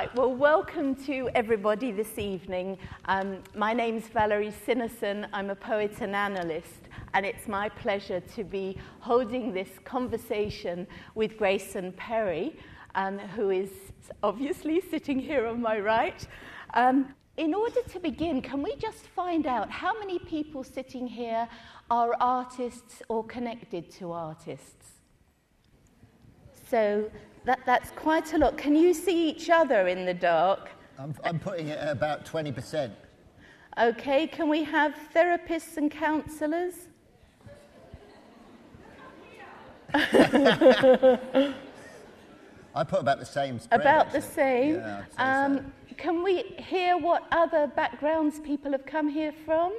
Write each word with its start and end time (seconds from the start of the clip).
Right, 0.00 0.14
well, 0.14 0.32
welcome 0.32 0.94
to 1.04 1.28
everybody 1.34 1.92
this 1.92 2.18
evening. 2.18 2.78
Um, 3.04 3.42
my 3.54 3.74
name's 3.74 4.08
Valerie 4.08 4.54
Sinason. 4.66 5.28
I'm 5.34 5.50
a 5.50 5.54
poet 5.54 6.00
and 6.00 6.16
analyst, 6.16 6.88
and 7.12 7.26
it's 7.26 7.46
my 7.46 7.68
pleasure 7.68 8.20
to 8.20 8.42
be 8.42 8.78
holding 9.00 9.52
this 9.52 9.68
conversation 9.84 10.86
with 11.14 11.36
Grayson 11.36 11.92
Perry, 11.92 12.56
um, 12.94 13.18
who 13.18 13.50
is 13.50 13.68
obviously 14.22 14.80
sitting 14.80 15.18
here 15.18 15.46
on 15.46 15.60
my 15.60 15.78
right. 15.78 16.26
Um, 16.72 17.14
in 17.36 17.52
order 17.52 17.82
to 17.82 18.00
begin, 18.00 18.40
can 18.40 18.62
we 18.62 18.76
just 18.76 19.06
find 19.08 19.46
out 19.46 19.70
how 19.70 19.98
many 19.98 20.18
people 20.18 20.64
sitting 20.64 21.06
here 21.06 21.46
are 21.90 22.16
artists 22.20 23.02
or 23.10 23.22
connected 23.22 23.90
to 23.98 24.12
artists? 24.12 24.92
So 26.70 27.10
that, 27.44 27.60
that's 27.66 27.90
quite 27.92 28.32
a 28.32 28.38
lot. 28.38 28.56
Can 28.56 28.76
you 28.76 28.94
see 28.94 29.28
each 29.28 29.50
other 29.50 29.88
in 29.88 30.04
the 30.04 30.14
dark? 30.14 30.70
I'm, 30.98 31.14
I'm 31.24 31.38
putting 31.38 31.68
it 31.68 31.78
at 31.78 31.90
about 31.90 32.26
20%. 32.26 32.90
Okay, 33.78 34.26
can 34.26 34.48
we 34.48 34.64
have 34.64 34.94
therapists 35.14 35.76
and 35.76 35.90
counsellors? 35.90 36.74
I 39.94 41.54
put 42.84 43.00
about 43.00 43.18
the 43.18 43.26
same 43.26 43.58
spread. 43.58 43.80
About 43.80 44.06
actually. 44.06 44.20
the 44.20 44.26
same. 44.26 44.74
Yeah, 44.74 45.04
um, 45.18 45.56
so. 45.56 45.64
Can 45.96 46.22
we 46.22 46.42
hear 46.58 46.96
what 46.96 47.24
other 47.32 47.66
backgrounds 47.66 48.38
people 48.40 48.72
have 48.72 48.86
come 48.86 49.08
here 49.08 49.32
from? 49.44 49.72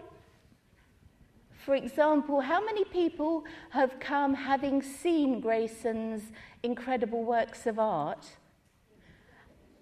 For 1.65 1.75
example, 1.75 2.41
how 2.41 2.63
many 2.63 2.83
people 2.85 3.43
have 3.69 3.99
come 3.99 4.33
having 4.33 4.81
seen 4.81 5.39
Grayson's 5.39 6.31
incredible 6.63 7.23
works 7.23 7.67
of 7.67 7.77
art? 7.77 8.25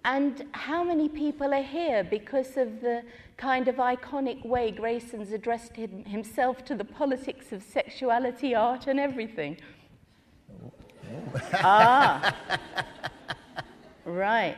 And 0.04 0.46
how 0.52 0.84
many 0.84 1.08
people 1.08 1.54
are 1.54 1.62
here 1.62 2.04
because 2.04 2.56
of 2.56 2.80
the 2.80 3.02
kind 3.36 3.68
of 3.68 3.76
iconic 3.76 4.44
way 4.44 4.70
Grayson's 4.70 5.32
addressed 5.32 5.76
him, 5.76 6.04
himself 6.04 6.64
to 6.66 6.74
the 6.74 6.84
politics 6.84 7.52
of 7.52 7.62
sexuality, 7.62 8.54
art, 8.54 8.86
and 8.86 9.00
everything? 9.00 9.56
ah, 11.54 12.36
right. 14.04 14.56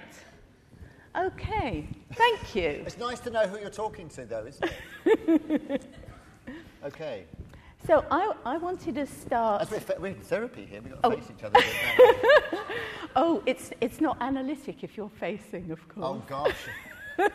Okay, 1.17 1.89
thank 2.15 2.55
you. 2.55 2.83
It's 2.87 2.99
nice 2.99 3.21
to 3.21 3.31
know 3.31 3.47
who 3.47 3.61
you're 3.61 3.71
talking 3.71 4.09
to, 4.11 4.25
though, 4.25 4.47
isn't 4.47 4.73
it? 5.05 5.85
okay. 6.85 7.25
So 7.87 8.05
I, 8.11 8.33
I 8.45 8.57
wanted 8.59 8.95
to 8.95 9.07
start. 9.07 9.63
As 9.63 9.71
we're, 9.99 10.07
in 10.07 10.15
therapy 10.21 10.67
here, 10.71 10.81
we've 10.83 10.93
got 10.93 11.03
to 11.03 11.09
Oh. 11.09 11.21
face 11.21 11.31
each 11.37 11.43
other. 11.45 11.59
a 11.59 11.63
bit 11.63 12.53
now. 12.53 12.59
Oh, 13.15 13.43
it's, 13.45 13.71
it's 13.83 14.01
not 14.01 14.17
analytic 14.23 14.83
if 14.83 14.97
you're 14.97 15.11
facing, 15.21 15.71
of 15.71 15.87
course. 15.89 16.07
oh, 16.07 16.23
gosh. 16.27 16.57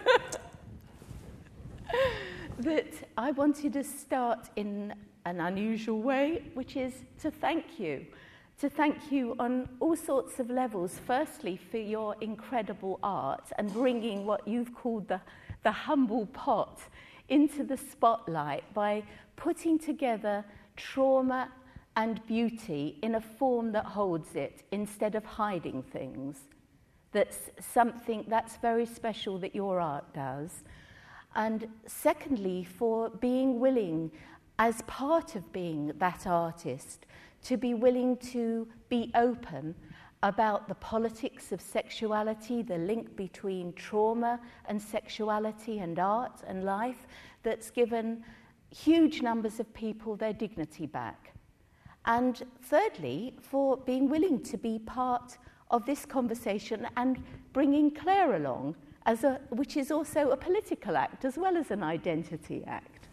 That 2.59 2.87
I 3.17 3.31
wanted 3.31 3.73
to 3.73 3.83
start 3.83 4.49
in 4.55 4.93
an 5.25 5.39
unusual 5.39 6.01
way, 6.01 6.41
which 6.55 6.75
is 6.75 6.93
to 7.21 7.29
thank 7.29 7.79
you. 7.79 8.05
To 8.61 8.69
thank 8.69 9.11
you 9.11 9.35
on 9.37 9.69
all 9.79 9.95
sorts 9.95 10.39
of 10.39 10.49
levels. 10.49 10.99
Firstly, 11.05 11.55
for 11.69 11.77
your 11.77 12.15
incredible 12.21 12.99
art 13.03 13.51
and 13.59 13.71
bringing 13.71 14.25
what 14.25 14.47
you've 14.47 14.73
called 14.73 15.07
the, 15.07 15.21
the 15.63 15.71
humble 15.71 16.25
pot 16.27 16.79
into 17.29 17.63
the 17.63 17.77
spotlight 17.77 18.63
by 18.73 19.03
putting 19.37 19.79
together 19.79 20.43
trauma 20.75 21.49
and 21.95 22.23
beauty 22.27 22.99
in 23.01 23.15
a 23.15 23.21
form 23.21 23.71
that 23.71 23.85
holds 23.85 24.35
it 24.35 24.63
instead 24.71 25.15
of 25.15 25.23
hiding 25.23 25.81
things. 25.81 26.41
That's 27.13 27.49
something 27.59 28.25
that's 28.27 28.57
very 28.57 28.85
special 28.85 29.39
that 29.39 29.55
your 29.55 29.79
art 29.79 30.13
does. 30.13 30.63
And 31.35 31.67
secondly, 31.85 32.65
for 32.65 33.09
being 33.09 33.59
willing, 33.59 34.11
as 34.59 34.81
part 34.83 35.35
of 35.35 35.51
being 35.53 35.93
that 35.97 36.27
artist, 36.27 37.05
to 37.43 37.57
be 37.57 37.73
willing 37.73 38.17
to 38.17 38.67
be 38.89 39.11
open 39.15 39.73
about 40.23 40.67
the 40.67 40.75
politics 40.75 41.51
of 41.51 41.61
sexuality, 41.61 42.63
the 42.63 42.77
link 42.77 43.15
between 43.15 43.71
trauma 43.73 44.39
and 44.65 44.81
sexuality 44.81 45.79
and 45.79 45.99
art 45.99 46.41
and 46.47 46.63
life, 46.63 47.07
that's 47.43 47.69
given 47.69 48.23
huge 48.69 49.21
numbers 49.21 49.59
of 49.59 49.73
people 49.73 50.15
their 50.15 50.33
dignity 50.33 50.85
back. 50.85 51.33
And 52.05 52.41
thirdly, 52.63 53.35
for 53.41 53.77
being 53.77 54.09
willing 54.09 54.41
to 54.43 54.57
be 54.57 54.79
part 54.79 55.37
of 55.71 55.85
this 55.85 56.05
conversation 56.05 56.87
and 56.95 57.21
bringing 57.53 57.91
Claire 57.91 58.35
along, 58.35 58.75
as 59.05 59.23
a, 59.23 59.39
which 59.49 59.77
is 59.77 59.91
also 59.91 60.31
a 60.31 60.37
political 60.37 60.95
act 60.97 61.25
as 61.25 61.37
well 61.37 61.57
as 61.57 61.71
an 61.71 61.83
identity 61.83 62.63
act. 62.67 63.07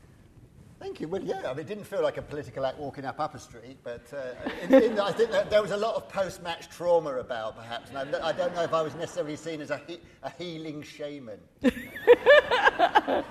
Thank 0.80 1.00
you. 1.00 1.08
Well, 1.08 1.22
yeah, 1.22 1.42
I 1.46 1.50
mean, 1.54 1.60
it 1.60 1.66
didn't 1.66 1.84
feel 1.84 2.02
like 2.02 2.18
a 2.18 2.22
political 2.22 2.66
act 2.66 2.78
walking 2.78 3.06
up 3.06 3.18
Upper 3.18 3.38
Street, 3.38 3.78
but 3.82 4.12
uh, 4.12 4.34
in, 4.62 4.74
in, 4.74 5.00
I 5.00 5.12
think 5.12 5.30
that 5.30 5.48
there 5.48 5.62
was 5.62 5.70
a 5.70 5.76
lot 5.76 5.94
of 5.94 6.08
post-match 6.08 6.68
trauma 6.68 7.14
about, 7.14 7.56
perhaps. 7.56 7.90
And 7.90 7.98
I, 7.98 8.28
I 8.28 8.32
don't 8.32 8.54
know 8.54 8.62
if 8.62 8.74
I 8.74 8.82
was 8.82 8.94
necessarily 8.94 9.36
seen 9.36 9.60
as 9.62 9.70
a, 9.70 9.80
he, 9.86 9.98
a 10.22 10.30
healing 10.30 10.82
shaman. 10.82 11.38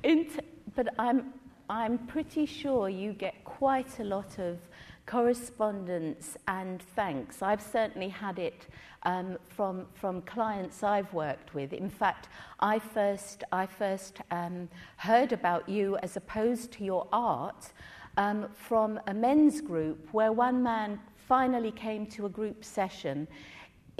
but 0.75 0.87
I'm, 0.97 1.33
I'm 1.69 1.97
pretty 1.99 2.45
sure 2.45 2.89
you 2.89 3.13
get 3.13 3.43
quite 3.43 3.99
a 3.99 4.03
lot 4.03 4.39
of 4.39 4.57
correspondence 5.05 6.37
and 6.47 6.81
thanks. 6.95 7.41
I've 7.41 7.61
certainly 7.61 8.09
had 8.09 8.39
it 8.39 8.67
um, 9.03 9.37
from, 9.47 9.87
from 9.93 10.21
clients 10.21 10.83
I've 10.83 11.11
worked 11.13 11.53
with. 11.53 11.73
In 11.73 11.89
fact, 11.89 12.29
I 12.59 12.79
first, 12.79 13.43
I 13.51 13.65
first 13.65 14.19
um, 14.31 14.69
heard 14.97 15.33
about 15.33 15.67
you 15.67 15.97
as 15.97 16.17
opposed 16.17 16.71
to 16.73 16.83
your 16.83 17.07
art 17.11 17.73
um, 18.17 18.47
from 18.53 18.99
a 19.07 19.13
men's 19.13 19.61
group 19.61 20.07
where 20.11 20.31
one 20.31 20.61
man 20.61 20.99
finally 21.27 21.71
came 21.71 22.05
to 22.05 22.25
a 22.25 22.29
group 22.29 22.63
session 22.63 23.27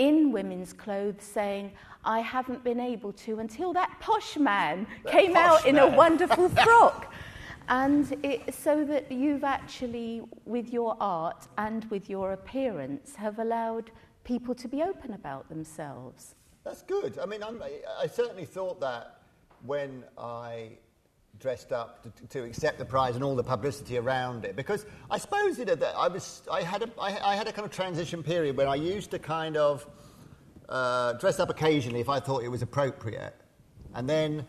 in 0.02 0.32
women's 0.32 0.74
clothes 0.74 1.24
saying, 1.24 1.72
I 2.04 2.22
haven't 2.22 2.64
been 2.64 2.80
able 2.80 3.14
to 3.26 3.40
until 3.40 3.72
that 3.74 3.96
posh 4.00 4.36
man 4.36 4.88
That 5.04 5.12
came 5.12 5.36
out 5.36 5.60
posh 5.60 5.66
in 5.68 5.78
a 5.78 5.88
wonderful 5.88 6.50
frock. 6.64 7.14
And 7.70 8.18
it, 8.24 8.54
so 8.54 8.84
that 8.86 9.12
you've 9.12 9.44
actually, 9.44 10.24
with 10.46 10.74
your 10.74 10.98
art 11.00 11.48
and 11.60 11.86
with 11.92 12.10
your 12.10 12.34
appearance, 12.34 13.16
have 13.16 13.38
allowed 13.38 13.92
people 14.24 14.56
to 14.56 14.68
be 14.68 14.82
open 14.82 15.14
about 15.14 15.48
themselves. 15.50 16.34
That's 16.64 16.82
good. 16.82 17.20
I 17.20 17.28
mean, 17.28 17.44
I'm, 17.44 17.62
I 18.00 18.08
certainly 18.08 18.46
thought 18.46 18.82
that 18.82 19.22
when 19.64 20.04
I 20.18 20.72
dressed 21.42 21.72
up 21.72 22.04
to, 22.04 22.28
to 22.28 22.44
accept 22.44 22.78
the 22.78 22.86
prize 22.86 23.16
and 23.16 23.24
all 23.24 23.36
the 23.36 23.44
publicity 23.44 23.98
around 23.98 24.46
it, 24.46 24.56
because 24.56 24.86
I 25.10 25.18
suppose 25.18 25.58
you 25.58 25.66
know, 25.66 25.76
that 25.76 25.96
I 25.98 26.08
was, 26.08 26.44
I 26.52 26.62
had 26.62 26.84
a, 26.84 26.90
I, 27.00 27.32
I 27.32 27.36
had 27.36 27.48
a 27.48 27.52
kind 27.52 27.66
of 27.66 27.72
transition 27.72 28.24
period 28.24 28.56
where 28.56 28.68
I 28.68 28.76
used 28.76 29.12
to 29.12 29.20
kind 29.20 29.58
of 29.58 29.86
uh, 30.70 31.14
dress 31.14 31.40
up 31.40 31.50
occasionally 31.50 32.00
if 32.00 32.10
I 32.10 32.20
thought 32.20 32.44
it 32.44 32.50
was 32.50 32.62
appropriate, 32.62 33.36
and 33.94 34.10
then 34.10 34.46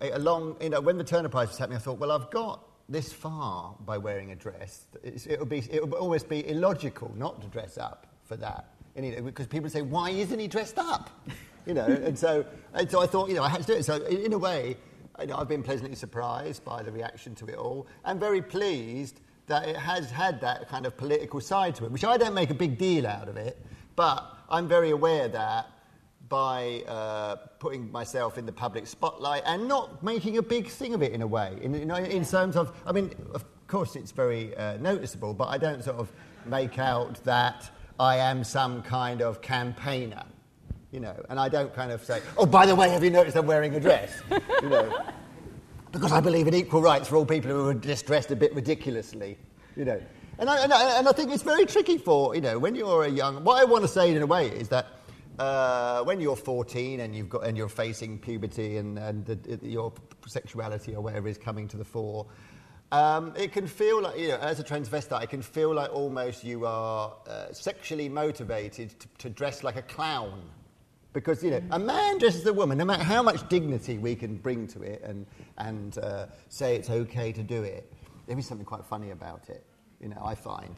along, 0.00 0.56
you 0.60 0.68
know, 0.68 0.80
when 0.80 0.98
the 0.98 1.04
Turner 1.04 1.28
Prize 1.28 1.48
was 1.48 1.58
happening, 1.58 1.76
I 1.76 1.80
thought, 1.80 1.98
well, 1.98 2.12
I've 2.12 2.30
got 2.30 2.64
this 2.88 3.12
far 3.12 3.76
by 3.86 3.98
wearing 3.98 4.32
a 4.32 4.36
dress. 4.36 4.86
It's, 5.02 5.26
it 5.26 5.38
would 5.38 5.48
be, 5.48 5.58
it 5.70 5.82
would 5.82 5.94
almost 5.94 6.28
be 6.28 6.46
illogical 6.48 7.12
not 7.16 7.40
to 7.42 7.48
dress 7.48 7.78
up 7.78 8.06
for 8.24 8.36
that. 8.36 8.68
And, 8.96 9.06
you 9.06 9.16
know, 9.16 9.22
because 9.22 9.46
people 9.46 9.70
say, 9.70 9.82
why 9.82 10.10
isn't 10.10 10.38
he 10.38 10.48
dressed 10.48 10.78
up? 10.78 11.10
You 11.64 11.74
know, 11.74 11.86
and 11.86 12.18
so, 12.18 12.44
and 12.74 12.90
so 12.90 13.00
I 13.00 13.06
thought, 13.06 13.28
you 13.28 13.36
know, 13.36 13.42
I 13.44 13.48
had 13.48 13.60
to 13.60 13.66
do 13.66 13.74
it. 13.74 13.84
So 13.84 14.04
in, 14.06 14.32
a 14.32 14.38
way, 14.38 14.76
I've 15.16 15.48
been 15.48 15.62
pleasantly 15.62 15.96
surprised 15.96 16.64
by 16.64 16.82
the 16.82 16.90
reaction 16.90 17.34
to 17.36 17.46
it 17.46 17.56
all, 17.56 17.86
and 18.04 18.18
very 18.18 18.42
pleased 18.42 19.20
that 19.46 19.68
it 19.68 19.76
has 19.76 20.10
had 20.10 20.40
that 20.40 20.68
kind 20.68 20.86
of 20.86 20.96
political 20.96 21.40
side 21.40 21.74
to 21.76 21.84
it, 21.84 21.90
which 21.90 22.04
I 22.04 22.16
don't 22.16 22.34
make 22.34 22.50
a 22.50 22.54
big 22.54 22.78
deal 22.78 23.06
out 23.06 23.28
of 23.28 23.36
it, 23.36 23.60
but 23.96 24.24
I'm 24.48 24.68
very 24.68 24.90
aware 24.90 25.28
that 25.28 25.66
by 26.28 26.82
uh, 26.88 27.36
putting 27.58 27.92
myself 27.92 28.38
in 28.38 28.46
the 28.46 28.52
public 28.52 28.86
spotlight 28.86 29.42
and 29.44 29.68
not 29.68 30.02
making 30.02 30.38
a 30.38 30.42
big 30.42 30.68
thing 30.68 30.94
of 30.94 31.02
it 31.02 31.12
in 31.12 31.20
a 31.20 31.26
way. 31.26 31.58
In, 31.60 31.74
in, 31.74 31.90
in 31.90 32.24
terms 32.24 32.56
of, 32.56 32.72
I 32.86 32.92
mean, 32.92 33.10
of 33.34 33.44
course 33.66 33.96
it's 33.96 34.12
very 34.12 34.56
uh, 34.56 34.78
noticeable, 34.78 35.34
but 35.34 35.48
I 35.48 35.58
don't 35.58 35.84
sort 35.84 35.96
of 35.96 36.10
make 36.46 36.78
out 36.78 37.22
that 37.24 37.70
I 38.00 38.16
am 38.16 38.44
some 38.44 38.82
kind 38.82 39.20
of 39.20 39.42
campaigner, 39.42 40.24
you 40.92 41.00
know, 41.00 41.16
and 41.28 41.40
I 41.40 41.48
don't 41.48 41.74
kind 41.74 41.90
of 41.90 42.04
say, 42.04 42.20
oh, 42.36 42.46
by 42.46 42.66
the 42.66 42.76
way, 42.76 42.90
have 42.90 43.02
you 43.02 43.10
noticed 43.10 43.36
I'm 43.36 43.46
wearing 43.46 43.74
a 43.74 43.80
dress? 43.80 44.12
You 44.62 44.68
know, 44.68 45.02
because 45.90 46.12
I 46.12 46.20
believe 46.20 46.46
in 46.46 46.54
equal 46.54 46.80
rights 46.80 47.08
for 47.08 47.16
all 47.16 47.26
people 47.26 47.50
who 47.50 47.68
are 47.68 47.74
just 47.74 48.06
dressed 48.06 48.30
a 48.30 48.36
bit 48.36 48.54
ridiculously, 48.54 49.36
you 49.76 49.84
know. 49.84 50.00
And 50.38 50.48
I, 50.48 50.62
and, 50.62 50.72
I, 50.72 50.98
and 50.98 51.08
I 51.08 51.12
think 51.12 51.32
it's 51.32 51.42
very 51.42 51.66
tricky 51.66 51.98
for, 51.98 52.34
you 52.36 52.40
know, 52.40 52.60
when 52.60 52.76
you're 52.76 53.04
a 53.04 53.08
young, 53.08 53.42
what 53.42 53.60
I 53.60 53.64
want 53.64 53.82
to 53.82 53.88
say 53.88 54.14
in 54.14 54.22
a 54.22 54.26
way 54.26 54.46
is 54.46 54.68
that 54.68 54.86
uh, 55.40 56.04
when 56.04 56.20
you're 56.20 56.36
14 56.36 57.00
and, 57.00 57.14
you've 57.14 57.28
got, 57.28 57.44
and 57.44 57.56
you're 57.56 57.68
facing 57.68 58.20
puberty 58.20 58.76
and, 58.76 58.98
and 58.98 59.60
your 59.62 59.92
sexuality 60.26 60.94
or 60.94 61.02
whatever 61.02 61.26
is 61.26 61.38
coming 61.38 61.66
to 61.68 61.76
the 61.76 61.84
fore, 61.84 62.26
Um, 62.92 63.32
it 63.36 63.52
can 63.52 63.66
feel 63.66 64.02
like, 64.02 64.18
you 64.18 64.28
know, 64.28 64.36
as 64.36 64.60
a 64.60 64.64
transvestite, 64.64 65.22
it 65.22 65.30
can 65.30 65.40
feel 65.40 65.74
like 65.74 65.90
almost 65.94 66.44
you 66.44 66.66
are 66.66 67.14
uh, 67.26 67.50
sexually 67.50 68.06
motivated 68.08 69.00
to, 69.00 69.08
to, 69.18 69.30
dress 69.30 69.64
like 69.64 69.76
a 69.76 69.82
clown. 69.82 70.42
Because, 71.12 71.44
you 71.44 71.50
know, 71.50 71.62
a 71.70 71.78
man 71.78 72.18
dresses 72.18 72.46
a 72.46 72.52
woman, 72.52 72.78
no 72.78 72.84
matter 72.84 73.04
how 73.04 73.22
much 73.22 73.46
dignity 73.48 73.98
we 73.98 74.14
can 74.14 74.36
bring 74.36 74.66
to 74.68 74.82
it 74.82 75.02
and, 75.04 75.26
and 75.58 75.98
uh, 75.98 76.26
say 76.48 76.76
it's 76.76 76.88
okay 76.88 77.32
to 77.32 77.42
do 77.42 77.62
it, 77.62 77.92
there 78.26 78.38
is 78.38 78.46
something 78.46 78.64
quite 78.64 78.84
funny 78.84 79.10
about 79.10 79.50
it, 79.50 79.64
you 80.00 80.08
know, 80.08 80.22
I 80.24 80.34
find. 80.34 80.74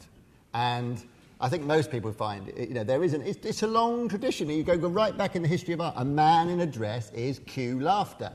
And 0.53 1.01
I 1.39 1.47
think 1.47 1.63
most 1.63 1.89
people 1.89 2.11
find, 2.11 2.51
you 2.57 2.73
know, 2.73 2.83
there 2.83 3.03
isn't, 3.03 3.21
it's, 3.21 3.45
it's 3.45 3.63
a 3.63 3.67
long 3.67 4.09
tradition. 4.09 4.49
You 4.49 4.63
go, 4.63 4.77
go 4.77 4.87
right 4.87 5.17
back 5.17 5.35
in 5.35 5.41
the 5.41 5.47
history 5.47 5.73
of 5.73 5.81
art. 5.81 5.93
A 5.97 6.05
man 6.05 6.49
in 6.49 6.61
a 6.61 6.65
dress 6.65 7.11
is 7.11 7.39
cue 7.39 7.79
laughter. 7.79 8.31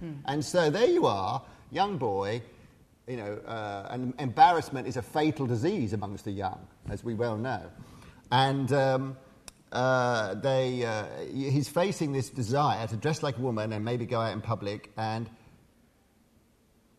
Hmm. 0.00 0.12
And 0.26 0.44
so 0.44 0.70
there 0.70 0.88
you 0.88 1.06
are, 1.06 1.42
young 1.70 1.98
boy, 1.98 2.42
you 3.06 3.16
know, 3.16 3.40
uh, 3.46 3.88
and 3.90 4.12
embarrassment 4.18 4.86
is 4.86 4.96
a 4.96 5.02
fatal 5.02 5.46
disease 5.46 5.92
amongst 5.92 6.24
the 6.24 6.30
young, 6.30 6.66
as 6.90 7.02
we 7.02 7.14
well 7.14 7.36
know. 7.36 7.62
And 8.30 8.72
um, 8.72 9.16
uh, 9.72 10.34
they, 10.34 10.84
uh, 10.84 11.04
he's 11.32 11.68
facing 11.68 12.12
this 12.12 12.30
desire 12.30 12.86
to 12.86 12.96
dress 12.96 13.22
like 13.22 13.38
a 13.38 13.40
woman 13.40 13.72
and 13.72 13.84
maybe 13.84 14.06
go 14.06 14.20
out 14.20 14.32
in 14.32 14.40
public, 14.40 14.90
and 14.96 15.28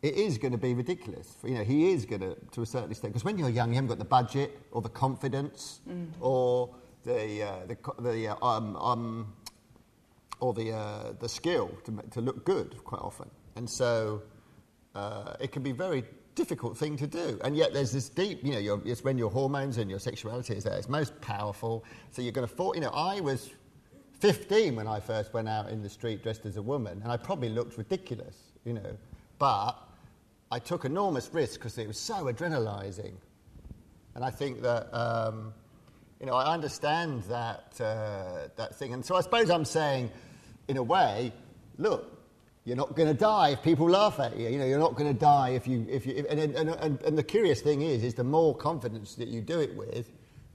it 0.01 0.15
is 0.15 0.37
going 0.37 0.53
to 0.53 0.57
be 0.57 0.73
ridiculous. 0.73 1.35
You 1.43 1.55
know, 1.55 1.63
he 1.63 1.91
is 1.91 2.05
going 2.05 2.21
to, 2.21 2.35
to 2.51 2.61
a 2.61 2.65
certain 2.65 2.91
extent, 2.91 3.13
because 3.13 3.25
when 3.25 3.37
you're 3.37 3.49
young, 3.49 3.69
you 3.69 3.75
haven't 3.75 3.89
got 3.89 3.99
the 3.99 4.05
budget 4.05 4.57
or 4.71 4.81
the 4.81 4.89
confidence 4.89 5.81
mm. 5.89 6.07
or 6.19 6.69
the, 7.03 7.43
uh, 7.43 7.65
the, 7.67 7.77
the 8.01 8.27
uh, 8.29 8.45
um, 8.45 8.75
um, 8.75 9.33
or 10.39 10.53
the, 10.53 10.71
uh, 10.71 11.13
the 11.19 11.27
skill 11.27 11.69
to, 11.83 11.91
to 12.11 12.21
look 12.21 12.45
good 12.45 12.81
quite 12.85 13.01
often. 13.01 13.29
And 13.55 13.69
so 13.69 14.21
uh, 14.95 15.33
it 15.41 15.51
can 15.51 15.63
be 15.63 15.73
very 15.73 16.05
difficult 16.39 16.77
thing 16.77 16.95
to 16.95 17.05
do. 17.05 17.37
And 17.43 17.57
yet 17.57 17.73
there's 17.73 17.91
this 17.91 18.07
deep, 18.07 18.45
you 18.45 18.53
know, 18.53 18.81
it's 18.85 19.03
when 19.03 19.17
your 19.17 19.29
hormones 19.29 19.77
and 19.77 19.89
your 19.89 19.99
sexuality 19.99 20.53
is 20.55 20.63
there, 20.63 20.77
it's 20.77 20.87
most 20.87 21.19
powerful. 21.19 21.83
So 22.11 22.21
you're 22.21 22.31
going 22.31 22.47
to 22.47 22.55
fall, 22.55 22.73
you 22.73 22.79
know, 22.79 22.91
I 22.91 23.19
was 23.19 23.49
15 24.21 24.77
when 24.77 24.87
I 24.87 25.01
first 25.01 25.33
went 25.33 25.49
out 25.49 25.67
in 25.67 25.83
the 25.83 25.89
street 25.89 26.23
dressed 26.23 26.45
as 26.45 26.55
a 26.55 26.61
woman, 26.61 27.01
and 27.03 27.11
I 27.11 27.17
probably 27.17 27.49
looked 27.49 27.77
ridiculous, 27.77 28.37
you 28.63 28.71
know. 28.71 28.97
But 29.37 29.73
I 30.49 30.59
took 30.59 30.85
enormous 30.85 31.29
risks 31.33 31.57
because 31.57 31.77
it 31.77 31.87
was 31.87 31.99
so 31.99 32.15
adrenalizing. 32.31 33.15
And 34.15 34.23
I 34.23 34.29
think 34.29 34.61
that, 34.61 34.87
um, 34.97 35.53
you 36.21 36.25
know, 36.25 36.35
I 36.35 36.53
understand 36.53 37.23
that, 37.23 37.73
uh, 37.81 38.47
that 38.55 38.75
thing. 38.75 38.93
And 38.93 39.05
so 39.05 39.17
I 39.17 39.21
suppose 39.21 39.49
I'm 39.49 39.65
saying, 39.65 40.09
in 40.69 40.77
a 40.77 40.83
way, 40.83 41.33
look, 41.77 42.18
you're 42.69 42.77
not 42.77 42.95
going 42.95 43.07
to 43.07 43.15
die 43.15 43.49
if 43.49 43.63
people 43.63 43.89
laugh 43.89 44.19
at 44.19 44.37
you. 44.37 44.47
You 44.47 44.59
know, 44.59 44.65
you're 44.65 44.77
not 44.77 44.95
going 44.95 45.11
to 45.11 45.19
die 45.19 45.49
if 45.49 45.67
you, 45.67 45.87
if 45.89 46.05
you, 46.05 46.13
if, 46.17 46.25
and, 46.29 46.39
and, 46.39 46.69
and, 46.69 47.01
and 47.01 47.17
the 47.17 47.23
curious 47.23 47.61
thing 47.61 47.81
is, 47.81 48.03
is 48.03 48.13
the 48.13 48.23
more 48.23 48.55
confidence 48.55 49.15
that 49.15 49.27
you 49.27 49.41
do 49.41 49.59
it 49.59 49.75
with, 49.75 50.11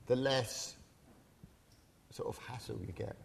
the 0.07 0.15
less 0.15 0.77
sort 2.11 2.29
of 2.29 2.39
hassle 2.47 2.79
you 2.87 2.93
get. 2.93 3.17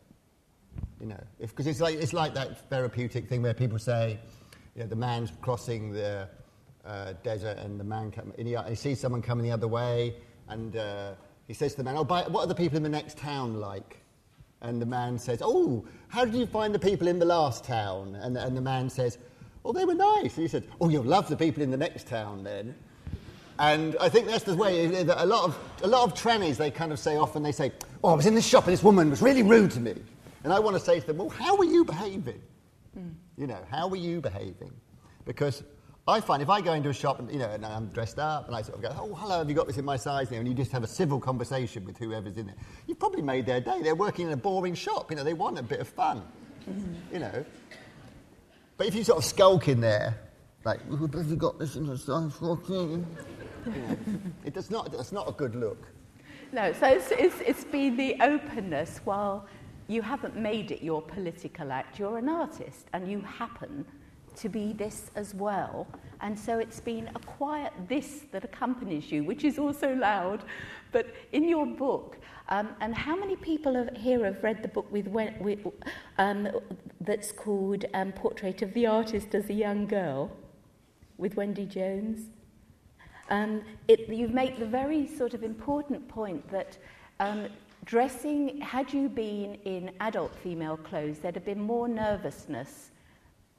You 0.99 1.05
know, 1.05 1.23
because 1.39 1.67
it's 1.67 1.79
like, 1.79 1.97
it's 1.97 2.13
like 2.13 2.33
that 2.33 2.67
therapeutic 2.71 3.29
thing 3.29 3.43
where 3.43 3.53
people 3.53 3.77
say, 3.77 4.17
you 4.75 4.81
know, 4.81 4.87
the 4.87 4.95
man's 4.95 5.31
crossing 5.39 5.91
the 5.91 6.27
uh, 6.83 7.13
desert 7.21 7.59
and 7.59 7.79
the 7.79 7.83
man 7.83 8.09
come, 8.09 8.33
and 8.39 8.47
he, 8.47 8.57
he, 8.67 8.75
sees 8.75 8.99
someone 8.99 9.21
coming 9.21 9.45
the 9.45 9.51
other 9.51 9.67
way 9.67 10.15
and 10.47 10.77
uh, 10.77 11.11
he 11.45 11.53
says 11.53 11.73
to 11.73 11.77
the 11.77 11.83
man, 11.83 11.95
oh, 11.95 12.03
by, 12.03 12.23
what 12.23 12.45
are 12.45 12.47
the 12.47 12.55
people 12.55 12.77
in 12.77 12.81
the 12.81 12.89
next 12.89 13.19
town 13.19 13.59
like? 13.59 13.97
And 14.61 14.81
the 14.81 14.85
man 14.85 15.17
says, 15.17 15.41
oh, 15.41 15.85
how 16.09 16.25
did 16.25 16.35
you 16.35 16.45
find 16.45 16.75
the 16.75 16.79
people 16.79 17.07
in 17.07 17.19
the 17.19 17.25
last 17.25 17.63
town? 17.63 18.15
And, 18.15 18.37
and 18.37 18.57
the 18.57 18.61
man 18.61 18.89
says, 18.89 19.17
oh, 19.63 19.71
they 19.71 19.85
were 19.85 19.93
nice. 19.93 20.35
And 20.35 20.43
he 20.43 20.47
said, 20.47 20.65
oh, 20.81 20.89
you'll 20.89 21.03
love 21.03 21.27
the 21.27 21.37
people 21.37 21.63
in 21.63 21.71
the 21.71 21.77
next 21.77 22.07
town 22.07 22.43
then. 22.43 22.75
And 23.57 23.95
I 23.99 24.09
think 24.09 24.27
that's 24.27 24.45
the 24.45 24.55
way, 24.55 24.87
that 24.87 25.21
a 25.21 25.25
lot 25.25 25.43
of, 25.43 25.59
a 25.83 25.87
lot 25.87 26.03
of 26.03 26.13
trannies, 26.13 26.57
they 26.57 26.71
kind 26.71 26.91
of 26.91 26.99
say 26.99 27.17
often, 27.17 27.43
they 27.43 27.51
say, 27.51 27.71
oh, 28.03 28.09
I 28.09 28.15
was 28.15 28.25
in 28.25 28.35
this 28.35 28.47
shop 28.47 28.65
and 28.65 28.73
this 28.73 28.83
woman 28.83 29.09
was 29.09 29.21
really 29.21 29.43
rude 29.43 29.71
to 29.71 29.79
me. 29.79 29.95
And 30.43 30.53
I 30.53 30.59
want 30.59 30.77
to 30.77 30.79
say 30.83 30.99
to 30.99 31.07
them, 31.07 31.17
well, 31.17 31.29
how 31.29 31.57
were 31.57 31.65
you 31.65 31.83
behaving? 31.83 32.41
Mm. 32.97 33.13
You 33.37 33.47
know, 33.47 33.59
how 33.69 33.87
were 33.87 33.97
you 33.97 34.21
behaving? 34.21 34.71
Because 35.25 35.63
I 36.09 36.21
find 36.21 36.41
if 36.41 36.49
I 36.49 36.61
go 36.61 36.73
into 36.73 36.89
a 36.89 36.93
shop 36.93 37.19
and, 37.19 37.31
you 37.31 37.39
know, 37.39 37.49
and 37.49 37.65
I'm 37.65 37.87
dressed 37.87 38.19
up 38.19 38.47
and 38.47 38.55
I 38.55 38.61
sort 38.61 38.77
of 38.77 38.81
go, 38.81 38.95
oh, 38.97 39.13
hello, 39.15 39.39
have 39.39 39.49
you 39.49 39.55
got 39.55 39.67
this 39.67 39.77
in 39.77 39.85
my 39.85 39.97
size 39.97 40.31
now? 40.31 40.37
And 40.37 40.47
you 40.47 40.53
just 40.53 40.71
have 40.71 40.83
a 40.83 40.87
civil 40.87 41.19
conversation 41.19 41.85
with 41.85 41.97
whoever's 41.97 42.37
in 42.37 42.47
there. 42.47 42.55
You've 42.87 42.99
probably 42.99 43.21
made 43.21 43.45
their 43.45 43.61
day. 43.61 43.81
They're 43.81 43.95
working 43.95 44.27
in 44.27 44.33
a 44.33 44.37
boring 44.37 44.75
shop. 44.75 45.11
You 45.11 45.17
know, 45.17 45.23
they 45.23 45.33
want 45.33 45.57
a 45.59 45.63
bit 45.63 45.79
of 45.79 45.87
fun. 45.87 46.21
Mm-hmm. 46.69 47.13
You 47.13 47.19
know. 47.19 47.45
But 48.77 48.87
if 48.87 48.95
you 48.95 49.03
sort 49.03 49.19
of 49.19 49.25
skulk 49.25 49.67
in 49.67 49.81
there, 49.81 50.17
like, 50.63 50.79
have 50.89 51.29
you 51.29 51.35
got 51.35 51.59
this 51.59 51.75
in 51.75 51.85
the 51.85 51.97
size 51.97 52.33
14? 52.33 53.05
you 53.65 53.71
know, 53.71 53.97
it 54.45 54.53
does 54.53 54.71
not, 54.71 54.93
it's 54.93 55.11
not 55.11 55.27
a 55.27 55.31
good 55.31 55.55
look. 55.55 55.87
No, 56.51 56.73
so 56.73 56.87
it's, 56.87 57.11
it's, 57.11 57.35
it's 57.41 57.63
been 57.63 57.95
the 57.95 58.15
openness 58.21 59.01
while 59.03 59.47
you 59.87 60.01
haven't 60.01 60.35
made 60.35 60.71
it 60.71 60.81
your 60.81 61.01
political 61.01 61.71
act. 61.71 61.99
You're 61.99 62.17
an 62.17 62.29
artist 62.29 62.87
and 62.93 63.09
you 63.09 63.21
happen 63.21 63.85
to 64.41 64.49
be 64.49 64.73
this 64.73 65.11
as 65.15 65.33
well. 65.33 65.87
And 66.21 66.37
so 66.37 66.59
it's 66.59 66.79
been 66.79 67.09
a 67.15 67.19
quiet 67.19 67.71
this 67.87 68.25
that 68.31 68.43
accompanies 68.43 69.11
you, 69.11 69.23
which 69.23 69.43
is 69.43 69.57
also 69.57 69.95
loud. 69.95 70.43
But 70.91 71.13
in 71.31 71.47
your 71.47 71.65
book, 71.65 72.17
um, 72.49 72.69
and 72.81 72.93
how 72.95 73.15
many 73.15 73.35
people 73.35 73.75
have, 73.75 73.95
here 73.95 74.25
have 74.25 74.43
read 74.43 74.61
the 74.61 74.67
book 74.67 74.91
with, 74.91 75.07
with 75.07 75.59
um, 76.17 76.49
that's 77.01 77.31
called 77.31 77.85
um, 77.93 78.11
Portrait 78.11 78.61
of 78.61 78.73
the 78.73 78.87
Artist 78.87 79.35
as 79.35 79.49
a 79.49 79.53
Young 79.53 79.85
Girl 79.85 80.31
with 81.17 81.35
Wendy 81.35 81.65
Jones? 81.65 82.29
Um, 83.29 83.61
it, 83.87 84.09
you 84.09 84.27
make 84.27 84.57
the 84.57 84.65
very 84.65 85.07
sort 85.07 85.33
of 85.33 85.43
important 85.43 86.07
point 86.07 86.49
that 86.49 86.77
um, 87.19 87.47
dressing, 87.85 88.59
had 88.61 88.91
you 88.91 89.07
been 89.07 89.55
in 89.65 89.91
adult 89.99 90.35
female 90.35 90.77
clothes, 90.77 91.19
there'd 91.19 91.35
have 91.35 91.45
been 91.45 91.61
more 91.61 91.87
nervousness 91.87 92.89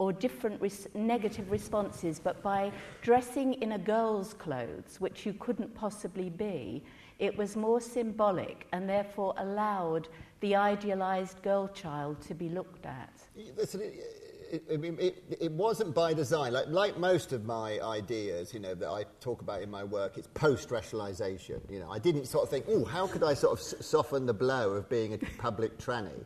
or 0.01 0.15
different 0.15 0.59
res- 0.63 0.89
negative 0.95 1.51
responses, 1.51 2.19
but 2.19 2.43
by 2.43 2.73
dressing 3.03 3.53
in 3.63 3.73
a 3.73 3.79
girl's 3.79 4.33
clothes, 4.33 4.99
which 4.99 5.27
you 5.27 5.35
couldn't 5.35 5.73
possibly 5.75 6.31
be, 6.31 6.83
it 7.19 7.37
was 7.37 7.55
more 7.55 7.83
symbolic 7.83 8.67
and 8.73 8.89
therefore 8.89 9.35
allowed 9.37 10.09
the 10.41 10.57
idealized 10.57 11.43
girl 11.43 11.69
child 11.69 12.19
to 12.23 12.33
be 12.35 12.49
looked 12.49 12.87
at. 12.87 13.13
Listen, 13.59 13.83
it, 13.83 14.65
it, 14.71 14.83
it, 14.99 15.39
it, 15.39 15.53
wasn't 15.53 15.95
by 15.95 16.15
design. 16.15 16.55
Like, 16.55 16.69
like 16.69 16.97
most 16.97 17.35
of 17.35 17.45
my 17.45 17.79
ideas, 17.81 18.55
you 18.55 18.61
know, 18.61 18.75
that 18.75 18.89
I 18.89 19.05
talk 19.21 19.43
about 19.43 19.61
in 19.61 19.71
my 19.71 19.85
work, 19.85 20.17
it's 20.17 20.29
post-rationalization. 20.29 21.61
You 21.69 21.81
know, 21.81 21.91
I 21.91 21.99
didn't 21.99 22.25
sort 22.25 22.45
of 22.45 22.49
think, 22.49 22.65
oh, 22.69 22.87
how 22.87 23.07
could 23.07 23.23
I 23.23 23.35
sort 23.35 23.53
of 23.53 23.59
s- 23.59 23.75
soften 23.87 24.25
the 24.25 24.33
blow 24.33 24.71
of 24.71 24.89
being 24.89 25.13
a 25.13 25.19
public 25.37 25.77
tranny? 25.77 26.25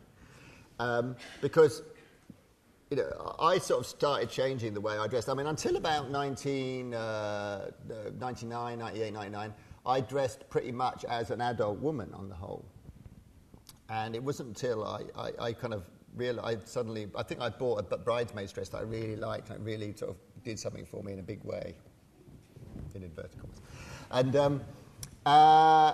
Um, 0.79 1.17
because 1.41 1.83
you 2.89 2.97
know, 2.97 3.35
I 3.39 3.57
sort 3.57 3.81
of 3.81 3.87
started 3.87 4.29
changing 4.29 4.73
the 4.73 4.81
way 4.81 4.97
I 4.97 5.07
dressed. 5.07 5.29
I 5.29 5.33
mean, 5.33 5.47
until 5.47 5.75
about 5.75 6.11
19, 6.11 6.93
uh, 6.93 7.71
99, 8.19 8.79
98, 8.79 9.13
99, 9.13 9.53
I 9.85 10.01
dressed 10.01 10.49
pretty 10.49 10.71
much 10.71 11.03
as 11.05 11.31
an 11.31 11.41
adult 11.41 11.79
woman 11.79 12.11
on 12.13 12.29
the 12.29 12.35
whole. 12.35 12.65
And 13.89 14.15
it 14.15 14.23
wasn't 14.23 14.49
until 14.49 14.83
I, 14.83 15.01
I, 15.15 15.31
I 15.39 15.53
kind 15.53 15.73
of 15.73 15.83
realized, 16.15 16.61
I 16.61 16.65
suddenly, 16.65 17.07
I 17.15 17.23
think 17.23 17.41
I 17.41 17.49
bought 17.49 17.85
a 17.91 17.97
bridesmaid's 17.97 18.53
dress 18.53 18.69
that 18.69 18.79
I 18.79 18.81
really 18.81 19.15
liked, 19.15 19.49
and 19.49 19.59
it 19.59 19.63
really 19.63 19.95
sort 19.95 20.11
of 20.11 20.17
did 20.43 20.59
something 20.59 20.85
for 20.85 21.03
me 21.03 21.13
in 21.13 21.19
a 21.19 21.23
big 21.23 21.43
way, 21.43 21.75
in 22.93 23.03
inverted 23.03 23.39
commas. 23.39 23.61
And 24.11 24.35
um, 24.35 24.61
uh, 25.25 25.93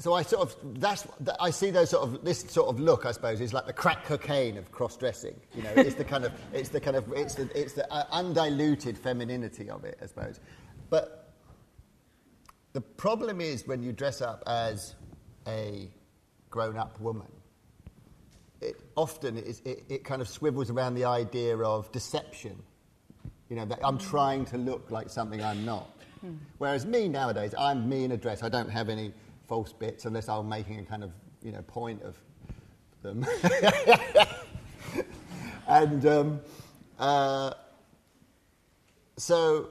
so 0.00 0.14
I 0.14 0.22
sort 0.22 0.42
of 0.42 0.80
that's 0.80 1.06
I 1.38 1.50
see 1.50 1.70
those 1.70 1.90
sort 1.90 2.02
of 2.02 2.24
this 2.24 2.40
sort 2.40 2.68
of 2.68 2.80
look 2.80 3.04
I 3.04 3.12
suppose 3.12 3.40
is 3.40 3.52
like 3.52 3.66
the 3.66 3.72
crack 3.72 4.04
cocaine 4.04 4.56
of 4.56 4.72
cross 4.72 4.96
dressing. 4.96 5.38
You 5.54 5.62
know, 5.62 5.72
it's 5.76 5.94
the 5.94 6.04
kind 6.04 6.24
of 6.24 6.32
it's 6.52 6.70
the 6.70 6.80
kind 6.80 6.96
of 6.96 7.12
it's 7.12 7.34
the 7.34 7.48
it's 7.54 7.74
the 7.74 7.90
uh, 7.92 8.06
undiluted 8.10 8.96
femininity 8.96 9.68
of 9.68 9.84
it 9.84 9.98
I 10.02 10.06
suppose. 10.06 10.40
But 10.88 11.32
the 12.72 12.80
problem 12.80 13.40
is 13.40 13.66
when 13.66 13.82
you 13.82 13.92
dress 13.92 14.22
up 14.22 14.42
as 14.46 14.94
a 15.46 15.90
grown 16.48 16.78
up 16.78 16.98
woman, 17.00 17.30
it 18.60 18.76
often 18.96 19.38
is, 19.38 19.60
it, 19.64 19.84
it 19.88 20.04
kind 20.04 20.22
of 20.22 20.28
swivels 20.28 20.70
around 20.70 20.94
the 20.94 21.04
idea 21.04 21.56
of 21.56 21.90
deception. 21.92 22.62
You 23.48 23.56
know, 23.56 23.64
that 23.64 23.80
I'm 23.82 23.98
trying 23.98 24.44
to 24.46 24.58
look 24.58 24.90
like 24.90 25.10
something 25.10 25.42
I'm 25.42 25.64
not. 25.64 25.90
Hmm. 26.20 26.34
Whereas 26.58 26.86
me 26.86 27.08
nowadays, 27.08 27.52
I'm 27.58 27.88
me 27.88 28.04
in 28.04 28.12
a 28.12 28.16
dress. 28.16 28.44
I 28.44 28.48
don't 28.48 28.68
have 28.68 28.88
any 28.88 29.12
false 29.50 29.72
bits 29.72 30.04
unless 30.04 30.28
I'm 30.28 30.48
making 30.48 30.78
a 30.78 30.84
kind 30.84 31.02
of 31.02 31.10
you 31.42 31.50
know 31.50 31.60
point 31.62 32.00
of 32.02 32.16
them. 33.02 33.26
and 35.68 36.06
um, 36.06 36.40
uh, 37.00 37.52
so 39.16 39.70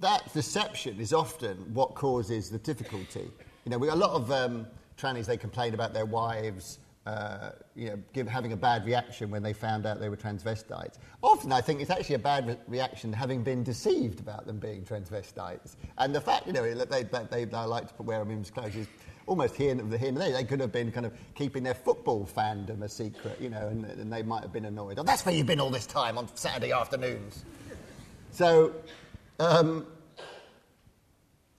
that 0.00 0.32
deception 0.32 0.98
is 1.00 1.12
often 1.12 1.56
what 1.74 1.94
causes 1.94 2.48
the 2.48 2.58
difficulty. 2.58 3.30
You 3.66 3.70
know, 3.70 3.76
we, 3.76 3.88
a 3.88 3.94
lot 3.94 4.12
of 4.12 4.32
um, 4.32 4.66
trannies 4.96 5.26
they 5.26 5.36
complain 5.36 5.74
about 5.74 5.92
their 5.92 6.06
wives 6.06 6.78
uh, 7.08 7.52
you 7.74 7.88
know, 7.88 7.98
give, 8.12 8.28
having 8.28 8.52
a 8.52 8.56
bad 8.56 8.84
reaction 8.84 9.30
when 9.30 9.42
they 9.42 9.54
found 9.54 9.86
out 9.86 9.98
they 9.98 10.10
were 10.10 10.16
transvestites. 10.16 10.98
Often, 11.22 11.52
I 11.52 11.62
think 11.62 11.80
it's 11.80 11.90
actually 11.90 12.16
a 12.16 12.18
bad 12.18 12.46
re- 12.46 12.56
reaction 12.66 13.14
having 13.14 13.42
been 13.42 13.62
deceived 13.62 14.20
about 14.20 14.46
them 14.46 14.58
being 14.58 14.82
transvestites. 14.82 15.76
And 15.96 16.14
the 16.14 16.20
fact, 16.20 16.46
you 16.46 16.52
know, 16.52 16.74
that 16.74 16.90
they, 16.90 17.04
that 17.04 17.30
they, 17.30 17.46
they 17.46 17.56
like 17.56 17.96
to 17.96 18.02
wear 18.02 18.18
women's 18.18 18.50
clothes 18.50 18.76
is 18.76 18.86
almost 19.26 19.56
here 19.56 19.72
and, 19.72 19.90
here 19.94 20.08
and 20.08 20.18
there. 20.18 20.32
They 20.32 20.44
could 20.44 20.60
have 20.60 20.70
been 20.70 20.92
kind 20.92 21.06
of 21.06 21.14
keeping 21.34 21.62
their 21.62 21.72
football 21.72 22.28
fandom 22.36 22.82
a 22.82 22.88
secret, 22.90 23.40
you 23.40 23.48
know, 23.48 23.68
and, 23.68 23.86
and 23.86 24.12
they 24.12 24.22
might 24.22 24.42
have 24.42 24.52
been 24.52 24.66
annoyed. 24.66 24.98
Oh, 24.98 25.02
that's 25.02 25.24
where 25.24 25.34
you've 25.34 25.46
been 25.46 25.60
all 25.60 25.70
this 25.70 25.86
time 25.86 26.18
on 26.18 26.28
Saturday 26.36 26.72
afternoons. 26.72 27.42
So, 28.32 28.74
um, 29.40 29.86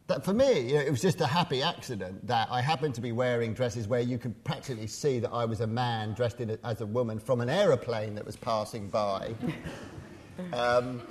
that 0.10 0.26
for 0.26 0.34
me, 0.34 0.60
you 0.60 0.74
know, 0.74 0.82
it 0.82 0.92
was 0.92 1.02
just 1.02 1.22
a 1.22 1.28
happy 1.28 1.64
accident 1.64 2.28
that 2.28 2.50
I 2.52 2.62
happened 2.62 2.96
to 2.96 3.02
be 3.02 3.12
wearing 3.12 3.54
dresses 3.54 3.88
where 3.88 4.02
you 4.02 4.18
could 4.18 4.44
practically 4.44 4.88
see 4.88 5.20
that 5.20 5.32
I 5.32 5.46
was 5.46 5.62
a 5.62 5.68
man 5.68 6.14
dressed 6.14 6.42
in 6.42 6.50
a, 6.50 6.58
as 6.64 6.82
a 6.82 6.86
woman 6.86 7.20
from 7.20 7.42
an 7.42 7.50
aeroplane 7.50 8.16
that 8.16 8.26
was 8.26 8.36
passing 8.36 8.90
by. 8.90 9.34
um, 10.54 11.02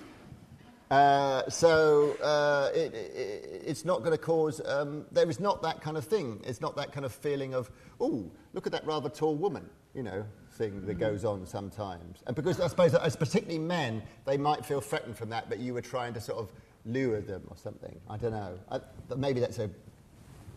uh, 0.91 1.49
so 1.49 2.17
uh, 2.23 2.71
it, 2.75 2.95
it, 2.95 3.63
it's 3.67 3.85
not 3.85 4.01
going 4.01 4.13
to 4.13 4.19
cause, 4.19 4.61
um, 4.67 5.05
there 5.13 5.29
is 5.31 5.39
not 5.39 5.63
that 5.63 5.81
kind 5.81 5.97
of 5.97 6.05
thing. 6.05 6.43
It's 6.45 6.61
not 6.61 6.77
that 6.77 6.93
kind 6.93 7.07
of 7.07 7.13
feeling 7.13 7.55
of, 7.55 7.71
oh, 8.01 8.31
look 8.53 8.67
at 8.67 8.73
that 8.73 8.85
rather 8.85 9.09
tall 9.09 9.37
woman, 9.37 9.69
you 9.95 10.03
know, 10.03 10.25
thing 10.53 10.85
that 10.87 10.95
goes 10.95 11.25
on 11.25 11.47
sometimes. 11.47 12.23
And 12.27 12.35
because 12.35 12.61
I 12.61 12.67
suppose, 12.67 12.95
as 12.95 13.15
particularly 13.15 13.61
men, 13.61 14.03
they 14.25 14.37
might 14.37 14.67
feel 14.67 14.81
threatened 14.81 15.17
from 15.17 15.29
that, 15.31 15.49
but 15.49 15.61
you 15.61 15.73
were 15.73 15.83
trying 15.83 16.15
to 16.15 16.21
sort 16.21 16.39
of 16.39 16.53
lure 16.89 17.21
them 17.21 17.43
or 17.49 17.57
something. 17.57 17.99
I 18.09 18.17
don't 18.17 18.33
know. 18.33 18.59
I, 18.71 18.81
maybe 19.17 19.41
that's 19.41 19.59
a, 19.59 19.71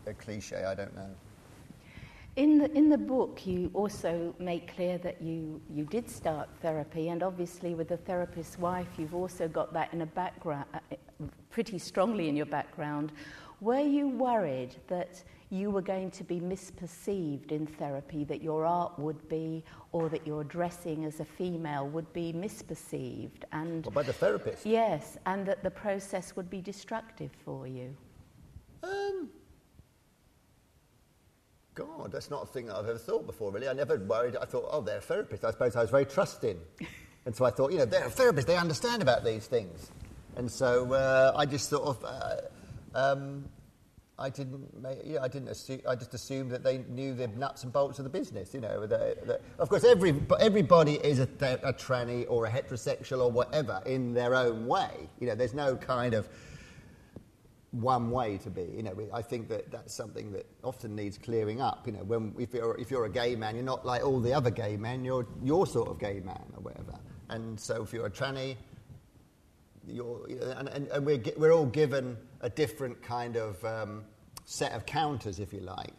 a 0.08 0.14
cliche, 0.14 0.64
I 0.64 0.74
don't 0.74 0.96
know. 0.96 1.10
In 2.38 2.60
the, 2.60 2.72
in 2.72 2.90
the 2.90 2.98
book, 2.98 3.46
you 3.46 3.70
also 3.74 4.34
make 4.40 4.74
clear 4.74 4.98
that 5.00 5.22
you, 5.22 5.62
you 5.70 5.84
did 5.84 6.10
start 6.10 6.48
therapy, 6.62 7.10
and 7.10 7.22
obviously, 7.24 7.76
with 7.76 7.92
a 7.92 7.98
therapist's 7.98 8.58
wife, 8.58 8.88
you've 8.98 9.14
also 9.14 9.50
got 9.50 9.74
that 9.74 9.94
in 9.94 10.02
a 10.02 10.06
background, 10.06 10.66
uh, 10.74 10.80
pretty 11.50 11.78
strongly 11.78 12.30
in 12.30 12.38
your 12.38 12.46
background. 12.46 13.12
Were 13.60 13.82
you 13.82 14.08
worried 14.08 14.76
that 14.88 15.22
you 15.52 15.70
were 15.70 15.82
going 15.82 16.10
to 16.12 16.24
be 16.24 16.40
misperceived 16.40 17.52
in 17.52 17.68
therapy, 17.68 18.24
that 18.24 18.42
your 18.42 18.66
art 18.66 18.98
would 18.98 19.28
be, 19.28 19.64
or 19.92 20.08
that 20.10 20.26
your 20.26 20.44
dressing 20.46 21.04
as 21.04 21.20
a 21.20 21.26
female 21.26 21.88
would 21.90 22.12
be 22.14 22.32
misperceived. 22.32 23.44
And 23.52 23.86
well, 23.86 23.94
by 23.94 24.04
the 24.04 24.14
therapist? 24.14 24.66
Yes, 24.66 25.18
and 25.26 25.46
that 25.46 25.62
the 25.62 25.70
process 25.70 26.36
would 26.36 26.50
be 26.50 26.62
destructive 26.62 27.32
for 27.44 27.68
you. 27.68 27.96
Um, 28.82 29.30
God, 31.76 32.12
that's 32.12 32.30
not 32.30 32.44
a 32.44 32.46
thing 32.46 32.68
that 32.68 32.78
I've 32.78 32.88
ever 32.88 32.98
thought 32.98 33.26
before, 33.26 33.52
really. 33.52 33.68
I 33.68 33.74
never 33.74 33.98
worried. 33.98 34.38
I 34.38 34.46
thought, 34.46 34.68
oh, 34.72 34.82
they're 34.82 34.98
a 34.98 35.02
therapist. 35.02 35.44
I 35.44 35.52
suppose 35.52 35.76
I 35.76 35.82
was 35.82 35.90
very 35.90 36.06
trusting. 36.06 36.60
and 37.26 37.36
so 37.36 37.46
I 37.46 37.50
thought, 37.50 37.72
you 37.72 37.78
know, 37.78 37.86
they're 37.86 38.08
a 38.08 38.10
therapist. 38.10 38.48
They 38.48 38.58
understand 38.58 39.02
about 39.02 39.26
these 39.26 39.48
things. 39.48 39.92
And 40.38 40.50
so 40.50 40.94
uh, 40.94 41.34
I 41.36 41.46
just 41.46 41.70
sort 41.70 41.84
of 41.84 42.06
uh, 42.06 42.36
um, 42.96 43.46
I 44.22 44.30
didn't, 44.30 44.86
I 44.86 45.28
didn't 45.28 45.48
assume, 45.48 45.82
I 45.88 45.96
just 45.96 46.14
assumed 46.14 46.52
that 46.52 46.64
they 46.64 46.80
knew 46.90 47.14
the 47.14 47.28
nuts 47.28 47.64
and 47.64 47.74
bolts 47.74 47.98
of 48.00 48.04
the 48.04 48.10
business, 48.10 48.54
you 48.54 48.62
know. 48.62 48.88
of 49.58 49.70
course, 49.70 49.84
every, 49.84 50.14
everybody 50.40 50.94
is 50.94 51.20
a, 51.20 51.28
a 51.64 51.74
tranny 51.74 52.26
or 52.30 52.46
a 52.46 52.50
heterosexual 52.52 53.20
or 53.22 53.32
whatever 53.32 53.82
in 53.86 54.14
their 54.14 54.36
own 54.36 54.68
way. 54.68 55.10
You 55.20 55.28
know, 55.28 55.36
there's 55.36 55.56
no 55.56 55.76
kind 55.76 56.14
of 56.14 56.30
one 57.72 58.12
way 58.12 58.38
to 58.38 58.50
be. 58.50 58.68
You 58.76 58.84
know, 58.84 58.96
I 59.12 59.22
think 59.22 59.50
that 59.50 59.72
that's 59.72 59.94
something 59.94 60.32
that 60.34 60.46
often 60.64 60.96
needs 60.96 61.18
clearing 61.18 61.62
up. 61.62 61.88
You 61.88 61.94
know, 61.94 62.04
when, 62.04 62.36
if, 62.38 62.54
you're, 62.54 62.78
if 62.78 62.92
you're 62.92 63.06
a 63.06 63.12
gay 63.12 63.36
man, 63.36 63.56
you're 63.56 63.66
not 63.66 63.86
like 63.86 64.06
all 64.06 64.20
the 64.20 64.34
other 64.34 64.52
gay 64.52 64.78
men, 64.78 65.04
you're 65.04 65.26
your 65.44 65.66
sort 65.66 65.90
of 65.90 66.00
gay 66.00 66.20
man 66.20 66.44
or 66.56 66.62
whatever. 66.62 67.00
And 67.30 67.60
so 67.60 67.82
if 67.82 67.94
you're 67.94 68.06
a 68.06 68.12
tranny, 68.12 68.58
you're, 69.88 70.28
and, 70.58 70.70
and, 70.70 70.88
and 70.90 71.06
we're, 71.06 71.22
we're 71.38 71.54
all 71.54 71.66
given 71.66 72.18
a 72.42 72.50
different 72.50 73.02
kind 73.02 73.36
of 73.36 73.64
um, 73.66 74.04
set 74.46 74.74
of 74.74 74.86
counters, 74.86 75.40
if 75.40 75.54
you 75.54 75.62
like, 75.62 75.94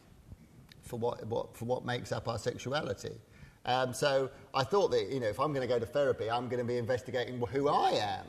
for 0.83 0.99
what, 0.99 1.27
what, 1.27 1.57
for 1.57 1.65
what 1.65 1.85
makes 1.85 2.13
up 2.13 2.29
our 2.29 2.39
sexuality. 2.39 3.13
Um, 3.65 3.95
so 3.95 4.31
I 4.55 4.65
thought 4.65 4.91
that, 4.91 5.09
you 5.11 5.21
know, 5.21 5.29
if 5.29 5.39
I'm 5.39 5.53
going 5.53 5.67
to 5.67 5.73
go 5.73 5.79
to 5.79 5.87
therapy, 5.87 6.31
I'm 6.31 6.49
going 6.49 6.59
to 6.59 6.65
be 6.65 6.79
investigating 6.79 7.41
who 7.41 7.69
I 7.69 7.91
am. 7.91 8.27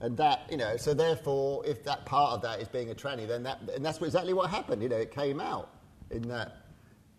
And 0.00 0.16
that, 0.16 0.46
you 0.50 0.56
know, 0.56 0.76
so 0.76 0.94
therefore, 0.94 1.64
if 1.64 1.84
that 1.84 2.04
part 2.06 2.32
of 2.32 2.42
that 2.42 2.60
is 2.60 2.66
being 2.66 2.90
a 2.90 2.94
tranny, 2.94 3.28
then 3.28 3.42
that, 3.44 3.60
and 3.74 3.84
that's 3.84 4.00
exactly 4.00 4.32
what 4.32 4.50
happened. 4.50 4.82
You 4.82 4.88
know, 4.88 4.96
it 4.96 5.12
came 5.12 5.38
out 5.38 5.70
in 6.10 6.22
that 6.28 6.56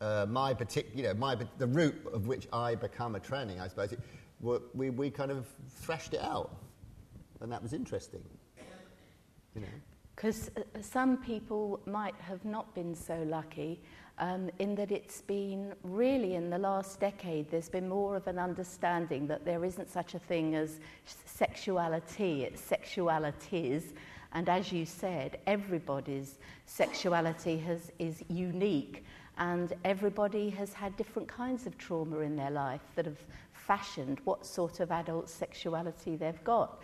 uh, 0.02 0.26
my 0.28 0.54
particular, 0.54 0.98
you 0.98 1.04
know, 1.04 1.14
my, 1.14 1.38
the 1.60 1.68
route 1.68 1.96
of 2.12 2.28
which 2.28 2.48
I 2.52 2.76
become 2.76 3.16
a 3.16 3.20
tranny, 3.20 3.62
I 3.62 3.68
suppose, 3.70 3.94
it, 3.94 4.00
we, 4.42 4.90
we 4.90 5.10
kind 5.10 5.32
of 5.32 5.48
thrashed 5.70 6.14
it 6.14 6.22
out. 6.22 6.58
And 7.40 7.52
that 7.52 7.62
was 7.62 7.72
interesting. 7.72 8.24
You 9.56 9.62
know. 9.62 9.68
Because 10.24 10.52
uh, 10.56 10.62
some 10.80 11.18
people 11.18 11.82
might 11.86 12.16
have 12.16 12.46
not 12.46 12.74
been 12.74 12.96
so 12.96 13.24
lucky 13.24 13.82
um, 14.20 14.50
in 14.60 14.74
that 14.76 14.90
it's 14.90 15.22
been 15.22 15.74
really 15.84 16.36
in 16.36 16.50
the 16.50 16.58
last 16.58 17.02
decade, 17.02 17.52
there's 17.52 17.68
been 17.68 17.90
more 17.90 18.16
of 18.16 18.26
an 18.28 18.40
understanding 18.40 19.28
that 19.28 19.44
there 19.44 19.66
isn't 19.66 19.90
such 19.92 20.14
a 20.14 20.20
thing 20.20 20.56
as 20.56 20.80
sexuality, 21.26 22.46
it's 22.46 22.62
sexualities. 22.62 23.96
And 24.32 24.48
as 24.48 24.72
you 24.72 24.86
said, 24.86 25.40
everybody's 25.46 26.40
sexuality 26.68 27.58
has, 27.58 27.92
is 28.00 28.24
unique, 28.30 29.04
and 29.38 29.74
everybody 29.84 30.50
has 30.52 30.72
had 30.72 30.96
different 30.96 31.28
kinds 31.28 31.68
of 31.68 31.78
trauma 31.78 32.20
in 32.20 32.38
their 32.38 32.52
life 32.52 32.94
that 32.96 33.04
have 33.04 33.20
fashioned 33.52 34.22
what 34.24 34.46
sort 34.46 34.80
of 34.80 34.90
adult 34.90 35.30
sexuality 35.30 36.16
they've 36.16 36.44
got 36.46 36.82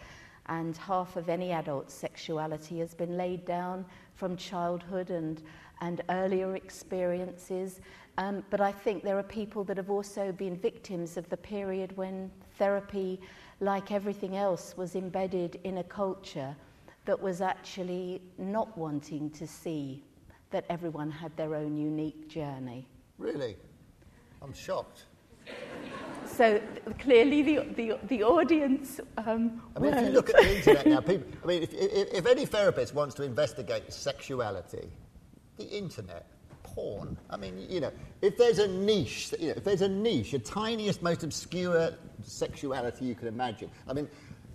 and 0.50 0.75
half 0.75 1.15
of 1.15 1.29
any 1.29 1.51
adult's 1.51 1.94
sexuality 1.94 2.79
has 2.79 2.94
been 2.94 3.15
laid 3.15 3.46
down 3.46 3.86
from 4.15 4.36
childhood 4.36 5.12
and, 5.12 5.41
and 5.82 6.01
earlier 6.10 6.56
experiences. 6.56 7.79
Um, 8.18 8.44
but 8.50 8.60
I 8.60 8.72
think 8.72 9.03
there 9.03 9.18
are 9.18 9.24
people 9.24 9.63
that 9.65 9.77
have 9.77 9.89
also 9.89 10.32
been 10.32 10.58
victims 10.58 11.15
of 11.15 11.29
the 11.29 11.38
period 11.38 11.96
when 11.96 12.29
therapy, 12.58 13.22
like 13.62 13.91
everything 13.91 14.36
else, 14.36 14.75
was 14.75 14.96
embedded 14.96 15.60
in 15.63 15.77
a 15.77 15.84
culture 15.84 16.56
that 17.06 17.22
was 17.22 17.41
actually 17.41 18.22
not 18.38 18.77
wanting 18.77 19.29
to 19.32 19.48
see 19.48 20.03
that 20.51 20.65
everyone 20.70 21.12
had 21.12 21.36
their 21.38 21.56
own 21.56 21.77
unique 21.77 22.27
journey. 22.27 22.88
Really? 23.18 23.56
I'm 24.41 24.53
shocked 24.53 25.03
so 26.39 26.62
clearly 27.00 27.41
the, 27.41 27.65
the, 27.75 28.00
the 28.08 28.24
audience. 28.24 29.01
Um, 29.17 29.62
I 29.75 29.79
mean, 29.79 29.93
if 29.93 30.05
you 30.05 30.12
look 30.12 30.29
at 30.29 30.38
the 30.38 30.55
internet 30.55 30.88
now, 30.88 31.01
people, 31.01 31.27
I 31.43 31.48
mean, 31.48 31.63
if, 31.63 31.74
if, 31.74 32.13
if 32.13 32.25
any 32.25 32.46
therapist 32.46 32.96
wants 32.96 33.13
to 33.15 33.24
investigate 33.24 33.91
sexuality, 33.91 34.89
the 35.58 35.65
internet, 35.65 36.27
porn, 36.63 37.17
I 37.29 37.36
mean, 37.36 37.65
you 37.69 37.81
know, 37.81 37.91
if 38.22 38.38
there's 38.38 38.60
a 38.60 38.69
niche, 38.69 39.34
you 39.38 39.48
know, 39.48 39.55
if 39.58 39.65
there's 39.65 39.81
a 39.81 39.89
niche, 39.89 40.34
a 40.34 40.39
tiniest, 40.39 41.03
most 41.03 41.24
obscure 41.25 41.91
sexuality 42.24 43.03
you 43.03 43.15
can 43.15 43.27
imagine. 43.27 43.69
I 43.86 43.91
mean, 43.91 44.08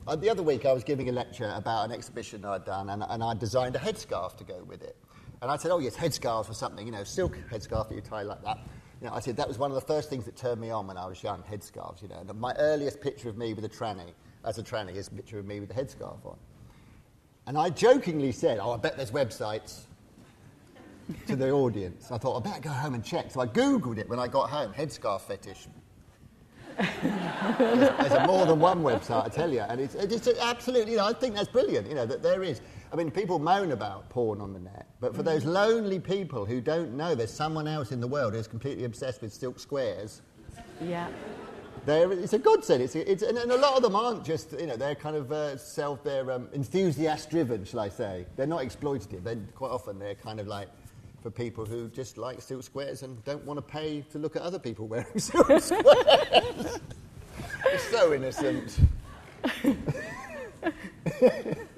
uh, 0.07 0.17
the 0.17 0.31
other 0.31 0.43
week 0.43 0.64
I 0.64 0.73
was 0.73 0.85
giving 0.85 1.11
a 1.11 1.12
lecture 1.12 1.53
about 1.55 1.85
an 1.85 1.93
exhibition 1.93 2.47
I'd 2.47 2.64
done, 2.64 2.88
and, 2.88 3.05
and 3.07 3.23
I 3.23 3.35
designed 3.35 3.76
a 3.76 3.79
headscarf 3.79 4.38
to 4.38 4.45
go 4.45 4.64
with 4.64 4.83
it. 4.83 4.97
And 5.43 5.50
I 5.50 5.59
said, 5.59 5.71
oh, 5.71 5.81
yes, 5.81 5.97
headscarves 5.97 6.49
or 6.49 6.55
something, 6.55 6.87
you 6.87 6.93
know, 6.93 7.05
silk 7.05 7.37
headscarf 7.53 7.91
that 7.91 7.95
you 7.95 8.00
tie 8.00 8.23
like 8.23 8.43
that. 8.43 8.57
You 9.05 9.11
know, 9.11 9.17
I 9.17 9.21
said 9.21 9.37
that 9.37 9.47
was 9.47 9.59
one 9.59 9.71
of 9.71 9.75
the 9.75 9.83
first 9.83 10.09
things 10.09 10.25
that 10.25 10.35
turned 10.35 10.63
me 10.63 10.71
on 10.71 10.87
when 10.87 10.97
I 10.97 11.05
was 11.05 11.23
young, 11.23 11.43
headscarves, 11.43 12.01
you 12.01 12.09
know. 12.09 12.25
And 12.27 12.41
my 12.41 12.55
earliest 12.55 13.03
picture 13.03 13.29
of 13.29 13.37
me 13.37 13.53
with 13.53 13.67
a 13.67 13.69
tranny, 13.69 14.15
as 14.47 14.57
a 14.57 14.63
tranny, 14.63 14.97
is 14.97 15.09
a 15.09 15.11
picture 15.11 15.39
of 15.39 15.45
me 15.45 15.61
with 15.61 15.71
a 15.73 15.75
headscarf 15.75 16.25
on. 16.25 16.39
And 17.47 17.59
I 17.59 17.69
jokingly 17.69 18.33
said, 18.33 18.59
oh, 18.63 18.73
I 18.73 18.79
bet 18.79 18.97
there's 18.97 19.11
websites 19.11 19.83
to 21.27 21.37
the 21.37 21.51
audience. 21.51 22.11
I 22.11 22.17
thought, 22.17 22.39
I 22.39 22.49
better 22.49 22.63
go 22.63 22.71
home 22.71 22.95
and 22.95 23.05
check. 23.05 23.31
So 23.31 23.43
I 23.43 23.47
Googled 23.47 23.99
it 23.99 24.09
when 24.09 24.19
I 24.19 24.27
got 24.27 24.49
home, 24.49 24.73
headscarf 24.73 25.21
fetish. 25.21 25.69
there's, 26.79 28.13
a 28.13 28.27
more 28.27 28.47
than 28.47 28.59
one 28.59 28.83
website, 28.83 29.27
I 29.27 29.29
tell 29.29 29.53
you. 29.53 29.61
And 29.61 29.83
it's, 29.83 29.95
it's 29.97 30.29
absolutely, 30.41 30.93
you 30.93 30.97
know, 30.97 31.05
I 31.05 31.13
think 31.13 31.35
that's 31.35 31.51
brilliant, 31.51 31.91
you 31.91 31.95
know, 31.95 32.07
that 32.07 32.23
there 32.23 32.43
is. 32.43 32.63
I 32.91 32.97
mean, 32.97 33.11
people 33.11 33.39
moan 33.39 33.73
about 33.73 34.09
porn 34.09 34.41
on 34.41 34.55
the 34.55 34.61
net, 34.61 34.87
but 35.05 35.15
for 35.15 35.23
those 35.23 35.45
lonely 35.45 36.01
people 36.01 36.47
who 36.47 36.63
don't 36.63 36.95
know 36.95 37.15
there's 37.15 37.31
someone 37.31 37.69
else 37.69 37.93
in 37.93 38.01
the 38.01 38.07
world 38.07 38.33
who's 38.33 38.49
completely 38.49 38.85
obsessed 38.85 39.21
with 39.21 39.35
silk 39.35 39.59
squares. 39.59 40.23
Yeah. 40.81 41.09
it's 41.87 42.33
a 42.33 42.39
godsend. 42.39 42.83
It's, 42.83 42.95
it's, 42.95 43.23
and, 43.23 43.37
and, 43.37 43.53
a 43.53 43.59
lot 43.59 43.77
of 43.77 43.83
them 43.83 43.95
aren't 43.95 44.25
just, 44.25 44.59
you 44.59 44.67
know, 44.67 44.79
they're 44.79 44.95
kind 44.95 45.15
of 45.15 45.31
uh, 45.31 45.59
self, 45.59 46.03
they're 46.03 46.33
um, 46.33 46.49
enthusiast 46.55 47.29
driven, 47.29 47.67
shall 47.67 47.81
I 47.81 47.91
say. 47.91 48.25
They're 48.37 48.47
not 48.47 48.63
exploitative. 48.63 49.23
They're, 49.23 49.37
quite 49.55 49.73
often 49.73 49.99
they're 49.99 50.15
kind 50.15 50.41
of 50.41 50.47
like 50.47 50.69
for 51.23 51.31
people 51.31 51.67
who 51.67 51.91
just 51.91 52.17
like 52.17 52.41
silk 52.41 52.63
squares 52.63 53.03
and 53.03 53.23
don't 53.27 53.45
want 53.45 53.59
to 53.59 53.63
pay 53.63 54.01
to 54.11 54.19
look 54.19 54.37
at 54.37 54.43
other 54.43 54.59
people 54.59 54.87
wearing 54.89 55.19
silk 55.19 55.61
squares. 55.61 56.81
it's 57.67 57.85
so 57.91 58.15
innocent. 58.15 58.79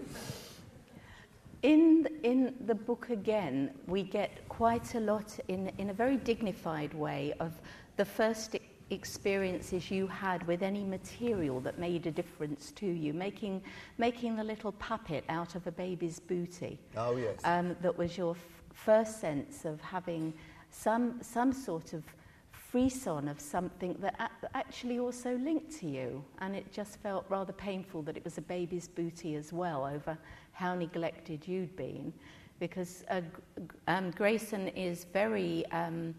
In, 1.66 2.06
in 2.23 2.54
the 2.66 2.76
book 2.76 3.11
again, 3.11 3.73
we 3.88 4.04
get 4.04 4.49
quite 4.49 4.94
a 4.94 5.00
lot 5.00 5.37
in, 5.49 5.73
in 5.78 5.90
a 5.90 5.92
very 5.92 6.16
dignified 6.16 6.94
way 6.94 7.35
of 7.40 7.61
the 7.96 8.04
first 8.04 8.54
experiences 8.90 9.90
you 9.90 10.06
had 10.06 10.46
with 10.46 10.62
any 10.62 10.85
material 10.85 11.58
that 11.62 11.76
made 11.76 12.06
a 12.06 12.12
difference 12.12 12.70
to 12.76 12.87
you, 12.87 13.12
making, 13.12 13.62
making 13.99 14.37
the 14.37 14.44
little 14.44 14.70
puppet 14.70 15.25
out 15.28 15.56
of 15.56 15.66
a 15.66 15.73
baby's 15.73 16.20
booty. 16.20 16.78
Oh, 16.96 17.16
yes. 17.16 17.40
Um, 17.42 17.75
that 17.82 17.99
was 17.99 18.16
your 18.16 18.37
f- 18.37 18.62
first 18.73 19.20
sense 19.20 19.64
of 19.64 19.80
having 19.80 20.35
some, 20.70 21.18
some 21.20 21.52
sort 21.52 21.94
of 21.94 22.04
frisson 22.52 23.26
of 23.26 23.40
something 23.40 23.96
that 23.99 24.14
a- 24.20 24.56
actually 24.56 25.00
also 25.00 25.37
linked 25.38 25.76
to 25.80 25.88
you. 25.88 26.25
And 26.38 26.54
it 26.54 26.73
just 26.73 27.00
felt 27.00 27.26
rather 27.28 27.52
painful 27.52 28.02
that 28.02 28.16
it 28.16 28.23
was 28.23 28.38
a 28.38 28.42
baby's 28.42 28.87
booty 28.87 29.35
as 29.35 29.52
well 29.52 29.85
over 29.85 30.16
how 30.56 30.75
neglected 30.75 31.46
you'd 31.46 31.76
been. 31.76 32.12
Because 32.58 33.04
uh, 33.10 33.20
um, 33.86 34.10
Grayson 34.12 34.68
is 34.68 35.04
very 35.12 35.66
um, 35.72 36.14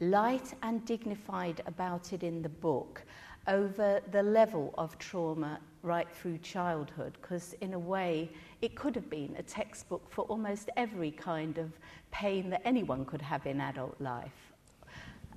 light 0.00 0.52
and 0.62 0.84
dignified 0.84 1.62
about 1.66 2.12
it 2.12 2.22
in 2.22 2.42
the 2.42 2.48
book 2.48 3.02
over 3.48 4.00
the 4.12 4.22
level 4.22 4.74
of 4.76 4.98
trauma 4.98 5.58
right 5.82 6.08
through 6.12 6.36
childhood, 6.38 7.16
because 7.22 7.54
in 7.62 7.72
a 7.72 7.78
way 7.78 8.30
it 8.60 8.74
could 8.74 8.94
have 8.94 9.08
been 9.08 9.34
a 9.38 9.42
textbook 9.42 10.04
for 10.10 10.26
almost 10.26 10.68
every 10.76 11.10
kind 11.10 11.56
of 11.56 11.72
pain 12.10 12.50
that 12.50 12.60
anyone 12.66 13.04
could 13.06 13.22
have 13.22 13.46
in 13.46 13.62
adult 13.62 13.98
life. 13.98 14.52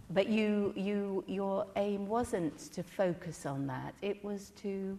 But 0.09 0.27
you, 0.27 0.73
you, 0.75 1.23
your 1.27 1.65
aim 1.77 2.05
wasn't 2.07 2.57
to 2.73 2.83
focus 2.83 3.45
on 3.45 3.65
that, 3.67 3.93
it 4.01 4.21
was 4.23 4.51
to, 4.57 4.97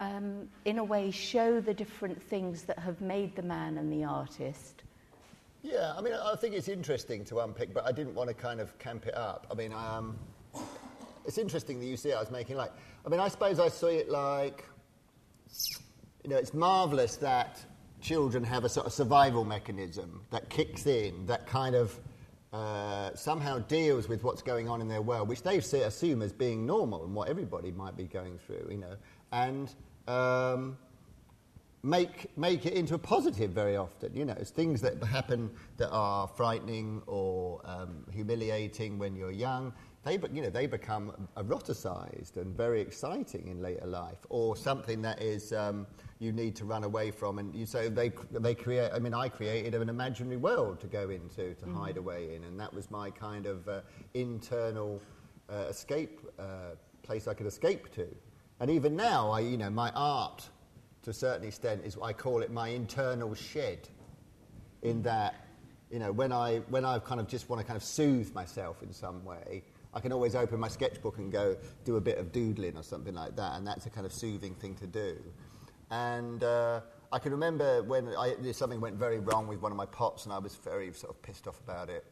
um, 0.00 0.48
in 0.64 0.78
a 0.78 0.84
way, 0.84 1.10
show 1.10 1.60
the 1.60 1.74
different 1.74 2.22
things 2.22 2.62
that 2.62 2.78
have 2.78 3.00
made 3.00 3.34
the 3.36 3.42
man 3.42 3.78
and 3.78 3.92
the 3.92 4.04
artist. 4.04 4.82
Yeah, 5.62 5.92
I 5.96 6.00
mean, 6.00 6.14
I 6.14 6.36
think 6.36 6.54
it's 6.54 6.68
interesting 6.68 7.24
to 7.26 7.40
unpick, 7.40 7.74
but 7.74 7.84
I 7.84 7.92
didn't 7.92 8.14
want 8.14 8.28
to 8.28 8.34
kind 8.34 8.60
of 8.60 8.78
camp 8.78 9.06
it 9.06 9.16
up. 9.16 9.46
I 9.50 9.54
mean, 9.54 9.72
um, 9.72 10.16
it's 11.26 11.38
interesting 11.38 11.80
that 11.80 11.86
you 11.86 11.96
see 11.96 12.10
it. 12.10 12.14
I 12.14 12.20
was 12.20 12.30
making 12.30 12.56
like, 12.56 12.72
I 13.04 13.08
mean, 13.08 13.20
I 13.20 13.28
suppose 13.28 13.58
I 13.58 13.68
see 13.68 13.96
it 13.96 14.08
like, 14.08 14.64
you 16.22 16.30
know, 16.30 16.36
it's 16.36 16.54
marvelous 16.54 17.16
that 17.16 17.60
children 18.00 18.44
have 18.44 18.64
a 18.64 18.68
sort 18.68 18.86
of 18.86 18.92
survival 18.92 19.44
mechanism 19.44 20.22
that 20.30 20.48
kicks 20.48 20.86
in, 20.86 21.26
that 21.26 21.46
kind 21.46 21.74
of 21.74 21.98
uh, 22.52 23.14
somehow 23.14 23.58
deals 23.58 24.08
with 24.08 24.24
what's 24.24 24.42
going 24.42 24.68
on 24.68 24.80
in 24.80 24.88
their 24.88 25.02
world, 25.02 25.28
which 25.28 25.42
they 25.42 25.58
assume 25.58 26.22
as 26.22 26.32
being 26.32 26.64
normal 26.64 27.04
and 27.04 27.14
what 27.14 27.28
everybody 27.28 27.72
might 27.72 27.96
be 27.96 28.04
going 28.04 28.38
through, 28.38 28.66
you 28.70 28.78
know, 28.78 28.96
and 29.32 29.74
um, 30.06 30.78
make, 31.82 32.36
make 32.36 32.66
it 32.66 32.74
into 32.74 32.94
a 32.94 32.98
positive 32.98 33.50
very 33.50 33.76
often. 33.76 34.14
You 34.14 34.24
know, 34.24 34.36
it's 34.38 34.50
things 34.50 34.80
that 34.82 35.02
happen 35.02 35.50
that 35.76 35.90
are 35.90 36.26
frightening 36.26 37.02
or 37.06 37.60
um, 37.64 38.04
humiliating 38.12 38.98
when 38.98 39.14
you're 39.16 39.30
young 39.30 39.72
they, 40.08 40.18
you 40.32 40.42
know, 40.42 40.50
they 40.50 40.66
become 40.66 41.28
eroticized 41.36 42.36
and 42.36 42.56
very 42.56 42.80
exciting 42.80 43.48
in 43.48 43.60
later 43.60 43.86
life, 43.86 44.18
or 44.28 44.56
something 44.56 45.02
that 45.02 45.20
is 45.20 45.52
um, 45.52 45.86
you 46.18 46.32
need 46.32 46.56
to 46.56 46.64
run 46.64 46.84
away 46.84 47.10
from. 47.10 47.38
And 47.38 47.54
you, 47.54 47.66
so 47.66 47.88
they, 47.88 48.12
they 48.30 48.54
create, 48.54 48.90
I 48.94 48.98
mean, 49.00 49.12
I 49.12 49.28
created 49.28 49.74
an 49.74 49.88
imaginary 49.88 50.36
world 50.36 50.80
to 50.80 50.86
go 50.86 51.10
into, 51.10 51.54
to 51.54 51.66
mm. 51.66 51.76
hide 51.76 51.96
away 51.96 52.34
in, 52.34 52.44
and 52.44 52.58
that 52.58 52.72
was 52.72 52.90
my 52.90 53.10
kind 53.10 53.46
of 53.46 53.68
uh, 53.68 53.80
internal 54.14 55.02
uh, 55.50 55.66
escape 55.68 56.20
uh, 56.38 56.76
place 57.02 57.28
I 57.28 57.34
could 57.34 57.46
escape 57.46 57.92
to. 57.94 58.06
And 58.60 58.70
even 58.70 58.96
now, 58.96 59.30
I, 59.30 59.40
you 59.40 59.56
know, 59.56 59.70
my 59.70 59.90
art, 59.94 60.48
to 61.02 61.10
a 61.10 61.14
certain 61.14 61.46
extent, 61.46 61.82
is 61.84 61.96
I 62.02 62.12
call 62.12 62.42
it 62.42 62.50
my 62.50 62.68
internal 62.68 63.34
shed, 63.34 63.88
in 64.82 65.02
that, 65.02 65.34
you 65.90 65.98
know, 65.98 66.12
when 66.12 66.32
I, 66.32 66.58
when 66.68 66.84
I 66.84 66.98
kind 66.98 67.20
of 67.20 67.28
just 67.28 67.48
want 67.48 67.60
to 67.60 67.66
kind 67.66 67.76
of 67.76 67.82
soothe 67.82 68.32
myself 68.34 68.82
in 68.82 68.92
some 68.92 69.24
way, 69.24 69.64
I 69.94 70.00
can 70.00 70.12
always 70.12 70.34
open 70.34 70.60
my 70.60 70.68
sketchbook 70.68 71.18
and 71.18 71.32
go 71.32 71.56
do 71.84 71.96
a 71.96 72.00
bit 72.00 72.18
of 72.18 72.30
doodling 72.32 72.76
or 72.76 72.82
something 72.82 73.14
like 73.14 73.36
that, 73.36 73.56
and 73.56 73.66
that's 73.66 73.86
a 73.86 73.90
kind 73.90 74.06
of 74.06 74.12
soothing 74.12 74.54
thing 74.54 74.74
to 74.76 74.86
do. 74.86 75.16
And 75.90 76.44
uh, 76.44 76.80
I 77.10 77.18
can 77.18 77.32
remember 77.32 77.82
when 77.82 78.08
I, 78.08 78.34
something 78.52 78.80
went 78.80 78.96
very 78.96 79.18
wrong 79.18 79.48
with 79.48 79.60
one 79.62 79.72
of 79.72 79.78
my 79.78 79.86
pots, 79.86 80.24
and 80.24 80.32
I 80.32 80.38
was 80.38 80.56
very 80.56 80.92
sort 80.92 81.14
of 81.14 81.22
pissed 81.22 81.48
off 81.48 81.58
about 81.60 81.88
it. 81.88 82.04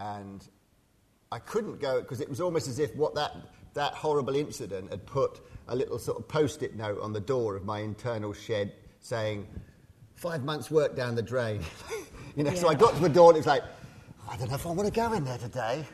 And 0.00 0.46
I 1.30 1.38
couldn't 1.38 1.80
go 1.80 2.00
because 2.00 2.20
it 2.20 2.28
was 2.28 2.40
almost 2.40 2.66
as 2.68 2.78
if 2.80 2.94
what 2.96 3.14
that, 3.14 3.36
that 3.74 3.94
horrible 3.94 4.34
incident 4.34 4.90
had 4.90 5.06
put 5.06 5.40
a 5.68 5.76
little 5.76 5.98
sort 5.98 6.18
of 6.18 6.28
post 6.28 6.62
it 6.62 6.76
note 6.76 7.00
on 7.00 7.12
the 7.12 7.20
door 7.20 7.56
of 7.56 7.64
my 7.64 7.80
internal 7.80 8.32
shed 8.32 8.72
saying, 9.00 9.46
five 10.14 10.44
months' 10.44 10.70
work 10.70 10.94
down 10.94 11.14
the 11.14 11.22
drain. 11.22 11.60
you 12.36 12.44
know, 12.44 12.50
yeah. 12.50 12.58
so 12.58 12.68
I 12.68 12.74
got 12.74 12.94
to 12.94 13.00
the 13.00 13.08
door 13.08 13.30
and 13.30 13.36
it 13.36 13.40
was 13.40 13.46
like, 13.46 13.64
I 14.30 14.36
don't 14.36 14.48
know 14.48 14.54
if 14.54 14.66
I 14.66 14.70
want 14.70 14.86
to 14.86 14.94
go 14.94 15.12
in 15.12 15.24
there 15.24 15.38
today. 15.38 15.84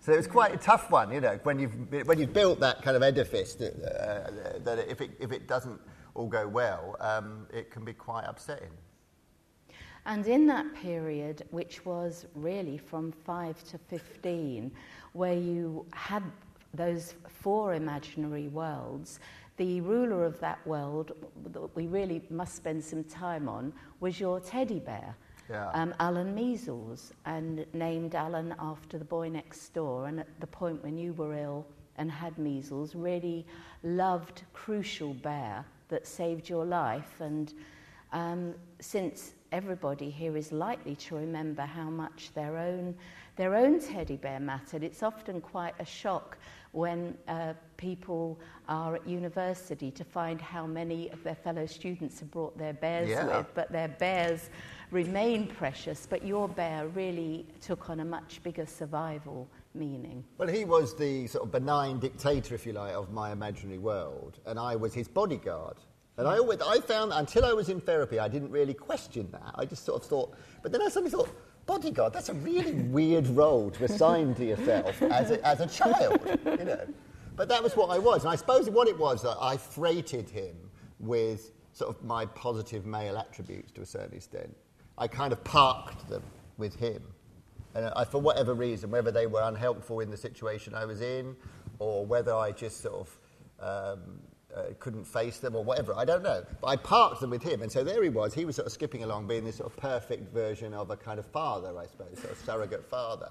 So 0.00 0.12
it 0.12 0.16
was 0.16 0.26
quite 0.26 0.52
a 0.52 0.58
tough 0.58 0.90
one, 0.90 1.10
you 1.12 1.20
know, 1.20 1.38
when 1.44 1.58
you've, 1.58 2.06
when 2.06 2.18
you've 2.18 2.34
built 2.34 2.60
that 2.60 2.82
kind 2.82 2.96
of 2.96 3.02
edifice, 3.02 3.54
that, 3.54 3.74
uh, 3.82 4.58
that 4.64 4.90
if, 4.90 5.00
it, 5.00 5.12
if 5.18 5.32
it 5.32 5.48
doesn't 5.48 5.80
all 6.14 6.26
go 6.26 6.46
well, 6.46 6.96
um, 7.00 7.46
it 7.52 7.70
can 7.70 7.84
be 7.84 7.94
quite 7.94 8.24
upsetting. 8.26 8.70
And 10.06 10.26
in 10.26 10.46
that 10.48 10.74
period, 10.74 11.44
which 11.50 11.86
was 11.86 12.26
really 12.34 12.76
from 12.76 13.12
5 13.12 13.64
to 13.70 13.78
15, 13.78 14.70
where 15.14 15.34
you 15.34 15.86
had 15.94 16.22
those 16.74 17.14
four 17.44 17.74
imaginary 17.74 18.48
worlds, 18.48 19.20
the 19.58 19.80
ruler 19.82 20.24
of 20.24 20.40
that 20.40 20.66
world 20.66 21.12
that 21.52 21.76
we 21.76 21.86
really 21.86 22.22
must 22.30 22.56
spend 22.56 22.82
some 22.82 23.04
time 23.04 23.48
on 23.48 23.72
was 24.00 24.18
your 24.18 24.40
teddy 24.40 24.80
bear 24.80 25.14
yeah. 25.50 25.70
um, 25.70 25.94
Alan 26.00 26.34
Measles, 26.34 27.12
and 27.26 27.64
named 27.72 28.14
Alan 28.14 28.54
after 28.58 28.98
the 28.98 29.04
boy 29.04 29.28
next 29.28 29.74
door. 29.74 30.06
And 30.06 30.20
at 30.20 30.40
the 30.40 30.46
point 30.46 30.82
when 30.82 30.96
you 30.96 31.12
were 31.12 31.34
ill 31.34 31.66
and 31.96 32.10
had 32.10 32.36
measles, 32.38 32.94
really 32.94 33.46
loved 33.82 34.42
Crucial 34.52 35.14
Bear 35.14 35.64
that 35.88 36.06
saved 36.06 36.48
your 36.48 36.64
life. 36.64 37.20
And 37.20 37.52
um, 38.12 38.54
since 38.80 39.34
everybody 39.52 40.10
here 40.10 40.36
is 40.36 40.50
likely 40.50 40.96
to 40.96 41.16
remember 41.16 41.62
how 41.62 41.90
much 41.90 42.30
their 42.34 42.56
own, 42.56 42.94
their 43.36 43.54
own 43.54 43.80
teddy 43.80 44.16
bear 44.16 44.40
mattered, 44.40 44.82
it's 44.82 45.02
often 45.02 45.40
quite 45.40 45.74
a 45.78 45.84
shock 45.84 46.38
when 46.74 47.16
uh, 47.28 47.54
people 47.76 48.40
are 48.68 48.96
at 48.96 49.06
university 49.06 49.90
to 49.92 50.04
find 50.04 50.40
how 50.40 50.66
many 50.66 51.08
of 51.10 51.22
their 51.22 51.34
fellow 51.34 51.66
students 51.66 52.18
have 52.20 52.30
brought 52.30 52.56
their 52.58 52.72
bears 52.72 53.08
yeah. 53.08 53.38
with, 53.38 53.46
but 53.54 53.70
their 53.70 53.88
bears 53.88 54.50
remain 54.90 55.46
precious, 55.46 56.06
but 56.08 56.24
your 56.24 56.48
bear 56.48 56.88
really 56.88 57.46
took 57.60 57.90
on 57.90 58.00
a 58.00 58.04
much 58.04 58.42
bigger 58.42 58.66
survival 58.66 59.48
meaning. 59.74 60.24
Well, 60.38 60.48
he 60.48 60.64
was 60.64 60.96
the 60.96 61.26
sort 61.26 61.44
of 61.44 61.52
benign 61.52 61.98
dictator, 61.98 62.54
if 62.54 62.66
you 62.66 62.72
like, 62.72 62.94
of 62.94 63.12
my 63.12 63.32
imaginary 63.32 63.78
world, 63.78 64.38
and 64.46 64.58
I 64.58 64.76
was 64.76 64.94
his 64.94 65.08
bodyguard. 65.08 65.76
And 66.16 66.28
I 66.28 66.38
always, 66.38 66.60
I 66.60 66.78
found 66.80 67.12
until 67.12 67.44
I 67.44 67.52
was 67.52 67.68
in 67.68 67.80
therapy, 67.80 68.20
I 68.20 68.28
didn't 68.28 68.50
really 68.50 68.74
question 68.74 69.28
that. 69.32 69.52
I 69.56 69.64
just 69.64 69.84
sort 69.84 70.00
of 70.00 70.08
thought, 70.08 70.34
but 70.62 70.70
then 70.70 70.80
I 70.80 70.88
suddenly 70.88 71.10
thought, 71.10 71.28
bodyguard, 71.66 72.12
that's 72.12 72.28
a 72.28 72.34
really 72.34 72.72
weird 72.72 73.26
role 73.28 73.70
to 73.70 73.84
assign 73.84 74.34
to 74.36 74.44
yourself 74.44 75.00
as 75.02 75.30
a, 75.30 75.46
as 75.46 75.60
a 75.60 75.66
child, 75.66 76.20
you 76.44 76.64
know. 76.64 76.86
But 77.36 77.48
that 77.48 77.62
was 77.62 77.76
what 77.76 77.90
I 77.90 77.98
was. 77.98 78.24
And 78.24 78.32
I 78.32 78.36
suppose 78.36 78.70
what 78.70 78.88
it 78.88 78.96
was 78.96 79.22
that 79.22 79.36
I 79.40 79.56
freighted 79.56 80.30
him 80.30 80.56
with 81.00 81.52
sort 81.72 81.94
of 81.94 82.02
my 82.04 82.26
positive 82.26 82.86
male 82.86 83.18
attributes 83.18 83.72
to 83.72 83.82
a 83.82 83.86
certain 83.86 84.14
extent. 84.14 84.54
I 84.96 85.08
kind 85.08 85.32
of 85.32 85.42
parked 85.42 86.08
them 86.08 86.22
with 86.56 86.76
him. 86.76 87.02
And 87.74 87.86
I, 87.96 88.04
for 88.04 88.20
whatever 88.20 88.54
reason, 88.54 88.90
whether 88.90 89.10
they 89.10 89.26
were 89.26 89.42
unhelpful 89.42 89.98
in 90.00 90.10
the 90.10 90.16
situation 90.16 90.74
I 90.74 90.84
was 90.84 91.00
in, 91.00 91.34
or 91.80 92.06
whether 92.06 92.32
I 92.32 92.52
just 92.52 92.80
sort 92.80 93.08
of 93.60 93.98
um, 93.98 94.20
uh, 94.54 94.62
couldn't 94.78 95.04
face 95.04 95.38
them, 95.38 95.54
or 95.56 95.64
whatever, 95.64 95.94
I 95.94 96.04
don't 96.04 96.22
know. 96.22 96.44
But 96.60 96.66
I 96.68 96.76
parked 96.76 97.20
them 97.20 97.30
with 97.30 97.42
him, 97.42 97.62
and 97.62 97.70
so 97.70 97.84
there 97.84 98.02
he 98.02 98.08
was. 98.08 98.34
He 98.34 98.44
was 98.44 98.56
sort 98.56 98.66
of 98.66 98.72
skipping 98.72 99.02
along, 99.02 99.26
being 99.26 99.44
this 99.44 99.56
sort 99.56 99.70
of 99.70 99.76
perfect 99.76 100.32
version 100.32 100.74
of 100.74 100.90
a 100.90 100.96
kind 100.96 101.18
of 101.18 101.26
father, 101.26 101.76
I 101.78 101.86
suppose, 101.86 102.18
sort 102.18 102.32
of 102.32 102.38
surrogate 102.38 102.84
father. 102.84 103.30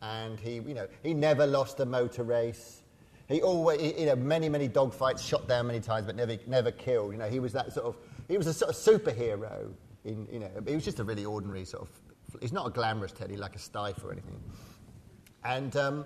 And 0.00 0.38
he, 0.40 0.54
you 0.54 0.74
know, 0.74 0.88
he 1.02 1.14
never 1.14 1.46
lost 1.46 1.80
a 1.80 1.86
motor 1.86 2.24
race. 2.24 2.82
He 3.28 3.40
always, 3.40 3.98
you 3.98 4.06
know, 4.06 4.16
many, 4.16 4.48
many 4.48 4.68
dogfights, 4.68 5.26
shot 5.26 5.48
down 5.48 5.68
many 5.68 5.80
times, 5.80 6.06
but 6.06 6.16
never, 6.16 6.36
never 6.46 6.70
killed. 6.70 7.12
You 7.12 7.18
know, 7.18 7.28
he 7.28 7.40
was 7.40 7.52
that 7.52 7.72
sort 7.72 7.86
of, 7.86 7.96
he 8.28 8.36
was 8.36 8.46
a 8.46 8.52
sort 8.52 8.70
of 8.70 8.76
superhero 8.76 9.72
in, 10.04 10.26
you 10.30 10.40
know, 10.40 10.50
he 10.66 10.74
was 10.74 10.84
just 10.84 10.98
a 10.98 11.04
really 11.04 11.24
ordinary 11.24 11.64
sort 11.64 11.82
of. 11.82 12.40
He's 12.40 12.52
not 12.52 12.66
a 12.66 12.70
glamorous 12.70 13.12
Teddy 13.12 13.36
like 13.36 13.54
a 13.54 13.58
Steiff 13.58 14.02
or 14.04 14.10
anything. 14.10 14.40
And 15.44 15.76
um, 15.76 16.04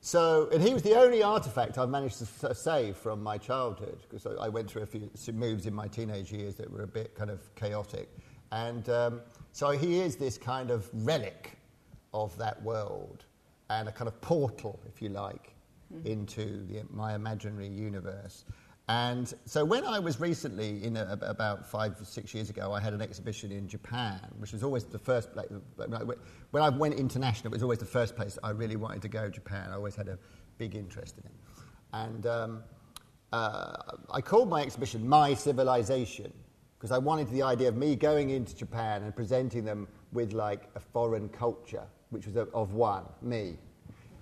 so, 0.00 0.48
and 0.50 0.62
he 0.62 0.72
was 0.72 0.82
the 0.82 0.94
only 0.94 1.22
artifact 1.22 1.76
I've 1.76 1.90
managed 1.90 2.18
to 2.18 2.54
save 2.54 2.96
from 2.96 3.22
my 3.22 3.36
childhood 3.36 3.98
because 4.08 4.26
I 4.26 4.48
went 4.48 4.70
through 4.70 4.82
a 4.82 4.86
few 4.86 5.10
moves 5.32 5.66
in 5.66 5.74
my 5.74 5.88
teenage 5.88 6.32
years 6.32 6.54
that 6.56 6.70
were 6.70 6.82
a 6.82 6.88
bit 6.88 7.14
kind 7.14 7.30
of 7.30 7.54
chaotic. 7.54 8.08
And 8.50 8.88
um, 8.88 9.20
so 9.52 9.70
he 9.70 10.00
is 10.00 10.16
this 10.16 10.38
kind 10.38 10.70
of 10.70 10.88
relic 10.92 11.58
of 12.14 12.36
that 12.38 12.60
world 12.62 13.24
and 13.68 13.88
a 13.88 13.92
kind 13.92 14.08
of 14.08 14.18
portal, 14.22 14.80
if 14.88 15.02
you 15.02 15.10
like, 15.10 15.54
mm. 15.94 16.04
into 16.06 16.66
the, 16.66 16.82
my 16.90 17.14
imaginary 17.14 17.68
universe. 17.68 18.44
And 18.90 19.32
so 19.44 19.64
when 19.64 19.84
I 19.84 20.00
was 20.00 20.18
recently, 20.18 20.82
in 20.82 20.96
a, 20.96 21.16
about 21.22 21.64
five 21.64 21.92
or 22.00 22.04
six 22.04 22.34
years 22.34 22.50
ago, 22.50 22.72
I 22.72 22.80
had 22.80 22.92
an 22.92 23.00
exhibition 23.00 23.52
in 23.52 23.68
Japan, 23.68 24.18
which 24.38 24.50
was 24.50 24.64
always 24.64 24.82
the 24.82 24.98
first 24.98 25.32
place. 25.32 25.46
When 25.76 26.60
I 26.60 26.70
went 26.70 26.94
international, 26.94 27.52
it 27.52 27.54
was 27.54 27.62
always 27.62 27.78
the 27.78 27.84
first 27.84 28.16
place 28.16 28.36
I 28.42 28.50
really 28.50 28.74
wanted 28.74 29.02
to 29.02 29.08
go, 29.08 29.30
Japan. 29.30 29.68
I 29.70 29.76
always 29.76 29.94
had 29.94 30.08
a 30.08 30.18
big 30.58 30.74
interest 30.74 31.18
in 31.18 31.26
it. 31.26 31.32
And 31.92 32.26
um, 32.26 32.64
uh, 33.32 33.76
I 34.10 34.20
called 34.20 34.50
my 34.50 34.62
exhibition 34.62 35.08
My 35.08 35.34
Civilization, 35.34 36.32
because 36.76 36.90
I 36.90 36.98
wanted 36.98 37.30
the 37.30 37.44
idea 37.44 37.68
of 37.68 37.76
me 37.76 37.94
going 37.94 38.30
into 38.30 38.56
Japan 38.56 39.04
and 39.04 39.14
presenting 39.14 39.64
them 39.64 39.86
with 40.12 40.32
like 40.32 40.68
a 40.74 40.80
foreign 40.80 41.28
culture, 41.28 41.84
which 42.08 42.26
was 42.26 42.36
of 42.36 42.72
one, 42.72 43.04
me. 43.22 43.56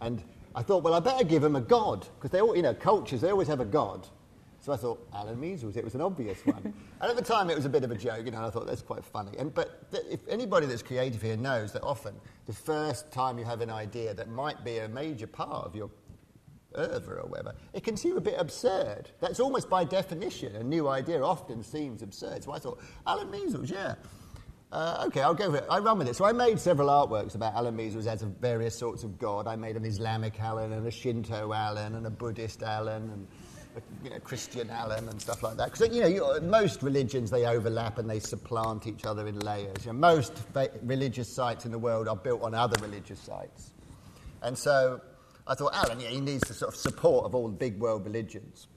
And 0.03 0.23
I 0.55 0.63
thought, 0.63 0.83
well, 0.83 0.93
I 0.93 1.01
better 1.01 1.25
give 1.25 1.41
them 1.41 1.57
a 1.57 1.63
god, 1.63 2.07
because 2.17 2.33
they 2.33 2.43
all, 2.43 2.55
you 2.55 2.61
know, 2.61 2.75
cultures, 2.75 3.23
they 3.23 3.31
always 3.31 3.49
have 3.49 3.61
a 3.61 3.65
god. 3.65 4.07
So 4.69 4.75
I 4.75 4.77
thought, 4.77 5.09
Alan 5.15 5.41
Measles, 5.41 5.79
it 5.79 5.85
was 5.85 5.95
an 5.95 6.03
obvious 6.03 6.45
one. 6.45 6.63
and 7.01 7.11
at 7.11 7.17
the 7.17 7.23
time, 7.23 7.49
it 7.49 7.57
was 7.57 7.65
a 7.65 7.71
bit 7.71 7.85
of 7.85 7.91
a 7.91 7.95
joke, 7.95 8.27
you 8.27 8.31
know, 8.31 8.45
I 8.45 8.51
thought 8.51 8.67
that's 8.67 8.83
quite 8.83 9.03
funny. 9.03 9.31
And, 9.39 9.55
but 9.55 9.91
th- 9.91 10.05
if 10.11 10.21
anybody 10.29 10.67
that's 10.67 10.83
creative 10.83 11.23
here 11.23 11.39
knows 11.39 11.73
that 11.73 11.83
often 11.83 12.15
the 12.45 12.53
first 12.53 13.11
time 13.11 13.39
you 13.39 13.47
have 13.47 13.63
an 13.63 13.71
idea 13.71 14.13
that 14.13 14.29
might 14.29 14.63
be 14.67 14.77
a 14.77 14.89
major 14.89 15.27
part 15.27 15.65
of 15.65 15.75
your 15.75 15.89
oeuvre 16.79 17.17
or 17.17 17.27
whatever, 17.31 17.55
it 17.73 17.83
can 17.83 17.97
seem 17.97 18.19
a 18.19 18.21
bit 18.21 18.35
absurd. 18.37 19.09
That's 19.21 19.41
almost 19.41 19.71
by 19.71 19.85
definition, 19.85 20.55
a 20.55 20.63
new 20.63 20.87
idea 20.87 21.23
often 21.23 21.63
seems 21.63 22.03
absurd. 22.03 22.45
So 22.45 22.53
I 22.53 22.59
thought, 22.59 22.79
Alan 23.07 23.31
Measles, 23.31 23.71
yeah. 23.71 23.95
Uh, 24.71 25.05
okay, 25.07 25.23
I'll 25.23 25.33
go 25.33 25.51
for 25.51 25.57
it. 25.57 25.67
I 25.71 25.79
run 25.79 25.97
with 25.97 26.09
it. 26.09 26.17
So 26.17 26.27
I 26.27 26.33
made 26.33 26.61
several 26.61 26.89
artworks 26.89 27.35
about 27.35 27.55
Alan 27.55 27.75
Measles 27.75 28.07
as 28.07 28.21
of 28.21 28.37
various 28.37 28.75
sorts 28.75 29.03
of 29.03 29.19
God. 29.19 29.47
I 29.47 29.57
made 29.57 29.77
an 29.77 29.87
Islamic 29.87 30.39
Alan 30.39 30.75
and 30.75 30.87
a 30.87 30.91
Shinto 30.91 31.55
Alan 31.55 31.95
and 31.95 32.07
a 32.07 32.11
Buddhist 32.11 32.63
Alan 32.63 33.09
and 33.09 33.27
you 34.03 34.11
know, 34.11 34.19
Christian 34.21 34.71
Alan 34.71 35.09
and 35.09 35.21
stuff 35.21 35.43
like 35.43 35.57
that. 35.57 35.73
Because, 35.73 35.95
you 35.95 36.01
know, 36.01 36.07
you, 36.07 36.41
most 36.43 36.83
religions, 36.83 37.31
they 37.31 37.47
overlap 37.47 37.99
and 37.99 38.09
they 38.09 38.21
supplant 38.21 38.87
each 38.87 39.05
other 39.05 39.27
in 39.27 39.39
layers. 39.41 39.85
You 39.85 39.93
know, 39.93 39.99
most 39.99 40.37
fa- 40.53 40.71
religious 40.83 41.33
sites 41.35 41.65
in 41.65 41.73
the 41.73 41.79
world 41.79 42.09
are 42.09 42.17
built 42.17 42.43
on 42.43 42.55
other 42.55 42.81
religious 42.83 43.21
sites. 43.21 43.73
And 44.43 44.57
so 44.57 45.01
I 45.47 45.55
thought, 45.55 45.75
Alan, 45.75 46.01
yeah, 46.01 46.09
he 46.09 46.21
needs 46.21 46.47
the 46.47 46.55
sort 46.55 46.75
of 46.75 46.79
support 46.79 47.25
of 47.25 47.35
all 47.35 47.49
the 47.49 47.57
big 47.57 47.79
world 47.79 48.05
religions. 48.05 48.69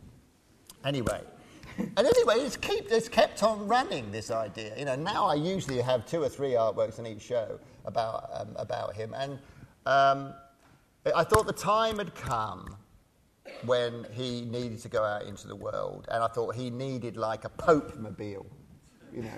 Anyway, 0.83 1.21
and 1.77 1.99
anyway, 1.99 2.35
it's, 2.37 2.57
keep, 2.57 2.85
it's 2.89 3.07
kept 3.07 3.43
on 3.43 3.67
running, 3.67 4.11
this 4.11 4.31
idea. 4.31 4.77
You 4.77 4.85
know, 4.85 4.95
now 4.95 5.25
I 5.25 5.35
usually 5.35 5.81
have 5.81 6.05
two 6.05 6.21
or 6.21 6.29
three 6.29 6.51
artworks 6.51 6.99
in 6.99 7.05
each 7.07 7.21
show 7.21 7.59
about, 7.85 8.29
um, 8.33 8.49
about 8.55 8.95
him. 8.95 9.13
And 9.15 9.39
um, 9.85 10.33
I 11.15 11.23
thought 11.23 11.45
the 11.45 11.53
time 11.53 11.97
had 11.97 12.13
come 12.15 12.77
when 13.65 14.05
he 14.11 14.41
needed 14.41 14.79
to 14.79 14.89
go 14.89 15.03
out 15.03 15.23
into 15.23 15.47
the 15.47 15.55
world. 15.55 16.07
And 16.11 16.23
I 16.23 16.27
thought 16.27 16.55
he 16.55 16.69
needed 16.69 17.17
like 17.17 17.45
a 17.45 17.49
Pope 17.49 17.97
mobile, 17.97 18.45
you 19.13 19.23
know, 19.23 19.29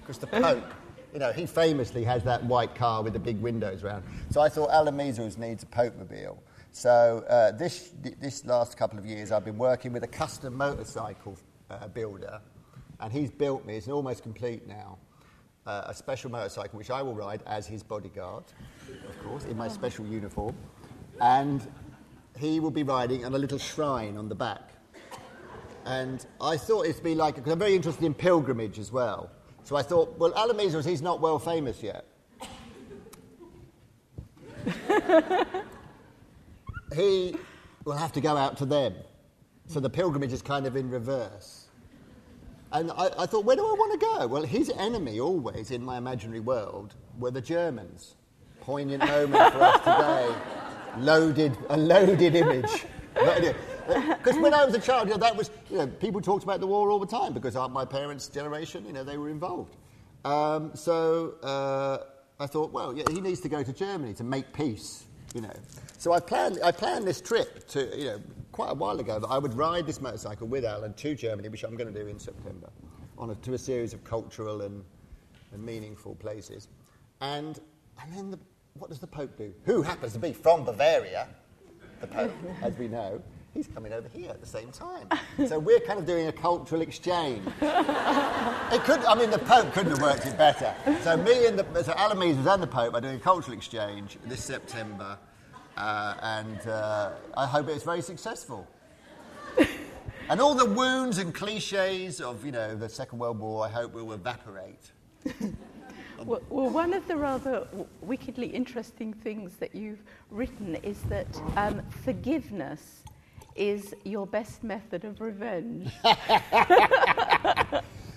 because 0.00 0.18
the 0.18 0.26
Pope, 0.26 0.64
you 1.12 1.18
know, 1.18 1.32
he 1.32 1.46
famously 1.46 2.04
has 2.04 2.22
that 2.24 2.44
white 2.44 2.74
car 2.74 3.02
with 3.02 3.12
the 3.12 3.18
big 3.18 3.40
windows 3.40 3.82
around. 3.82 4.04
So 4.30 4.40
I 4.40 4.48
thought 4.48 4.70
Alan 4.70 4.96
Measles 4.96 5.38
needs 5.38 5.62
a 5.62 5.66
Pope 5.66 5.96
mobile. 5.96 6.42
So 6.72 7.24
uh, 7.28 7.52
this, 7.52 7.92
this 8.20 8.46
last 8.46 8.76
couple 8.76 8.98
of 8.98 9.04
years, 9.04 9.32
I've 9.32 9.44
been 9.44 9.58
working 9.58 9.92
with 9.92 10.04
a 10.04 10.08
custom 10.08 10.56
motorcycle 10.56 11.36
uh, 11.68 11.88
builder, 11.88 12.40
and 13.00 13.12
he's 13.12 13.30
built 13.30 13.66
me, 13.66 13.76
it's 13.76 13.88
almost 13.88 14.22
complete 14.22 14.68
now, 14.68 14.98
uh, 15.66 15.82
a 15.86 15.94
special 15.94 16.30
motorcycle 16.30 16.78
which 16.78 16.90
I 16.90 17.02
will 17.02 17.14
ride 17.14 17.42
as 17.46 17.66
his 17.66 17.82
bodyguard, 17.82 18.44
of 19.08 19.24
course, 19.24 19.44
in 19.46 19.56
my 19.56 19.68
special 19.68 20.06
uniform. 20.06 20.54
And 21.20 21.66
he 22.40 22.58
will 22.58 22.70
be 22.70 22.82
riding 22.82 23.24
on 23.24 23.34
a 23.34 23.38
little 23.38 23.58
shrine 23.58 24.16
on 24.16 24.28
the 24.28 24.34
back. 24.34 24.70
And 25.84 26.24
I 26.40 26.56
thought 26.56 26.86
it'd 26.86 27.02
be 27.02 27.14
like, 27.14 27.34
because 27.36 27.52
I'm 27.52 27.58
very 27.58 27.74
interested 27.74 28.04
in 28.04 28.14
pilgrimage 28.14 28.78
as 28.78 28.90
well. 28.90 29.30
So 29.62 29.76
I 29.76 29.82
thought, 29.82 30.18
well, 30.18 30.32
Measles, 30.54 30.86
he's 30.86 31.02
not 31.02 31.20
well 31.20 31.38
famous 31.38 31.82
yet. 31.82 32.06
he 36.94 37.36
will 37.84 37.92
have 37.92 38.12
to 38.12 38.20
go 38.20 38.36
out 38.36 38.56
to 38.58 38.66
them. 38.66 38.94
So 39.66 39.80
the 39.80 39.90
pilgrimage 39.90 40.32
is 40.32 40.42
kind 40.42 40.66
of 40.66 40.76
in 40.76 40.90
reverse. 40.90 41.66
And 42.72 42.90
I, 42.92 43.10
I, 43.18 43.26
thought, 43.26 43.44
where 43.44 43.56
do 43.56 43.62
I 43.62 43.72
want 43.72 44.00
to 44.00 44.06
go? 44.06 44.26
Well, 44.26 44.42
his 44.42 44.70
enemy 44.76 45.20
always 45.20 45.70
in 45.70 45.82
my 45.84 45.98
imaginary 45.98 46.40
world 46.40 46.94
were 47.18 47.30
the 47.30 47.40
Germans. 47.40 48.14
Poignant 48.60 49.04
moment 49.06 49.52
for 49.52 49.62
us 49.62 49.78
today 49.78 50.34
loaded, 50.98 51.56
a 51.68 51.76
loaded 51.76 52.34
image. 52.34 52.84
Because 53.90 54.38
when 54.38 54.54
I 54.54 54.64
was 54.64 54.74
a 54.74 54.78
child, 54.78 55.08
you 55.08 55.14
know, 55.14 55.20
that 55.20 55.34
was, 55.34 55.50
you 55.68 55.78
know, 55.78 55.86
people 55.86 56.20
talked 56.20 56.44
about 56.44 56.60
the 56.60 56.66
war 56.66 56.90
all 56.90 57.00
the 57.00 57.06
time 57.06 57.32
because 57.32 57.56
my 57.70 57.84
parents' 57.84 58.28
generation, 58.28 58.86
you 58.86 58.92
know, 58.92 59.02
they 59.02 59.16
were 59.16 59.30
involved. 59.30 59.76
Um, 60.24 60.70
so 60.74 61.34
uh, 61.42 61.98
I 62.38 62.46
thought, 62.46 62.72
well, 62.72 62.96
yeah, 62.96 63.04
he 63.10 63.20
needs 63.20 63.40
to 63.40 63.48
go 63.48 63.62
to 63.62 63.72
Germany 63.72 64.14
to 64.14 64.24
make 64.24 64.52
peace, 64.52 65.06
you 65.34 65.40
know. 65.40 65.52
So 65.98 66.12
I 66.12 66.20
planned, 66.20 66.58
I 66.62 66.70
planned 66.72 67.06
this 67.06 67.20
trip 67.20 67.66
to, 67.68 67.98
you 67.98 68.04
know, 68.04 68.22
quite 68.52 68.70
a 68.70 68.74
while 68.74 68.98
ago 69.00 69.18
that 69.18 69.28
I 69.28 69.38
would 69.38 69.54
ride 69.54 69.86
this 69.86 70.00
motorcycle 70.00 70.46
with 70.46 70.64
Alan 70.64 70.92
to 70.94 71.14
Germany, 71.14 71.48
which 71.48 71.64
I'm 71.64 71.76
going 71.76 71.92
to 71.92 71.98
do 71.98 72.06
in 72.06 72.18
September, 72.18 72.70
on 73.18 73.30
a, 73.30 73.34
to 73.34 73.54
a 73.54 73.58
series 73.58 73.92
of 73.92 74.04
cultural 74.04 74.62
and, 74.62 74.84
and 75.52 75.64
meaningful 75.64 76.14
places. 76.14 76.68
And, 77.20 77.58
and 78.02 78.12
then 78.14 78.30
the, 78.30 78.38
what 78.74 78.88
does 78.90 78.98
the 78.98 79.06
Pope 79.06 79.36
do? 79.36 79.52
Who 79.64 79.82
happens 79.82 80.12
to 80.14 80.18
be 80.18 80.32
from 80.32 80.64
Bavaria, 80.64 81.28
the 82.00 82.06
Pope, 82.06 82.32
as 82.62 82.76
we 82.76 82.88
know. 82.88 83.22
He's 83.52 83.66
coming 83.66 83.92
over 83.92 84.08
here 84.08 84.30
at 84.30 84.40
the 84.40 84.46
same 84.46 84.70
time. 84.70 85.08
So 85.48 85.58
we're 85.58 85.80
kind 85.80 85.98
of 85.98 86.06
doing 86.06 86.28
a 86.28 86.32
cultural 86.32 86.82
exchange. 86.82 87.44
it 87.60 88.84
could, 88.84 89.04
I 89.04 89.16
mean, 89.16 89.30
the 89.30 89.40
Pope 89.40 89.72
couldn't 89.72 89.90
have 89.90 90.02
worked 90.02 90.24
it 90.26 90.38
better. 90.38 90.72
So 91.02 91.16
me 91.16 91.46
and 91.46 91.58
the, 91.58 91.82
so 91.82 91.92
and 91.92 92.62
the 92.62 92.66
Pope 92.66 92.94
are 92.94 93.00
doing 93.00 93.16
a 93.16 93.20
cultural 93.20 93.56
exchange 93.56 94.18
this 94.26 94.44
September, 94.44 95.18
uh, 95.76 96.14
and 96.22 96.60
uh, 96.68 97.10
I 97.36 97.46
hope 97.46 97.68
it's 97.68 97.82
very 97.82 98.02
successful. 98.02 98.68
and 100.28 100.40
all 100.40 100.54
the 100.54 100.66
wounds 100.66 101.18
and 101.18 101.34
cliches 101.34 102.20
of, 102.20 102.44
you 102.44 102.52
know, 102.52 102.76
the 102.76 102.88
Second 102.88 103.18
World 103.18 103.40
War, 103.40 103.66
I 103.66 103.68
hope 103.68 103.92
will 103.92 104.12
evaporate. 104.12 104.92
Well, 106.24 106.42
well, 106.50 106.68
one 106.68 106.92
of 106.92 107.08
the 107.08 107.16
rather 107.16 107.66
wickedly 108.02 108.46
interesting 108.48 109.14
things 109.14 109.56
that 109.56 109.74
you've 109.74 110.02
written 110.30 110.74
is 110.76 111.00
that 111.04 111.26
um, 111.56 111.80
forgiveness 112.04 113.02
is 113.56 113.94
your 114.04 114.26
best 114.26 114.62
method 114.62 115.04
of 115.04 115.20
revenge. 115.20 115.90
well, 116.04 116.24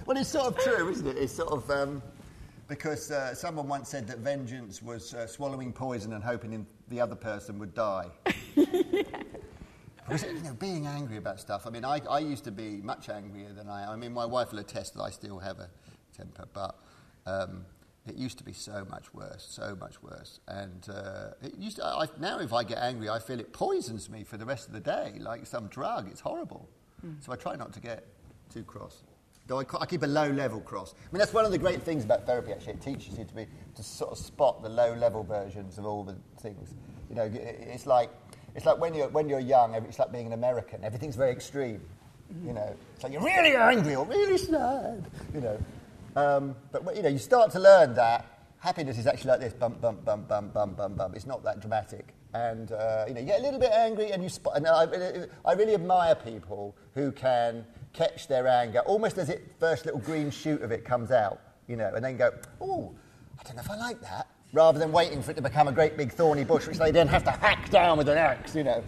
it's 0.09 0.29
sort 0.29 0.47
of 0.47 0.57
true, 0.59 0.89
isn't 0.89 1.07
it? 1.07 1.17
It's 1.17 1.33
sort 1.33 1.51
of 1.51 1.69
um, 1.71 2.01
because 2.67 3.09
uh, 3.09 3.33
someone 3.33 3.69
once 3.69 3.89
said 3.89 4.05
that 4.07 4.19
vengeance 4.19 4.81
was 4.81 5.13
uh, 5.13 5.25
swallowing 5.25 5.71
poison 5.71 6.13
and 6.13 6.23
hoping 6.23 6.65
the 6.89 6.99
other 6.99 7.15
person 7.15 7.57
would 7.59 7.73
die. 7.73 8.07
yeah. 8.55 9.03
Because, 10.05 10.23
you 10.23 10.41
know, 10.41 10.53
being 10.53 10.85
angry 10.87 11.15
about 11.15 11.39
stuff. 11.39 11.65
I 11.65 11.69
mean, 11.69 11.85
I, 11.85 12.01
I 12.09 12.19
used 12.19 12.43
to 12.43 12.51
be 12.51 12.81
much 12.81 13.07
angrier 13.07 13.53
than 13.53 13.69
I 13.69 13.83
am. 13.83 13.89
I 13.91 13.95
mean, 13.95 14.13
my 14.13 14.25
wife 14.25 14.51
will 14.51 14.59
attest 14.59 14.95
that 14.95 15.01
I 15.01 15.09
still 15.09 15.39
have 15.39 15.59
a 15.59 15.69
temper, 16.15 16.45
but 16.53 16.75
um, 17.25 17.65
it 18.05 18.15
used 18.15 18.37
to 18.37 18.43
be 18.43 18.51
so 18.51 18.85
much 18.89 19.13
worse, 19.13 19.45
so 19.49 19.77
much 19.79 20.01
worse. 20.03 20.39
And 20.47 20.87
uh, 20.89 21.31
it 21.41 21.55
used 21.57 21.77
to, 21.77 21.85
I, 21.85 22.07
now, 22.19 22.39
if 22.39 22.51
I 22.51 22.63
get 22.63 22.79
angry, 22.79 23.09
I 23.09 23.19
feel 23.19 23.39
it 23.39 23.53
poisons 23.53 24.09
me 24.09 24.23
for 24.23 24.37
the 24.37 24.45
rest 24.45 24.67
of 24.67 24.73
the 24.73 24.81
day, 24.81 25.13
like 25.19 25.45
some 25.45 25.67
drug. 25.67 26.09
It's 26.11 26.19
horrible. 26.19 26.67
Mm. 27.05 27.23
So 27.23 27.31
I 27.31 27.37
try 27.37 27.55
not 27.55 27.71
to 27.73 27.79
get 27.79 28.05
too 28.53 28.63
cross. 28.63 29.03
Though 29.47 29.59
I, 29.59 29.65
I, 29.79 29.85
keep 29.85 30.03
a 30.03 30.07
low 30.07 30.29
level 30.29 30.61
cross. 30.61 30.93
I 30.93 31.13
mean, 31.13 31.19
that's 31.19 31.33
one 31.33 31.45
of 31.45 31.51
the 31.51 31.57
great 31.57 31.81
things 31.81 32.03
about 32.03 32.25
therapy, 32.25 32.51
actually. 32.51 32.73
It 32.73 32.81
teaches 32.81 33.17
you 33.17 33.25
to, 33.25 33.33
be, 33.33 33.45
to 33.75 33.83
sort 33.83 34.11
of 34.11 34.17
spot 34.17 34.61
the 34.63 34.69
low 34.69 34.93
level 34.95 35.23
versions 35.23 35.77
of 35.77 35.85
all 35.85 36.03
the 36.03 36.15
things. 36.39 36.73
You 37.09 37.15
know, 37.15 37.29
it's 37.33 37.85
like, 37.85 38.09
it's 38.55 38.65
like 38.65 38.79
when, 38.79 38.93
you're, 38.93 39.09
when 39.09 39.29
you're 39.29 39.39
young, 39.39 39.75
it's 39.75 39.99
like 39.99 40.11
being 40.11 40.27
an 40.27 40.33
American. 40.33 40.83
Everything's 40.83 41.15
very 41.15 41.31
extreme. 41.31 41.81
Mm-hmm. 42.33 42.47
You 42.47 42.53
know, 42.53 42.75
it's 42.95 43.03
like 43.03 43.13
you're 43.13 43.23
really 43.23 43.55
angry 43.55 43.95
or 43.95 44.05
really 44.05 44.37
sad. 44.37 45.05
You 45.33 45.41
know, 45.41 45.57
um, 46.15 46.55
but 46.71 46.95
you 46.95 47.03
know, 47.03 47.09
you 47.09 47.17
start 47.17 47.51
to 47.51 47.59
learn 47.59 47.93
that 47.95 48.25
happiness 48.59 48.97
is 48.97 49.07
actually 49.07 49.31
like 49.31 49.39
this: 49.39 49.53
bump, 49.53 49.81
bump, 49.81 50.05
bump, 50.05 50.27
bump, 50.27 50.53
bump, 50.53 50.77
bump, 50.77 50.97
bump. 50.97 51.15
It's 51.15 51.25
not 51.25 51.43
that 51.43 51.59
dramatic, 51.59 52.13
and 52.33 52.71
uh, 52.71 53.05
you 53.07 53.13
know, 53.13 53.19
you 53.21 53.27
get 53.27 53.39
a 53.39 53.43
little 53.43 53.59
bit 53.59 53.71
angry, 53.71 54.11
and 54.11 54.23
you. 54.23 54.29
Sp- 54.29 54.53
and 54.55 54.67
I, 54.67 55.27
I 55.45 55.53
really 55.53 55.73
admire 55.73 56.15
people 56.15 56.75
who 56.93 57.11
can 57.11 57.65
catch 57.93 58.27
their 58.27 58.47
anger 58.47 58.79
almost 58.79 59.17
as 59.17 59.29
it 59.29 59.53
first 59.59 59.85
little 59.85 59.99
green 59.99 60.31
shoot 60.31 60.61
of 60.61 60.71
it 60.71 60.83
comes 60.83 61.11
out, 61.11 61.39
you 61.67 61.75
know, 61.75 61.91
and 61.95 62.03
then 62.03 62.17
go, 62.17 62.31
oh, 62.59 62.93
I 63.39 63.43
don't 63.43 63.55
know 63.55 63.61
if 63.61 63.69
I 63.69 63.77
like 63.77 64.01
that, 64.01 64.27
rather 64.51 64.79
than 64.79 64.91
waiting 64.91 65.21
for 65.21 65.31
it 65.31 65.35
to 65.35 65.41
become 65.41 65.67
a 65.67 65.71
great 65.71 65.95
big 65.95 66.11
thorny 66.11 66.43
bush, 66.43 66.67
which 66.67 66.77
they 66.77 66.91
then 66.91 67.07
have 67.07 67.23
to 67.25 67.31
hack 67.31 67.69
down 67.69 67.97
with 67.97 68.09
an 68.09 68.17
axe, 68.17 68.55
you 68.55 68.63
know. 68.63 68.83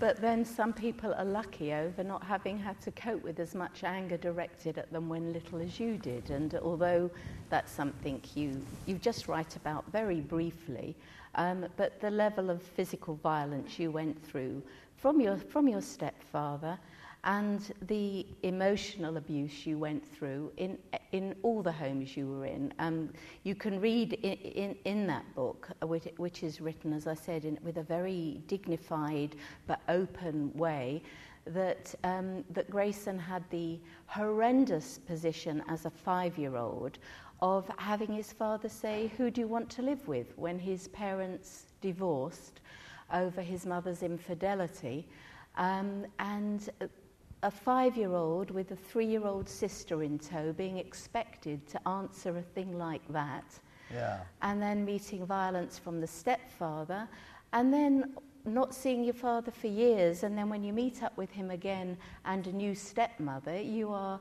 But 0.00 0.20
then 0.20 0.44
some 0.44 0.72
people 0.72 1.12
are 1.14 1.24
lucky 1.24 1.72
over 1.72 2.04
not 2.04 2.22
having 2.22 2.56
had 2.56 2.80
to 2.82 2.92
cope 2.92 3.22
with 3.24 3.40
as 3.40 3.54
much 3.54 3.82
anger 3.82 4.16
directed 4.16 4.78
at 4.78 4.92
them 4.92 5.08
when 5.08 5.32
little 5.32 5.60
as 5.60 5.80
you 5.80 5.96
did. 5.96 6.30
And 6.30 6.54
although 6.62 7.10
that's 7.50 7.72
something 7.72 8.22
you, 8.34 8.64
you 8.86 8.94
just 8.96 9.26
write 9.26 9.56
about 9.56 9.84
very 9.90 10.20
briefly, 10.20 10.94
um, 11.34 11.66
but 11.76 12.00
the 12.00 12.10
level 12.10 12.48
of 12.48 12.62
physical 12.62 13.16
violence 13.16 13.78
you 13.78 13.90
went 13.90 14.24
through 14.24 14.62
from 14.96 15.20
your, 15.20 15.36
from 15.36 15.66
your 15.68 15.82
stepfather 15.82 16.78
and 17.24 17.74
the 17.88 18.26
emotional 18.42 19.16
abuse 19.16 19.66
you 19.66 19.78
went 19.78 20.06
through 20.06 20.52
in, 20.56 20.78
in 21.12 21.34
all 21.42 21.62
the 21.62 21.72
homes 21.72 22.16
you 22.16 22.28
were 22.28 22.46
in. 22.46 22.72
Um, 22.78 23.10
you 23.42 23.54
can 23.54 23.80
read 23.80 24.12
in, 24.14 24.32
in, 24.34 24.76
in 24.84 25.06
that 25.08 25.24
book, 25.34 25.68
uh, 25.82 25.86
which, 25.86 26.08
which 26.16 26.42
is 26.42 26.60
written, 26.60 26.92
as 26.92 27.06
I 27.06 27.14
said, 27.14 27.44
in, 27.44 27.58
with 27.62 27.78
a 27.78 27.82
very 27.82 28.40
dignified 28.46 29.36
but 29.66 29.80
open 29.88 30.52
way, 30.54 31.02
that, 31.46 31.94
um, 32.04 32.44
that 32.50 32.70
Grayson 32.70 33.18
had 33.18 33.42
the 33.50 33.80
horrendous 34.06 34.98
position 34.98 35.62
as 35.68 35.86
a 35.86 35.90
five-year-old 35.90 36.98
of 37.40 37.70
having 37.78 38.12
his 38.12 38.32
father 38.32 38.68
say, 38.68 39.10
who 39.16 39.30
do 39.30 39.40
you 39.40 39.48
want 39.48 39.70
to 39.70 39.82
live 39.82 40.06
with, 40.06 40.36
when 40.36 40.58
his 40.58 40.88
parents 40.88 41.66
divorced 41.80 42.60
over 43.12 43.40
his 43.40 43.64
mother's 43.64 44.02
infidelity. 44.02 45.06
Um, 45.56 46.06
and 46.18 46.68
a 47.42 47.50
five 47.50 47.96
year 47.96 48.14
old 48.14 48.50
with 48.50 48.70
a 48.72 48.76
three 48.76 49.06
year 49.06 49.24
old 49.24 49.48
sister 49.48 50.02
in 50.02 50.18
tow 50.18 50.52
being 50.52 50.78
expected 50.78 51.66
to 51.68 51.88
answer 51.88 52.36
a 52.36 52.42
thing 52.42 52.76
like 52.76 53.06
that. 53.10 53.58
Yeah. 53.92 54.18
And 54.42 54.60
then 54.60 54.84
meeting 54.84 55.24
violence 55.24 55.78
from 55.78 56.00
the 56.00 56.06
stepfather, 56.06 57.08
and 57.52 57.72
then 57.72 58.14
not 58.44 58.74
seeing 58.74 59.04
your 59.04 59.14
father 59.14 59.50
for 59.50 59.68
years, 59.68 60.22
and 60.22 60.36
then 60.36 60.48
when 60.48 60.62
you 60.62 60.72
meet 60.72 61.02
up 61.02 61.16
with 61.16 61.30
him 61.30 61.50
again 61.50 61.96
and 62.24 62.46
a 62.46 62.52
new 62.52 62.74
stepmother, 62.74 63.60
you 63.60 63.90
are 63.90 64.20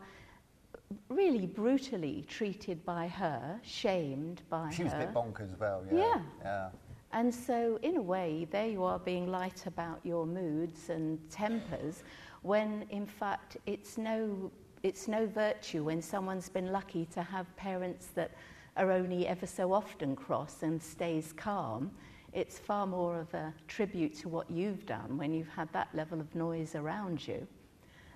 really 1.10 1.46
brutally 1.46 2.24
treated 2.28 2.86
by 2.86 3.08
her, 3.08 3.60
shamed 3.64 4.42
by 4.50 4.70
she 4.70 4.84
her. 4.84 4.90
She 4.90 4.96
was 4.96 5.04
a 5.04 5.06
bit 5.06 5.14
bonkers 5.14 5.54
as 5.54 5.60
well, 5.60 5.84
yeah. 5.92 5.98
Yeah. 5.98 6.22
yeah. 6.44 6.70
And 7.14 7.34
so, 7.34 7.80
in 7.84 7.98
a 7.98 8.02
way, 8.02 8.48
there 8.52 8.68
you 8.68 8.84
are 8.84 9.00
being 9.00 9.28
light 9.32 9.66
about 9.66 10.00
your 10.04 10.26
moods 10.26 10.90
and 10.90 11.20
tempers 11.30 12.04
when 12.48 12.86
in 12.90 13.06
fact 13.06 13.58
it's 13.66 13.98
no, 13.98 14.50
it's 14.82 15.10
no 15.10 15.28
virtue 15.28 15.84
when 15.84 16.02
someone's 16.02 16.48
been 16.48 16.72
lucky 16.72 17.06
to 17.14 17.22
have 17.22 17.54
parents 17.58 18.08
that 18.16 18.32
are 18.78 18.90
only 18.92 19.28
ever 19.28 19.46
so 19.46 19.74
often 19.74 20.16
cross 20.16 20.64
and 20.64 20.82
stays 20.82 21.34
calm. 21.34 21.92
It's 22.32 22.58
far 22.58 22.88
more 22.88 23.20
of 23.20 23.34
a 23.34 23.54
tribute 23.68 24.18
to 24.20 24.30
what 24.30 24.50
you've 24.50 24.86
done 24.86 25.18
when 25.18 25.34
you've 25.34 25.50
had 25.50 25.68
that 25.74 25.90
level 25.94 26.22
of 26.22 26.34
noise 26.36 26.76
around 26.76 27.28
you 27.28 27.46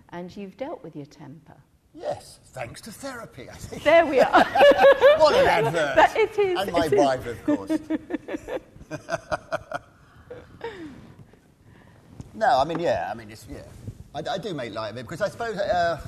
and 0.10 0.34
you've 0.36 0.56
dealt 0.56 0.82
with 0.82 0.96
your 0.96 1.08
temper. 1.08 1.58
Yes, 1.94 2.40
thanks 2.54 2.80
to 2.82 2.92
therapy, 2.92 3.50
I 3.50 3.56
think. 3.56 3.84
There 3.84 4.06
we 4.06 4.22
are. 4.22 4.46
what 5.18 5.36
an 5.36 5.66
advert. 5.66 5.96
But 5.98 6.16
it 6.16 6.40
is. 6.40 6.58
And 6.58 6.72
my 6.72 6.88
wife, 6.88 7.26
of 7.26 7.44
course. 7.44 7.72
no, 12.34 12.60
I 12.60 12.64
mean, 12.64 12.80
yeah, 12.80 13.10
I 13.12 13.14
mean, 13.14 13.30
it's, 13.30 13.46
yeah. 13.52 13.64
I, 14.14 14.24
I 14.32 14.38
do 14.38 14.54
make 14.54 14.74
light 14.74 14.90
of 14.90 14.98
it 14.98 15.04
because 15.04 15.22
I 15.22 15.30
suppose 15.30 15.58
uh, 15.58 16.00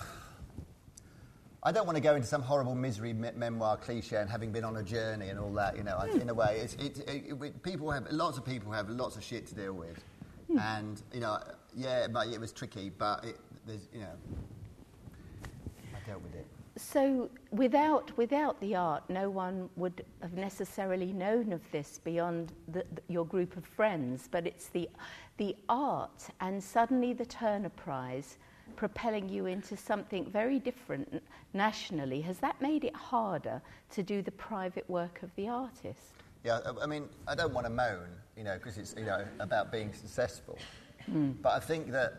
I 1.63 1.71
don't 1.71 1.85
want 1.85 1.95
to 1.95 2.01
go 2.01 2.15
into 2.15 2.27
some 2.27 2.41
horrible 2.41 2.75
misery 2.75 3.13
me- 3.13 3.31
memoir 3.35 3.77
cliche 3.77 4.17
and 4.17 4.29
having 4.29 4.51
been 4.51 4.65
on 4.65 4.75
a 4.77 4.83
journey 4.83 5.29
and 5.29 5.39
all 5.39 5.53
that. 5.53 5.77
You 5.77 5.83
know, 5.83 5.97
mm. 5.97 6.21
in 6.21 6.29
a 6.29 6.33
way, 6.33 6.59
it's, 6.61 6.73
it, 6.75 6.99
it, 7.07 7.41
it, 7.41 7.63
people 7.63 7.89
have 7.91 8.11
lots 8.11 8.37
of 8.37 8.45
people 8.45 8.71
have 8.71 8.89
lots 8.89 9.15
of 9.15 9.23
shit 9.23 9.47
to 9.47 9.55
deal 9.55 9.73
with, 9.73 10.03
mm. 10.51 10.61
and 10.77 11.01
you 11.13 11.21
know, 11.21 11.39
yeah, 11.75 12.07
but 12.07 12.27
it 12.27 12.39
was 12.39 12.51
tricky, 12.51 12.91
but 12.97 13.25
there's 13.65 13.87
you 13.93 14.01
know, 14.01 14.15
I 15.95 16.07
dealt 16.07 16.21
with 16.21 16.35
it. 16.35 16.45
So, 16.75 17.29
without, 17.51 18.11
without 18.17 18.59
the 18.59 18.75
art, 18.75 19.03
no 19.07 19.29
one 19.29 19.69
would 19.75 20.03
have 20.23 20.33
necessarily 20.33 21.13
known 21.13 21.53
of 21.53 21.61
this 21.71 21.99
beyond 22.03 22.51
the, 22.67 22.83
the, 22.95 23.01
your 23.07 23.27
group 23.27 23.55
of 23.55 23.63
friends. 23.63 24.27
But 24.29 24.47
it's 24.47 24.69
the, 24.69 24.89
the 25.37 25.55
art 25.69 26.29
and 26.41 26.63
suddenly 26.63 27.13
the 27.13 27.25
Turner 27.25 27.69
Prize 27.69 28.37
propelling 28.75 29.29
you 29.29 29.45
into 29.45 29.75
something 29.77 30.25
very 30.25 30.59
different 30.59 31.21
nationally. 31.53 32.21
Has 32.21 32.39
that 32.39 32.59
made 32.61 32.83
it 32.83 32.95
harder 32.95 33.61
to 33.91 34.03
do 34.03 34.21
the 34.21 34.31
private 34.31 34.89
work 34.89 35.21
of 35.23 35.33
the 35.35 35.47
artist? 35.47 36.13
Yeah, 36.43 36.59
I 36.81 36.85
mean, 36.85 37.07
I 37.27 37.35
don't 37.35 37.53
want 37.53 37.65
to 37.65 37.71
moan, 37.71 38.09
you 38.35 38.43
know, 38.43 38.55
because 38.55 38.77
it's, 38.77 38.95
you 38.97 39.05
know, 39.05 39.25
about 39.39 39.71
being 39.71 39.93
successful. 39.93 40.57
Mm. 41.09 41.35
But 41.41 41.53
I 41.53 41.59
think 41.59 41.91
that 41.91 42.13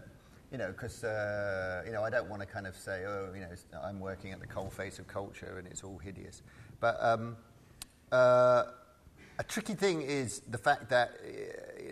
you 0.54 0.58
know, 0.58 0.68
because 0.68 1.02
uh, 1.02 1.82
you 1.84 1.90
know, 1.90 2.04
I 2.04 2.10
don't 2.10 2.28
want 2.28 2.40
to 2.40 2.46
kind 2.46 2.64
of 2.64 2.76
say, 2.76 3.04
oh, 3.06 3.32
you 3.34 3.40
know, 3.40 3.48
I'm 3.82 3.98
working 3.98 4.30
at 4.30 4.38
the 4.38 4.46
coalface 4.46 5.00
of 5.00 5.08
culture 5.08 5.56
and 5.58 5.66
it's 5.66 5.82
all 5.82 5.98
hideous. 5.98 6.42
But 6.78 6.96
um, 7.00 7.36
uh, 8.12 8.66
a 9.38 9.42
tricky 9.42 9.74
thing 9.74 10.02
is 10.02 10.40
the 10.50 10.58
fact 10.58 10.88
that 10.90 11.18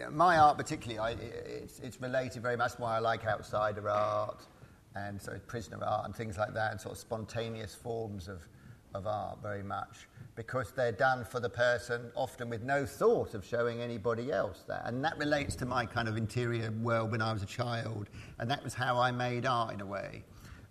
uh, 0.06 0.10
my 0.10 0.38
art, 0.38 0.56
particularly, 0.56 0.98
I, 0.98 1.10
it's, 1.20 1.80
it's 1.80 2.00
related 2.00 2.42
very 2.42 2.56
much 2.56 2.72
why 2.78 2.96
I 2.96 2.98
like 2.98 3.26
outsider 3.26 3.88
art 3.88 4.46
and 4.94 5.20
sort 5.20 5.36
of 5.36 5.46
prisoner 5.46 5.78
art 5.84 6.04
and 6.04 6.14
things 6.14 6.36
like 6.36 6.54
that, 6.54 6.70
and 6.70 6.80
sort 6.80 6.92
of 6.92 6.98
spontaneous 6.98 7.74
forms 7.74 8.28
of, 8.28 8.46
of 8.94 9.06
art 9.06 9.38
very 9.42 9.62
much 9.62 10.06
because 10.34 10.72
they're 10.72 10.92
done 10.92 11.24
for 11.24 11.40
the 11.40 11.48
person, 11.48 12.10
often 12.14 12.48
with 12.48 12.62
no 12.62 12.86
thought 12.86 13.34
of 13.34 13.44
showing 13.44 13.80
anybody 13.80 14.32
else 14.32 14.64
that. 14.66 14.82
And 14.86 15.04
that 15.04 15.18
relates 15.18 15.54
to 15.56 15.66
my 15.66 15.84
kind 15.84 16.08
of 16.08 16.16
interior 16.16 16.70
world 16.70 17.10
when 17.10 17.20
I 17.20 17.32
was 17.32 17.42
a 17.42 17.46
child, 17.46 18.08
and 18.38 18.50
that 18.50 18.62
was 18.64 18.72
how 18.72 18.98
I 18.98 19.10
made 19.10 19.44
art 19.44 19.74
in 19.74 19.80
a 19.80 19.86
way. 19.86 20.24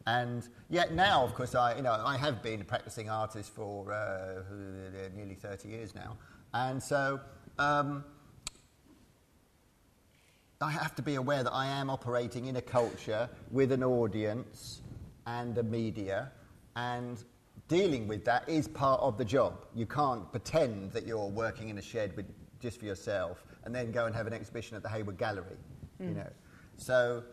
And 0.07 0.47
yet 0.69 0.93
now, 0.93 1.23
of 1.23 1.35
course, 1.35 1.53
I, 1.53 1.75
you 1.75 1.83
know, 1.83 1.91
I 1.91 2.17
have 2.17 2.41
been 2.41 2.61
a 2.61 2.63
practicing 2.63 3.09
artist 3.09 3.53
for 3.53 3.93
uh, 3.93 4.41
nearly 5.15 5.35
30 5.35 5.67
years 5.67 5.93
now. 5.93 6.17
And 6.53 6.81
so 6.81 7.19
um, 7.59 8.03
I 10.59 10.71
have 10.71 10.95
to 10.95 11.01
be 11.01 11.15
aware 11.15 11.43
that 11.43 11.53
I 11.53 11.67
am 11.67 11.89
operating 11.89 12.47
in 12.47 12.55
a 12.55 12.61
culture 12.61 13.29
with 13.49 13.71
an 13.71 13.83
audience 13.83 14.81
and 15.25 15.57
a 15.57 15.63
media. 15.63 16.31
And 16.75 17.23
dealing 17.67 18.07
with 18.07 18.25
that 18.25 18.47
is 18.49 18.67
part 18.67 19.01
of 19.01 19.17
the 19.17 19.25
job. 19.25 19.65
You 19.73 19.85
can't 19.85 20.29
pretend 20.31 20.91
that 20.91 21.07
you're 21.07 21.27
working 21.27 21.69
in 21.69 21.77
a 21.77 21.81
shed 21.81 22.15
with, 22.15 22.25
just 22.59 22.79
for 22.79 22.85
yourself 22.85 23.43
and 23.63 23.73
then 23.73 23.91
go 23.91 24.05
and 24.05 24.15
have 24.15 24.27
an 24.27 24.33
exhibition 24.33 24.75
at 24.75 24.83
the 24.83 24.89
Hayward 24.89 25.17
Gallery, 25.17 25.57
mm. 26.01 26.09
you 26.09 26.15
know. 26.15 26.29
So, 26.77 27.23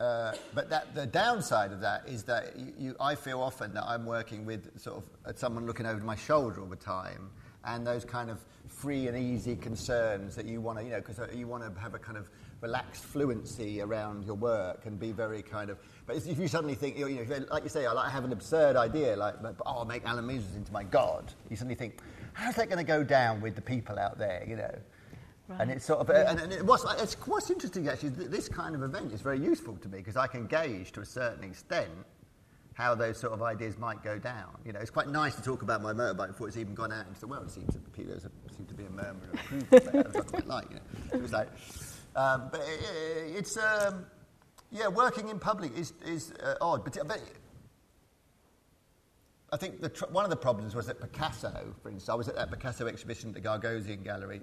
uh, 0.00 0.32
but 0.54 0.70
that, 0.70 0.94
the 0.94 1.06
downside 1.06 1.72
of 1.72 1.80
that 1.80 2.08
is 2.08 2.24
that 2.24 2.58
you, 2.58 2.72
you, 2.78 2.96
I 2.98 3.14
feel 3.14 3.40
often 3.40 3.74
that 3.74 3.84
I'm 3.84 4.06
working 4.06 4.44
with 4.44 4.78
sort 4.80 5.04
of 5.24 5.38
someone 5.38 5.66
looking 5.66 5.86
over 5.86 6.02
my 6.04 6.16
shoulder 6.16 6.60
all 6.60 6.66
the 6.66 6.76
time, 6.76 7.30
and 7.66 7.86
those 7.86 8.04
kind 8.04 8.30
of 8.30 8.44
free 8.66 9.06
and 9.08 9.16
easy 9.16 9.56
concerns 9.56 10.34
that 10.36 10.46
you 10.46 10.60
want 10.60 10.78
to, 10.78 10.84
you 10.84 10.90
know, 10.90 10.98
because 10.98 11.18
uh, 11.18 11.28
you 11.32 11.46
want 11.46 11.62
to 11.62 11.80
have 11.80 11.94
a 11.94 11.98
kind 11.98 12.18
of 12.18 12.28
relaxed 12.60 13.04
fluency 13.04 13.80
around 13.80 14.24
your 14.24 14.34
work 14.34 14.86
and 14.86 14.98
be 14.98 15.12
very 15.12 15.42
kind 15.42 15.70
of. 15.70 15.78
But 16.06 16.16
if 16.16 16.38
you 16.38 16.48
suddenly 16.48 16.74
think, 16.74 16.98
you 16.98 17.08
know, 17.08 17.46
like 17.50 17.62
you 17.62 17.68
say, 17.68 17.86
I 17.86 17.92
like 17.92 18.10
have 18.10 18.24
an 18.24 18.32
absurd 18.32 18.76
idea, 18.76 19.16
like, 19.16 19.34
oh, 19.44 19.54
I'll 19.66 19.84
make 19.84 20.04
Alan 20.04 20.26
Measles 20.26 20.56
into 20.56 20.72
my 20.72 20.82
god. 20.82 21.32
You 21.50 21.56
suddenly 21.56 21.74
think, 21.74 22.00
how's 22.32 22.56
that 22.56 22.68
going 22.68 22.78
to 22.78 22.84
go 22.84 23.04
down 23.04 23.40
with 23.40 23.54
the 23.54 23.62
people 23.62 23.98
out 23.98 24.18
there, 24.18 24.44
you 24.46 24.56
know? 24.56 24.74
Right. 25.46 25.60
And 25.60 25.70
it's 25.70 25.84
sort 25.84 26.00
of, 26.00 26.08
yeah. 26.08 26.30
and, 26.30 26.40
and 26.40 26.52
it 26.52 26.64
was, 26.64 26.86
it's, 27.02 27.14
what's 27.26 27.50
interesting 27.50 27.86
actually, 27.88 28.10
this 28.10 28.48
kind 28.48 28.74
of 28.74 28.82
event 28.82 29.12
is 29.12 29.20
very 29.20 29.38
useful 29.38 29.76
to 29.76 29.88
me 29.88 29.98
because 29.98 30.16
I 30.16 30.26
can 30.26 30.46
gauge 30.46 30.92
to 30.92 31.00
a 31.00 31.04
certain 31.04 31.44
extent 31.44 31.90
how 32.74 32.94
those 32.94 33.18
sort 33.18 33.32
of 33.32 33.40
ideas 33.42 33.78
might 33.78 34.02
go 34.02 34.18
down. 34.18 34.50
You 34.64 34.72
know, 34.72 34.80
it's 34.80 34.90
quite 34.90 35.08
nice 35.08 35.36
to 35.36 35.42
talk 35.42 35.62
about 35.62 35.80
my 35.80 35.92
motorbike 35.92 36.28
before 36.28 36.48
it's 36.48 36.56
even 36.56 36.74
gone 36.74 36.92
out 36.92 37.06
into 37.06 37.20
the 37.20 37.28
world. 37.28 37.46
It 37.46 37.52
seems 37.52 37.72
to, 37.72 37.80
there 38.04 38.18
seems 38.56 38.68
to 38.68 38.74
be 38.74 38.84
a 38.84 38.90
murmur 38.90 39.20
of 39.32 39.40
approval 39.40 40.02
I 40.16 40.20
quite 40.20 40.46
like. 40.46 40.70
You 40.70 40.76
know, 40.76 40.82
it 41.14 41.22
was 41.22 41.32
like, 41.32 41.48
um, 42.16 42.48
but 42.50 42.60
it, 42.60 43.36
it's, 43.36 43.56
um, 43.56 44.06
yeah, 44.72 44.88
working 44.88 45.28
in 45.28 45.38
public 45.38 45.76
is, 45.78 45.92
is 46.04 46.32
uh, 46.42 46.56
odd. 46.60 46.84
But, 46.84 46.98
but 47.06 47.20
I 49.52 49.56
think 49.56 49.94
tr- 49.94 50.06
one 50.06 50.24
of 50.24 50.30
the 50.30 50.36
problems 50.36 50.74
was 50.74 50.86
that 50.86 51.00
Picasso, 51.00 51.74
for 51.80 51.90
instance, 51.90 52.08
I 52.08 52.14
was 52.14 52.26
at 52.26 52.34
that 52.34 52.50
Picasso 52.50 52.88
exhibition 52.88 53.28
at 53.28 53.40
the 53.40 53.40
Gagosian 53.48 54.02
Gallery 54.02 54.40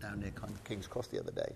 down 0.00 0.20
near 0.20 0.32
King's 0.64 0.86
Cross 0.86 1.08
the 1.08 1.20
other 1.20 1.32
day, 1.32 1.54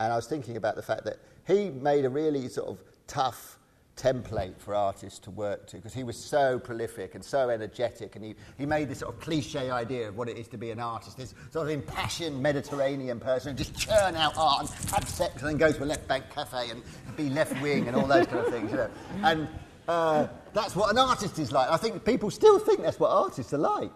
and 0.00 0.10
I 0.10 0.16
was 0.16 0.26
thinking 0.26 0.56
about 0.56 0.74
the 0.74 0.82
fact 0.82 1.04
that 1.04 1.18
he 1.46 1.68
made 1.68 2.06
a 2.06 2.08
really 2.08 2.48
sort 2.48 2.68
of 2.68 2.78
tough 3.06 3.58
template 3.96 4.58
for 4.58 4.74
artists 4.74 5.18
to 5.20 5.30
work 5.30 5.66
to 5.68 5.76
because 5.76 5.94
he 5.94 6.02
was 6.02 6.16
so 6.16 6.58
prolific 6.58 7.14
and 7.14 7.24
so 7.24 7.48
energetic 7.48 8.16
and 8.16 8.24
he, 8.24 8.34
he 8.58 8.66
made 8.66 8.88
this 8.88 8.98
sort 8.98 9.14
of 9.14 9.20
cliche 9.20 9.70
idea 9.70 10.08
of 10.08 10.16
what 10.16 10.28
it 10.28 10.36
is 10.36 10.48
to 10.48 10.58
be 10.58 10.70
an 10.70 10.80
artist 10.80 11.16
this 11.16 11.34
sort 11.52 11.66
of 11.66 11.72
impassioned 11.72 12.42
Mediterranean 12.42 13.20
person 13.20 13.52
who 13.52 13.58
just 13.58 13.76
churn 13.78 14.16
out 14.16 14.36
art 14.36 14.60
and 14.60 14.90
have 14.90 15.08
sex 15.08 15.40
and 15.42 15.50
then 15.50 15.56
go 15.56 15.70
to 15.70 15.84
a 15.84 15.86
left 15.86 16.08
bank 16.08 16.24
cafe 16.34 16.70
and 16.70 16.82
be 17.16 17.30
left 17.30 17.60
wing 17.62 17.86
and 17.86 17.96
all 17.96 18.06
those 18.06 18.26
kind 18.26 18.44
of 18.44 18.52
things 18.52 18.70
you 18.70 18.76
know. 18.76 18.90
And 19.22 19.48
uh, 19.86 20.26
that's 20.54 20.74
what 20.74 20.90
an 20.90 20.98
artist 20.98 21.38
is 21.38 21.52
like. 21.52 21.70
I 21.70 21.76
think 21.76 22.04
people 22.04 22.30
still 22.30 22.58
think 22.58 22.82
that's 22.82 22.98
what 22.98 23.10
artists 23.10 23.52
are 23.52 23.58
like. 23.58 23.92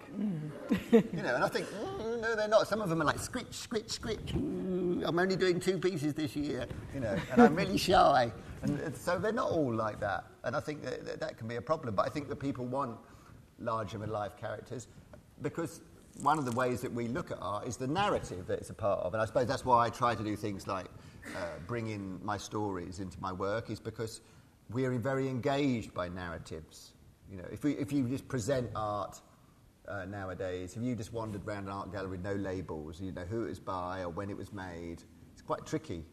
You 0.92 1.22
know 1.22 1.34
and 1.34 1.44
I 1.44 1.48
think 1.48 1.66
mm, 1.66 2.20
no 2.20 2.37
they're 2.37 2.46
not. 2.46 2.68
Some 2.68 2.82
of 2.82 2.88
them 2.88 3.02
are 3.02 3.06
like 3.06 3.18
scritch 3.18 3.54
scritch 3.54 3.88
scritch. 3.88 4.32
I'm 4.32 5.18
only 5.18 5.37
doing 5.37 5.58
two 5.58 5.78
pieces 5.78 6.14
this 6.14 6.37
year 6.37 6.66
you 6.94 7.00
know 7.00 7.16
and 7.32 7.42
I'm 7.42 7.54
really 7.56 7.78
shy 7.78 8.32
and 8.62 8.96
so 8.96 9.18
they're 9.18 9.32
not 9.32 9.50
all 9.50 9.72
like 9.72 10.00
that. 10.00 10.24
And 10.44 10.56
I 10.56 10.60
think 10.60 10.82
that, 10.82 11.20
that 11.20 11.38
can 11.38 11.48
be 11.48 11.56
a 11.56 11.62
problem. 11.62 11.94
But 11.94 12.06
I 12.06 12.08
think 12.10 12.28
that 12.28 12.36
people 12.36 12.66
want 12.66 12.96
larger 13.58 13.98
than 13.98 14.10
life 14.10 14.36
characters 14.36 14.88
because 15.42 15.80
one 16.22 16.38
of 16.38 16.44
the 16.44 16.52
ways 16.52 16.80
that 16.80 16.92
we 16.92 17.06
look 17.08 17.30
at 17.30 17.38
art 17.40 17.66
is 17.66 17.76
the 17.76 17.86
narrative 17.86 18.46
that 18.46 18.58
it's 18.58 18.70
a 18.70 18.74
part 18.74 19.00
of. 19.00 19.14
And 19.14 19.22
I 19.22 19.26
suppose 19.26 19.46
that's 19.46 19.64
why 19.64 19.86
I 19.86 19.90
try 19.90 20.14
to 20.14 20.24
do 20.24 20.36
things 20.36 20.66
like 20.66 20.86
uh, 21.36 21.58
bring 21.66 21.88
in 21.88 22.18
my 22.24 22.36
stories 22.36 23.00
into 23.00 23.20
my 23.20 23.32
work, 23.32 23.70
is 23.70 23.78
because 23.78 24.20
we're 24.70 24.90
very 24.98 25.28
engaged 25.28 25.94
by 25.94 26.08
narratives. 26.08 26.92
You 27.30 27.38
know, 27.38 27.44
if, 27.52 27.62
we, 27.62 27.72
if 27.72 27.92
you 27.92 28.04
just 28.04 28.26
present 28.26 28.70
art 28.74 29.20
uh, 29.86 30.04
nowadays, 30.06 30.76
if 30.76 30.82
you 30.82 30.94
just 30.94 31.12
wandered 31.12 31.46
around 31.46 31.64
an 31.64 31.70
art 31.70 31.92
gallery, 31.92 32.12
with 32.12 32.24
no 32.24 32.34
labels, 32.34 33.00
you 33.00 33.12
know 33.12 33.24
who 33.24 33.44
it 33.44 33.50
was 33.50 33.60
by 33.60 34.00
or 34.00 34.08
when 34.08 34.30
it 34.30 34.36
was 34.36 34.52
made, 34.52 35.02
it's 35.32 35.42
quite 35.42 35.64
tricky, 35.66 36.04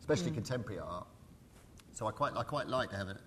especially 0.00 0.30
mm. 0.30 0.34
contemporary 0.34 0.80
art. 0.80 1.06
So 1.94 2.06
I 2.08 2.10
quite, 2.10 2.32
I 2.36 2.42
quite 2.42 2.68
like 2.68 2.90
to 2.90 2.96
have 2.96 3.08
it. 3.08 3.18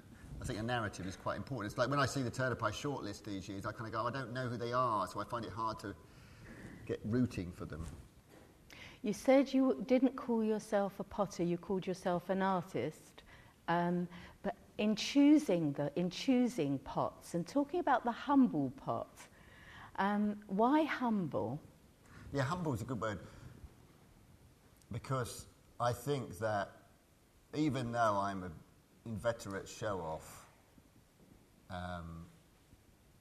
I 0.42 0.46
think 0.46 0.60
a 0.60 0.64
narrative 0.64 1.08
is 1.08 1.16
quite 1.16 1.38
important. 1.38 1.72
It's 1.72 1.78
like 1.78 1.90
when 1.90 2.00
I 2.00 2.06
see 2.06 2.22
the 2.22 2.30
Turner 2.30 2.56
Prize 2.56 2.76
shortlist 2.76 3.24
these 3.24 3.48
years, 3.50 3.66
I 3.66 3.72
kind 3.72 3.88
of 3.88 3.94
go, 3.94 4.06
I 4.06 4.12
don't 4.12 4.34
know 4.34 4.48
who 4.48 4.58
they 4.58 4.74
are, 4.74 5.08
so 5.08 5.20
I 5.20 5.24
find 5.24 5.46
it 5.46 5.52
hard 5.52 5.80
to 5.80 5.96
get 6.86 7.00
rooting 7.06 7.52
for 7.52 7.66
them. 7.66 7.86
You 9.04 9.14
said 9.14 9.54
you 9.54 9.84
didn't 9.88 10.16
call 10.16 10.44
yourself 10.44 11.00
a 11.00 11.04
potter, 11.04 11.44
you 11.44 11.58
called 11.58 11.88
yourself 11.88 12.30
an 12.30 12.42
artist. 12.42 13.24
Um, 13.68 14.08
but 14.44 14.56
in 14.78 14.96
choosing, 14.96 15.72
the, 15.74 15.92
in 15.96 16.10
choosing 16.10 16.78
pots 16.80 17.34
and 17.34 17.48
talking 17.48 17.80
about 17.80 18.04
the 18.04 18.12
humble 18.12 18.72
pot, 18.86 19.18
um, 19.98 20.38
why 20.48 20.84
humble? 20.84 21.60
Yeah, 22.34 22.44
humble 22.44 22.74
is 22.74 22.82
a 22.82 22.86
good 22.86 23.02
word. 23.02 23.20
Because 24.92 25.48
I 25.80 25.94
think 25.94 26.38
that 26.40 26.72
even 27.56 27.92
though 27.92 28.20
I'm 28.22 28.44
an 28.44 28.52
inveterate 29.06 29.68
show 29.68 30.00
off, 30.00 30.48
um, 31.70 32.26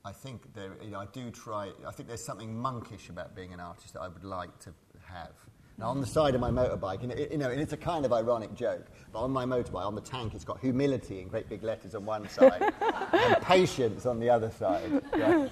I 0.05 0.13
think 0.13 0.55
there, 0.55 0.73
you 0.83 0.91
know, 0.91 1.01
I 1.01 1.07
do 1.07 1.31
try, 1.31 1.71
I 1.87 1.91
think 1.91 2.09
there's 2.09 2.25
something 2.25 2.55
monkish 2.57 3.09
about 3.09 3.35
being 3.35 3.53
an 3.53 3.61
artist 3.61 3.95
that 3.95 4.01
I 4.01 4.09
would 4.09 4.25
like 4.25 4.57
to 4.61 4.73
have. 5.05 5.33
Now, 5.79 5.91
on 5.91 6.01
the 6.01 6.07
side 6.07 6.35
of 6.35 6.41
my 6.41 6.51
motorbike, 6.51 7.03
and, 7.03 7.13
it, 7.13 7.31
you 7.33 7.37
know, 7.37 7.51
and 7.51 7.61
it's 7.61 7.75
a 7.75 7.77
kind 7.77 8.07
of 8.07 8.13
ironic 8.13 8.55
joke, 8.55 8.87
but 9.13 9.19
on 9.19 9.31
my 9.31 9.45
motorbike, 9.45 9.85
on 9.85 9.95
the 9.95 10.01
tank, 10.01 10.35
it's 10.35 10.45
got 10.45 10.59
humility 10.59 11.21
in 11.21 11.29
great 11.29 11.51
big 11.51 11.63
letters 11.63 11.95
on 11.95 12.07
one 12.07 12.27
side 12.31 12.73
and 13.13 13.43
patience 13.43 14.07
on 14.07 14.19
the 14.19 14.31
other 14.31 14.51
side. 14.51 15.03
Right? 15.13 15.51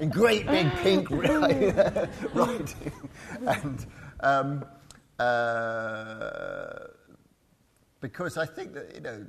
In 0.00 0.10
great 0.10 0.46
big 0.46 0.70
pink 0.76 1.08
writing. 2.34 2.92
and 3.46 3.86
um, 4.20 4.66
uh, 5.18 6.88
because 8.00 8.38
I 8.38 8.46
think 8.46 8.74
that, 8.74 8.94
you 8.94 9.00
know, 9.00 9.26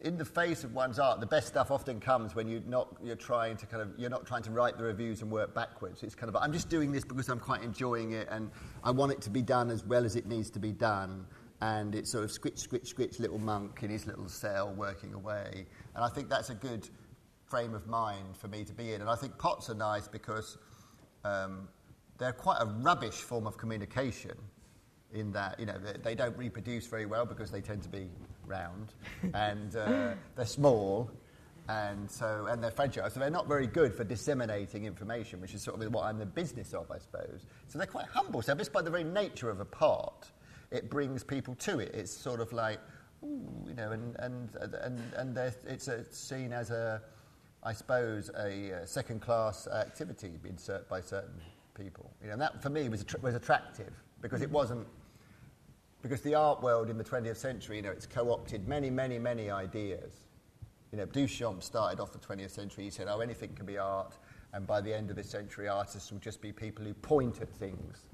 in 0.00 0.16
the 0.16 0.24
face 0.24 0.64
of 0.64 0.74
one's 0.74 0.98
art, 0.98 1.20
the 1.20 1.26
best 1.26 1.48
stuff 1.48 1.70
often 1.70 2.00
comes 2.00 2.34
when 2.34 2.48
you're 2.48 2.62
not 2.66 2.96
you're 3.02 3.16
trying 3.16 3.56
to 3.56 3.66
kind 3.66 3.82
of 3.82 3.92
you're 3.98 4.10
not 4.10 4.26
trying 4.26 4.42
to 4.42 4.50
write 4.50 4.76
the 4.76 4.84
reviews 4.84 5.22
and 5.22 5.30
work 5.30 5.54
backwards. 5.54 6.02
It's 6.02 6.14
kind 6.14 6.28
of 6.28 6.36
I'm 6.36 6.52
just 6.52 6.68
doing 6.68 6.92
this 6.92 7.04
because 7.04 7.28
I'm 7.28 7.40
quite 7.40 7.62
enjoying 7.62 8.12
it 8.12 8.28
and 8.30 8.50
I 8.84 8.90
want 8.90 9.12
it 9.12 9.20
to 9.22 9.30
be 9.30 9.42
done 9.42 9.70
as 9.70 9.84
well 9.84 10.04
as 10.04 10.16
it 10.16 10.26
needs 10.26 10.50
to 10.50 10.58
be 10.58 10.72
done. 10.72 11.26
And 11.60 11.94
it's 11.94 12.10
sort 12.10 12.24
of 12.24 12.30
squitch, 12.30 12.66
squitch, 12.66 12.92
squitch, 12.92 13.20
little 13.20 13.38
monk 13.38 13.84
in 13.84 13.90
his 13.90 14.04
little 14.06 14.28
cell 14.28 14.74
working 14.74 15.14
away. 15.14 15.66
And 15.94 16.04
I 16.04 16.08
think 16.08 16.28
that's 16.28 16.50
a 16.50 16.56
good 16.56 16.88
frame 17.44 17.74
of 17.74 17.86
mind 17.86 18.36
for 18.36 18.48
me 18.48 18.64
to 18.64 18.72
be 18.72 18.94
in. 18.94 19.00
And 19.00 19.08
I 19.08 19.14
think 19.14 19.38
pots 19.38 19.70
are 19.70 19.74
nice 19.74 20.08
because 20.08 20.58
um, 21.24 21.68
they're 22.18 22.32
quite 22.32 22.58
a 22.60 22.66
rubbish 22.66 23.14
form 23.14 23.46
of 23.46 23.56
communication 23.58 24.34
in 25.12 25.32
that 25.32 25.58
you 25.58 25.66
know 25.66 25.78
they, 25.78 25.98
they, 26.02 26.14
don't 26.14 26.36
reproduce 26.36 26.86
very 26.86 27.06
well 27.06 27.26
because 27.26 27.50
they 27.50 27.60
tend 27.60 27.82
to 27.82 27.88
be 27.88 28.08
round 28.46 28.92
and 29.34 29.76
uh, 29.76 30.12
they're 30.36 30.46
small 30.46 31.10
and 31.68 32.10
so 32.10 32.46
and 32.50 32.62
they're 32.62 32.70
fragile. 32.70 33.08
So 33.10 33.20
they're 33.20 33.30
not 33.30 33.46
very 33.46 33.66
good 33.66 33.94
for 33.94 34.04
disseminating 34.04 34.84
information 34.84 35.40
which 35.40 35.54
is 35.54 35.62
sort 35.62 35.80
of 35.80 35.92
what 35.92 36.04
i'm 36.04 36.18
the 36.18 36.26
business 36.26 36.74
of 36.74 36.90
i 36.90 36.98
suppose. 36.98 37.46
So 37.68 37.78
they're 37.78 37.86
quite 37.86 38.06
humble. 38.06 38.42
So 38.42 38.54
just 38.54 38.72
by 38.72 38.82
the 38.82 38.90
very 38.90 39.04
nature 39.04 39.50
of 39.50 39.60
a 39.60 39.64
pot 39.64 40.30
it 40.70 40.88
brings 40.88 41.22
people 41.22 41.54
to 41.56 41.78
it. 41.80 41.94
It's 41.94 42.12
sort 42.12 42.40
of 42.40 42.52
like 42.52 42.80
ooh, 43.22 43.46
you 43.68 43.74
know 43.74 43.92
and 43.92 44.16
and 44.18 44.48
and, 44.56 45.00
and 45.16 45.38
it's 45.66 45.88
a, 45.88 46.04
seen 46.12 46.52
as 46.52 46.70
a 46.70 47.02
i 47.62 47.72
suppose 47.72 48.30
a, 48.38 48.70
a 48.70 48.86
second 48.86 49.20
class 49.20 49.68
activity 49.68 50.32
by 50.88 51.00
certain 51.00 51.40
people. 51.74 52.10
You 52.20 52.28
know 52.28 52.32
and 52.32 52.42
that 52.42 52.62
for 52.62 52.70
me 52.70 52.88
was, 52.88 53.04
was 53.22 53.34
attractive 53.34 53.92
because 54.20 54.42
it 54.42 54.50
wasn't 54.50 54.86
because 56.02 56.20
the 56.20 56.34
art 56.34 56.62
world 56.62 56.90
in 56.90 56.98
the 56.98 57.04
20th 57.04 57.36
century, 57.36 57.76
you 57.76 57.82
know, 57.82 57.90
it's 57.90 58.06
co-opted 58.06 58.66
many, 58.66 58.90
many, 58.90 59.18
many 59.18 59.50
ideas. 59.50 60.12
You 60.90 60.98
know, 60.98 61.06
Duchamp 61.06 61.62
started 61.62 62.00
off 62.00 62.12
the 62.12 62.18
20th 62.18 62.50
century, 62.50 62.84
he 62.84 62.90
said, 62.90 63.06
oh, 63.08 63.20
anything 63.20 63.54
can 63.54 63.64
be 63.64 63.78
art, 63.78 64.18
and 64.52 64.66
by 64.66 64.80
the 64.80 64.94
end 64.94 65.10
of 65.10 65.16
this 65.16 65.30
century, 65.30 65.68
artists 65.68 66.10
will 66.10 66.18
just 66.18 66.42
be 66.42 66.52
people 66.52 66.84
who 66.84 66.92
point 66.92 67.40
at 67.40 67.48
things. 67.48 68.06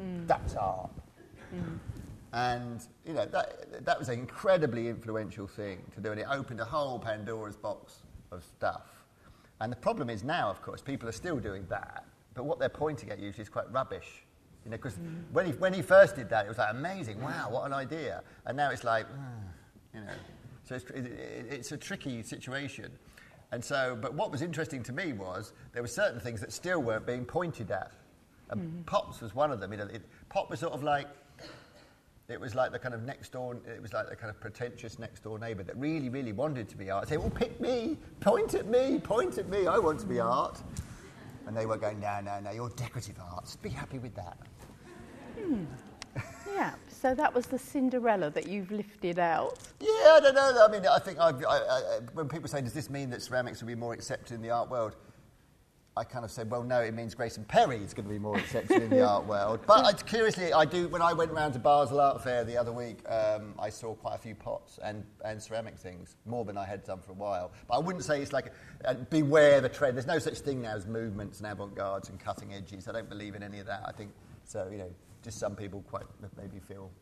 Mm. 0.00 0.26
That's 0.26 0.54
art. 0.54 0.90
Mm. 1.54 1.78
And, 2.32 2.86
you 3.04 3.12
know, 3.12 3.26
that, 3.26 3.84
that 3.84 3.98
was 3.98 4.08
an 4.08 4.18
incredibly 4.18 4.88
influential 4.88 5.48
thing 5.48 5.82
to 5.94 6.00
do, 6.00 6.12
and 6.12 6.20
it 6.20 6.26
opened 6.30 6.60
a 6.60 6.64
whole 6.64 6.98
Pandora's 6.98 7.56
box 7.56 8.02
of 8.30 8.44
stuff. 8.44 9.04
And 9.60 9.70
the 9.70 9.76
problem 9.76 10.08
is 10.08 10.22
now, 10.22 10.48
of 10.48 10.62
course, 10.62 10.80
people 10.80 11.08
are 11.08 11.12
still 11.12 11.38
doing 11.38 11.66
that, 11.68 12.04
but 12.34 12.44
what 12.44 12.60
they're 12.60 12.68
pointing 12.68 13.10
at 13.10 13.18
usually 13.18 13.42
is 13.42 13.48
quite 13.48 13.70
rubbish. 13.72 14.24
You 14.64 14.70
know, 14.70 14.76
because 14.76 14.94
mm. 14.94 15.22
when, 15.32 15.46
he, 15.46 15.52
when 15.52 15.72
he 15.72 15.82
first 15.82 16.16
did 16.16 16.28
that, 16.30 16.44
it 16.44 16.48
was 16.48 16.58
like 16.58 16.70
amazing, 16.70 17.20
wow, 17.22 17.48
what 17.50 17.64
an 17.64 17.72
idea. 17.72 18.22
And 18.46 18.56
now 18.56 18.70
it's 18.70 18.84
like, 18.84 19.06
mm, 19.06 19.94
you 19.94 20.00
know, 20.00 20.12
so 20.64 20.74
it's, 20.74 20.84
it, 20.90 21.06
it's 21.50 21.72
a 21.72 21.76
tricky 21.76 22.22
situation. 22.22 22.90
And 23.52 23.64
so, 23.64 23.98
but 24.00 24.14
what 24.14 24.30
was 24.30 24.42
interesting 24.42 24.82
to 24.84 24.92
me 24.92 25.12
was 25.12 25.52
there 25.72 25.82
were 25.82 25.88
certain 25.88 26.20
things 26.20 26.40
that 26.40 26.52
still 26.52 26.80
weren't 26.80 27.06
being 27.06 27.24
pointed 27.24 27.70
at. 27.70 27.92
And 28.50 28.60
mm. 28.60 28.86
Pops 28.86 29.20
was 29.20 29.34
one 29.34 29.50
of 29.50 29.60
them. 29.60 29.72
You 29.72 29.78
know, 29.78 29.86
it, 29.86 30.02
Pop 30.28 30.50
was 30.50 30.60
sort 30.60 30.72
of 30.72 30.82
like, 30.82 31.08
it 32.28 32.40
was 32.40 32.54
like 32.54 32.70
the 32.70 32.78
kind 32.78 32.94
of 32.94 33.02
next 33.02 33.32
door, 33.32 33.56
it 33.66 33.82
was 33.82 33.92
like 33.92 34.08
the 34.08 34.14
kind 34.14 34.30
of 34.30 34.40
pretentious 34.40 34.98
next 34.98 35.24
door 35.24 35.38
neighbour 35.38 35.64
that 35.64 35.76
really, 35.76 36.08
really 36.08 36.32
wanted 36.32 36.68
to 36.68 36.76
be 36.76 36.90
art. 36.90 37.08
Say, 37.08 37.16
well, 37.16 37.30
pick 37.30 37.60
me, 37.60 37.96
point 38.20 38.54
at 38.54 38.66
me, 38.66 39.00
point 39.00 39.38
at 39.38 39.48
me, 39.48 39.66
I 39.66 39.78
want 39.78 39.98
to 40.00 40.06
be 40.06 40.20
art. 40.20 40.62
And 41.50 41.56
they 41.56 41.66
were 41.66 41.76
going, 41.76 41.98
no, 41.98 42.20
no, 42.20 42.38
no, 42.38 42.52
you're 42.52 42.68
decorative 42.68 43.16
arts. 43.32 43.56
Be 43.56 43.70
happy 43.70 43.98
with 43.98 44.14
that. 44.14 44.38
Hmm. 45.36 45.64
Yeah, 46.54 46.74
so 46.86 47.12
that 47.12 47.34
was 47.34 47.46
the 47.46 47.58
Cinderella 47.58 48.30
that 48.30 48.46
you've 48.46 48.70
lifted 48.70 49.18
out. 49.18 49.58
Yeah, 49.80 49.88
I 49.88 50.20
don't 50.22 50.36
know. 50.36 50.64
I 50.64 50.70
mean, 50.70 50.86
I 50.86 51.00
think 51.00 51.18
I, 51.18 51.30
I, 51.30 51.98
when 52.14 52.28
people 52.28 52.48
say, 52.48 52.60
does 52.62 52.72
this 52.72 52.88
mean 52.88 53.10
that 53.10 53.20
ceramics 53.20 53.60
will 53.60 53.66
be 53.66 53.74
more 53.74 53.92
accepted 53.92 54.34
in 54.34 54.42
the 54.42 54.50
art 54.50 54.70
world? 54.70 54.94
I 55.96 56.04
kind 56.04 56.24
of 56.24 56.30
said, 56.30 56.48
well, 56.50 56.62
no, 56.62 56.80
it 56.80 56.94
means 56.94 57.14
Grayson 57.14 57.44
Perry 57.44 57.78
is 57.78 57.92
going 57.92 58.06
to 58.06 58.10
be 58.10 58.18
more 58.18 58.38
accepted 58.38 58.80
in 58.80 58.90
the 58.90 59.04
art 59.06 59.26
world. 59.26 59.60
But 59.66 59.84
I, 59.84 59.92
curiously, 59.92 60.52
I 60.52 60.64
do. 60.64 60.88
When 60.88 61.02
I 61.02 61.12
went 61.12 61.32
round 61.32 61.52
to 61.54 61.58
Basel 61.58 62.00
Art 62.00 62.22
Fair 62.22 62.44
the 62.44 62.56
other 62.56 62.70
week, 62.70 62.98
um, 63.08 63.54
I 63.58 63.70
saw 63.70 63.94
quite 63.94 64.14
a 64.14 64.18
few 64.18 64.36
pots 64.36 64.78
and, 64.84 65.04
and 65.24 65.42
ceramic 65.42 65.76
things, 65.76 66.14
more 66.26 66.44
than 66.44 66.56
I 66.56 66.64
had 66.64 66.84
done 66.84 67.00
for 67.00 67.10
a 67.10 67.16
while. 67.16 67.50
But 67.66 67.74
I 67.74 67.78
wouldn't 67.80 68.04
say 68.04 68.22
it's 68.22 68.32
like 68.32 68.52
uh, 68.84 68.94
beware 69.10 69.60
the 69.60 69.68
trend. 69.68 69.96
There's 69.96 70.06
no 70.06 70.20
such 70.20 70.38
thing 70.38 70.62
now 70.62 70.76
as 70.76 70.86
movements 70.86 71.40
and 71.40 71.50
avant-gardes 71.50 72.08
and 72.08 72.20
cutting 72.20 72.54
edges. 72.54 72.86
I 72.86 72.92
don't 72.92 73.08
believe 73.08 73.34
in 73.34 73.42
any 73.42 73.58
of 73.58 73.66
that. 73.66 73.82
I 73.84 73.90
think 73.90 74.12
so. 74.44 74.68
You 74.70 74.78
know, 74.78 74.90
just 75.24 75.40
some 75.40 75.56
people 75.56 75.82
quite 75.90 76.04
maybe 76.36 76.60
feel 76.60 76.92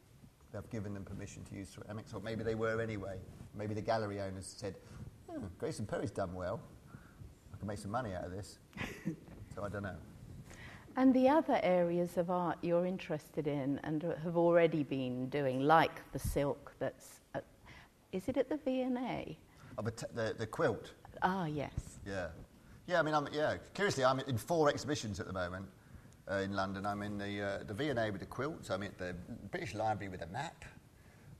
they've 0.52 0.70
given 0.70 0.94
them 0.94 1.04
permission 1.04 1.44
to 1.44 1.54
use 1.54 1.68
ceramics, 1.68 2.14
or 2.14 2.20
maybe 2.20 2.42
they 2.42 2.54
were 2.54 2.80
anyway. 2.80 3.18
Maybe 3.54 3.74
the 3.74 3.82
gallery 3.82 4.20
owners 4.22 4.54
said, 4.56 4.76
hmm, 5.30 5.44
Grayson 5.58 5.84
Perry's 5.84 6.10
done 6.10 6.32
well 6.32 6.60
can 7.58 7.68
make 7.68 7.78
some 7.78 7.90
money 7.90 8.14
out 8.14 8.24
of 8.24 8.30
this. 8.30 8.58
so 9.54 9.64
I 9.64 9.68
don't 9.68 9.82
know. 9.82 9.96
And 10.96 11.14
the 11.14 11.28
other 11.28 11.60
areas 11.62 12.16
of 12.16 12.30
art 12.30 12.58
you're 12.60 12.86
interested 12.86 13.46
in 13.46 13.78
and 13.84 14.02
have 14.24 14.36
already 14.36 14.82
been 14.82 15.28
doing, 15.28 15.60
like 15.60 16.02
the 16.12 16.18
silk 16.18 16.72
that's, 16.78 17.20
at, 17.34 17.44
is 18.10 18.28
it 18.28 18.36
at 18.36 18.48
the 18.48 18.56
V&A? 18.56 19.38
Oh, 19.76 19.82
the, 19.82 19.92
t- 19.92 20.06
the, 20.14 20.34
the 20.36 20.46
quilt? 20.46 20.92
Ah, 21.22 21.46
yes. 21.46 22.00
Yeah. 22.04 22.28
Yeah, 22.88 22.98
I 22.98 23.02
mean, 23.02 23.14
I'm, 23.14 23.28
yeah, 23.32 23.58
curiously, 23.74 24.04
I'm 24.04 24.18
in 24.20 24.38
four 24.38 24.68
exhibitions 24.68 25.20
at 25.20 25.26
the 25.26 25.32
moment 25.32 25.66
uh, 26.28 26.36
in 26.36 26.52
London. 26.52 26.84
I'm 26.84 27.02
in 27.02 27.18
the, 27.18 27.42
uh, 27.42 27.58
the 27.64 27.74
V&A 27.74 28.10
with 28.10 28.20
the 28.20 28.26
quilts, 28.26 28.70
I'm 28.70 28.82
at 28.82 28.98
the 28.98 29.14
British 29.50 29.74
Library 29.74 30.10
with 30.10 30.22
a 30.22 30.26
map, 30.28 30.64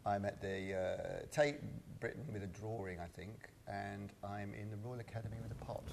I'm 0.06 0.24
at 0.24 0.40
the 0.40 0.74
uh, 0.74 1.26
Tate 1.32 1.56
Britain 1.98 2.24
with 2.32 2.42
a 2.44 2.46
drawing, 2.46 3.00
I 3.00 3.06
think, 3.06 3.48
and 3.68 4.12
I'm 4.24 4.54
in 4.54 4.70
the 4.70 4.76
Royal 4.76 5.00
Academy 5.00 5.36
with 5.42 5.52
a 5.52 5.64
pot. 5.64 5.84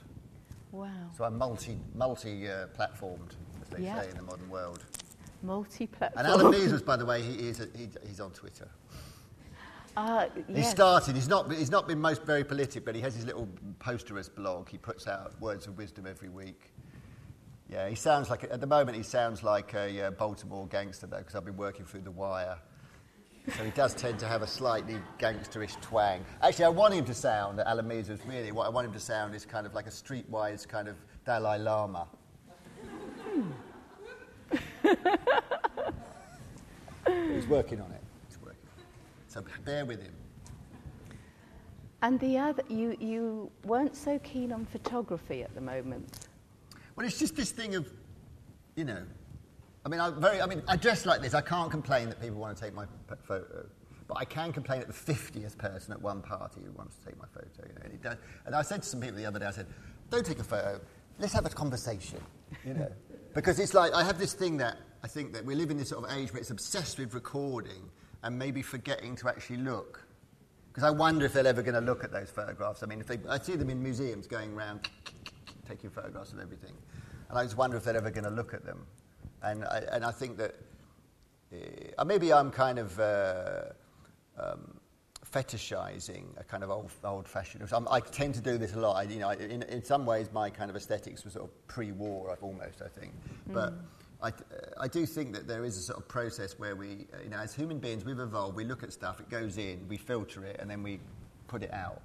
Wow. 0.71 0.89
So 1.15 1.23
I'm 1.23 1.37
multi 1.37 1.77
multi 1.93 2.49
uh, 2.49 2.67
platformed, 2.77 3.31
as 3.61 3.69
they 3.69 3.83
say 3.83 4.09
in 4.09 4.17
the 4.17 4.23
modern 4.23 4.49
world. 4.49 4.83
Multi 5.43 5.87
platformed. 5.87 6.17
And 6.17 6.27
Alan 6.27 6.51
Measles, 6.51 6.81
by 6.81 6.97
the 6.97 7.05
way, 7.05 7.21
he 7.21 7.47
is 7.47 7.59
a, 7.59 7.67
he, 7.77 7.87
he's 8.07 8.19
on 8.19 8.31
Twitter. 8.31 8.67
Uh, 9.95 10.27
yes. 10.35 10.57
He 10.57 10.63
started. 10.63 11.15
He's 11.15 11.29
not. 11.29 11.51
He's 11.51 11.71
not 11.71 11.87
been 11.87 12.01
most 12.01 12.23
very 12.23 12.43
politic, 12.43 12.83
but 12.83 12.95
he 12.95 13.01
has 13.01 13.15
his 13.15 13.25
little 13.25 13.47
posterous 13.79 14.33
blog. 14.33 14.67
He 14.67 14.77
puts 14.77 15.07
out 15.07 15.39
words 15.39 15.67
of 15.67 15.77
wisdom 15.77 16.05
every 16.05 16.29
week. 16.29 16.73
Yeah, 17.69 17.87
he 17.89 17.95
sounds 17.95 18.29
like 18.29 18.43
at 18.43 18.59
the 18.59 18.67
moment 18.67 18.97
he 18.97 19.03
sounds 19.03 19.41
like 19.41 19.73
a 19.73 20.07
uh, 20.07 20.11
Baltimore 20.11 20.67
gangster 20.67 21.07
though, 21.07 21.19
because 21.19 21.35
I've 21.35 21.45
been 21.45 21.57
working 21.57 21.85
through 21.85 22.01
the 22.01 22.11
wire. 22.11 22.57
So 23.53 23.63
he 23.63 23.71
does 23.71 23.93
tend 23.93 24.17
to 24.19 24.27
have 24.27 24.41
a 24.41 24.47
slightly 24.47 24.97
gangsterish 25.19 25.79
twang. 25.81 26.25
Actually, 26.41 26.65
I 26.65 26.69
want 26.69 26.93
him 26.93 27.05
to 27.05 27.13
sound, 27.13 27.59
Alan 27.59 27.87
Measles, 27.87 28.19
really, 28.27 28.51
what 28.51 28.65
I 28.65 28.69
want 28.69 28.87
him 28.87 28.93
to 28.93 28.99
sound 28.99 29.35
is 29.35 29.45
kind 29.45 29.67
of 29.67 29.75
like 29.75 29.85
a 29.85 29.91
streetwise 29.91 30.67
kind 30.67 30.87
of 30.87 30.95
Dalai 31.25 31.59
Lama. 31.59 32.07
Hmm. 33.23 33.51
He's 37.33 37.47
working 37.47 37.79
on 37.81 37.91
it. 37.91 38.01
He's 38.27 38.39
working. 38.41 38.57
So 39.27 39.43
bear 39.63 39.85
with 39.85 40.01
him. 40.01 40.13
And 42.01 42.19
the 42.19 42.37
other, 42.37 42.63
you, 42.67 42.95
you 42.99 43.51
weren't 43.63 43.95
so 43.95 44.19
keen 44.19 44.51
on 44.51 44.65
photography 44.65 45.43
at 45.43 45.53
the 45.55 45.61
moment. 45.61 46.27
Well, 46.95 47.05
it's 47.05 47.19
just 47.19 47.35
this 47.35 47.51
thing 47.51 47.75
of, 47.75 47.91
you 48.75 48.85
know, 48.85 49.03
I 49.85 49.89
mean, 49.89 49.99
I 49.99 50.09
very, 50.09 50.41
I 50.41 50.47
mean, 50.47 50.63
I 50.67 50.75
dress 50.75 51.05
like 51.05 51.21
this. 51.21 51.35
I 51.35 51.41
can't 51.41 51.69
complain 51.69 52.09
that 52.09 52.19
people 52.19 52.39
want 52.39 52.57
to 52.57 52.63
take 52.63 52.73
my 52.73 52.85
photo, 53.27 53.67
but 54.07 54.17
I 54.17 54.25
can 54.25 54.51
complain 54.51 54.81
at 54.81 54.87
the 54.87 54.93
50th 54.93 55.57
person 55.57 55.93
at 55.93 56.01
one 56.01 56.21
party 56.21 56.61
who 56.65 56.71
wants 56.71 56.95
to 56.95 57.05
take 57.05 57.19
my 57.19 57.27
photo. 57.27 57.67
You 57.67 57.75
know, 57.75 57.81
and, 57.83 57.93
it 57.93 58.01
does, 58.01 58.17
and 58.47 58.55
I 58.55 58.63
said 58.63 58.81
to 58.81 58.89
some 58.89 58.99
people 58.99 59.17
the 59.17 59.27
other 59.27 59.37
day, 59.37 59.45
I 59.45 59.51
said, 59.51 59.67
don't 60.09 60.25
take 60.25 60.39
a 60.39 60.43
photo. 60.43 60.79
Let's 61.19 61.33
have 61.33 61.45
a 61.45 61.49
conversation. 61.49 62.19
You 62.65 62.73
know, 62.73 62.91
because 63.35 63.59
it's 63.59 63.75
like 63.75 63.93
I 63.93 64.03
have 64.03 64.17
this 64.17 64.33
thing 64.33 64.57
that 64.57 64.77
I 65.03 65.07
think 65.07 65.33
that 65.33 65.45
we 65.45 65.53
live 65.53 65.69
in 65.69 65.77
this 65.77 65.89
sort 65.89 66.03
of 66.03 66.17
age 66.17 66.33
where 66.33 66.39
it's 66.39 66.49
obsessed 66.49 66.97
with 66.97 67.13
recording 67.13 67.91
and 68.23 68.39
maybe 68.39 68.63
forgetting 68.63 69.15
to 69.17 69.29
actually 69.29 69.57
look. 69.57 70.03
Because 70.69 70.83
I 70.83 70.89
wonder 70.89 71.25
if 71.25 71.33
they're 71.33 71.45
ever 71.45 71.61
going 71.61 71.75
to 71.75 71.81
look 71.81 72.03
at 72.03 72.11
those 72.11 72.31
photographs. 72.31 72.81
I 72.81 72.87
mean, 72.87 72.99
if 72.99 73.07
they, 73.07 73.19
I 73.29 73.37
see 73.37 73.55
them 73.55 73.69
in 73.69 73.81
museums 73.81 74.25
going 74.25 74.53
around 74.55 74.89
taking 75.69 75.91
photographs 75.91 76.33
of 76.33 76.39
everything. 76.39 76.73
And 77.29 77.37
I 77.37 77.43
just 77.43 77.55
wonder 77.55 77.77
if 77.77 77.83
they're 77.83 77.95
ever 77.95 78.09
going 78.09 78.25
to 78.25 78.31
look 78.31 78.53
at 78.53 78.65
them. 78.65 78.85
And 79.43 79.63
I, 79.65 79.83
and 79.91 80.03
I 80.03 80.11
think 80.11 80.37
that 80.37 80.55
uh, 81.97 82.03
maybe 82.05 82.33
I'm 82.33 82.51
kind 82.51 82.79
of 82.79 82.99
uh, 82.99 83.61
um, 84.39 84.79
fetishizing 85.31 86.25
a 86.37 86.43
kind 86.43 86.63
of 86.63 86.69
old, 86.69 86.91
old 87.03 87.27
fashioned. 87.27 87.67
I 87.89 87.99
tend 87.99 88.35
to 88.35 88.41
do 88.41 88.57
this 88.57 88.73
a 88.73 88.79
lot. 88.79 88.95
I, 88.95 89.03
you 89.03 89.19
know, 89.19 89.29
in, 89.31 89.63
in 89.63 89.83
some 89.83 90.05
ways, 90.05 90.29
my 90.33 90.49
kind 90.49 90.69
of 90.69 90.75
aesthetics 90.75 91.23
was 91.23 91.33
sort 91.33 91.45
of 91.45 91.67
pre 91.67 91.91
war, 91.91 92.37
almost, 92.41 92.81
I 92.81 92.87
think. 92.87 93.13
Mm. 93.49 93.53
But 93.53 93.73
I, 94.21 94.31
I 94.79 94.87
do 94.87 95.05
think 95.05 95.33
that 95.33 95.47
there 95.47 95.65
is 95.65 95.77
a 95.77 95.81
sort 95.81 95.99
of 95.99 96.07
process 96.07 96.57
where 96.57 96.75
we, 96.75 97.07
you 97.23 97.29
know, 97.29 97.37
as 97.37 97.53
human 97.53 97.79
beings, 97.79 98.05
we've 98.05 98.19
evolved. 98.19 98.55
We 98.55 98.63
look 98.63 98.83
at 98.83 98.93
stuff, 98.93 99.19
it 99.19 99.29
goes 99.29 99.57
in, 99.57 99.85
we 99.87 99.97
filter 99.97 100.43
it, 100.45 100.57
and 100.59 100.69
then 100.69 100.81
we 100.83 100.99
put 101.47 101.63
it 101.63 101.73
out. 101.73 102.01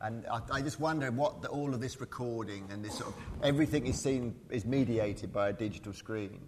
And 0.00 0.26
I, 0.28 0.40
I 0.52 0.62
just 0.62 0.78
wonder 0.78 1.10
what 1.10 1.42
the, 1.42 1.48
all 1.48 1.74
of 1.74 1.80
this 1.80 2.00
recording 2.00 2.68
and 2.70 2.84
this 2.84 2.98
sort 2.98 3.08
of 3.08 3.14
everything 3.42 3.86
is 3.86 4.00
seen 4.00 4.34
is 4.48 4.64
mediated 4.64 5.32
by 5.32 5.48
a 5.48 5.52
digital 5.52 5.92
screen, 5.92 6.40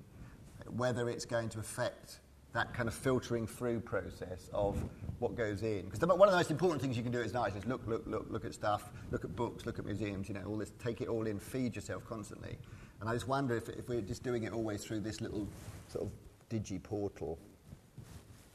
whether 0.77 1.09
it's 1.09 1.25
going 1.25 1.49
to 1.51 1.59
affect 1.59 2.21
that 2.53 2.73
kind 2.75 2.89
of 2.89 2.95
filtering 2.95 3.47
through 3.47 3.81
process 3.81 4.51
of 4.53 4.83
what 5.19 5.37
goes 5.37 5.63
in. 5.63 5.85
Because 5.89 6.01
one 6.01 6.29
of 6.29 6.33
the 6.33 6.37
most 6.37 6.51
important 6.51 6.81
things 6.81 6.97
you 6.97 7.03
can 7.03 7.13
do 7.13 7.21
as 7.21 7.31
an 7.31 7.39
artist 7.39 7.59
is 7.59 7.67
look, 7.67 7.81
look, 7.87 8.05
look, 8.07 8.27
look 8.29 8.45
at 8.45 8.55
stuff, 8.55 8.91
look 9.11 9.25
at 9.25 9.35
books, 9.37 9.67
look 9.67 9.79
at 9.79 9.85
museums, 9.85 10.29
you 10.29 10.35
know, 10.35 10.43
all 10.47 10.57
this, 10.57 10.73
take 10.83 11.01
it 11.01 11.09
all 11.09 11.27
in, 11.27 11.39
feed 11.39 11.77
yourself 11.77 12.05
constantly. 12.05 12.57
And 13.01 13.09
I 13.09 13.15
just 13.15 13.29
wonder 13.29 13.57
if, 13.57 13.69
if 13.69 13.89
we're 13.89 14.01
just 14.01 14.23
doing 14.23 14.45
it 14.45 14.53
always 14.53 14.85
through 14.85 15.01
this 15.01 15.21
little 15.21 15.47
sort 15.89 16.07
of 16.07 16.11
digi 16.51 16.83
portal, 16.83 17.39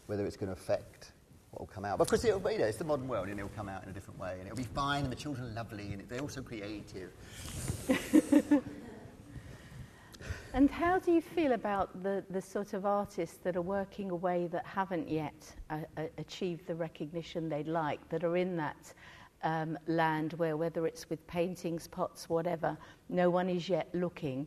whether 0.08 0.26
it's 0.26 0.38
going 0.38 0.54
to 0.54 0.54
affect 0.54 1.12
what 1.56 1.70
will 1.70 1.74
come 1.74 1.86
out. 1.86 1.98
But 1.98 2.04
of 2.04 2.10
course, 2.10 2.26
it'll 2.26 2.40
be, 2.40 2.54
you 2.54 2.60
know, 2.60 2.66
it's 2.66 2.78
the 2.78 2.84
modern 2.84 3.08
world, 3.08 3.30
and 3.30 3.40
it'll 3.40 3.50
come 3.50 3.70
out 3.70 3.84
in 3.84 3.90
a 3.90 3.94
different 3.94 4.20
way, 4.20 4.36
and 4.40 4.44
it'll 4.44 4.58
be 4.58 4.64
fine, 4.64 5.04
and 5.04 5.12
the 5.12 5.16
children 5.16 5.48
are 5.48 5.54
lovely, 5.54 5.94
and 5.94 6.04
they're 6.10 6.20
also 6.20 6.42
creative. 6.42 7.12
and 10.54 10.70
how 10.70 11.00
do 11.00 11.14
you 11.14 11.22
feel 11.22 11.54
about 11.54 12.04
the, 12.04 12.26
the 12.30 12.42
sort 12.42 12.74
of 12.74 12.86
artists 12.86 13.38
that 13.38 13.56
are 13.56 13.62
working 13.62 14.12
away 14.12 14.48
that 14.48 14.66
haven't 14.66 15.10
yet 15.10 15.34
uh, 15.70 15.78
uh, 15.96 16.04
achieved 16.18 16.68
the 16.68 16.76
recognition 16.76 17.48
they'd 17.48 17.70
like, 17.70 18.08
that 18.10 18.26
are 18.26 18.36
in 18.36 18.58
that 18.58 18.94
um, 19.44 19.78
land 19.88 20.34
where, 20.34 20.58
whether 20.58 20.86
it's 20.86 21.10
with 21.10 21.26
paintings, 21.26 21.88
pots, 21.88 22.28
whatever, 22.28 22.78
no 23.08 23.30
one 23.30 23.48
is 23.50 23.70
yet 23.70 23.88
looking, 23.94 24.46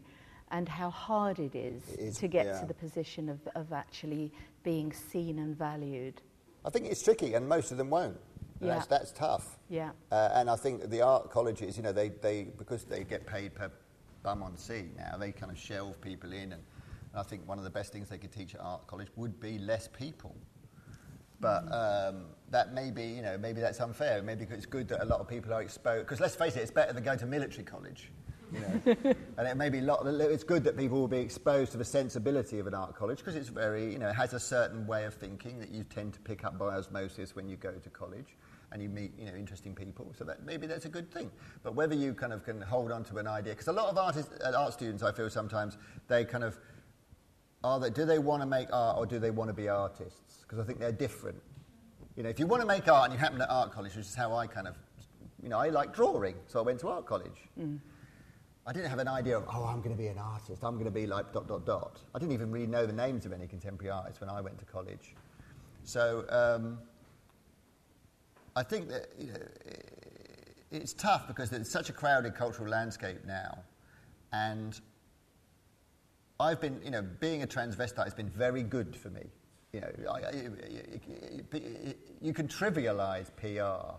and 0.50 0.68
how 0.68 0.90
hard 0.90 1.38
it 1.38 1.54
is, 1.54 1.82
it 1.94 2.00
is 2.00 2.18
to 2.18 2.28
get 2.28 2.44
yeah. 2.44 2.60
to 2.60 2.66
the 2.66 2.74
position 2.74 3.30
of, 3.30 3.38
of 3.54 3.72
actually 3.72 4.30
being 4.62 4.92
seen 4.92 5.38
and 5.38 5.56
valued. 5.56 6.20
I 6.68 6.70
think 6.70 6.84
it's 6.84 7.02
tricky, 7.02 7.32
and 7.32 7.48
most 7.48 7.72
of 7.72 7.78
them 7.78 7.88
won't. 7.88 8.18
Yeah. 8.60 8.74
That's, 8.74 8.86
that's 8.86 9.12
tough. 9.12 9.56
Yeah. 9.70 9.92
Uh, 10.12 10.28
and 10.34 10.50
I 10.50 10.56
think 10.56 10.90
the 10.90 11.00
art 11.00 11.30
colleges, 11.30 11.78
you 11.78 11.82
know, 11.82 11.92
they, 11.92 12.10
they 12.10 12.48
because 12.58 12.84
they 12.84 13.04
get 13.04 13.26
paid 13.26 13.54
per 13.54 13.70
bum 14.22 14.42
on 14.42 14.54
seat 14.58 14.94
now, 14.94 15.16
they 15.16 15.32
kind 15.32 15.50
of 15.50 15.56
shelve 15.56 15.98
people 16.02 16.30
in. 16.30 16.52
And, 16.52 16.62
and 17.12 17.16
I 17.16 17.22
think 17.22 17.48
one 17.48 17.56
of 17.56 17.64
the 17.64 17.70
best 17.70 17.90
things 17.90 18.10
they 18.10 18.18
could 18.18 18.32
teach 18.32 18.54
at 18.54 18.60
art 18.60 18.86
college 18.86 19.08
would 19.16 19.40
be 19.40 19.58
less 19.58 19.88
people. 19.88 20.36
But 21.40 21.72
um, 21.72 22.26
that 22.50 22.74
may 22.74 22.90
be, 22.90 23.04
you 23.04 23.22
know, 23.22 23.38
maybe 23.38 23.62
that's 23.62 23.80
unfair. 23.80 24.20
Maybe 24.22 24.46
it's 24.50 24.66
good 24.66 24.88
that 24.88 25.02
a 25.02 25.06
lot 25.06 25.20
of 25.20 25.28
people 25.28 25.54
are 25.54 25.62
exposed. 25.62 26.04
Because 26.04 26.20
let's 26.20 26.36
face 26.36 26.54
it, 26.54 26.60
it's 26.60 26.70
better 26.70 26.92
than 26.92 27.02
going 27.02 27.18
to 27.20 27.26
military 27.26 27.64
college. 27.64 28.10
You 28.52 28.60
know? 28.60 28.96
and 29.36 29.48
it 29.48 29.56
may 29.56 29.68
be 29.68 29.78
a 29.78 29.82
lot, 29.82 30.06
it's 30.06 30.44
good 30.44 30.64
that 30.64 30.76
people 30.76 30.98
will 31.00 31.08
be 31.08 31.18
exposed 31.18 31.72
to 31.72 31.78
the 31.78 31.84
sensibility 31.84 32.58
of 32.58 32.66
an 32.66 32.74
art 32.74 32.94
college 32.94 33.18
because 33.18 33.36
it's 33.36 33.48
very, 33.48 33.92
you 33.92 33.98
know, 33.98 34.08
it 34.08 34.14
has 34.14 34.32
a 34.32 34.40
certain 34.40 34.86
way 34.86 35.04
of 35.04 35.14
thinking 35.14 35.58
that 35.58 35.70
you 35.70 35.84
tend 35.84 36.14
to 36.14 36.20
pick 36.20 36.44
up 36.44 36.58
by 36.58 36.74
osmosis 36.76 37.36
when 37.36 37.48
you 37.48 37.56
go 37.56 37.72
to 37.72 37.90
college 37.90 38.36
and 38.72 38.82
you 38.82 38.88
meet, 38.88 39.12
you 39.18 39.26
know, 39.26 39.34
interesting 39.34 39.74
people. 39.74 40.12
So 40.16 40.24
that 40.24 40.44
maybe 40.44 40.66
that's 40.66 40.84
a 40.84 40.90
good 40.90 41.10
thing. 41.10 41.30
But 41.62 41.74
whether 41.74 41.94
you 41.94 42.14
kind 42.14 42.32
of 42.32 42.44
can 42.44 42.60
hold 42.60 42.92
on 42.92 43.04
to 43.04 43.16
an 43.18 43.26
idea, 43.26 43.52
because 43.52 43.68
a 43.68 43.72
lot 43.72 43.88
of 43.88 43.98
artists, 43.98 44.32
uh, 44.44 44.52
art 44.56 44.72
students, 44.72 45.02
I 45.02 45.12
feel 45.12 45.30
sometimes 45.30 45.78
they 46.08 46.24
kind 46.24 46.44
of 46.44 46.58
are 47.64 47.80
they, 47.80 47.90
do 47.90 48.04
they 48.04 48.18
want 48.18 48.42
to 48.42 48.46
make 48.46 48.68
art 48.72 48.96
or 48.98 49.06
do 49.06 49.18
they 49.18 49.30
want 49.30 49.48
to 49.48 49.54
be 49.54 49.68
artists? 49.68 50.38
Because 50.42 50.58
I 50.58 50.64
think 50.64 50.78
they're 50.78 50.92
different. 50.92 51.42
You 52.16 52.22
know, 52.22 52.28
if 52.28 52.38
you 52.38 52.46
want 52.46 52.60
to 52.62 52.66
make 52.66 52.88
art 52.88 53.04
and 53.04 53.12
you 53.12 53.18
happen 53.18 53.40
at 53.40 53.50
art 53.50 53.72
college, 53.72 53.96
which 53.96 54.06
is 54.06 54.14
how 54.14 54.34
I 54.34 54.46
kind 54.46 54.68
of, 54.68 54.76
you 55.42 55.48
know, 55.48 55.58
I 55.58 55.68
like 55.68 55.94
drawing, 55.94 56.34
so 56.46 56.60
I 56.60 56.62
went 56.62 56.80
to 56.80 56.88
art 56.88 57.06
college. 57.06 57.48
Mm. 57.58 57.78
I 58.68 58.72
didn't 58.72 58.90
have 58.90 58.98
an 58.98 59.08
idea 59.08 59.38
of, 59.38 59.44
oh, 59.48 59.64
I'm 59.64 59.78
going 59.78 59.96
to 59.96 60.00
be 60.00 60.08
an 60.08 60.18
artist. 60.18 60.62
I'm 60.62 60.74
going 60.74 60.84
to 60.84 60.90
be 60.90 61.06
like 61.06 61.32
dot, 61.32 61.48
dot, 61.48 61.64
dot. 61.64 62.00
I 62.14 62.18
didn't 62.18 62.32
even 62.32 62.50
really 62.50 62.66
know 62.66 62.84
the 62.84 62.92
names 62.92 63.24
of 63.24 63.32
any 63.32 63.46
contemporary 63.46 63.90
artists 63.90 64.20
when 64.20 64.28
I 64.28 64.42
went 64.42 64.58
to 64.58 64.66
college. 64.66 65.14
So 65.84 66.26
um, 66.28 66.78
I 68.54 68.62
think 68.62 68.90
that 68.90 69.06
you 69.18 69.28
know, 69.28 69.38
it's 70.70 70.92
tough 70.92 71.26
because 71.26 71.48
there's 71.48 71.70
such 71.70 71.88
a 71.88 71.94
crowded 71.94 72.34
cultural 72.34 72.68
landscape 72.68 73.24
now. 73.26 73.60
And 74.34 74.78
I've 76.38 76.60
been, 76.60 76.78
you 76.84 76.90
know, 76.90 77.00
being 77.20 77.42
a 77.42 77.46
transvestite 77.46 78.04
has 78.04 78.12
been 78.12 78.28
very 78.28 78.62
good 78.62 78.94
for 78.94 79.08
me. 79.08 79.30
You 79.72 79.80
know, 79.80 79.88
I, 80.10 80.18
I, 80.18 81.94
you 82.20 82.34
can 82.34 82.48
trivialize 82.48 83.34
PR, 83.34 83.96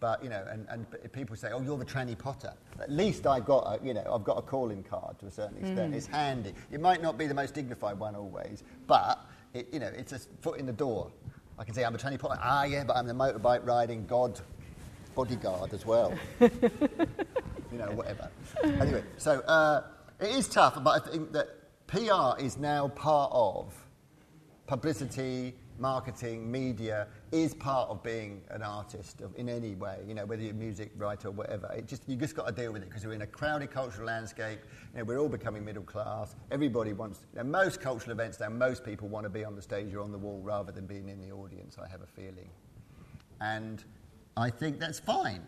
but 0.00 0.22
you 0.24 0.30
know, 0.30 0.44
and, 0.50 0.66
and 0.68 0.86
people 1.12 1.36
say, 1.36 1.50
"Oh, 1.52 1.60
you're 1.60 1.78
the 1.78 1.84
tranny 1.84 2.18
potter." 2.18 2.52
At 2.80 2.90
least 2.90 3.26
I've 3.26 3.44
got, 3.44 3.60
a, 3.60 3.86
you 3.86 3.94
know, 3.94 4.04
I've 4.12 4.24
got 4.24 4.38
a 4.38 4.42
calling 4.42 4.82
card 4.82 5.18
to 5.20 5.26
a 5.26 5.30
certain 5.30 5.58
extent. 5.58 5.92
Mm. 5.92 5.96
It's 5.96 6.06
handy. 6.06 6.54
It 6.72 6.80
might 6.80 7.02
not 7.02 7.18
be 7.18 7.26
the 7.26 7.34
most 7.34 7.54
dignified 7.54 7.98
one 7.98 8.16
always, 8.16 8.64
but 8.86 9.24
it, 9.54 9.68
you 9.72 9.78
know, 9.78 9.90
it's 9.96 10.12
a 10.12 10.18
foot 10.40 10.58
in 10.58 10.66
the 10.66 10.72
door. 10.72 11.10
I 11.58 11.64
can 11.64 11.74
say 11.74 11.84
I'm 11.84 11.94
a 11.94 11.98
tranny 11.98 12.18
potter. 12.18 12.40
Ah, 12.42 12.64
yeah, 12.64 12.84
but 12.84 12.96
I'm 12.96 13.06
the 13.06 13.14
motorbike 13.14 13.66
riding 13.66 14.06
god 14.06 14.40
bodyguard 15.14 15.74
as 15.74 15.84
well. 15.84 16.14
you 16.40 16.48
know, 17.72 17.90
whatever. 17.92 18.30
Anyway, 18.64 19.04
so. 19.18 19.40
Uh, 19.40 19.82
it 20.20 20.34
is 20.34 20.48
tough, 20.48 20.82
but 20.84 21.02
I 21.02 21.10
think 21.10 21.32
that 21.32 21.48
PR 21.86 22.42
is 22.42 22.58
now 22.58 22.88
part 22.88 23.30
of 23.32 23.72
publicity, 24.66 25.54
marketing, 25.80 26.50
media 26.50 27.08
is 27.32 27.54
part 27.54 27.88
of 27.88 28.02
being 28.02 28.42
an 28.50 28.62
artist 28.62 29.22
in 29.36 29.48
any 29.48 29.74
way, 29.74 29.98
you 30.06 30.14
know, 30.14 30.26
whether 30.26 30.42
you're 30.42 30.52
a 30.52 30.54
music 30.54 30.92
writer 30.96 31.28
or 31.28 31.32
whatever. 31.32 31.72
It 31.74 31.86
just, 31.86 32.08
you 32.08 32.16
just 32.16 32.36
got 32.36 32.46
to 32.46 32.52
deal 32.52 32.72
with 32.72 32.82
it 32.82 32.88
because 32.88 33.06
we're 33.06 33.14
in 33.14 33.22
a 33.22 33.26
crowded 33.26 33.70
cultural 33.70 34.06
landscape. 34.06 34.60
You 34.92 34.98
know, 34.98 35.04
we're 35.04 35.18
all 35.18 35.28
becoming 35.28 35.64
middle 35.64 35.82
class. 35.82 36.36
Everybody 36.50 36.92
wants, 36.92 37.20
you 37.32 37.38
know, 37.38 37.44
most 37.44 37.80
cultural 37.80 38.12
events 38.12 38.38
now, 38.38 38.50
most 38.50 38.84
people 38.84 39.08
want 39.08 39.24
to 39.24 39.30
be 39.30 39.44
on 39.44 39.56
the 39.56 39.62
stage 39.62 39.94
or 39.94 40.00
on 40.00 40.12
the 40.12 40.18
wall 40.18 40.40
rather 40.44 40.70
than 40.70 40.86
being 40.86 41.08
in 41.08 41.20
the 41.20 41.32
audience, 41.32 41.76
I 41.82 41.88
have 41.88 42.02
a 42.02 42.06
feeling. 42.06 42.50
And 43.40 43.82
I 44.36 44.50
think 44.50 44.78
that's 44.78 45.00
fine. 45.00 45.42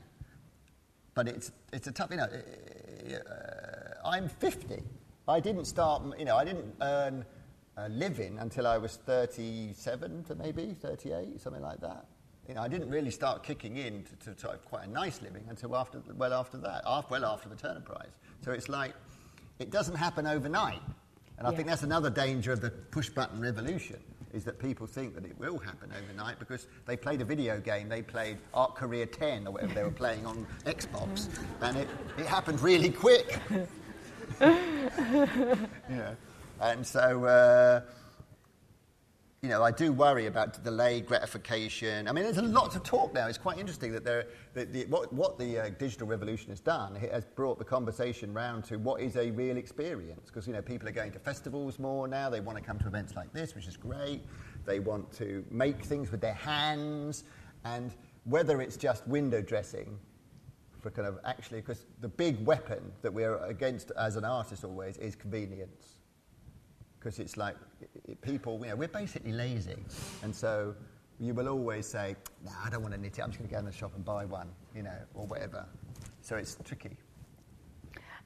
But 1.14 1.28
it's, 1.28 1.52
it's 1.72 1.88
a 1.88 1.92
tough, 1.92 2.10
you 2.10 2.16
know, 2.16 2.24
uh, 2.24 4.08
I'm 4.08 4.28
50. 4.28 4.82
I 5.28 5.40
didn't 5.40 5.66
start, 5.66 6.02
you 6.18 6.24
know, 6.24 6.36
I 6.36 6.44
didn't 6.44 6.74
earn 6.80 7.24
a 7.84 7.88
living 7.88 8.38
until 8.38 8.66
I 8.66 8.78
was 8.78 8.96
37 8.96 10.24
to 10.24 10.34
maybe 10.34 10.76
38, 10.80 11.40
something 11.40 11.62
like 11.62 11.80
that. 11.80 12.06
You 12.48 12.54
know, 12.54 12.62
I 12.62 12.68
didn't 12.68 12.90
really 12.90 13.10
start 13.10 13.42
kicking 13.42 13.76
in 13.76 14.04
to, 14.04 14.34
to, 14.34 14.34
to 14.34 14.58
quite 14.64 14.86
a 14.86 14.90
nice 14.90 15.22
living 15.22 15.44
until 15.48 15.76
after, 15.76 16.02
well 16.16 16.32
after 16.32 16.58
that, 16.58 16.82
after, 16.86 17.12
well 17.12 17.24
after 17.24 17.48
the 17.48 17.56
Turner 17.56 17.80
Prize. 17.80 18.18
So 18.44 18.52
it's 18.52 18.68
like, 18.68 18.94
it 19.58 19.70
doesn't 19.70 19.94
happen 19.94 20.26
overnight. 20.26 20.80
And 21.38 21.46
I 21.46 21.50
yeah. 21.50 21.56
think 21.56 21.68
that's 21.68 21.82
another 21.82 22.10
danger 22.10 22.52
of 22.52 22.60
the 22.60 22.70
push 22.70 23.08
button 23.08 23.40
revolution 23.40 23.98
is 24.32 24.44
that 24.44 24.58
people 24.58 24.86
think 24.86 25.14
that 25.14 25.24
it 25.24 25.38
will 25.38 25.58
happen 25.58 25.90
overnight 25.96 26.38
because 26.38 26.66
they 26.86 26.96
played 26.96 27.20
a 27.20 27.24
video 27.24 27.60
game, 27.60 27.88
they 27.88 28.02
played 28.02 28.38
Art 28.54 28.74
Career 28.74 29.06
10 29.06 29.46
or 29.46 29.52
whatever 29.52 29.74
they 29.74 29.82
were 29.82 29.90
playing 29.90 30.24
on 30.24 30.46
Xbox, 30.64 31.28
mm-hmm. 31.28 31.64
and 31.64 31.76
it, 31.76 31.88
it 32.16 32.26
happened 32.26 32.60
really 32.60 32.90
quick. 32.90 33.38
yeah. 34.40 36.14
And 36.60 36.86
so, 36.86 37.24
uh, 37.24 37.80
you 39.42 39.48
know, 39.48 39.64
I 39.64 39.72
do 39.72 39.92
worry 39.92 40.26
about 40.26 40.62
delayed 40.62 41.06
gratification. 41.06 42.06
I 42.06 42.12
mean, 42.12 42.22
there's 42.22 42.38
a 42.38 42.42
lot 42.42 42.76
of 42.76 42.84
talk 42.84 43.12
now. 43.12 43.26
It's 43.26 43.38
quite 43.38 43.58
interesting 43.58 43.90
that, 43.90 44.04
there, 44.04 44.26
that 44.54 44.72
the, 44.72 44.84
what, 44.84 45.12
what, 45.12 45.36
the 45.36 45.58
uh, 45.58 45.70
digital 45.70 46.06
revolution 46.06 46.50
has 46.50 46.60
done, 46.60 46.94
it 46.94 47.10
has 47.10 47.24
brought 47.24 47.58
the 47.58 47.64
conversation 47.64 48.32
round 48.32 48.62
to 48.66 48.78
what 48.78 49.00
is 49.00 49.16
a 49.16 49.32
real 49.32 49.56
experience. 49.56 50.26
Because, 50.26 50.46
you 50.46 50.52
know, 50.52 50.62
people 50.62 50.88
are 50.88 50.92
going 50.92 51.10
to 51.10 51.18
festivals 51.18 51.80
more 51.80 52.06
now. 52.06 52.30
They 52.30 52.38
want 52.38 52.56
to 52.56 52.62
come 52.62 52.78
to 52.78 52.86
events 52.86 53.16
like 53.16 53.32
this, 53.32 53.56
which 53.56 53.66
is 53.66 53.76
great. 53.76 54.20
They 54.64 54.78
want 54.78 55.10
to 55.14 55.44
make 55.50 55.82
things 55.82 56.12
with 56.12 56.20
their 56.20 56.34
hands. 56.34 57.24
And 57.64 57.92
whether 58.24 58.60
it's 58.60 58.76
just 58.76 59.04
window 59.08 59.42
dressing 59.42 59.98
for 60.82 60.90
kind 60.90 61.08
of 61.08 61.18
actually, 61.24 61.60
because 61.60 61.86
the 62.00 62.08
big 62.08 62.44
weapon 62.44 62.92
that 63.02 63.12
we're 63.12 63.38
against 63.44 63.90
as 63.98 64.14
an 64.14 64.24
artist 64.24 64.64
always 64.64 64.98
is 64.98 65.16
convenience. 65.16 66.01
Because 67.02 67.18
it's 67.18 67.36
like 67.36 67.56
it, 68.06 68.20
people, 68.20 68.60
you 68.62 68.68
know, 68.68 68.76
we're 68.76 68.86
basically 68.86 69.32
lazy. 69.32 69.84
And 70.22 70.34
so 70.34 70.74
you 71.18 71.34
will 71.34 71.48
always 71.48 71.86
say, 71.86 72.14
I 72.64 72.70
don't 72.70 72.82
want 72.82 72.94
to 72.94 73.00
knit 73.00 73.18
it, 73.18 73.22
I'm 73.22 73.30
just 73.30 73.38
going 73.38 73.48
to 73.48 73.54
go 73.54 73.58
in 73.58 73.64
the 73.64 73.72
shop 73.72 73.92
and 73.96 74.04
buy 74.04 74.24
one, 74.24 74.48
you 74.74 74.84
know, 74.84 74.96
or 75.14 75.26
whatever. 75.26 75.66
So 76.20 76.36
it's 76.36 76.56
tricky. 76.64 76.96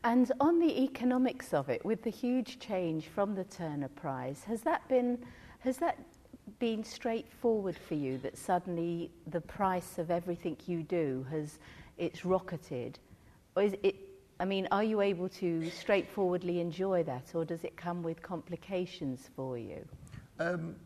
And 0.04 0.30
on 0.40 0.60
the 0.60 0.82
economics 0.82 1.54
of 1.54 1.70
it, 1.70 1.84
with 1.86 2.02
the 2.02 2.10
huge 2.10 2.58
change 2.58 3.06
from 3.06 3.34
the 3.34 3.44
Turner 3.44 3.88
Prize, 3.88 4.44
has 4.44 4.60
that 4.62 4.86
been, 4.88 5.24
has 5.60 5.78
that 5.78 5.98
been 6.58 6.84
straightforward 6.84 7.78
for 7.78 7.94
you 7.94 8.18
that 8.18 8.36
suddenly 8.36 9.10
the 9.28 9.40
price 9.40 9.98
of 9.98 10.10
everything 10.10 10.56
you 10.66 10.82
do 10.82 11.26
has 11.30 11.58
it's 11.96 12.26
rocketed? 12.26 12.98
Or 13.56 13.62
is 13.62 13.74
it, 13.82 13.96
I 14.38 14.44
mean, 14.44 14.68
are 14.70 14.84
you 14.84 15.00
able 15.00 15.28
to 15.30 15.70
straightforwardly 15.70 16.60
enjoy 16.60 17.02
that, 17.04 17.34
or 17.34 17.44
does 17.44 17.64
it 17.64 17.76
come 17.76 18.02
with 18.02 18.22
complications 18.22 19.30
for 19.34 19.56
you? 19.56 19.86
Um, 20.38 20.76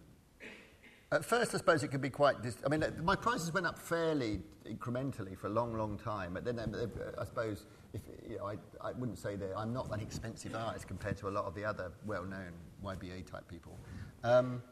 at 1.13 1.25
first, 1.25 1.55
I 1.55 1.59
suppose 1.59 1.83
it 1.83 1.89
could 1.89 2.01
be 2.01 2.11
quite. 2.11 2.43
Dis- 2.43 2.63
I 2.65 2.69
mean, 2.69 2.85
my 3.03 3.17
prices 3.17 3.53
went 3.53 3.67
up 3.67 3.79
fairly 3.79 4.41
incrementally 4.65 5.37
for 5.37 5.49
a 5.49 5.51
long, 5.51 5.77
long 5.77 5.99
time. 5.99 6.35
But 6.35 6.45
then, 6.45 6.59
uh, 6.59 6.87
I 7.21 7.25
suppose, 7.25 7.67
if 7.93 8.03
you 8.29 8.39
know, 8.39 8.47
I, 8.47 8.57
I 8.81 8.93
wouldn't 8.93 9.19
say 9.19 9.35
that 9.37 9.51
I'm 9.57 9.73
not 9.73 9.93
an 9.93 10.01
expensive 10.01 10.55
artist 10.55 10.87
compared 10.87 11.17
to 11.19 11.29
a 11.29 11.31
lot 11.31 11.47
of 11.47 11.55
the 11.55 11.65
other 11.65 11.91
well-known 12.07 12.53
YBA 12.85 13.27
type 13.27 13.49
people. 13.49 13.77
Um, 14.23 14.63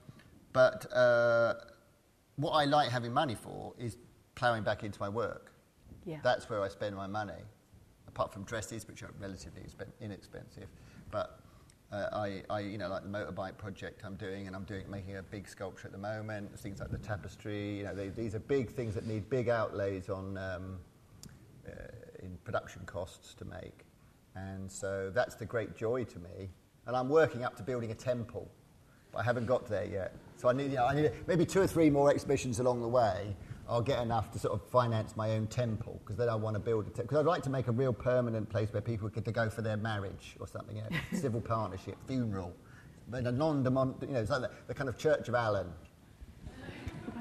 but 0.52 0.86
uh, 0.92 1.54
what 2.36 2.52
I 2.52 2.64
like 2.64 2.90
having 2.90 3.12
money 3.12 3.34
for 3.34 3.74
is 3.76 3.96
ploughing 4.36 4.62
back 4.62 4.84
into 4.84 5.00
my 5.00 5.08
work. 5.08 5.52
Yeah. 6.04 6.18
That's 6.22 6.48
where 6.48 6.62
I 6.62 6.68
spend 6.68 6.94
my 6.94 7.08
money, 7.08 7.42
apart 8.18 8.32
from 8.32 8.42
dresses, 8.42 8.84
which 8.88 9.04
are 9.04 9.10
relatively 9.20 9.62
inexpensive. 10.00 10.66
But 11.12 11.38
uh, 11.92 12.08
I, 12.12 12.42
I, 12.50 12.60
you 12.60 12.76
know, 12.76 12.88
like 12.88 13.04
the 13.04 13.08
motorbike 13.08 13.56
project 13.56 14.02
I'm 14.04 14.16
doing, 14.16 14.48
and 14.48 14.56
I'm 14.56 14.64
doing 14.64 14.90
making 14.90 15.18
a 15.18 15.22
big 15.22 15.48
sculpture 15.48 15.86
at 15.86 15.92
the 15.92 15.98
moment. 15.98 16.58
Things 16.58 16.80
like 16.80 16.90
the 16.90 16.98
tapestry. 16.98 17.78
You 17.78 17.84
know, 17.84 17.94
they, 17.94 18.08
these 18.08 18.34
are 18.34 18.40
big 18.40 18.70
things 18.70 18.96
that 18.96 19.06
need 19.06 19.30
big 19.30 19.48
outlays 19.48 20.08
on 20.08 20.36
um, 20.36 20.78
uh, 21.64 21.70
in 22.18 22.36
production 22.42 22.82
costs 22.86 23.34
to 23.34 23.44
make, 23.44 23.84
and 24.34 24.68
so 24.70 25.12
that's 25.14 25.36
the 25.36 25.46
great 25.46 25.76
joy 25.76 26.02
to 26.02 26.18
me. 26.18 26.50
And 26.88 26.96
I'm 26.96 27.08
working 27.08 27.44
up 27.44 27.56
to 27.58 27.62
building 27.62 27.92
a 27.92 27.94
temple, 27.94 28.50
but 29.12 29.18
I 29.18 29.22
haven't 29.22 29.46
got 29.46 29.68
there 29.68 29.84
yet. 29.84 30.16
So 30.38 30.48
I 30.48 30.54
need, 30.54 30.72
you 30.72 30.78
know, 30.78 30.86
I 30.86 30.94
need 30.94 31.12
maybe 31.28 31.46
two 31.46 31.60
or 31.60 31.68
three 31.68 31.88
more 31.88 32.10
exhibitions 32.10 32.58
along 32.58 32.80
the 32.80 32.88
way 32.88 33.36
I'll 33.68 33.82
get 33.82 34.02
enough 34.02 34.32
to 34.32 34.38
sort 34.38 34.54
of 34.54 34.66
finance 34.70 35.14
my 35.14 35.32
own 35.32 35.46
temple 35.46 36.00
because 36.02 36.16
then 36.16 36.30
I 36.30 36.34
want 36.34 36.54
to 36.54 36.60
build 36.60 36.86
a 36.86 36.90
temple. 36.90 37.04
Because 37.04 37.18
I'd 37.18 37.26
like 37.26 37.42
to 37.42 37.50
make 37.50 37.68
a 37.68 37.72
real 37.72 37.92
permanent 37.92 38.48
place 38.48 38.72
where 38.72 38.80
people 38.80 39.08
get 39.10 39.26
to 39.26 39.32
go 39.32 39.50
for 39.50 39.60
their 39.60 39.76
marriage 39.76 40.36
or 40.40 40.48
something, 40.48 40.76
you 40.76 40.82
know, 40.82 40.88
civil 41.18 41.40
partnership, 41.40 41.96
funeral, 42.06 42.54
but 43.10 43.26
a 43.26 43.32
non 43.32 43.58
you 43.58 44.08
know, 44.08 44.20
it's 44.20 44.30
like 44.30 44.40
the, 44.40 44.50
the 44.68 44.74
kind 44.74 44.88
of 44.88 44.96
Church 44.96 45.28
of 45.28 45.34
Alan. 45.34 45.66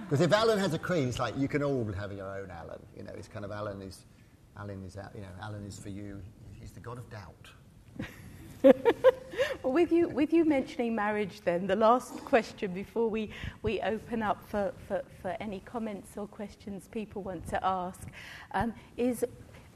Because 0.03 0.21
if 0.21 0.31
Alan 0.31 0.57
has 0.57 0.73
a 0.73 0.79
creed, 0.79 1.09
it's 1.09 1.19
like 1.19 1.37
you 1.37 1.49
can 1.49 1.63
all 1.63 1.83
have 1.91 2.13
your 2.13 2.29
own 2.39 2.49
Alan. 2.49 2.79
You 2.95 3.03
know, 3.03 3.11
it's 3.13 3.27
kind 3.27 3.43
of 3.43 3.51
Alan 3.51 3.81
is, 3.81 4.05
Alan 4.57 4.81
is, 4.85 4.95
out, 4.95 5.11
you 5.13 5.21
know, 5.21 5.27
Alan 5.41 5.65
is 5.65 5.77
for 5.77 5.89
you. 5.89 6.21
He's 6.53 6.71
the 6.71 6.79
God 6.79 6.97
of 6.97 7.09
doubt. 7.09 7.49
Well, 8.63 9.73
with 9.73 9.91
you, 9.91 10.09
with 10.09 10.33
you 10.33 10.45
mentioning 10.45 10.95
marriage, 10.95 11.41
then, 11.41 11.67
the 11.67 11.75
last 11.75 12.23
question 12.25 12.73
before 12.73 13.09
we, 13.09 13.29
we 13.61 13.79
open 13.81 14.23
up 14.23 14.43
for, 14.49 14.73
for, 14.87 15.03
for 15.21 15.35
any 15.39 15.59
comments 15.61 16.17
or 16.17 16.27
questions 16.27 16.87
people 16.91 17.21
want 17.21 17.47
to 17.49 17.65
ask 17.65 18.07
um, 18.53 18.73
is 18.97 19.23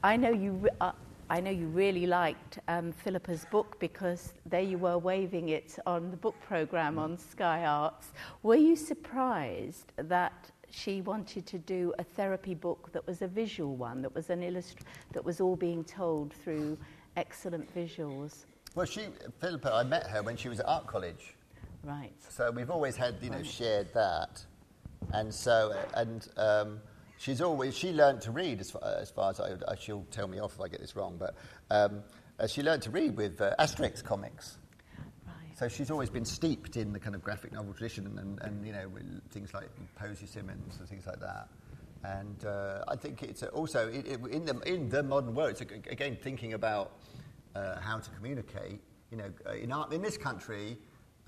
I 0.02 0.16
know 0.16 0.30
you. 0.30 0.68
Uh, 0.80 0.92
I 1.30 1.40
know 1.40 1.50
you 1.50 1.68
really 1.68 2.06
liked 2.06 2.58
um, 2.68 2.92
Philippa's 2.92 3.46
book 3.50 3.78
because 3.80 4.34
there 4.44 4.60
you 4.60 4.76
were 4.76 4.98
waving 4.98 5.48
it 5.48 5.78
on 5.86 6.10
the 6.10 6.16
book 6.18 6.34
program 6.46 6.98
on 6.98 7.16
Sky 7.16 7.64
Arts. 7.64 8.12
Were 8.42 8.56
you 8.56 8.76
surprised 8.76 9.92
that 9.96 10.50
she 10.68 11.00
wanted 11.00 11.46
to 11.46 11.58
do 11.58 11.94
a 11.98 12.04
therapy 12.04 12.54
book 12.54 12.90
that 12.92 13.06
was 13.06 13.22
a 13.22 13.28
visual 13.28 13.76
one, 13.76 14.02
that 14.02 14.14
was 14.14 14.28
an 14.28 14.42
illust- 14.42 14.84
that 15.12 15.24
was 15.24 15.40
all 15.40 15.56
being 15.56 15.84
told 15.84 16.34
through 16.34 16.76
excellent 17.16 17.74
visuals? 17.74 18.44
Well, 18.74 18.86
she, 18.86 19.02
Philippa, 19.40 19.70
I 19.72 19.82
met 19.82 20.06
her 20.06 20.22
when 20.22 20.36
she 20.36 20.48
was 20.48 20.60
at 20.60 20.66
art 20.66 20.86
college. 20.86 21.34
Right. 21.84 22.12
So 22.30 22.50
we've 22.50 22.70
always 22.70 22.96
had, 22.96 23.16
you 23.20 23.28
know, 23.28 23.36
right. 23.36 23.46
shared 23.46 23.92
that. 23.92 24.44
And 25.12 25.34
so, 25.34 25.74
and 25.94 26.26
um, 26.36 26.80
she's 27.18 27.42
always, 27.42 27.76
she 27.76 27.92
learned 27.92 28.22
to 28.22 28.30
read 28.30 28.60
as 28.60 28.70
far 28.70 28.82
as, 28.84 29.10
far 29.10 29.30
as 29.30 29.40
I, 29.40 29.74
she'll 29.74 30.06
tell 30.10 30.26
me 30.26 30.38
off 30.38 30.54
if 30.54 30.60
I 30.60 30.68
get 30.68 30.80
this 30.80 30.96
wrong, 30.96 31.16
but 31.18 31.34
um, 31.70 32.02
uh, 32.38 32.46
she 32.46 32.62
learned 32.62 32.82
to 32.82 32.90
read 32.90 33.16
with 33.16 33.40
uh, 33.40 33.54
Asterix 33.58 34.02
comics. 34.02 34.56
Right. 35.26 35.58
So 35.58 35.68
she's 35.68 35.90
always 35.90 36.08
been 36.08 36.24
steeped 36.24 36.76
in 36.76 36.92
the 36.92 37.00
kind 37.00 37.14
of 37.14 37.22
graphic 37.22 37.52
novel 37.52 37.74
tradition 37.74 38.06
and, 38.18 38.40
and 38.40 38.66
you 38.66 38.72
know, 38.72 38.90
things 39.30 39.52
like 39.52 39.68
Posy 39.96 40.24
Simmonds 40.26 40.78
and 40.78 40.88
things 40.88 41.06
like 41.06 41.20
that. 41.20 41.48
And 42.04 42.44
uh, 42.46 42.84
I 42.88 42.96
think 42.96 43.22
it's 43.22 43.42
also, 43.42 43.88
it, 43.88 44.06
it, 44.06 44.20
in, 44.30 44.46
the, 44.46 44.58
in 44.60 44.88
the 44.88 45.02
modern 45.02 45.34
world, 45.34 45.50
it's 45.50 45.60
again 45.60 46.16
thinking 46.20 46.54
about 46.54 46.92
uh, 47.54 47.80
how 47.80 47.98
to 47.98 48.10
communicate. 48.10 48.80
You 49.10 49.18
know, 49.18 49.32
in, 49.60 49.72
our, 49.72 49.92
in 49.92 50.02
this 50.02 50.16
country, 50.16 50.78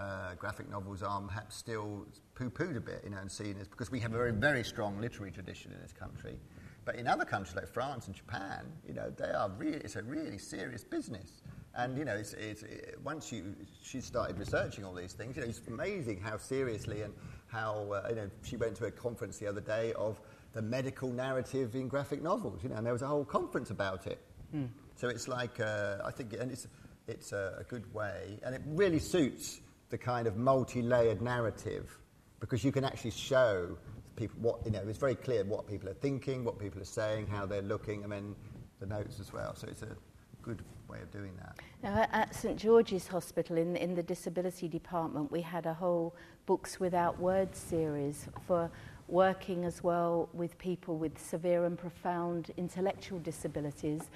uh, 0.00 0.34
graphic 0.34 0.68
novels 0.70 1.02
are 1.02 1.20
perhaps 1.20 1.56
still 1.56 2.06
poo-pooed 2.34 2.76
a 2.76 2.80
bit, 2.80 3.02
you 3.04 3.10
know, 3.10 3.18
and 3.18 3.30
seen 3.30 3.56
as 3.60 3.68
because 3.68 3.90
we 3.90 4.00
have 4.00 4.12
a 4.12 4.16
very, 4.16 4.32
very 4.32 4.64
strong 4.64 5.00
literary 5.00 5.30
tradition 5.30 5.72
in 5.72 5.80
this 5.80 5.92
country. 5.92 6.38
But 6.84 6.96
in 6.96 7.06
other 7.06 7.24
countries 7.24 7.56
like 7.56 7.68
France 7.68 8.06
and 8.06 8.14
Japan, 8.14 8.66
you 8.86 8.94
know, 8.94 9.10
they 9.16 9.30
are 9.30 9.50
really, 9.56 9.78
it's 9.78 9.96
a 9.96 10.02
really 10.02 10.38
serious 10.38 10.84
business. 10.84 11.42
And 11.76 11.96
you 11.98 12.04
know, 12.04 12.14
it's, 12.14 12.34
it's, 12.34 12.62
it, 12.62 12.98
once 13.02 13.32
you 13.32 13.54
she 13.82 14.00
started 14.00 14.38
researching 14.38 14.84
all 14.84 14.94
these 14.94 15.12
things, 15.12 15.36
you 15.36 15.42
know, 15.42 15.48
it's 15.48 15.62
amazing 15.66 16.20
how 16.20 16.36
seriously 16.36 17.02
and 17.02 17.12
how 17.48 17.90
uh, 17.92 18.06
you 18.08 18.16
know 18.16 18.30
she 18.42 18.56
went 18.56 18.76
to 18.76 18.86
a 18.86 18.90
conference 18.90 19.38
the 19.38 19.46
other 19.46 19.60
day 19.60 19.92
of 19.94 20.20
the 20.52 20.62
medical 20.62 21.08
narrative 21.08 21.74
in 21.74 21.88
graphic 21.88 22.22
novels. 22.22 22.62
You 22.62 22.68
know, 22.68 22.76
and 22.76 22.86
there 22.86 22.92
was 22.92 23.02
a 23.02 23.08
whole 23.08 23.24
conference 23.24 23.70
about 23.70 24.06
it. 24.06 24.20
Mm. 24.54 24.68
So 25.05 25.11
it's 25.11 25.28
like, 25.28 25.61
uh, 25.61 25.98
I 26.02 26.11
think, 26.11 26.32
and 26.32 26.50
it's, 26.50 26.66
it's 27.07 27.32
a, 27.32 27.57
a, 27.59 27.64
good 27.64 27.92
way, 27.92 28.38
and 28.42 28.55
it 28.55 28.62
really 28.64 28.98
suits 28.98 29.61
the 29.90 29.98
kind 29.98 30.26
of 30.26 30.38
multi 30.38 30.80
layered 30.80 31.20
narrative 31.20 31.98
because 32.40 32.64
you 32.64 32.72
can 32.72 32.84
actually 32.84 33.11
show 33.11 33.76
people 34.16 34.38
what, 34.40 34.64
you 34.64 34.72
know, 34.72 34.82
it's 34.88 34.96
very 34.96 35.14
clear 35.14 35.44
what 35.44 35.66
people 35.66 35.90
are 35.90 36.00
thinking, 36.00 36.42
what 36.42 36.59
people 36.59 36.80
are 36.80 36.86
saying, 36.86 37.26
how 37.26 37.44
they're 37.44 37.61
looking, 37.61 38.02
and 38.02 38.11
then 38.11 38.34
the 38.80 38.86
notes 38.86 39.20
as 39.20 39.30
well. 39.30 39.55
So 39.55 39.68
it's 39.68 39.82
a 39.82 39.94
good 40.40 40.62
way 40.88 41.02
of 41.02 41.11
doing 41.11 41.32
that. 41.36 41.59
Now, 41.82 42.07
at 42.11 42.34
St 42.34 42.57
George's 42.57 43.07
Hospital, 43.07 43.59
in, 43.59 43.76
in 43.76 43.94
the 43.94 44.02
disability 44.02 44.68
department, 44.68 45.30
we 45.30 45.42
had 45.42 45.66
a 45.66 45.74
whole 45.74 46.16
Books 46.46 46.80
Without 46.80 47.20
Words 47.20 47.59
series 47.59 48.26
for 48.46 48.70
working 49.09 49.66
as 49.66 49.84
well 49.84 50.30
with 50.32 50.57
people 50.57 50.96
with 50.96 51.18
severe 51.18 51.66
and 51.66 51.76
profound 51.76 52.52
intellectual 52.57 53.18
disabilities 53.18 54.09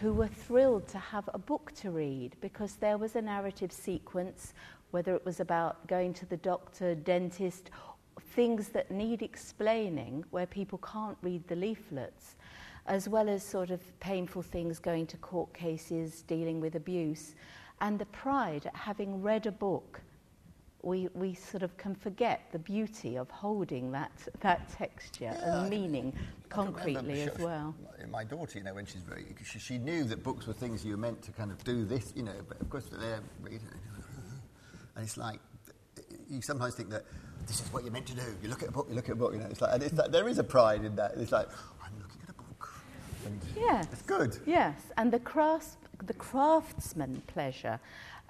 who 0.00 0.12
were 0.12 0.28
thrilled 0.28 0.88
to 0.88 0.98
have 0.98 1.28
a 1.32 1.38
book 1.38 1.72
to 1.76 1.90
read 1.90 2.36
because 2.40 2.74
there 2.76 2.98
was 2.98 3.16
a 3.16 3.22
narrative 3.22 3.72
sequence, 3.72 4.52
whether 4.90 5.14
it 5.14 5.24
was 5.24 5.40
about 5.40 5.86
going 5.86 6.12
to 6.14 6.26
the 6.26 6.36
doctor, 6.38 6.94
dentist, 6.94 7.70
things 8.20 8.68
that 8.68 8.90
need 8.90 9.22
explaining 9.22 10.24
where 10.30 10.46
people 10.46 10.78
can't 10.78 11.18
read 11.22 11.46
the 11.48 11.56
leaflets, 11.56 12.36
as 12.86 13.08
well 13.08 13.28
as 13.28 13.42
sort 13.42 13.70
of 13.70 13.80
painful 14.00 14.42
things 14.42 14.78
going 14.78 15.06
to 15.06 15.16
court 15.18 15.52
cases, 15.54 16.22
dealing 16.22 16.60
with 16.60 16.74
abuse, 16.74 17.34
and 17.80 17.98
the 17.98 18.06
pride 18.06 18.66
at 18.66 18.76
having 18.76 19.22
read 19.22 19.46
a 19.46 19.52
book 19.52 20.00
we, 20.84 21.08
we 21.14 21.34
sort 21.34 21.62
of 21.62 21.76
can 21.76 21.94
forget 21.94 22.42
the 22.52 22.58
beauty 22.58 23.16
of 23.16 23.30
holding 23.30 23.90
that, 23.92 24.12
that 24.40 24.68
texture 24.68 25.32
yeah, 25.32 25.60
and 25.60 25.70
meaning 25.70 26.12
I, 26.16 26.48
concretely 26.48 27.22
as 27.22 27.38
well. 27.38 27.74
My 28.10 28.24
daughter, 28.24 28.58
you 28.58 28.64
know, 28.64 28.74
when 28.74 28.86
she's 28.86 29.02
very, 29.02 29.34
she, 29.44 29.58
she, 29.58 29.78
knew 29.78 30.04
that 30.04 30.22
books 30.22 30.46
were 30.46 30.52
things 30.52 30.84
you 30.84 30.92
were 30.92 30.98
meant 30.98 31.22
to 31.22 31.32
kind 31.32 31.50
of 31.50 31.62
do 31.64 31.84
this, 31.84 32.12
you 32.14 32.22
know, 32.22 32.34
but 32.48 32.60
of 32.60 32.68
course 32.68 32.84
they're 32.92 33.20
reading, 33.40 33.68
and 34.96 35.04
it's 35.04 35.16
like, 35.16 35.40
you 36.28 36.40
sometimes 36.42 36.74
think 36.74 36.90
that 36.90 37.04
this 37.46 37.60
is 37.60 37.72
what 37.72 37.82
you're 37.82 37.92
meant 37.92 38.06
to 38.06 38.14
do. 38.14 38.22
You 38.42 38.48
look 38.48 38.62
at 38.62 38.68
a 38.68 38.72
book, 38.72 38.86
you 38.88 38.94
look 38.94 39.08
at 39.08 39.12
a 39.12 39.16
book, 39.16 39.32
you 39.32 39.40
know, 39.40 39.46
it's 39.46 39.60
like, 39.60 39.74
and 39.74 39.82
it's 39.82 39.94
like, 39.94 40.10
there 40.10 40.28
is 40.28 40.38
a 40.38 40.44
pride 40.44 40.84
in 40.84 40.96
that. 40.96 41.12
It's 41.16 41.32
like, 41.32 41.48
I'm 41.84 41.92
looking 42.00 42.20
at 42.22 42.30
a 42.30 42.32
book. 42.32 42.70
And 43.26 43.40
yes. 43.56 43.86
It's 43.92 44.02
good. 44.02 44.38
Yes, 44.46 44.78
and 44.96 45.12
the, 45.12 45.18
crafts, 45.18 45.76
the 46.06 46.14
craftsman 46.14 47.22
pleasure 47.26 47.80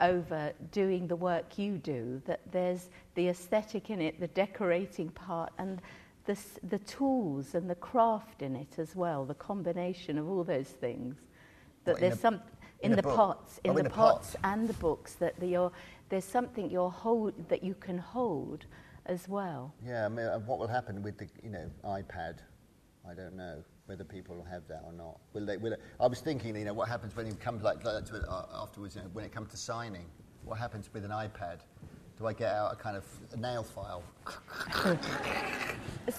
over 0.00 0.52
doing 0.72 1.06
the 1.06 1.16
work 1.16 1.58
you 1.58 1.78
do, 1.78 2.20
that 2.26 2.40
there's 2.50 2.88
the 3.14 3.28
aesthetic 3.28 3.90
in 3.90 4.00
it, 4.00 4.18
the 4.20 4.28
decorating 4.28 5.08
part, 5.10 5.52
and 5.58 5.80
the, 6.26 6.36
the 6.68 6.78
tools 6.80 7.54
and 7.54 7.68
the 7.68 7.74
craft 7.76 8.42
in 8.42 8.56
it 8.56 8.78
as 8.78 8.96
well, 8.96 9.24
the 9.24 9.34
combination 9.34 10.18
of 10.18 10.28
all 10.28 10.42
those 10.42 10.68
things. 10.68 11.16
That 11.84 11.92
what, 11.92 12.00
there's 12.00 12.20
some 12.20 12.40
in, 12.80 12.90
in 12.90 12.96
the 12.96 13.02
book? 13.02 13.16
pots, 13.16 13.60
in 13.64 13.70
oh, 13.70 13.74
the 13.74 13.80
in 13.80 13.90
pots 13.90 14.36
pot. 14.36 14.52
and 14.52 14.68
the 14.68 14.74
books, 14.74 15.14
that 15.14 15.38
the, 15.38 15.70
there's 16.08 16.24
something 16.24 16.70
you're 16.70 16.90
hold, 16.90 17.32
that 17.48 17.62
you 17.62 17.74
can 17.74 17.98
hold 17.98 18.66
as 19.06 19.28
well. 19.28 19.74
Yeah, 19.86 20.06
I 20.06 20.08
mean, 20.08 20.26
uh, 20.26 20.38
what 20.40 20.58
will 20.58 20.66
happen 20.66 21.02
with 21.02 21.18
the 21.18 21.28
you 21.42 21.50
know 21.50 21.70
iPad 21.84 22.38
I 23.08 23.14
don't 23.14 23.36
know 23.36 23.62
whether 23.86 24.04
people 24.04 24.44
have 24.50 24.66
that 24.68 24.82
or 24.84 24.92
not. 24.92 25.18
Will 25.32 25.44
they, 25.44 25.56
will 25.56 25.74
it, 25.74 25.80
I 26.00 26.06
was 26.06 26.20
thinking, 26.20 26.56
you 26.56 26.64
know, 26.64 26.72
what 26.72 26.88
happens 26.88 27.14
when 27.14 27.26
it 27.26 27.38
comes 27.40 27.62
like 27.62 27.82
that 27.82 28.06
to, 28.06 28.30
uh, 28.30 28.46
afterwards, 28.54 28.96
you 28.96 29.02
know, 29.02 29.08
when 29.12 29.24
it 29.24 29.32
comes 29.32 29.50
to 29.50 29.56
signing? 29.56 30.06
What 30.44 30.58
happens 30.58 30.88
with 30.92 31.04
an 31.04 31.10
iPad? 31.10 31.60
Do 32.18 32.26
I 32.26 32.32
get 32.32 32.52
out 32.52 32.72
a 32.72 32.76
kind 32.76 32.96
of 32.96 33.04
a 33.32 33.36
nail 33.36 33.64
file? 33.64 34.04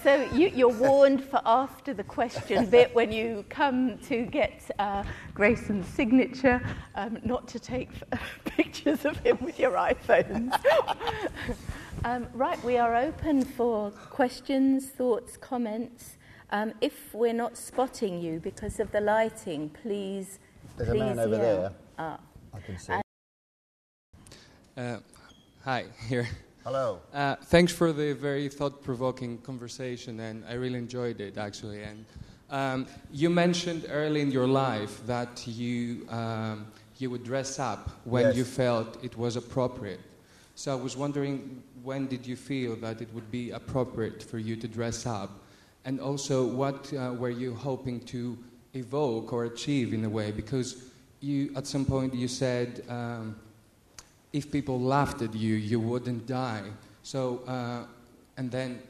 so 0.02 0.28
you, 0.34 0.66
are 0.66 0.72
warned 0.72 1.24
for 1.24 1.40
after 1.46 1.94
the 1.94 2.04
question 2.04 2.66
bit 2.70 2.94
when 2.94 3.10
you 3.10 3.46
come 3.48 3.96
to 4.00 4.26
get 4.26 4.70
uh, 4.78 5.02
Grayson's 5.32 5.88
signature, 5.88 6.60
um, 6.96 7.18
not 7.24 7.48
to 7.48 7.58
take 7.58 7.88
pictures 8.44 9.06
of 9.06 9.16
him 9.20 9.38
with 9.40 9.58
your 9.58 9.72
iPhones. 9.72 10.54
um, 12.04 12.28
right, 12.34 12.62
we 12.62 12.76
are 12.76 12.94
open 12.94 13.42
for 13.42 13.90
questions, 13.90 14.86
thoughts, 14.90 15.38
comments. 15.38 16.15
Um, 16.50 16.74
if 16.80 17.12
we're 17.12 17.32
not 17.32 17.56
spotting 17.56 18.20
you 18.20 18.38
because 18.38 18.78
of 18.78 18.92
the 18.92 19.00
lighting, 19.00 19.68
please. 19.82 20.38
There's 20.76 20.90
please 20.90 21.00
a 21.00 21.04
man 21.04 21.18
over 21.18 21.36
there. 21.36 21.72
Ah. 21.98 22.20
I 22.54 22.60
can 22.60 22.78
see. 22.78 22.92
Uh, 24.76 24.98
hi, 25.64 25.86
here. 26.08 26.28
Hello. 26.62 27.00
Uh, 27.12 27.36
thanks 27.36 27.72
for 27.72 27.92
the 27.92 28.12
very 28.12 28.48
thought-provoking 28.48 29.38
conversation, 29.38 30.20
and 30.20 30.44
I 30.48 30.54
really 30.54 30.78
enjoyed 30.78 31.20
it 31.20 31.36
actually. 31.36 31.82
And 31.82 32.04
um, 32.50 32.86
you 33.12 33.30
mentioned 33.30 33.86
early 33.88 34.20
in 34.20 34.30
your 34.30 34.46
life 34.46 35.04
that 35.06 35.46
you 35.46 36.06
um, 36.10 36.66
you 36.98 37.10
would 37.10 37.24
dress 37.24 37.58
up 37.58 37.90
when 38.04 38.26
yes. 38.26 38.36
you 38.36 38.44
felt 38.44 39.02
it 39.04 39.16
was 39.16 39.36
appropriate. 39.36 40.00
So 40.54 40.72
I 40.72 40.80
was 40.80 40.96
wondering, 40.96 41.62
when 41.82 42.06
did 42.06 42.26
you 42.26 42.36
feel 42.36 42.76
that 42.76 43.02
it 43.02 43.12
would 43.12 43.30
be 43.30 43.50
appropriate 43.50 44.22
for 44.22 44.38
you 44.38 44.56
to 44.56 44.66
dress 44.66 45.06
up? 45.06 45.30
And 45.86 46.00
also, 46.00 46.44
what 46.44 46.92
uh, 46.92 47.14
were 47.16 47.30
you 47.30 47.54
hoping 47.54 48.00
to 48.06 48.36
evoke 48.74 49.32
or 49.32 49.44
achieve 49.44 49.94
in 49.94 50.04
a 50.04 50.08
way? 50.08 50.32
Because 50.32 50.90
you, 51.20 51.52
at 51.54 51.64
some 51.64 51.84
point, 51.84 52.12
you 52.12 52.26
said 52.26 52.82
um, 52.88 53.36
if 54.32 54.50
people 54.50 54.80
laughed 54.80 55.22
at 55.22 55.32
you, 55.32 55.54
you 55.54 55.78
wouldn't 55.78 56.26
die. 56.26 56.64
So, 57.04 57.38
uh, 57.46 57.84
and 58.36 58.50
then 58.50 58.82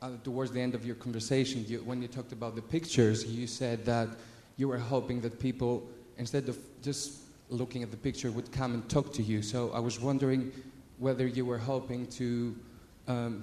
uh, 0.00 0.10
towards 0.22 0.52
the 0.52 0.60
end 0.60 0.76
of 0.76 0.86
your 0.86 0.94
conversation, 0.94 1.64
you, 1.66 1.78
when 1.78 2.00
you 2.00 2.06
talked 2.06 2.30
about 2.30 2.54
the 2.54 2.62
pictures, 2.62 3.24
you 3.24 3.48
said 3.48 3.84
that 3.86 4.08
you 4.56 4.68
were 4.68 4.78
hoping 4.78 5.20
that 5.22 5.40
people, 5.40 5.82
instead 6.16 6.48
of 6.48 6.56
just 6.80 7.22
looking 7.48 7.82
at 7.82 7.90
the 7.90 7.96
picture, 7.96 8.30
would 8.30 8.52
come 8.52 8.74
and 8.74 8.88
talk 8.88 9.12
to 9.14 9.22
you. 9.22 9.42
So 9.42 9.72
I 9.72 9.80
was 9.80 9.98
wondering 9.98 10.52
whether 10.98 11.26
you 11.26 11.44
were 11.44 11.58
hoping 11.58 12.06
to. 12.06 12.54
Um, 13.08 13.42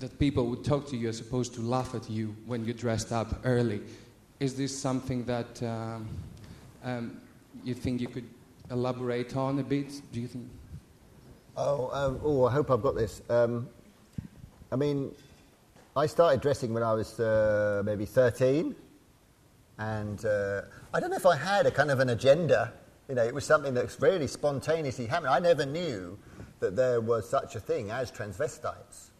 that 0.00 0.18
people 0.18 0.46
would 0.46 0.64
talk 0.64 0.86
to 0.88 0.96
you 0.96 1.08
as 1.08 1.20
opposed 1.20 1.54
to 1.54 1.60
laugh 1.60 1.94
at 1.94 2.10
you 2.10 2.34
when 2.46 2.64
you 2.64 2.72
dressed 2.72 3.12
up 3.12 3.40
early. 3.44 3.80
Is 4.40 4.56
this 4.56 4.76
something 4.76 5.24
that 5.24 5.62
um, 5.62 6.08
um, 6.82 7.20
you 7.62 7.74
think 7.74 8.00
you 8.00 8.08
could 8.08 8.28
elaborate 8.70 9.36
on 9.36 9.58
a 9.58 9.62
bit? 9.62 10.00
Do 10.12 10.20
you 10.20 10.26
think? 10.26 10.48
Oh, 11.56 11.90
um, 11.92 12.20
oh 12.24 12.44
I 12.44 12.52
hope 12.52 12.70
I've 12.70 12.82
got 12.82 12.96
this. 12.96 13.22
Um, 13.30 13.68
I 14.72 14.76
mean, 14.76 15.12
I 15.96 16.06
started 16.06 16.40
dressing 16.40 16.74
when 16.74 16.82
I 16.82 16.92
was 16.92 17.20
uh, 17.20 17.82
maybe 17.84 18.04
13, 18.04 18.74
and 19.78 20.24
uh, 20.24 20.62
I 20.92 21.00
don't 21.00 21.10
know 21.10 21.16
if 21.16 21.26
I 21.26 21.36
had 21.36 21.66
a 21.66 21.70
kind 21.70 21.90
of 21.90 22.00
an 22.00 22.10
agenda. 22.10 22.72
You 23.08 23.14
know, 23.14 23.24
it 23.24 23.34
was 23.34 23.44
something 23.44 23.74
that's 23.74 24.00
really 24.00 24.26
spontaneously 24.26 25.06
happened. 25.06 25.28
I 25.28 25.38
never 25.38 25.64
knew 25.64 26.18
that 26.58 26.74
there 26.74 27.00
was 27.00 27.28
such 27.28 27.54
a 27.54 27.60
thing 27.60 27.90
as 27.90 28.10
transvestites. 28.10 29.10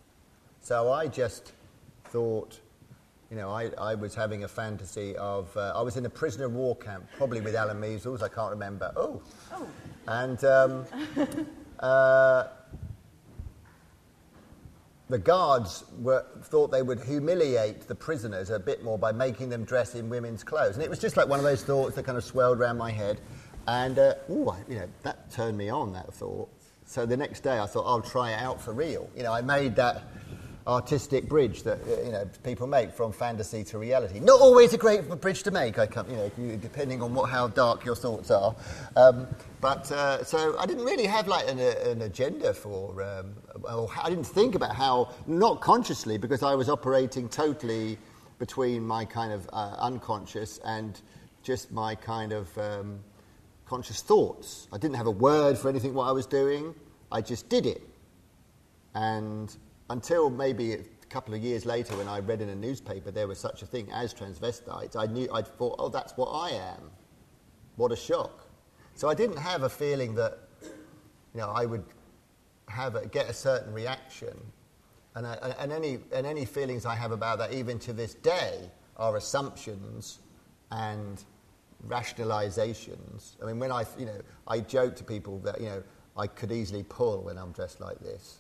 So 0.65 0.91
I 0.91 1.09
just 1.09 1.53
thought, 2.07 2.59
you 3.31 3.37
know, 3.37 3.51
I, 3.51 3.69
I 3.77 3.95
was 3.95 4.15
having 4.15 4.45
a 4.45 4.49
fantasy 4.49 5.15
of, 5.17 5.55
uh, 5.59 5.75
I 5.77 5.83
was 5.83 5.99
in 5.99 6.07
a 6.07 6.09
prisoner 6.09 6.47
of 6.47 6.55
war 6.55 6.75
camp, 6.75 7.05
probably 7.19 7.43
with 7.43 7.55
Alan 7.55 7.79
Measles, 7.79 8.23
I 8.23 8.31
can't 8.31 8.51
remember. 8.51 8.91
Oh. 8.97 9.21
oh. 9.53 9.69
And 10.09 10.43
um, 10.47 10.87
uh, 11.81 12.45
the 15.11 15.19
guards 15.19 15.85
were, 16.01 16.25
thought 16.45 16.71
they 16.71 16.81
would 16.81 17.01
humiliate 17.03 17.87
the 17.87 17.95
prisoners 17.95 18.49
a 18.49 18.59
bit 18.59 18.83
more 18.83 18.99
by 18.99 19.13
making 19.13 19.51
them 19.51 19.65
dress 19.65 19.95
in 19.95 20.09
women's 20.09 20.43
clothes. 20.43 20.77
And 20.77 20.83
it 20.83 20.89
was 20.89 20.99
just 20.99 21.19
like 21.19 21.29
one 21.29 21.39
of 21.39 21.45
those 21.45 21.63
thoughts 21.63 21.95
that 21.97 22.07
kind 22.07 22.17
of 22.17 22.25
swelled 22.25 22.59
around 22.59 22.79
my 22.79 22.91
head. 22.91 23.21
And, 23.69 23.99
uh, 23.99 24.15
ooh, 24.31 24.51
you 24.67 24.77
know, 24.77 24.89
that 25.03 25.31
turned 25.31 25.59
me 25.59 25.69
on, 25.69 25.93
that 25.93 26.15
thought. 26.15 26.49
So 26.87 27.05
the 27.05 27.19
next 27.19 27.41
day 27.41 27.59
I 27.59 27.67
thought, 27.67 27.85
I'll 27.87 28.01
try 28.01 28.33
it 28.33 28.41
out 28.41 28.63
for 28.63 28.73
real. 28.73 29.11
You 29.15 29.25
know, 29.25 29.33
I 29.35 29.43
made 29.43 29.77
that 29.77 30.05
artistic 30.67 31.29
bridge 31.29 31.63
that 31.63 31.79
uh, 31.83 32.03
you 32.03 32.13
know 32.13 32.29
people 32.43 32.67
make 32.67 32.93
from 32.93 33.13
fantasy 33.13 33.63
to 33.65 33.79
reality. 33.79 34.19
Not 34.21 34.41
always 34.41 34.73
a 34.73 34.79
great 34.79 35.09
bridge 35.21 35.43
to 35.43 35.51
make, 35.51 35.79
I 35.79 35.87
come, 35.87 36.09
you 36.11 36.17
know, 36.17 36.57
depending 36.57 37.03
on 37.03 37.15
what, 37.15 37.31
how 37.31 37.49
dark 37.49 37.85
your 37.85 37.97
thoughts 37.97 38.31
are. 38.31 38.55
Um, 38.97 39.27
but 39.61 39.91
uh, 39.93 40.25
so 40.25 40.57
I 40.59 40.67
didn't 40.67 40.85
really 40.85 41.07
have 41.07 41.29
like 41.29 41.49
an, 41.49 41.59
an 41.59 42.03
agenda 42.03 42.55
for. 42.55 43.03
Um, 43.03 43.35
I 44.03 44.09
didn't 44.09 44.25
think 44.25 44.55
about 44.55 44.75
how, 44.75 45.15
not 45.27 45.61
consciously, 45.61 46.19
because 46.19 46.43
I 46.43 46.55
was 46.55 46.69
operating 46.69 47.29
totally 47.29 47.99
between 48.39 48.87
my 48.87 49.05
kind 49.05 49.33
of 49.33 49.49
uh, 49.53 49.77
unconscious 49.79 50.59
and 50.65 51.01
just 51.43 51.73
my 51.73 51.95
kind 51.95 52.33
of 52.33 52.57
um, 52.59 53.01
conscious 53.67 54.03
thoughts. 54.03 54.69
I 54.73 54.79
didn't 54.79 54.97
have 54.97 55.07
a 55.07 55.11
word 55.13 55.57
for 55.57 55.69
anything 55.69 55.95
what 55.95 56.09
I 56.09 56.13
was 56.13 56.27
doing. 56.27 56.75
I 57.13 57.21
just 57.21 57.49
did 57.49 57.67
it. 57.67 57.83
And 58.95 59.55
until 59.91 60.31
maybe 60.31 60.73
a 60.73 60.79
couple 61.09 61.35
of 61.35 61.43
years 61.43 61.67
later 61.67 61.97
when 61.97 62.09
I 62.09 62.21
read 62.21 62.41
in 62.41 62.49
a 62.49 62.55
newspaper 62.55 63.11
there 63.11 63.29
was 63.29 63.39
such 63.39 63.63
a 63.63 63.67
thing 63.67 63.91
as 63.93 64.15
transvestites, 64.15 64.97
I 64.97 65.07
knew, 65.07 65.29
I'd 65.33 65.47
thought, 65.47 65.77
oh, 65.79 65.89
that's 65.89 66.17
what 66.17 66.29
I 66.29 66.51
am. 66.51 66.91
What 67.77 67.93
a 67.93 67.97
shock. 67.97 68.49
So 68.95 69.09
I 69.09 69.15
didn't 69.15 69.39
have 69.39 69.65
a 69.65 69.69
feeling 69.69 70.15
that, 70.15 70.39
you 70.63 71.41
know, 71.41 71.51
I 71.51 71.67
would 71.67 71.85
have 72.69 72.95
a, 72.95 73.07
get 73.07 73.29
a 73.29 73.35
certain 73.35 73.73
reaction. 73.73 74.37
And, 75.17 75.27
I, 75.27 75.55
and, 75.59 75.73
any, 75.73 75.99
and 76.13 76.27
any 76.27 76.45
feelings 76.45 76.87
I 76.87 76.95
have 76.95 77.13
about 77.13 77.39
that, 77.39 77.53
even 77.53 77.79
to 77.81 77.93
this 77.93 78.15
day, 78.15 78.71
are 78.97 79.17
assumptions 79.17 80.21
and 80.71 81.23
rationalizations. 81.89 83.37
I 83.43 83.47
mean, 83.47 83.59
when 83.59 83.71
I, 83.71 83.85
you 83.99 84.07
know, 84.07 84.21
I 84.47 84.61
joke 84.61 84.97
to 84.97 85.05
people 85.05 85.39
that, 85.41 85.61
you 85.61 85.67
know, 85.67 85.83
I 86.17 86.29
could 86.29 86.53
easily 86.53 86.85
pull 86.85 87.23
when 87.23 87.37
I'm 87.37 87.53
dressed 87.53 87.81
like 87.81 87.99
this 87.99 88.39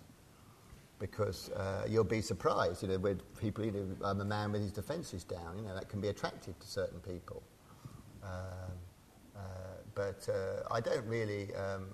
because 0.99 1.51
uh, 1.51 1.86
you'll 1.88 2.05
be 2.05 2.20
surprised, 2.20 2.82
you 2.82 2.88
know, 2.88 2.99
with 2.99 3.20
people, 3.38 3.64
you 3.64 3.72
know, 3.72 4.07
I'm 4.07 4.20
a 4.20 4.24
man 4.24 4.53
with 4.53 4.62
his 4.62 4.72
defences 4.72 5.24
down, 5.24 5.57
you 5.59 5.62
know, 5.62 5.74
that 5.74 5.88
can 5.88 6.01
be 6.01 6.09
attractive 6.09 6.59
to 6.59 6.66
certain 6.66 7.01
people. 7.01 7.42
Um, 8.22 8.30
uh, 9.36 9.40
but 9.95 10.28
uh, 10.28 10.72
I 10.72 10.80
don't 10.80 11.07
really 11.07 11.55
um, 11.55 11.86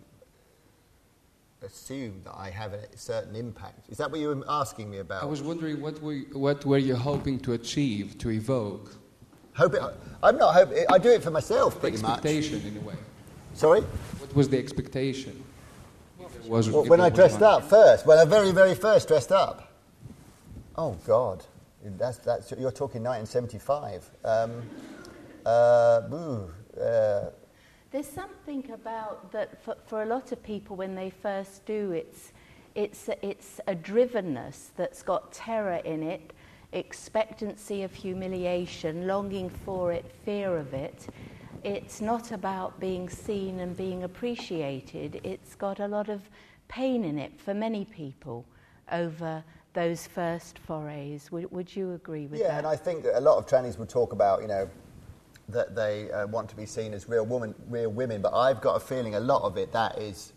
assume 1.63 2.21
that 2.25 2.35
I 2.37 2.51
have 2.51 2.73
a 2.73 2.97
certain 2.97 3.35
impact. 3.35 3.89
Is 3.89 3.99
that 3.99 4.11
what 4.11 4.21
you 4.21 4.29
were 4.29 4.45
asking 4.49 4.91
me 4.91 4.99
about? 4.99 5.23
I 5.23 5.27
was 5.27 5.43
wondering 5.43 5.81
what 5.81 6.01
were, 6.03 6.21
what 6.33 6.65
were 6.65 6.79
you 6.79 6.97
hoping 6.97 7.41
to 7.41 7.55
achieve, 7.55 8.19
to 8.19 8.31
evoke? 8.31 8.95
Hope 9.55 9.75
it, 9.75 9.83
I'm 10.23 10.39
not 10.39 10.55
hoping, 10.55 10.85
I 10.91 10.99
do 10.99 11.11
it 11.11 11.23
for 11.23 11.31
myself 11.31 11.81
pretty 11.81 11.97
expectation 11.97 12.59
much. 12.59 12.67
in 12.67 12.77
a 12.77 12.81
way. 12.81 12.95
Sorry? 13.55 13.81
What 13.81 14.35
was 14.35 14.49
the 14.49 14.59
expectation? 14.59 15.43
Was 16.51 16.69
well, 16.69 16.85
when 16.85 17.01
I 17.01 17.09
dressed 17.09 17.43
up 17.43 17.65
first, 17.65 18.05
when 18.05 18.19
I 18.19 18.25
very, 18.25 18.51
very 18.51 18.75
first 18.75 19.09
dressed 19.09 19.33
up. 19.33 19.73
Oh 20.77 20.97
God, 21.07 21.45
that's, 21.83 22.19
that's 22.19 22.51
you're 22.51 22.73
talking 22.73 23.03
1975. 23.03 24.11
Um, 24.25 24.63
uh, 25.47 26.03
ooh, 26.13 26.51
uh, 26.79 27.31
There's 27.93 28.09
something 28.09 28.71
about 28.73 29.31
that 29.33 29.63
for, 29.65 29.77
for 29.87 30.03
a 30.03 30.07
lot 30.07 30.33
of 30.33 30.43
people 30.43 30.77
when 30.77 30.95
they 30.95 31.11
first 31.11 31.65
do 31.65 31.93
it's 31.93 32.33
it's 32.75 33.09
it's 33.23 33.61
a 33.67 33.75
drivenness 33.75 34.71
that's 34.77 35.03
got 35.03 35.33
terror 35.33 35.81
in 35.85 36.03
it, 36.03 36.33
expectancy 36.73 37.83
of 37.83 37.95
humiliation, 37.95 39.07
longing 39.07 39.51
for 39.51 39.93
it, 39.93 40.05
fear 40.25 40.57
of 40.57 40.75
it 40.75 41.09
it's 41.65 42.01
not 42.01 42.33
about 42.33 42.79
being 42.81 43.09
seen 43.09 43.61
and 43.61 43.77
being 43.77 44.05
appreciated. 44.05 45.21
It's 45.25 45.55
got 45.55 45.81
a 45.81 45.87
lot 45.87 46.09
of 46.09 46.23
pain 46.69 47.05
in 47.05 47.19
it 47.19 47.33
for 47.41 47.55
many 47.55 47.85
people 47.85 48.45
over 48.93 49.43
those 49.73 50.07
first 50.07 50.59
forays. 50.59 51.31
Would, 51.31 51.51
would 51.51 51.75
you 51.75 51.93
agree 51.93 52.27
with 52.27 52.41
yeah, 52.41 52.49
that? 52.49 52.53
Yeah, 52.53 52.59
and 52.59 52.67
I 52.67 52.77
think 52.77 53.05
a 53.13 53.21
lot 53.21 53.39
of 53.39 53.47
trannies 53.47 53.79
would 53.79 53.89
talk 53.89 54.13
about, 54.13 54.43
you 54.43 54.49
know, 54.49 54.69
that 55.49 55.75
they 55.75 56.11
uh, 56.11 56.27
want 56.27 56.49
to 56.49 56.57
be 56.57 56.67
seen 56.67 56.95
as 56.95 57.09
real 57.09 57.27
woman, 57.27 57.55
real 57.69 57.91
women. 57.91 58.23
But 58.23 58.35
I've 58.35 58.61
got 58.61 58.77
a 58.77 58.81
feeling 58.81 59.15
a 59.15 59.21
lot 59.21 59.43
of 59.43 59.57
it 59.57 59.73
that 59.73 59.99
is 59.99 60.33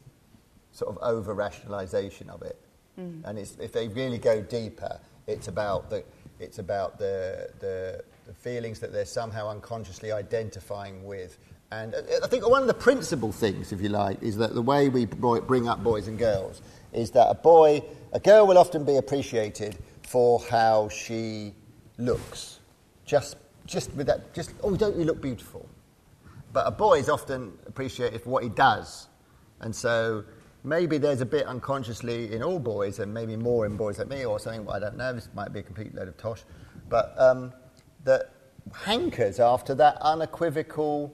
sort 0.72 0.96
of 0.96 1.02
over 1.04 1.36
rationalisation 1.36 2.30
of 2.30 2.42
it. 2.42 2.60
Mm. 3.00 3.22
And 3.26 3.40
if 3.40 3.72
they 3.72 3.88
really 3.88 4.18
go 4.18 4.42
deeper, 4.42 5.00
it's 5.28 5.48
about 5.48 5.90
the 5.90 6.04
it's 6.44 6.60
about 6.60 7.00
the, 7.00 7.50
the 7.60 8.04
the 8.28 8.34
feelings 8.34 8.80
that 8.80 8.92
they're 8.92 9.06
somehow 9.06 9.50
unconsciously 9.50 10.12
identifying 10.12 11.04
with. 11.06 11.38
And 11.72 11.96
uh, 11.96 12.02
I 12.24 12.28
think 12.28 12.48
one 12.48 12.62
of 12.62 12.68
the 12.68 12.74
principal 12.74 13.32
things, 13.32 13.72
if 13.72 13.82
you 13.82 13.90
like, 13.90 14.22
is 14.22 14.38
that 14.38 14.54
the 14.54 14.62
way 14.62 14.90
we 14.90 15.06
bring 15.06 15.68
up 15.68 15.84
boys 15.84 16.08
and 16.08 16.18
girls 16.18 16.62
is 16.92 17.12
that 17.12 17.30
a 17.30 17.34
boy, 17.34 17.82
a 18.12 18.20
girl 18.20 18.46
will 18.48 18.58
often 18.58 18.84
be 18.84 18.98
appreciated 18.98 19.78
for 20.08 20.40
how 20.50 20.90
she 20.90 21.54
looks, 21.98 22.60
just 23.06 23.38
just 23.66 23.94
with 23.94 24.08
that, 24.08 24.34
just 24.34 24.52
oh, 24.62 24.76
don't 24.76 24.96
you 24.98 25.06
look 25.06 25.22
beautiful? 25.22 25.68
But 26.52 26.68
a 26.68 26.72
boy 26.72 27.00
is 27.00 27.10
often 27.10 27.54
appreciated 27.66 28.22
for 28.22 28.30
what 28.30 28.44
he 28.44 28.50
does, 28.50 29.08
and 29.62 29.76
so 29.76 30.24
maybe 30.64 30.98
there's 30.98 31.22
a 31.22 31.26
bit 31.26 31.46
unconsciously 31.46 32.34
in 32.34 32.44
all 32.44 32.60
boys, 32.60 33.00
and 33.00 33.14
maybe 33.14 33.36
more 33.36 33.66
in 33.66 33.76
boys 33.78 34.00
like 34.00 34.08
me 34.08 34.26
or 34.26 34.40
something. 34.40 34.68
I 34.70 34.80
don't 34.80 34.98
know. 34.98 35.14
This 35.14 35.30
might 35.34 35.54
be 35.54 35.60
a 35.60 35.64
complete 35.64 35.94
load 35.94 36.08
of 36.08 36.18
tosh, 36.18 36.44
but 36.90 37.14
um, 37.18 37.54
that 38.04 38.32
hankers 38.74 39.40
after 39.40 39.76
that 39.76 39.98
unequivocal 40.02 41.14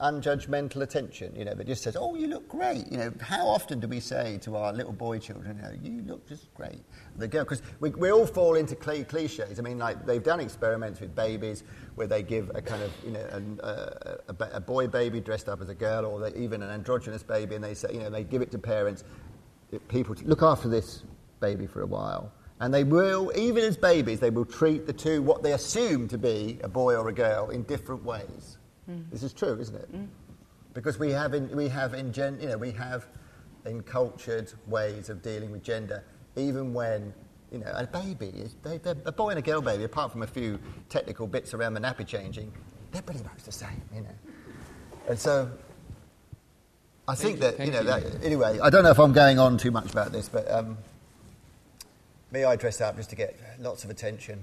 unjudgmental 0.00 0.82
attention, 0.82 1.34
you 1.36 1.44
know, 1.44 1.54
that 1.54 1.66
just 1.66 1.82
says, 1.82 1.96
oh, 1.96 2.14
you 2.14 2.26
look 2.26 2.48
great. 2.48 2.90
You 2.90 2.98
know, 2.98 3.12
how 3.20 3.46
often 3.46 3.80
do 3.80 3.88
we 3.88 4.00
say 4.00 4.38
to 4.42 4.56
our 4.56 4.72
little 4.72 4.92
boy 4.92 5.18
children, 5.18 5.56
you, 5.82 5.90
know, 5.90 5.98
you 5.98 6.02
look 6.06 6.28
just 6.28 6.52
great? 6.54 6.80
The 7.16 7.28
girl, 7.28 7.44
because 7.44 7.62
we, 7.80 7.90
we 7.90 8.10
all 8.10 8.26
fall 8.26 8.54
into 8.54 8.76
cliches. 8.76 9.58
I 9.58 9.62
mean, 9.62 9.78
like, 9.78 10.06
they've 10.06 10.22
done 10.22 10.40
experiments 10.40 11.00
with 11.00 11.14
babies 11.14 11.64
where 11.94 12.06
they 12.06 12.22
give 12.22 12.50
a 12.54 12.62
kind 12.62 12.82
of, 12.82 12.92
you 13.04 13.12
know, 13.12 13.56
uh, 13.62 14.16
a, 14.28 14.44
a, 14.44 14.50
a 14.56 14.60
boy 14.60 14.86
baby 14.86 15.20
dressed 15.20 15.48
up 15.48 15.60
as 15.60 15.68
a 15.68 15.74
girl 15.74 16.04
or 16.06 16.20
they, 16.20 16.38
even 16.38 16.62
an 16.62 16.70
androgynous 16.70 17.22
baby 17.22 17.54
and 17.54 17.64
they 17.64 17.74
say, 17.74 17.88
you 17.92 18.00
know, 18.00 18.10
they 18.10 18.24
give 18.24 18.42
it 18.42 18.50
to 18.50 18.58
parents, 18.58 19.04
eh, 19.72 19.78
people, 19.88 20.14
to 20.14 20.24
look 20.24 20.42
after 20.42 20.68
this 20.68 21.04
baby 21.40 21.66
for 21.66 21.82
a 21.82 21.86
while. 21.86 22.32
And 22.60 22.72
they 22.72 22.84
will, 22.84 23.32
even 23.36 23.64
as 23.64 23.76
babies, 23.76 24.18
they 24.18 24.30
will 24.30 24.46
treat 24.46 24.86
the 24.86 24.92
two, 24.92 25.20
what 25.22 25.42
they 25.42 25.52
assume 25.52 26.08
to 26.08 26.16
be 26.16 26.58
a 26.62 26.68
boy 26.68 26.94
or 26.94 27.08
a 27.08 27.12
girl, 27.12 27.50
in 27.50 27.62
different 27.64 28.02
ways. 28.02 28.55
Mm. 28.90 29.10
This 29.10 29.22
is 29.22 29.32
true, 29.32 29.58
isn't 29.60 29.74
it? 29.74 29.92
Mm. 29.92 30.06
Because 30.74 30.98
we 30.98 31.10
have, 31.10 31.34
in, 31.34 31.54
we 31.56 31.68
have 31.68 31.94
in 31.94 32.12
gen, 32.12 32.38
you 32.40 32.48
know, 32.48 32.58
we 32.58 32.70
have 32.72 33.06
encultured 33.66 34.52
ways 34.66 35.08
of 35.08 35.22
dealing 35.22 35.50
with 35.50 35.62
gender, 35.62 36.04
even 36.36 36.72
when 36.72 37.12
you 37.52 37.58
know 37.58 37.72
a 37.74 37.86
baby 37.86 38.28
is 38.28 38.56
they, 38.62 38.80
a 39.04 39.12
boy 39.12 39.30
and 39.30 39.38
a 39.38 39.42
girl 39.42 39.60
baby, 39.60 39.84
apart 39.84 40.12
from 40.12 40.22
a 40.22 40.26
few 40.26 40.58
technical 40.88 41.26
bits 41.26 41.54
around 41.54 41.74
the 41.74 41.80
nappy 41.80 42.06
changing, 42.06 42.52
they're 42.92 43.02
pretty 43.02 43.22
much 43.22 43.42
the 43.44 43.52
same, 43.52 43.82
you 43.94 44.00
know. 44.00 44.08
And 45.08 45.18
so 45.18 45.50
I 47.06 47.14
think 47.14 47.40
that 47.40 47.58
you 47.58 47.72
know. 47.72 47.80
You. 47.80 47.84
That, 47.84 48.24
anyway, 48.24 48.58
I 48.60 48.70
don't 48.70 48.84
know 48.84 48.90
if 48.90 48.98
I'm 48.98 49.12
going 49.12 49.38
on 49.38 49.58
too 49.58 49.70
much 49.70 49.90
about 49.92 50.12
this, 50.12 50.28
but 50.28 50.50
um, 50.50 50.78
me, 52.32 52.44
I 52.44 52.56
dress 52.56 52.80
up 52.80 52.96
just 52.96 53.10
to 53.10 53.16
get 53.16 53.38
lots 53.60 53.84
of 53.84 53.90
attention. 53.90 54.40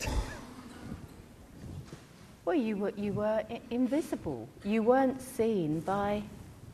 Well, 2.48 2.56
you 2.56 2.78
were, 2.78 2.92
you 2.96 3.12
were 3.12 3.42
invisible. 3.68 4.48
You 4.64 4.82
weren't 4.82 5.20
seen 5.20 5.80
by 5.80 6.22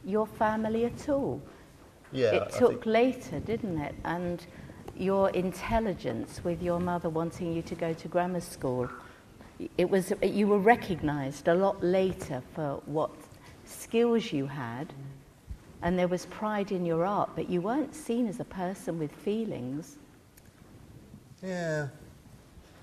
your 0.04 0.24
family 0.24 0.84
at 0.84 1.08
all. 1.08 1.42
Yeah, 2.12 2.26
it 2.26 2.50
took 2.50 2.86
later, 2.86 3.40
didn't 3.40 3.80
it? 3.80 3.96
And 4.04 4.46
your 4.96 5.30
intelligence 5.30 6.40
with 6.44 6.62
your 6.62 6.78
mother 6.78 7.08
wanting 7.08 7.52
you 7.52 7.60
to 7.62 7.74
go 7.74 7.92
to 7.92 8.06
grammar 8.06 8.40
school, 8.40 8.88
it 9.76 9.90
was, 9.90 10.12
you 10.22 10.46
were 10.46 10.60
recognized 10.60 11.48
a 11.48 11.54
lot 11.56 11.82
later 11.82 12.40
for 12.54 12.80
what 12.86 13.10
skills 13.64 14.32
you 14.32 14.46
had. 14.46 14.94
And 15.82 15.98
there 15.98 16.06
was 16.06 16.26
pride 16.26 16.70
in 16.70 16.86
your 16.86 17.04
art, 17.04 17.30
but 17.34 17.50
you 17.50 17.60
weren't 17.60 17.96
seen 17.96 18.28
as 18.28 18.38
a 18.38 18.44
person 18.44 18.96
with 19.00 19.10
feelings. 19.10 19.96
Yeah. 21.42 21.88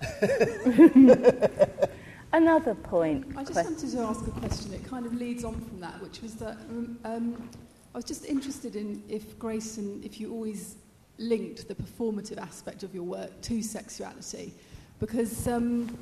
Another 2.34 2.74
point. 2.74 3.26
I 3.36 3.44
just 3.44 3.62
wanted 3.62 3.90
to 3.90 3.98
ask 4.00 4.26
a 4.26 4.30
question 4.30 4.70
that 4.70 4.82
kind 4.88 5.04
of 5.04 5.14
leads 5.14 5.44
on 5.44 5.60
from 5.60 5.80
that, 5.80 6.00
which 6.00 6.22
was 6.22 6.34
that 6.36 6.56
um, 6.70 6.98
um, 7.04 7.48
I 7.94 7.98
was 7.98 8.06
just 8.06 8.24
interested 8.24 8.74
in 8.74 9.02
if 9.06 9.38
Grayson 9.38 10.00
if 10.02 10.18
you 10.18 10.32
always 10.32 10.76
linked 11.18 11.68
the 11.68 11.74
performative 11.74 12.38
aspect 12.38 12.84
of 12.84 12.94
your 12.94 13.04
work 13.04 13.38
to 13.42 13.62
sexuality, 13.62 14.54
because 14.98 15.46
um, 15.46 15.94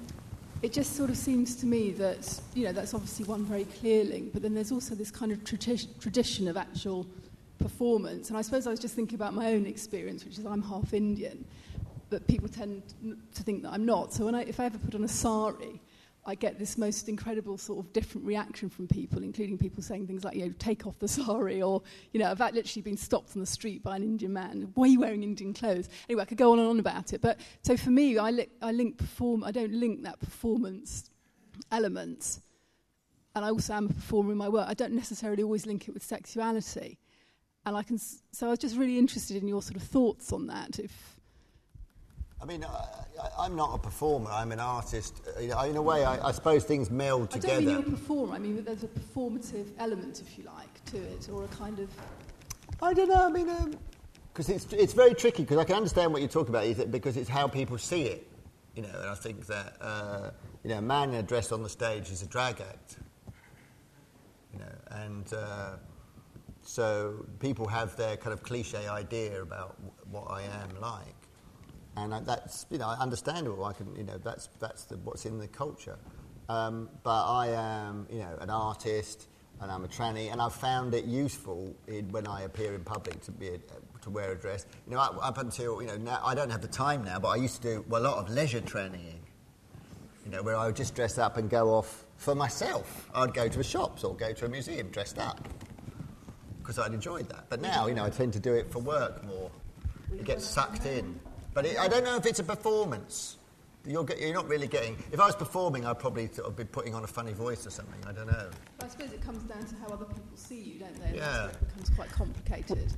it 0.63 0.73
just 0.73 0.95
sort 0.95 1.11
of 1.11 1.17
seems 1.17 1.57
to 1.57 1.67
me 1.67 1.91
that 1.93 2.41
you 2.55 2.65
know 2.65 2.73
that's 2.73 2.95
obviously 2.95 3.25
one 3.25 3.45
very 3.45 3.65
clear 3.65 4.05
link, 4.05 4.33
but 4.33 4.41
then 4.41 4.55
there's 4.55 4.71
also 4.71 4.95
this 4.95 5.11
kind 5.11 5.33
of 5.33 5.39
tradi- 5.43 5.99
tradition 5.99 6.47
of 6.47 6.57
actual 6.57 7.09
performance, 7.59 8.29
and 8.29 8.39
I 8.39 8.43
suppose 8.43 8.69
I 8.69 8.71
was 8.71 8.79
just 8.79 8.95
thinking 8.95 9.17
about 9.17 9.35
my 9.35 9.53
own 9.53 9.67
experience, 9.67 10.25
which 10.25 10.39
is 10.39 10.47
I'm 10.47 10.63
half 10.63 10.95
Indian, 10.95 11.45
but 12.09 12.25
people 12.29 12.49
tend 12.49 12.85
to 13.35 13.43
think 13.43 13.65
that 13.65 13.73
I'm 13.73 13.85
not. 13.85 14.13
So 14.13 14.27
when 14.27 14.37
I, 14.37 14.43
if 14.43 14.61
I 14.61 14.67
ever 14.67 14.79
put 14.79 14.95
on 14.95 15.03
a 15.03 15.09
sari 15.09 15.81
I 16.31 16.35
get 16.37 16.59
this 16.59 16.79
most 16.79 17.09
incredible 17.09 17.59
sort 17.59 17.85
of 17.85 17.93
different 17.93 18.27
reaction 18.27 18.71
from 18.71 18.87
people, 18.87 19.23
including 19.23 19.59
people 19.59 19.83
saying 19.83 20.07
things 20.07 20.25
like, 20.25 20.37
you 20.37 20.47
know, 20.47 20.55
take 20.59 20.87
off 20.87 20.99
the 20.99 21.09
sari, 21.09 21.61
or, 21.61 21.83
you 22.13 22.21
know, 22.21 22.31
I've 22.31 22.39
literally 22.39 22.83
been 22.83 22.97
stopped 22.97 23.37
on 23.37 23.41
the 23.41 23.47
street 23.47 23.83
by 23.83 23.97
an 23.97 24.03
Indian 24.03 24.33
man. 24.33 24.71
Why 24.75 24.85
are 24.85 24.89
you 24.89 25.01
wearing 25.01 25.23
Indian 25.25 25.53
clothes? 25.53 25.89
Anyway, 26.09 26.23
I 26.23 26.25
could 26.25 26.39
go 26.39 26.53
on 26.53 26.61
and 26.61 26.69
on 26.69 26.79
about 26.79 27.13
it. 27.13 27.21
But 27.21 27.41
so 27.63 27.77
for 27.77 27.91
me, 27.91 28.17
I, 28.17 28.31
li- 28.31 28.49
I 28.63 28.73
link 28.73 28.97
perform, 28.97 29.43
I 29.43 29.51
don't 29.51 29.73
link 29.73 30.05
that 30.05 30.21
performance 30.21 31.11
element. 31.73 32.41
And 33.35 33.45
I 33.45 33.51
also 33.51 33.75
am 33.75 33.87
a 33.87 33.93
performer 33.93 34.33
in 34.33 34.39
my 34.39 34.49
work. 34.49 34.67
I 34.69 34.75
don't 34.75 34.93
necessarily 34.93 35.43
always 35.43 35.67
link 35.67 35.89
it 35.89 35.93
with 35.93 36.05
sexuality. 36.05 36.99
And 37.67 37.77
I 37.77 37.83
can, 37.83 37.99
so 37.99 38.47
I 38.47 38.51
was 38.51 38.59
just 38.59 38.77
really 38.77 38.99
interested 38.99 39.37
in 39.37 39.49
your 39.49 39.63
sort 39.63 39.77
of 39.77 39.83
thoughts 39.83 40.33
on 40.33 40.47
that. 40.47 40.79
If, 40.79 41.17
I 42.43 42.47
mean, 42.47 42.65
I, 42.65 43.45
am 43.45 43.55
not 43.55 43.75
a 43.75 43.79
performer. 43.79 44.31
I'm 44.31 44.51
an 44.51 44.61
artist. 44.61 45.21
in 45.39 45.77
a 45.77 45.83
way, 45.83 46.05
I, 46.05 46.29
I, 46.29 46.33
suppose 46.33 46.65
things 46.65 46.91
meld 46.91 47.31
together. 47.31 47.53
I 47.53 47.57
don't 47.57 47.67
mean 47.67 47.75
you're 47.75 47.89
a 47.89 47.91
performer. 47.91 48.35
I 48.35 48.39
mean 48.39 48.65
there's 48.65 48.83
a 48.83 48.89
performative 48.89 49.67
element, 49.79 50.23
if 50.23 50.39
you 50.39 50.45
like, 50.45 50.85
to 50.87 50.97
it, 50.97 51.29
or 51.31 51.45
a 51.45 51.49
kind 51.49 51.79
of. 51.79 51.91
I 52.81 52.95
don't 52.95 53.09
know. 53.09 53.27
I 53.27 53.31
mean, 53.31 53.77
because 54.33 54.49
um, 54.49 54.55
it's 54.55 54.73
it's 54.73 54.95
very 54.95 55.15
tricky. 55.15 55.43
Because 55.43 55.59
I 55.59 55.65
can 55.65 55.77
understand 55.77 56.13
what 56.13 56.23
you're 56.23 56.31
talking 56.31 56.49
about, 56.49 56.65
Is 56.65 56.79
it 56.79 56.91
because 56.91 57.19
it's 57.19 57.29
how 57.29 57.47
people 57.47 57.77
see 57.77 58.05
it. 58.05 58.27
You 58.75 58.83
know, 58.83 59.01
and 59.01 59.11
I 59.11 59.15
think 59.15 59.47
that 59.47 59.75
uh, 59.81 60.31
you 60.63 60.71
know, 60.71 60.79
a 60.79 60.83
man 60.83 61.11
in 61.11 61.17
a 61.17 61.23
dress 61.23 61.53
on 61.53 61.63
the 61.63 61.69
stage 61.69 62.11
is 62.11 62.23
a 62.23 62.27
drag 62.27 62.61
act. 62.61 62.97
You 64.53 64.61
know, 64.61 64.75
and. 64.91 65.33
Uh, 65.33 65.77
so 66.63 67.25
people 67.41 67.67
have 67.67 67.97
their 67.97 68.19
kind 68.19 68.35
of 68.35 68.43
cliche 68.43 68.87
idea 68.87 69.43
about 69.43 69.77
what 70.11 70.31
I 70.31 70.43
am 70.43 70.79
like 70.81 71.20
and 71.97 72.13
that's 72.27 72.67
you 72.71 72.79
know 72.79 72.89
understandable. 72.89 73.65
I 73.65 73.73
can 73.73 73.95
you 73.97 74.05
know 74.05 74.19
that's 74.19 74.49
that's 74.59 74.85
the, 74.85 74.97
what's 74.99 75.27
in 75.27 75.39
the 75.39 75.49
culture. 75.49 75.99
Um, 76.49 76.89
but 77.03 77.25
I 77.27 77.49
am 77.49 78.07
you 78.11 78.21
know 78.21 78.37
an 78.41 78.51
artist 78.51 79.29
and 79.61 79.71
I'm 79.71 79.85
a 79.85 79.89
tranny, 79.89 80.33
and 80.33 80.41
I've 80.41 80.55
found 80.55 80.95
it 80.95 81.05
useful 81.05 81.75
in, 81.87 82.11
when 82.13 82.27
I 82.27 82.43
appear 82.43 82.75
in 82.75 82.83
public 82.83 83.21
to 83.23 83.31
be 83.31 83.49
a, 83.49 83.59
to 84.03 84.11
wear 84.11 84.33
a 84.33 84.35
dress. 84.35 84.65
You 84.87 84.95
know, 84.95 85.01
up 85.01 85.39
until 85.39 85.83
you 85.83 85.89
know 85.89 85.97
now 85.97 86.21
I 86.25 86.35
don't 86.35 86.51
have 86.51 86.63
the 86.63 86.69
time 86.69 87.05
now, 87.05 87.19
but 87.19 87.29
I 87.29 87.37
used 87.37 87.63
to 87.63 87.63
do 87.63 87.85
well, 87.89 88.03
a 88.03 88.05
lot 88.05 88.19
of 88.19 88.31
leisure 88.31 88.61
trannying. 88.61 89.19
You 90.25 90.31
know, 90.31 90.43
where 90.43 90.57
I 90.57 90.67
would 90.67 90.77
just 90.77 90.95
dress 90.95 91.19
up 91.19 91.39
and 91.39 91.49
go 91.49 91.71
off 91.71 92.05
for 92.17 92.35
myself. 92.35 93.09
I'd 93.15 93.35
go 93.35 93.49
to 93.49 93.61
a 93.61 93.65
shops 93.65 94.05
or 94.05 94.15
go 94.15 94.33
to 94.33 94.45
a 94.45 94.49
museum 94.49 94.89
dressed 94.89 95.19
up 95.19 95.49
because 96.59 96.79
I'd 96.79 96.93
enjoyed 96.93 97.29
that. 97.31 97.47
But 97.49 97.61
now, 97.61 97.87
you 97.87 97.95
know, 97.95 98.05
I 98.05 98.11
tend 98.11 98.33
to 98.35 98.39
do 98.39 98.55
it 98.55 98.71
for 98.71 98.79
work 98.79 99.25
more. 99.25 99.51
It 100.13 100.25
gets 100.25 100.45
sucked 100.45 100.87
in. 100.87 101.19
But 101.53 101.67
it, 101.67 101.79
I 101.79 101.89
don't 101.89 102.05
know 102.05 102.17
if 102.17 102.27
it's 102.27 102.39
a 102.39 102.45
performance. 102.45 103.37
You're, 103.87 104.05
get, 104.05 104.21
you're, 104.21 104.35
not 104.35 104.47
really 104.47 104.67
getting. 104.67 105.03
If 105.11 105.21
I 105.21 105.27
was 105.27 105.35
performing, 105.35 105.87
I'd 105.87 105.99
probably 105.99 106.29
sort 106.29 106.49
of 106.49 106.57
be 106.57 106.65
putting 106.65 106.95
on 106.95 107.03
a 107.03 107.07
funny 107.07 107.33
voice 107.33 107.67
or 107.67 107.71
something. 107.71 107.99
I 108.07 108.13
don't 108.13 108.27
know. 108.27 108.51
I 108.83 108.89
suppose 108.89 109.13
it 109.13 109.23
comes 109.23 109.43
down 109.45 109.65
to 109.65 109.75
how 109.77 109.87
other 109.87 110.05
people 110.05 110.23
see 110.35 110.61
you, 110.61 110.79
don't 110.81 110.95
they? 111.01 111.17
Yeah. 111.17 111.47
It 111.47 111.69
becomes 111.69 111.91
quite 111.91 112.13
complicated. 112.13 112.93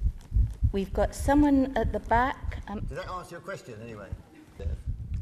We've 0.73 0.93
got 0.93 1.15
someone 1.15 1.73
at 1.77 1.93
the 1.93 2.01
back. 2.01 2.63
Um, 2.69 2.81
Did 2.81 2.99
that 2.99 3.09
answer 3.11 3.33
your 3.33 3.41
question 3.41 3.75
anyway? 3.83 4.09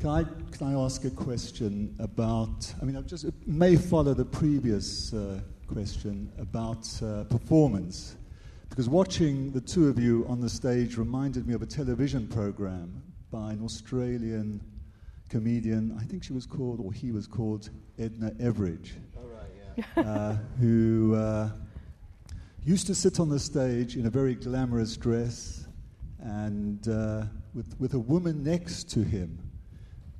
Can 0.00 0.08
I, 0.08 0.24
can 0.50 0.68
I 0.68 0.82
ask 0.82 1.04
a 1.04 1.10
question 1.10 1.94
about? 1.98 2.72
I 2.80 2.86
mean, 2.86 2.96
I 2.96 3.02
just 3.02 3.24
it 3.24 3.34
may 3.46 3.76
follow 3.76 4.14
the 4.14 4.24
previous 4.24 5.12
uh, 5.12 5.40
question 5.66 6.32
about 6.38 6.88
uh, 7.02 7.24
performance, 7.24 8.16
because 8.70 8.88
watching 8.88 9.52
the 9.52 9.60
two 9.60 9.88
of 9.88 9.98
you 9.98 10.24
on 10.26 10.40
the 10.40 10.48
stage 10.48 10.96
reminded 10.96 11.46
me 11.46 11.52
of 11.52 11.60
a 11.60 11.66
television 11.66 12.26
program 12.28 13.02
by 13.30 13.52
an 13.52 13.62
Australian 13.62 14.60
comedian. 15.28 15.96
I 16.00 16.04
think 16.04 16.24
she 16.24 16.32
was 16.32 16.46
called, 16.46 16.80
or 16.80 16.92
he 16.92 17.12
was 17.12 17.26
called, 17.26 17.70
Edna 17.98 18.30
Everage. 18.32 18.92
Oh, 19.16 19.26
right, 19.26 19.84
yeah. 19.96 20.02
uh, 20.10 20.36
who 20.58 21.14
uh, 21.14 21.50
used 22.64 22.86
to 22.88 22.94
sit 22.94 23.20
on 23.20 23.28
the 23.28 23.38
stage 23.38 23.96
in 23.96 24.06
a 24.06 24.10
very 24.10 24.34
glamorous 24.34 24.96
dress 24.96 25.66
and 26.18 26.86
uh, 26.88 27.24
with, 27.54 27.78
with 27.78 27.94
a 27.94 27.98
woman 27.98 28.42
next 28.42 28.90
to 28.90 29.02
him 29.02 29.38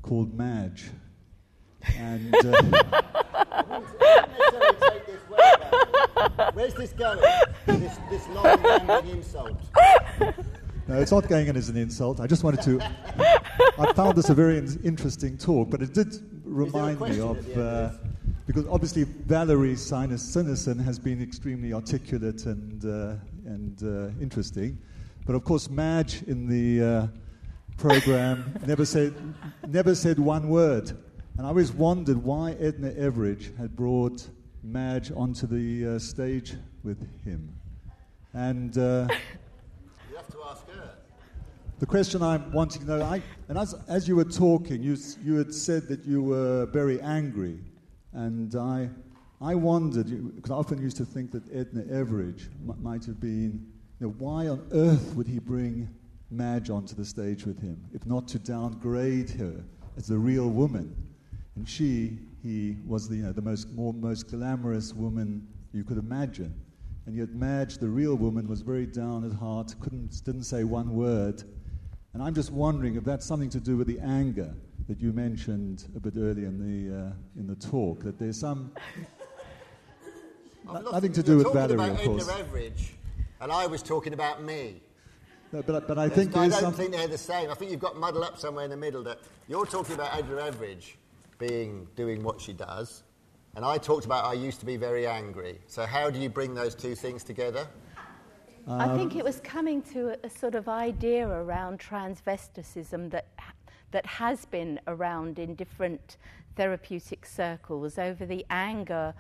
called 0.03 0.35
Madge. 0.35 0.91
And. 1.97 2.35
Uh, 2.35 3.03
Where's 6.55 6.75
this 6.75 6.93
going? 6.93 7.21
This, 7.67 7.99
this 8.11 8.29
long 8.29 9.09
insult. 9.09 9.57
No, 10.91 10.99
it's 10.99 11.13
not 11.13 11.29
going 11.29 11.47
in 11.47 11.57
as 11.57 11.69
an 11.69 11.77
insult. 11.77 12.19
I 12.19 12.27
just 12.27 12.43
wanted 12.43 12.63
to. 12.63 12.81
I 13.79 13.93
found 13.93 14.19
this 14.19 14.29
a 14.29 14.35
very 14.35 14.59
in- 14.59 14.81
interesting 14.83 15.39
talk, 15.39 15.71
but 15.71 15.83
it 15.83 15.95
did 15.95 16.19
remind 16.45 17.01
me 17.01 17.21
of. 17.21 17.57
Uh, 17.57 17.91
because 18.45 18.67
obviously 18.67 19.05
Valerie 19.05 19.77
Sinus 19.77 20.21
Sinason 20.35 20.83
has 20.85 20.99
been 20.99 21.23
extremely 21.23 21.73
articulate 21.73 22.45
and, 22.47 22.85
uh, 22.85 23.15
and 23.45 23.81
uh, 23.85 24.11
interesting. 24.21 24.77
But 25.25 25.37
of 25.37 25.45
course, 25.45 25.71
Madge 25.71 26.25
in 26.25 26.49
the 26.49 26.85
uh, 26.85 27.07
program, 27.77 28.53
never 28.67 28.85
said, 28.85 29.15
never 29.69 29.95
said 29.95 30.19
one 30.19 30.49
word. 30.49 30.91
And 31.39 31.47
I 31.47 31.51
always 31.51 31.71
wondered 31.71 32.17
why 32.17 32.57
Edna 32.59 32.91
Everage 32.91 33.57
had 33.59 33.77
brought 33.77 34.29
Madge 34.65 35.13
onto 35.13 35.47
the 35.47 35.95
uh, 35.95 35.99
stage 36.01 36.55
with 36.83 36.99
him. 37.25 37.55
And 38.35 38.77
uh, 38.77 39.07
You 40.11 40.17
have 40.17 40.29
to 40.29 40.39
ask 40.51 40.69
her. 40.71 40.91
The 41.81 41.87
question 41.87 42.23
I'm 42.23 42.53
wanting 42.53 42.83
to 42.83 42.89
know, 42.89 43.03
I, 43.03 43.23
and 43.49 43.57
as, 43.57 43.75
as 43.89 44.07
you 44.07 44.15
were 44.15 44.25
talking, 44.25 44.83
you, 44.83 44.99
you 45.25 45.37
had 45.37 45.53
said 45.53 45.89
that 45.89 46.05
you 46.05 46.23
were 46.23 46.67
very 46.67 47.01
angry. 47.01 47.59
And 48.13 48.55
I, 48.55 48.91
I 49.41 49.55
wondered, 49.55 50.37
because 50.37 50.51
I 50.51 50.55
often 50.57 50.79
used 50.79 50.99
to 50.99 51.07
think 51.07 51.31
that 51.33 51.43
Edna 51.51 51.85
Everage 51.85 52.49
m- 52.69 52.77
might 52.83 53.07
have 53.07 53.19
been, 53.19 53.67
you 53.99 54.07
know, 54.07 54.15
why 54.19 54.49
on 54.49 54.67
earth 54.73 55.15
would 55.15 55.27
he 55.27 55.39
bring 55.39 55.89
Madge 56.31 56.69
onto 56.69 56.95
the 56.95 57.05
stage 57.05 57.47
with 57.47 57.59
him, 57.63 57.83
if 57.95 58.05
not 58.05 58.29
to 58.29 58.39
downgrade 58.39 59.31
her 59.31 59.65
as 59.97 60.07
the 60.07 60.19
real 60.19 60.51
woman? 60.51 60.95
And 61.57 61.67
she, 61.67 62.19
he, 62.43 62.77
was 62.87 63.09
the, 63.09 63.17
you 63.17 63.23
know, 63.23 63.33
the 63.33 63.41
most, 63.41 63.71
more, 63.71 63.95
most 63.95 64.29
glamorous 64.31 64.93
woman 64.93 65.49
you 65.73 65.85
could 65.85 65.97
imagine. 65.97 66.55
And 67.07 67.17
yet 67.17 67.31
Madge, 67.31 67.79
the 67.79 67.89
real 67.89 68.17
woman, 68.17 68.47
was 68.47 68.61
very 68.61 68.85
down 68.85 69.25
at 69.25 69.33
heart, 69.33 69.75
couldn't, 69.81 70.23
didn't 70.27 70.45
say 70.45 70.65
one 70.65 70.95
word. 70.95 71.43
And 72.13 72.23
I'm 72.23 72.35
just 72.35 72.51
wondering 72.51 72.97
if 72.97 73.05
that's 73.05 73.25
something 73.25 73.51
to 73.51 73.61
do 73.61 73.77
with 73.77 73.87
the 73.87 74.01
anger 74.01 74.53
that 74.89 75.01
you 75.01 75.13
mentioned 75.13 75.85
a 75.95 76.01
bit 76.01 76.15
earlier 76.17 76.47
in 76.47 76.59
the, 76.59 76.97
uh, 76.97 77.13
in 77.39 77.47
the 77.47 77.55
talk, 77.55 78.03
that 78.03 78.19
there's 78.19 78.41
some... 78.41 78.73
Lost- 80.65 80.93
nothing 80.93 81.13
to 81.13 81.23
do 81.23 81.39
with 81.39 81.53
Valerie, 81.53 81.75
about 81.75 81.91
of 81.91 81.99
course. 81.99 82.29
Edna 82.29 82.45
Everage, 82.45 82.91
and 83.41 83.53
I 83.53 83.67
was 83.67 83.83
talking 83.83 84.13
about 84.13 84.43
me. 84.43 84.83
No, 85.53 85.63
but, 85.63 85.89
but 85.89 85.99
I 85.99 86.09
think 86.09 86.37
I 86.37 86.43
there's 86.43 86.55
don't 86.55 86.63
some... 86.63 86.75
think 86.75 86.93
they're 86.93 87.09
the 87.09 87.19
same. 87.19 87.51
I 87.51 87.55
think 87.55 87.71
you've 87.71 87.81
got 87.81 87.97
muddled 87.97 88.25
up 88.25 88.39
somewhere 88.39 88.65
in 88.65 88.71
the 88.71 88.77
middle. 88.77 89.03
That 89.03 89.19
you're 89.49 89.67
talking 89.67 89.95
about 89.95 90.17
Edna 90.17 90.37
Everage 90.37 90.95
being 91.39 91.89
doing 91.97 92.23
what 92.23 92.41
she 92.41 92.53
does, 92.53 93.03
and 93.57 93.65
I 93.65 93.79
talked 93.79 94.05
about 94.05 94.25
I 94.25 94.35
used 94.35 94.61
to 94.61 94.67
be 94.67 94.77
very 94.77 95.09
angry. 95.09 95.59
So 95.67 95.87
how 95.87 96.11
do 96.11 96.21
you 96.21 96.29
bring 96.29 96.55
those 96.55 96.75
two 96.75 96.95
things 96.95 97.25
together? 97.25 97.67
I 98.69 98.97
think 98.97 99.17
it 99.17 99.25
was 99.25 99.41
coming 99.41 99.83
to 99.95 100.11
a, 100.11 100.17
a 100.27 100.31
sort 100.31 100.55
of 100.55 100.69
idea 100.69 101.27
around 101.27 101.81
transvesticism 101.81 103.11
that 103.11 103.27
that 103.91 104.07
has 104.07 104.45
been 104.45 104.79
around 104.87 105.39
in 105.39 105.55
different 105.55 106.17
therapeutic 106.57 107.27
circles 107.27 107.99
over 107.99 108.25
the 108.25 108.45
anger 108.51 109.15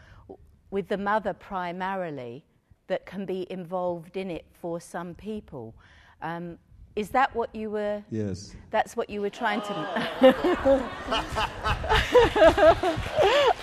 with 0.70 0.88
the 0.88 0.98
mother 0.98 1.32
primarily 1.32 2.44
that 2.86 3.06
can 3.06 3.24
be 3.24 3.46
involved 3.50 4.16
in 4.16 4.30
it 4.30 4.44
for 4.60 4.80
some 4.80 5.14
people. 5.14 5.74
Um, 6.22 6.58
is 6.96 7.10
that 7.10 7.34
what 7.34 7.54
you 7.54 7.70
were? 7.70 8.02
Yes. 8.10 8.54
That's 8.70 8.96
what 8.96 9.08
you 9.08 9.20
were 9.20 9.30
trying 9.30 9.60
to. 9.62 9.74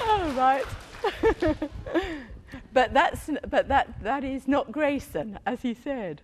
oh, 0.01 0.34
right. 0.38 0.65
but 2.73 2.93
that's 2.93 3.29
but 3.49 3.67
that 3.67 4.01
that 4.03 4.23
is 4.23 4.47
not 4.47 4.71
Grayson, 4.71 5.39
as 5.45 5.61
he 5.61 5.73
said. 5.73 6.21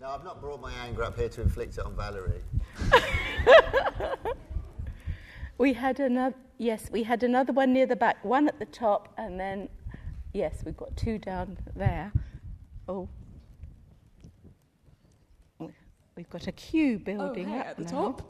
No, 0.00 0.08
I've 0.08 0.24
not 0.24 0.40
brought 0.40 0.60
my 0.60 0.72
anger 0.84 1.02
up 1.04 1.16
here 1.16 1.28
to 1.30 1.40
inflict 1.42 1.78
it 1.78 1.84
on 1.84 1.96
Valerie. 1.96 2.42
We 5.58 5.72
had 5.72 6.00
another. 6.00 6.36
Yes, 6.58 6.90
we 6.90 7.02
had 7.02 7.22
another 7.22 7.52
one 7.52 7.72
near 7.72 7.86
the 7.86 7.96
back, 7.96 8.22
one 8.24 8.48
at 8.48 8.58
the 8.58 8.66
top, 8.66 9.12
and 9.16 9.38
then 9.40 9.68
yes, 10.32 10.62
we've 10.64 10.76
got 10.76 10.94
two 10.96 11.18
down 11.18 11.56
there. 11.74 12.12
Oh. 12.88 13.08
We've 16.14 16.30
got 16.30 16.46
a 16.46 16.52
queue 16.52 16.96
Oh, 16.98 17.04
building 17.04 17.48
hey, 17.48 17.58
up 17.58 17.66
at 17.66 17.76
the 17.76 17.84
now. 17.84 17.90
top. 17.90 18.22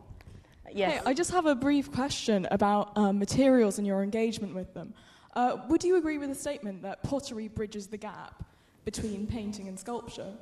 Yes. 0.73 0.93
Hey, 0.95 1.01
I 1.07 1.15
just 1.15 1.31
have 1.31 1.47
a 1.47 1.55
brief 1.55 1.93
question 1.93 2.49
about 2.51 2.97
um, 2.99 3.19
materials 3.19 3.79
and 3.79 3.87
your 3.87 4.03
engagement 4.03 4.55
with 4.57 4.75
them. 4.75 4.93
Uh, 5.37 5.59
would 5.69 5.85
you 5.85 5.97
agree 5.97 6.17
with 6.17 6.31
the 6.31 6.35
statement 6.35 6.81
that 6.81 7.03
pottery 7.03 7.47
bridges 7.47 7.87
the 7.87 7.97
gap 7.99 8.43
between 8.87 9.27
painting 9.27 9.69
and 9.69 9.79
sculpture? 9.79 10.33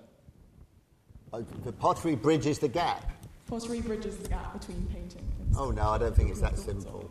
Uh, 1.33 1.43
The 1.65 1.73
pottery 1.73 2.15
bridges 2.15 2.61
the 2.61 2.69
gap. 2.69 3.11
Pottery 3.49 3.81
bridges 3.81 4.17
the 4.17 4.29
gap 4.29 4.53
between 4.59 4.87
painting 4.87 5.27
and 5.41 5.57
Oh 5.59 5.73
no, 5.73 5.91
I 5.91 5.99
don't 5.99 6.15
think 6.15 6.31
it's 6.31 6.41
that 6.41 6.57
simple. 6.57 7.11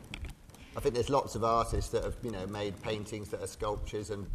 I 0.77 0.79
think 0.79 0.95
there's 0.95 1.09
lots 1.09 1.36
of 1.36 1.43
artists 1.43 1.91
that 1.91 2.05
have, 2.05 2.15
you 2.23 2.31
know, 2.31 2.47
made 2.47 2.81
paintings 2.81 3.27
that 3.29 3.43
are 3.43 3.47
sculptures 3.47 4.09
and 4.11 4.25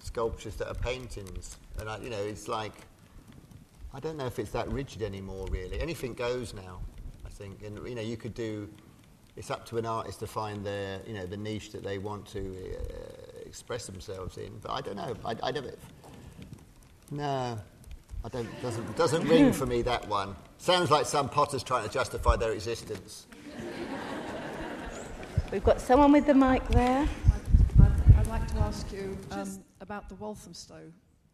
sculptures 0.00 0.54
that 0.56 0.68
are 0.68 0.74
paintings. 0.74 1.56
And 1.80 1.88
I, 1.88 1.96
you 1.98 2.10
know, 2.10 2.22
it's 2.22 2.46
like 2.46 2.74
I 3.94 4.00
don't 4.00 4.18
know 4.18 4.26
if 4.26 4.38
it's 4.38 4.50
that 4.50 4.70
rigid 4.70 5.02
anymore. 5.02 5.46
Really, 5.50 5.80
anything 5.80 6.12
goes 6.12 6.52
now. 6.52 6.80
I 7.24 7.30
think, 7.30 7.62
and 7.64 7.88
you 7.88 7.94
know, 7.94 8.02
you 8.02 8.18
could 8.18 8.34
do. 8.34 8.68
It's 9.38 9.52
up 9.52 9.64
to 9.66 9.78
an 9.78 9.86
artist 9.86 10.18
to 10.18 10.26
find 10.26 10.66
their, 10.66 11.00
you 11.06 11.14
know, 11.14 11.24
the 11.24 11.36
niche 11.36 11.70
that 11.70 11.84
they 11.84 11.98
want 11.98 12.26
to 12.32 12.40
uh, 12.40 13.46
express 13.46 13.86
themselves 13.86 14.36
in. 14.36 14.58
But 14.60 14.72
I 14.72 14.80
don't 14.80 14.96
know. 14.96 15.14
I, 15.24 15.36
I 15.44 15.52
don't. 15.52 15.78
No, 17.12 17.56
I 18.24 18.28
don't. 18.30 18.62
Doesn't 18.62 18.96
doesn't 18.96 19.28
ring 19.28 19.52
for 19.52 19.64
me 19.64 19.82
that 19.82 20.08
one. 20.08 20.34
Sounds 20.58 20.90
like 20.90 21.06
some 21.06 21.28
potters 21.28 21.62
trying 21.62 21.86
to 21.86 21.88
justify 21.88 22.34
their 22.34 22.50
existence. 22.50 23.28
We've 25.52 25.62
got 25.62 25.80
someone 25.80 26.10
with 26.10 26.26
the 26.26 26.34
mic 26.34 26.66
there. 26.70 27.08
I'd, 27.80 28.18
I'd 28.18 28.26
like 28.26 28.46
to 28.48 28.58
ask 28.58 28.90
you 28.92 29.16
um, 29.30 29.62
about 29.80 30.08
the 30.08 30.16
Walthamstow 30.16 30.82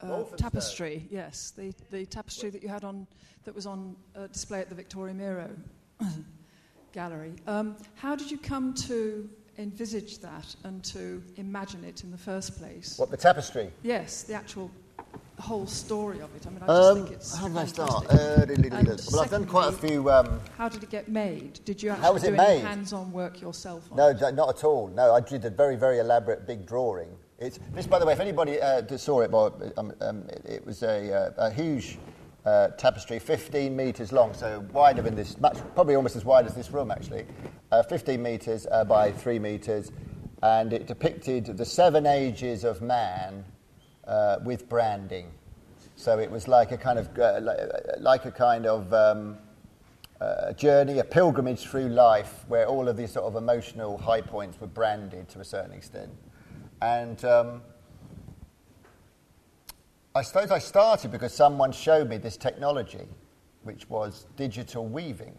uh, 0.03 0.07
Walthamstow. 0.07 0.37
tapestry. 0.37 1.09
Yes, 1.11 1.55
the, 1.57 1.73
the 1.91 2.05
tapestry 2.05 2.51
that 2.51 2.63
you 2.63 2.69
had 2.69 2.85
on 2.85 3.07
that 3.45 3.55
was 3.55 3.65
on 3.65 3.97
uh, 4.15 4.27
display 4.27 4.61
at 4.61 4.69
the 4.69 4.75
Victoria 4.75 5.15
Miro 5.15 5.49
gallery. 6.99 7.35
Um, 7.47 7.77
how 7.97 8.15
did 8.17 8.31
you 8.31 8.39
come 8.39 8.73
to 8.89 9.29
envisage 9.59 10.19
that 10.21 10.55
and 10.65 10.83
to 10.85 11.23
imagine 11.37 11.85
it 11.85 12.05
in 12.05 12.11
the 12.11 12.17
first 12.19 12.57
place? 12.57 12.99
What 12.99 13.11
the 13.11 13.17
tapestry? 13.17 13.71
Yes, 13.83 14.23
the 14.23 14.35
actual 14.35 14.71
whole 15.41 15.67
story 15.67 16.21
of 16.21 16.35
it. 16.37 16.47
I 16.47 16.51
mean, 16.51 16.63
I 16.63 16.67
just 16.67 16.91
Um, 16.91 16.97
think 17.05 17.11
it's 17.17 17.37
how 17.37 17.49
did 17.49 17.57
I 17.57 17.67
start? 17.67 18.07
Uh, 18.07 18.17
diddly 18.47 18.73
And 18.73 18.89
diddly. 18.89 19.13
well, 19.13 19.23
I've 19.23 19.31
done 19.31 19.45
quite 19.47 19.69
a 19.69 19.73
few. 19.73 20.09
Um, 20.11 20.41
How 20.57 20.69
did 20.69 20.85
it 20.85 20.91
get 20.91 21.09
made? 21.09 21.59
Did 21.65 21.83
you 21.83 21.91
actually 21.91 22.05
How 22.07 22.13
was 22.13 22.23
it 22.23 22.31
do 22.31 22.35
any 22.37 22.55
made? 22.61 22.65
hands-on 22.65 23.11
work 23.13 23.41
yourself? 23.41 23.91
On 23.91 23.97
no, 23.97 24.09
it? 24.11 24.35
not 24.35 24.49
at 24.57 24.63
all. 24.65 24.87
No, 24.89 25.13
I 25.13 25.21
did 25.21 25.45
a 25.45 25.51
very, 25.51 25.75
very 25.77 25.99
elaborate 25.99 26.47
big 26.47 26.65
drawing. 26.65 27.09
It's, 27.41 27.59
this, 27.75 27.87
by 27.89 27.99
the 27.99 28.07
way, 28.07 28.13
if 28.13 28.21
anybody 28.21 28.61
uh, 28.61 28.97
saw 28.97 29.21
it, 29.23 29.31
well, 29.33 29.61
um, 29.77 29.93
um, 30.01 30.23
it, 30.29 30.43
it 30.45 30.67
was 30.67 30.85
a, 30.85 31.13
uh, 31.13 31.47
a 31.49 31.51
huge 31.51 31.99
uh, 32.45 32.69
tapestry, 32.69 33.19
15 33.19 33.75
metres 33.75 34.13
long, 34.13 34.35
so 34.35 34.65
wider 34.73 35.03
than 35.03 35.15
this, 35.15 35.39
much, 35.41 35.57
probably 35.75 35.95
almost 35.95 36.17
as 36.17 36.25
wide 36.25 36.47
as 36.47 36.55
this 36.55 36.71
room, 36.71 36.91
actually. 36.91 37.25
Uh, 37.73 37.83
15 37.83 38.23
metres 38.23 38.67
uh, 38.71 38.85
by 38.85 39.11
3 39.11 39.39
metres, 39.39 39.91
and 40.43 40.73
it 40.73 40.87
depicted 40.87 41.47
the 41.47 41.65
seven 41.65 42.07
ages 42.07 42.65
of 42.65 42.83
man 42.83 43.45
uh, 44.07 44.37
with 44.45 44.69
branding. 44.69 45.31
So 45.97 46.19
it 46.19 46.31
was 46.31 46.49
like 46.49 46.73
a 46.73 46.77
kind 46.77 46.99
of, 46.99 47.19
uh, 47.19 47.41
like, 47.99 48.27
a 48.27 48.31
kind 48.31 48.67
of 48.67 48.93
um, 48.93 49.39
a 50.21 50.55
journey, 50.55 50.99
a 50.99 51.05
pilgrimage 51.05 51.67
through 51.67 51.89
life, 51.89 52.45
where 52.49 52.67
all 52.67 52.89
of 52.89 52.97
these 52.97 53.13
sort 53.13 53.27
of 53.27 53.37
emotional 53.37 53.99
high 53.99 54.21
points 54.21 54.61
were 54.61 54.67
branded 54.67 55.29
to 55.31 55.41
a 55.41 55.45
certain 55.45 55.73
extent. 55.73 56.11
And 56.83 57.25
um, 57.25 57.63
I 60.17 60.23
suppose 60.23 60.53
I 60.53 60.61
started 60.61 61.11
because 61.11 61.35
someone 61.35 61.73
showed 61.73 62.09
me 62.09 62.19
this 62.19 62.37
technology, 62.37 63.09
which 63.65 63.91
was 63.91 64.27
digital 64.37 64.87
weaving. 64.87 65.37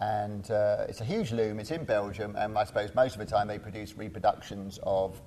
And 0.00 0.48
uh, 0.52 0.86
it's 0.88 1.00
a 1.00 1.04
huge 1.04 1.32
loom, 1.32 1.58
it's 1.58 1.72
in 1.72 1.84
Belgium, 1.84 2.36
and 2.36 2.56
I 2.56 2.62
suppose 2.62 2.94
most 2.94 3.14
of 3.14 3.18
the 3.18 3.26
time 3.26 3.48
they 3.48 3.58
produce 3.58 3.96
reproductions 3.96 4.78
of 4.84 5.20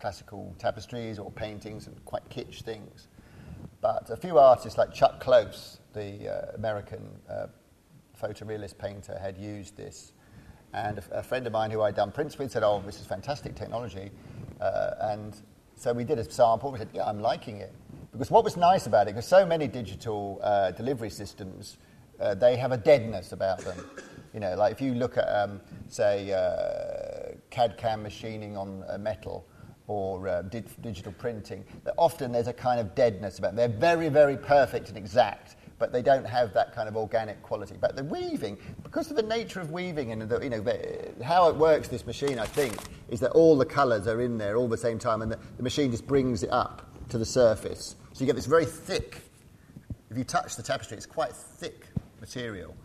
classical 0.00 0.52
tapestries 0.58 1.20
or 1.20 1.30
paintings 1.30 1.86
and 1.86 2.04
quite 2.04 2.28
kitsch 2.30 2.62
things. 2.62 3.06
But 3.80 4.10
a 4.10 4.16
few 4.16 4.38
artists 4.38 4.76
like 4.76 4.92
Chuck 4.92 5.20
Close, 5.20 5.78
the 5.92 6.28
uh, 6.28 6.56
American 6.56 7.16
uh, 7.28 7.46
photorealist 8.20 8.76
painter, 8.76 9.20
had 9.22 9.38
used 9.38 9.76
this. 9.76 10.14
And 10.74 10.98
a, 10.98 11.18
a 11.18 11.22
friend 11.22 11.46
of 11.46 11.52
mine 11.52 11.70
who 11.70 11.82
I'd 11.82 11.94
done 11.94 12.10
prints 12.10 12.36
with 12.38 12.50
said, 12.50 12.64
Oh, 12.64 12.82
this 12.84 12.98
is 12.98 13.06
fantastic 13.06 13.54
technology. 13.54 14.10
Uh, 14.60 14.94
and 15.00 15.40
so 15.76 15.92
we 15.92 16.04
did 16.04 16.18
a 16.18 16.30
sample. 16.30 16.72
We 16.72 16.78
said, 16.78 16.88
Yeah, 16.92 17.04
I'm 17.04 17.20
liking 17.20 17.58
it. 17.58 17.72
Because 18.12 18.30
what 18.30 18.44
was 18.44 18.56
nice 18.56 18.86
about 18.86 19.06
it, 19.06 19.14
because 19.14 19.26
so 19.26 19.46
many 19.46 19.68
digital 19.68 20.40
uh, 20.42 20.72
delivery 20.72 21.10
systems, 21.10 21.78
uh, 22.20 22.34
they 22.34 22.56
have 22.56 22.72
a 22.72 22.76
deadness 22.76 23.32
about 23.32 23.60
them. 23.60 23.78
You 24.34 24.40
know, 24.40 24.54
like 24.56 24.72
if 24.72 24.80
you 24.80 24.94
look 24.94 25.16
at, 25.16 25.26
um, 25.28 25.60
say, 25.88 26.32
uh, 26.32 27.36
CAD 27.50 27.76
CAM 27.76 28.02
machining 28.02 28.56
on 28.56 28.84
uh, 28.88 28.98
metal, 28.98 29.46
or 29.86 30.28
uh, 30.28 30.42
di- 30.42 30.62
digital 30.82 31.10
printing, 31.12 31.64
often 31.98 32.30
there's 32.30 32.46
a 32.46 32.52
kind 32.52 32.78
of 32.78 32.94
deadness 32.94 33.40
about 33.40 33.56
them. 33.56 33.70
They're 33.70 33.80
very, 33.80 34.08
very 34.08 34.36
perfect 34.36 34.88
and 34.88 34.96
exact, 34.96 35.56
but 35.80 35.92
they 35.92 36.00
don't 36.00 36.24
have 36.24 36.52
that 36.54 36.72
kind 36.72 36.88
of 36.88 36.96
organic 36.96 37.42
quality. 37.42 37.74
But 37.80 37.96
the 37.96 38.04
weaving, 38.04 38.56
because 38.84 39.10
of 39.10 39.16
the 39.16 39.24
nature 39.24 39.60
of 39.60 39.72
weaving 39.72 40.12
and 40.12 40.22
the, 40.22 40.38
you 40.40 40.50
know, 40.50 40.60
the, 40.60 41.12
how 41.24 41.48
it 41.48 41.56
works, 41.56 41.88
this 41.88 42.06
machine, 42.06 42.38
I 42.38 42.46
think, 42.46 42.76
is 43.08 43.18
that 43.18 43.32
all 43.32 43.58
the 43.58 43.64
colours 43.64 44.06
are 44.06 44.20
in 44.20 44.38
there 44.38 44.56
all 44.56 44.68
the 44.68 44.76
same 44.76 44.98
time, 44.98 45.22
and 45.22 45.32
the, 45.32 45.38
the 45.56 45.62
machine 45.64 45.90
just 45.90 46.06
brings 46.06 46.44
it 46.44 46.52
up 46.52 46.88
to 47.08 47.18
the 47.18 47.26
surface. 47.26 47.96
So 48.20 48.24
you 48.24 48.26
get 48.26 48.36
this 48.36 48.44
very 48.44 48.66
thick, 48.66 49.22
if 50.10 50.18
you 50.18 50.24
touch 50.24 50.54
the 50.54 50.62
tapestry, 50.62 50.94
it's 50.94 51.06
quite 51.06 51.32
thick 51.32 51.86
material. 52.20 52.76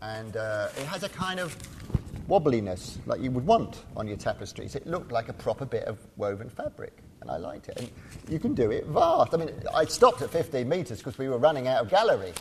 and 0.00 0.34
uh, 0.38 0.68
it 0.78 0.86
has 0.86 1.02
a 1.02 1.10
kind 1.10 1.38
of 1.38 1.54
wobbliness 2.26 2.96
like 3.04 3.20
you 3.20 3.30
would 3.32 3.44
want 3.44 3.84
on 3.98 4.08
your 4.08 4.16
tapestries. 4.16 4.74
It 4.74 4.86
looked 4.86 5.12
like 5.12 5.28
a 5.28 5.34
proper 5.34 5.66
bit 5.66 5.84
of 5.84 5.98
woven 6.16 6.48
fabric, 6.48 7.02
and 7.20 7.30
I 7.30 7.36
liked 7.36 7.68
it. 7.68 7.78
And 7.78 7.90
you 8.30 8.38
can 8.38 8.54
do 8.54 8.70
it 8.70 8.86
vast. 8.86 9.34
I 9.34 9.36
mean, 9.36 9.50
I 9.74 9.84
stopped 9.84 10.22
at 10.22 10.30
15 10.30 10.66
metres 10.66 11.00
because 11.00 11.18
we 11.18 11.28
were 11.28 11.36
running 11.36 11.68
out 11.68 11.82
of 11.82 11.90
gallery. 11.90 12.32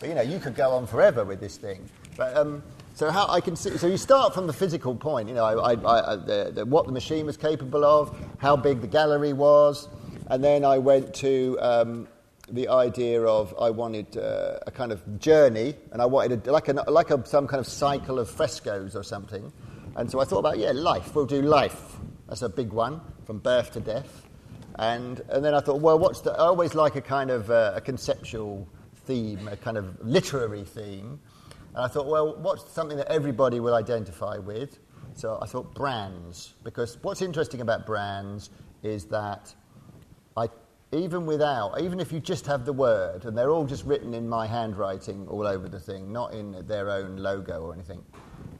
But 0.00 0.08
you 0.08 0.16
know, 0.16 0.22
you 0.22 0.40
could 0.40 0.56
go 0.56 0.70
on 0.70 0.88
forever 0.88 1.24
with 1.24 1.38
this 1.38 1.56
thing. 1.56 1.88
But 2.16 2.36
um, 2.36 2.64
so 2.94 3.12
how 3.12 3.28
I 3.28 3.40
can 3.40 3.54
see, 3.54 3.78
so 3.78 3.86
you 3.86 3.96
start 3.96 4.34
from 4.34 4.48
the 4.48 4.52
physical 4.52 4.96
point. 4.96 5.28
You 5.28 5.36
know, 5.36 5.44
I, 5.44 5.74
I, 5.74 6.14
I, 6.14 6.16
the, 6.16 6.50
the, 6.52 6.66
what 6.66 6.86
the 6.86 6.92
machine 6.92 7.26
was 7.26 7.36
capable 7.36 7.84
of, 7.84 8.18
how 8.38 8.56
big 8.56 8.80
the 8.80 8.88
gallery 8.88 9.32
was, 9.32 9.88
and 10.28 10.42
then 10.42 10.64
I 10.64 10.78
went 10.78 11.14
to 11.16 11.58
um, 11.60 12.08
the 12.48 12.68
idea 12.68 13.22
of 13.22 13.54
I 13.60 13.70
wanted 13.70 14.16
uh, 14.16 14.58
a 14.66 14.70
kind 14.70 14.92
of 14.92 15.18
journey, 15.18 15.74
and 15.92 16.02
I 16.02 16.06
wanted 16.06 16.46
a, 16.46 16.52
like, 16.52 16.68
a, 16.68 16.72
like 16.90 17.10
a, 17.10 17.24
some 17.26 17.46
kind 17.46 17.60
of 17.60 17.66
cycle 17.66 18.18
of 18.18 18.28
frescoes 18.28 18.96
or 18.96 19.02
something. 19.02 19.52
And 19.96 20.10
so 20.10 20.20
I 20.20 20.24
thought 20.24 20.38
about, 20.38 20.58
yeah, 20.58 20.72
life. 20.72 21.14
We'll 21.14 21.26
do 21.26 21.42
life. 21.42 21.96
That's 22.28 22.42
a 22.42 22.48
big 22.48 22.72
one, 22.72 23.00
from 23.26 23.38
birth 23.38 23.72
to 23.72 23.80
death. 23.80 24.26
And, 24.78 25.20
and 25.28 25.44
then 25.44 25.54
I 25.54 25.60
thought, 25.60 25.80
well, 25.80 25.98
what's 25.98 26.22
the. 26.22 26.32
I 26.32 26.46
always 26.46 26.74
like 26.74 26.96
a 26.96 27.02
kind 27.02 27.30
of 27.30 27.50
uh, 27.50 27.72
a 27.74 27.80
conceptual 27.80 28.66
theme, 29.04 29.48
a 29.48 29.56
kind 29.56 29.76
of 29.76 30.00
literary 30.00 30.64
theme. 30.64 31.20
And 31.74 31.84
I 31.84 31.88
thought, 31.88 32.06
well, 32.06 32.36
what's 32.36 32.70
something 32.72 32.96
that 32.96 33.08
everybody 33.08 33.60
will 33.60 33.74
identify 33.74 34.38
with? 34.38 34.78
So 35.14 35.38
I 35.42 35.46
thought 35.46 35.74
brands, 35.74 36.54
because 36.64 36.96
what's 37.02 37.20
interesting 37.20 37.60
about 37.60 37.84
brands 37.84 38.48
is 38.82 39.04
that 39.06 39.54
even 40.92 41.24
without, 41.24 41.80
even 41.80 41.98
if 42.00 42.12
you 42.12 42.20
just 42.20 42.46
have 42.46 42.66
the 42.66 42.72
word, 42.72 43.24
and 43.24 43.36
they're 43.36 43.50
all 43.50 43.64
just 43.64 43.84
written 43.86 44.12
in 44.12 44.28
my 44.28 44.46
handwriting 44.46 45.26
all 45.26 45.46
over 45.46 45.68
the 45.68 45.80
thing, 45.80 46.12
not 46.12 46.34
in 46.34 46.66
their 46.66 46.90
own 46.90 47.16
logo 47.16 47.62
or 47.62 47.72
anything, 47.72 48.04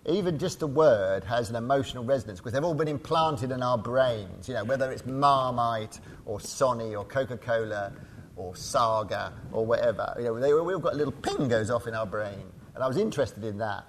even 0.06 0.38
just 0.38 0.58
the 0.58 0.66
word 0.66 1.22
has 1.24 1.50
an 1.50 1.56
emotional 1.56 2.04
resonance 2.04 2.40
because 2.40 2.52
they've 2.52 2.64
all 2.64 2.74
been 2.74 2.88
implanted 2.88 3.50
in 3.52 3.62
our 3.62 3.78
brains, 3.78 4.48
you 4.48 4.54
know, 4.54 4.64
whether 4.64 4.90
it's 4.90 5.04
Marmite 5.04 6.00
or 6.24 6.38
Sony 6.38 6.98
or 6.98 7.04
Coca 7.04 7.36
Cola 7.36 7.92
or 8.34 8.56
Saga 8.56 9.32
or 9.52 9.64
whatever. 9.64 10.14
You 10.18 10.24
know, 10.24 10.40
they, 10.40 10.52
we've 10.54 10.82
got 10.82 10.94
a 10.94 10.96
little 10.96 11.12
ping 11.12 11.48
goes 11.48 11.70
off 11.70 11.86
in 11.86 11.94
our 11.94 12.06
brain. 12.06 12.50
And 12.74 12.82
I 12.82 12.88
was 12.88 12.96
interested 12.96 13.44
in 13.44 13.58
that. 13.58 13.84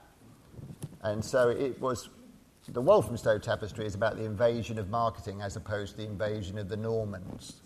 And 1.01 1.23
so 1.23 1.49
it 1.49 1.79
was 1.81 2.09
the 2.67 2.81
Walthamstow 2.81 3.39
tapestry 3.39 3.85
is 3.85 3.95
about 3.95 4.17
the 4.17 4.23
invasion 4.23 4.77
of 4.77 4.89
marketing 4.89 5.41
as 5.41 5.55
opposed 5.55 5.91
to 5.91 5.97
the 5.97 6.05
invasion 6.05 6.57
of 6.57 6.69
the 6.69 6.77
Normans. 6.77 7.62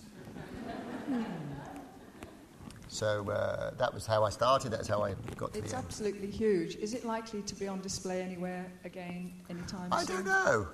So 2.87 3.29
uh, 3.29 3.71
that 3.77 3.93
was 3.93 4.07
how 4.07 4.23
I 4.23 4.29
started. 4.29 4.71
That's 4.71 4.87
how 4.87 5.03
I 5.03 5.13
got 5.35 5.53
to 5.53 5.59
It's 5.59 5.71
the 5.71 5.77
absolutely 5.77 6.31
huge. 6.31 6.75
Is 6.77 6.93
it 6.93 7.05
likely 7.05 7.41
to 7.43 7.55
be 7.55 7.67
on 7.67 7.81
display 7.81 8.21
anywhere 8.21 8.65
again 8.85 9.33
anytime 9.49 9.91
soon? 9.91 9.93
I 9.93 10.03
soon? 10.03 10.15
don't 10.15 10.25
know. 10.25 10.67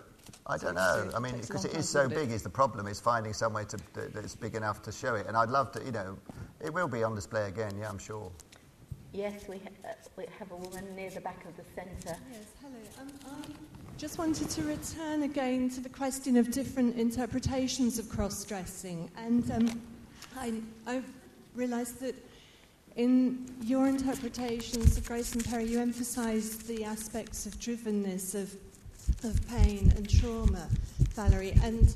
I 0.48 0.58
don't 0.58 0.76
know. 0.76 1.10
I 1.16 1.20
mean, 1.20 1.34
takes 1.34 1.46
a 1.46 1.48
because 1.48 1.66
long 1.66 1.76
it 1.76 1.80
is 1.80 1.92
time 1.92 2.04
so 2.04 2.10
to 2.10 2.16
do 2.16 2.22
it. 2.22 2.26
big, 2.28 2.32
is 2.32 2.44
the 2.44 2.50
problem 2.50 2.88
is 2.88 3.00
finding 3.00 3.34
somewhere 3.34 3.66
to, 3.66 3.78
that, 3.94 4.14
that's 4.14 4.36
big 4.36 4.56
enough 4.56 4.82
to 4.84 4.92
show 4.92 5.16
it. 5.16 5.28
And 5.28 5.36
I'd 5.36 5.50
love 5.50 5.72
to, 5.74 5.84
you 5.84 5.92
know, 5.92 6.18
it 6.64 6.74
will 6.74 6.88
be 6.88 7.04
on 7.04 7.16
display 7.16 7.48
again. 7.48 7.74
Yeah, 7.78 7.90
I'm 7.90 8.00
sure. 8.00 8.32
Yes, 9.12 9.48
we, 9.48 9.58
ha- 9.58 9.90
uh, 9.90 9.94
we 10.16 10.26
have 10.40 10.52
a 10.52 10.56
woman 10.56 10.96
near 10.96 11.10
the 11.10 11.22
back 11.22 11.46
of 11.46 11.56
the 11.56 11.64
centre. 11.76 12.18
Yes, 12.32 12.46
hello. 12.62 12.76
Um, 13.02 13.12
I 13.26 13.98
just 13.98 14.18
wanted 14.18 14.50
to 14.50 14.64
return 14.64 15.24
again 15.24 15.70
to 15.72 15.82
the 15.82 15.90
question 15.90 16.38
of 16.38 16.52
different 16.52 16.98
interpretations 16.98 18.00
of 18.00 18.10
cross 18.10 18.44
dressing. 18.44 19.12
And 19.18 19.50
um, 19.52 19.82
I, 20.38 20.54
I've 20.86 21.10
realised 21.56 22.00
that 22.02 22.16
in 22.96 23.50
your 23.62 23.88
interpretations 23.88 24.98
of 24.98 25.06
Grayson 25.06 25.42
Perry, 25.42 25.66
you 25.66 25.80
emphasised 25.80 26.68
the 26.68 26.84
aspects 26.84 27.46
of 27.46 27.60
drivenness, 27.60 28.36
of, 28.36 28.56
of 29.24 29.48
pain 29.48 29.92
and 29.96 30.10
trauma, 30.10 30.68
Valerie. 31.16 31.54
And 31.64 31.96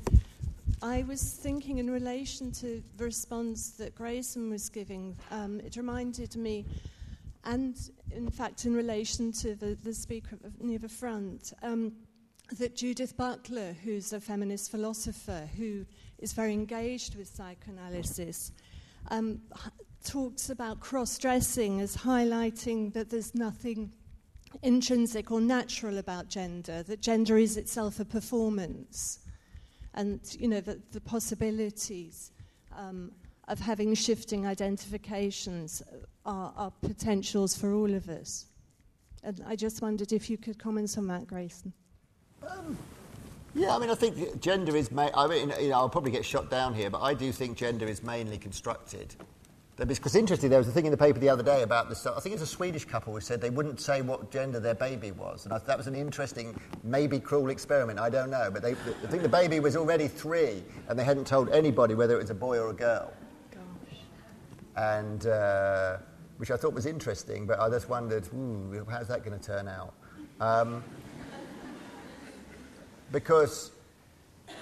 I 0.82 1.04
was 1.08 1.22
thinking 1.22 1.78
in 1.78 1.90
relation 1.90 2.50
to 2.52 2.82
the 2.96 3.04
response 3.04 3.70
that 3.70 3.94
Grayson 3.94 4.50
was 4.50 4.68
giving, 4.68 5.16
um, 5.30 5.60
it 5.60 5.76
reminded 5.76 6.36
me 6.36 6.64
and 7.44 7.76
in 8.10 8.30
fact, 8.30 8.64
in 8.64 8.74
relation 8.74 9.32
to 9.32 9.54
the, 9.54 9.76
the 9.82 9.94
speaker 9.94 10.38
near 10.60 10.78
the 10.78 10.88
front, 10.88 11.52
um, 11.62 11.92
that 12.58 12.76
Judith 12.76 13.16
Butler, 13.16 13.74
who's 13.84 14.12
a 14.12 14.20
feminist 14.20 14.70
philosopher 14.70 15.48
who 15.56 15.84
is 16.18 16.32
very 16.32 16.52
engaged 16.52 17.16
with 17.16 17.28
psychoanalysis, 17.28 18.52
um, 19.10 19.40
talks 20.04 20.50
about 20.50 20.80
cross 20.80 21.18
dressing 21.18 21.80
as 21.80 21.96
highlighting 21.96 22.92
that 22.92 23.10
there's 23.10 23.34
nothing 23.34 23.92
intrinsic 24.62 25.30
or 25.30 25.40
natural 25.40 25.98
about 25.98 26.28
gender, 26.28 26.82
that 26.82 27.00
gender 27.00 27.36
is 27.36 27.56
itself 27.56 28.00
a 28.00 28.04
performance, 28.04 29.20
and 29.94 30.20
you 30.38 30.48
know, 30.48 30.60
the, 30.60 30.80
the 30.92 31.00
possibilities. 31.00 32.32
Um, 32.76 33.12
of 33.48 33.58
having 33.58 33.94
shifting 33.94 34.46
identifications 34.46 35.82
are, 36.24 36.52
are 36.56 36.72
potentials 36.82 37.56
for 37.56 37.72
all 37.72 37.92
of 37.94 38.08
us. 38.08 38.46
And 39.24 39.42
I 39.46 39.56
just 39.56 39.82
wondered 39.82 40.12
if 40.12 40.30
you 40.30 40.36
could 40.36 40.58
comment 40.58 40.96
on 40.96 41.06
that, 41.08 41.26
Grayson. 41.26 41.72
Yeah, 43.54 43.74
I 43.74 43.78
mean, 43.78 43.90
I 43.90 43.94
think 43.94 44.40
gender 44.40 44.76
is. 44.76 44.90
Ma- 44.90 45.10
I 45.14 45.26
mean, 45.26 45.52
you 45.60 45.70
know, 45.70 45.76
I'll 45.76 45.88
probably 45.88 46.10
get 46.10 46.24
shot 46.24 46.50
down 46.50 46.74
here, 46.74 46.90
but 46.90 47.00
I 47.00 47.14
do 47.14 47.32
think 47.32 47.56
gender 47.56 47.86
is 47.86 48.02
mainly 48.02 48.38
constructed. 48.38 49.14
Because 49.76 50.16
interestingly, 50.16 50.48
there 50.48 50.58
was 50.58 50.66
a 50.66 50.72
thing 50.72 50.86
in 50.86 50.90
the 50.90 50.96
paper 50.96 51.20
the 51.20 51.28
other 51.28 51.44
day 51.44 51.62
about 51.62 51.88
this. 51.88 52.04
I 52.04 52.18
think 52.18 52.32
it's 52.32 52.42
a 52.42 52.46
Swedish 52.46 52.84
couple 52.84 53.14
who 53.14 53.20
said 53.20 53.40
they 53.40 53.50
wouldn't 53.50 53.80
say 53.80 54.02
what 54.02 54.28
gender 54.28 54.58
their 54.58 54.74
baby 54.74 55.12
was, 55.12 55.44
and 55.44 55.54
I, 55.54 55.58
that 55.58 55.78
was 55.78 55.86
an 55.86 55.94
interesting, 55.94 56.60
maybe 56.82 57.20
cruel 57.20 57.48
experiment. 57.48 58.00
I 58.00 58.10
don't 58.10 58.28
know, 58.28 58.50
but 58.52 58.60
they, 58.60 58.72
I 58.72 59.06
think 59.06 59.22
the 59.22 59.28
baby 59.28 59.60
was 59.60 59.76
already 59.76 60.08
three, 60.08 60.64
and 60.88 60.98
they 60.98 61.04
hadn't 61.04 61.28
told 61.28 61.48
anybody 61.50 61.94
whether 61.94 62.14
it 62.16 62.22
was 62.22 62.30
a 62.30 62.34
boy 62.34 62.58
or 62.58 62.70
a 62.70 62.74
girl. 62.74 63.12
Gosh. 63.52 64.00
and 64.76 65.26
uh, 65.26 65.98
which 66.38 66.50
I 66.50 66.56
thought 66.56 66.74
was 66.74 66.86
interesting, 66.86 67.46
but 67.46 67.60
I 67.60 67.68
just 67.68 67.88
wondered, 67.88 68.26
ooh, 68.34 68.84
how's 68.90 69.06
that 69.08 69.24
going 69.24 69.38
to 69.38 69.44
turn 69.44 69.68
out? 69.68 69.94
Um, 70.40 70.82
because 73.12 73.70
uh, 74.48 74.52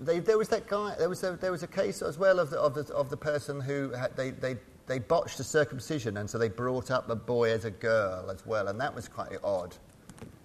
they, 0.00 0.18
there 0.20 0.38
was 0.38 0.48
that 0.48 0.66
guy, 0.66 0.94
there 0.98 1.08
was 1.08 1.22
a, 1.24 1.32
there 1.32 1.52
was 1.52 1.62
a 1.62 1.66
case 1.66 2.02
as 2.02 2.18
well 2.18 2.38
of 2.38 2.50
the, 2.50 2.58
of 2.58 2.74
the, 2.74 2.92
of 2.94 3.10
the 3.10 3.16
person 3.16 3.60
who 3.60 3.90
had, 3.90 4.16
they, 4.16 4.30
they, 4.30 4.56
they 4.86 4.98
botched 4.98 5.38
a 5.40 5.44
circumcision, 5.44 6.16
and 6.16 6.28
so 6.28 6.38
they 6.38 6.48
brought 6.48 6.90
up 6.90 7.10
a 7.10 7.16
boy 7.16 7.50
as 7.50 7.64
a 7.64 7.70
girl 7.70 8.30
as 8.30 8.44
well, 8.46 8.68
and 8.68 8.80
that 8.80 8.94
was 8.94 9.08
quite 9.08 9.36
odd. 9.44 9.74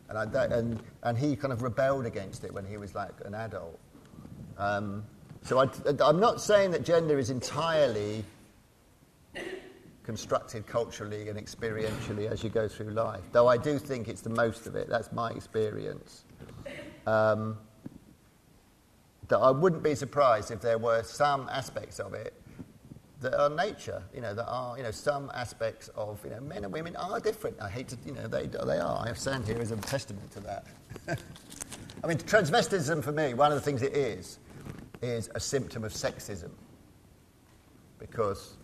And, 0.10 0.18
I, 0.18 0.26
that, 0.26 0.52
and, 0.52 0.82
and 1.04 1.18
he 1.18 1.36
kind 1.36 1.54
of 1.54 1.64
rebelled 1.64 2.06
against 2.06 2.44
it 2.44 2.54
when 2.54 2.66
he 2.66 2.78
was 2.78 2.94
like 2.94 3.14
an 3.26 3.34
adult. 3.34 3.80
Um, 4.58 5.04
so 5.44 5.60
I, 5.60 5.68
I'm 6.02 6.20
not 6.20 6.42
saying 6.42 6.72
that 6.72 6.84
gender 6.84 7.18
is 7.18 7.30
entirely 7.30 8.24
constructed 10.04 10.68
culturally 10.68 11.30
and 11.30 11.40
experientially 11.40 12.30
as 12.30 12.44
you 12.44 12.50
go 12.50 12.68
through 12.68 12.92
life, 12.92 13.22
though 13.32 13.48
I 13.48 13.58
do 13.58 13.80
think 13.80 14.08
it's 14.08 14.22
the 14.22 14.30
most 14.30 14.68
of 14.68 14.76
it. 14.76 14.90
That's 14.90 15.12
my 15.12 15.32
experience. 15.32 16.26
Um, 17.06 17.58
that 19.28 19.38
I 19.38 19.52
wouldn't 19.52 19.84
be 19.84 19.96
surprised 19.96 20.52
if 20.52 20.62
there 20.62 20.78
were 20.78 21.04
some 21.04 21.50
aspects 21.50 22.00
of 22.00 22.14
it 22.14 22.34
that 23.24 23.34
are 23.40 23.50
nature, 23.50 24.04
you 24.14 24.22
know, 24.22 24.34
that 24.34 24.46
are, 24.46 24.78
you 24.78 24.84
know, 24.84 24.92
some 24.92 25.32
aspects 25.34 25.88
of, 25.96 26.20
you 26.24 26.30
know, 26.30 26.42
men 26.42 26.66
and 26.66 26.74
women 26.74 26.96
are 26.98 27.20
different. 27.20 27.60
I 27.62 27.70
hate 27.70 27.88
to, 27.90 27.98
you 28.06 28.14
know, 28.14 28.28
they, 28.28 28.48
they 28.48 28.78
are. 28.78 29.04
I 29.04 29.08
have 29.08 29.18
stand 29.18 29.46
here 29.46 29.60
as 29.60 29.72
a 29.72 29.78
testament 29.78 30.30
to 30.32 30.40
that. 30.42 30.68
I 32.04 32.08
mean, 32.08 32.18
transvestism 32.18 33.02
for 33.04 33.14
me, 33.14 33.34
one 33.34 33.52
of 33.52 33.58
the 33.58 33.62
things 33.64 33.82
it 33.82 33.96
is, 33.96 34.40
is 35.02 35.30
a 35.36 35.40
symptom 35.40 35.84
of 35.86 35.94
sexism. 35.94 36.52
Because 37.98 38.56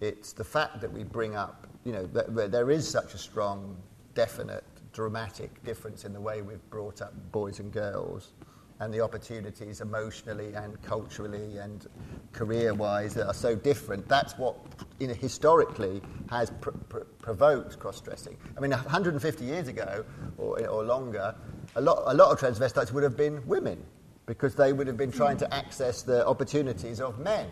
it's 0.00 0.32
the 0.32 0.44
fact 0.44 0.80
that 0.80 0.92
we 0.92 1.02
bring 1.02 1.34
up, 1.34 1.66
you 1.84 1.92
know, 1.92 2.06
that, 2.06 2.34
that 2.36 2.52
there 2.52 2.70
is 2.70 2.88
such 2.88 3.14
a 3.14 3.18
strong, 3.18 3.76
definite, 4.14 4.64
dramatic 4.96 5.62
difference 5.62 6.06
in 6.06 6.14
the 6.14 6.20
way 6.20 6.40
we've 6.40 6.70
brought 6.70 7.02
up 7.02 7.12
boys 7.30 7.60
and 7.60 7.70
girls 7.70 8.32
and 8.80 8.92
the 8.92 9.00
opportunities 9.00 9.82
emotionally 9.82 10.54
and 10.54 10.80
culturally 10.82 11.58
and 11.58 11.86
career 12.32 12.72
wise 12.72 13.12
that 13.12 13.26
are 13.26 13.34
so 13.34 13.54
different. 13.54 14.08
That's 14.08 14.38
what, 14.38 14.56
you 14.98 15.06
know, 15.06 15.12
historically, 15.12 16.00
has 16.30 16.50
pr- 16.62 16.70
pr- 16.88 17.04
provoked 17.20 17.78
cross 17.78 18.00
dressing. 18.00 18.38
I 18.56 18.60
mean, 18.60 18.70
150 18.70 19.44
years 19.44 19.68
ago 19.68 20.02
or, 20.38 20.66
or 20.66 20.82
longer, 20.82 21.34
a 21.74 21.80
lot, 21.80 22.02
a 22.06 22.14
lot 22.14 22.32
of 22.32 22.40
transvestites 22.40 22.90
would 22.92 23.02
have 23.02 23.18
been 23.18 23.46
women 23.46 23.84
because 24.24 24.54
they 24.54 24.72
would 24.72 24.86
have 24.86 24.96
been 24.96 25.12
trying 25.12 25.36
to 25.36 25.54
access 25.54 26.00
the 26.00 26.26
opportunities 26.26 27.02
of 27.02 27.18
men. 27.18 27.50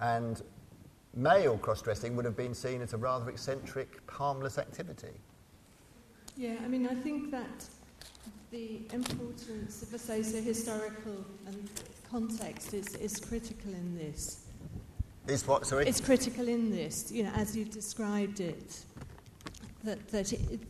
And 0.00 0.40
male 1.16 1.58
cross 1.58 1.82
dressing 1.82 2.16
would 2.16 2.24
have 2.24 2.36
been 2.36 2.54
seen 2.54 2.82
as 2.82 2.92
a 2.92 2.96
rather 2.96 3.28
eccentric, 3.30 3.98
harmless 4.10 4.58
activity. 4.58 5.12
Yeah, 6.36 6.56
I 6.64 6.68
mean, 6.68 6.88
I 6.88 6.94
think 6.94 7.30
that 7.30 7.68
the 8.50 8.80
importance 8.92 9.82
of 9.82 9.94
a 9.94 9.98
socio-historical 9.98 11.24
context 12.10 12.74
is, 12.74 12.94
is 12.96 13.18
critical 13.18 13.72
in 13.72 13.96
this. 13.96 14.46
Is 15.26 15.46
what? 15.46 15.66
Sorry. 15.66 15.86
It's 15.86 16.00
critical 16.00 16.48
in 16.48 16.70
this, 16.70 17.10
you 17.10 17.22
know, 17.22 17.32
as 17.34 17.56
you've 17.56 17.70
described 17.70 18.40
it, 18.40 18.84
that 19.82 20.06
that 20.08 20.32
it, 20.32 20.60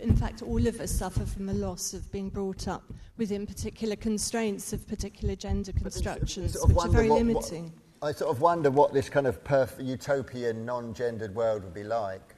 in 0.00 0.16
fact 0.16 0.42
all 0.42 0.66
of 0.66 0.80
us 0.80 0.90
suffer 0.90 1.24
from 1.24 1.48
a 1.50 1.52
loss 1.52 1.94
of 1.94 2.10
being 2.10 2.30
brought 2.30 2.66
up 2.66 2.82
within 3.16 3.46
particular 3.46 3.94
constraints 3.96 4.72
of 4.72 4.86
particular 4.88 5.36
gender 5.36 5.72
constructions, 5.72 6.54
sort 6.54 6.70
of 6.70 6.76
which 6.76 6.86
are 6.86 6.88
very 6.88 7.08
what- 7.08 7.18
limiting. 7.22 7.72
I 8.02 8.12
sort 8.12 8.30
of 8.30 8.40
wonder 8.40 8.70
what 8.70 8.94
this 8.94 9.10
kind 9.10 9.26
of 9.26 9.44
perf- 9.44 9.84
utopian, 9.84 10.64
non-gendered 10.64 11.34
world 11.34 11.64
would 11.64 11.74
be 11.74 11.84
like. 11.84 12.34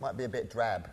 Might 0.00 0.16
be 0.16 0.24
a 0.24 0.28
bit 0.28 0.50
drab. 0.50 0.88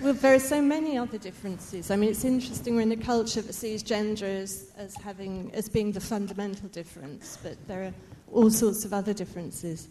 Well, 0.00 0.14
there 0.14 0.34
are 0.34 0.38
so 0.38 0.62
many 0.62 0.96
other 0.96 1.18
differences. 1.18 1.90
I 1.90 1.96
mean, 1.96 2.08
it's 2.08 2.24
interesting 2.24 2.76
we're 2.76 2.82
in 2.82 2.92
a 2.92 2.96
culture 2.96 3.42
that 3.42 3.52
sees 3.52 3.82
gender 3.82 4.24
as, 4.24 4.70
as 4.76 4.94
having 4.94 5.50
as 5.52 5.68
being 5.68 5.92
the 5.92 6.00
fundamental 6.00 6.68
difference, 6.68 7.36
but 7.42 7.56
there 7.66 7.84
are 7.84 7.94
all 8.32 8.50
sorts 8.50 8.84
of 8.84 8.94
other 8.94 9.12
differences. 9.12 9.88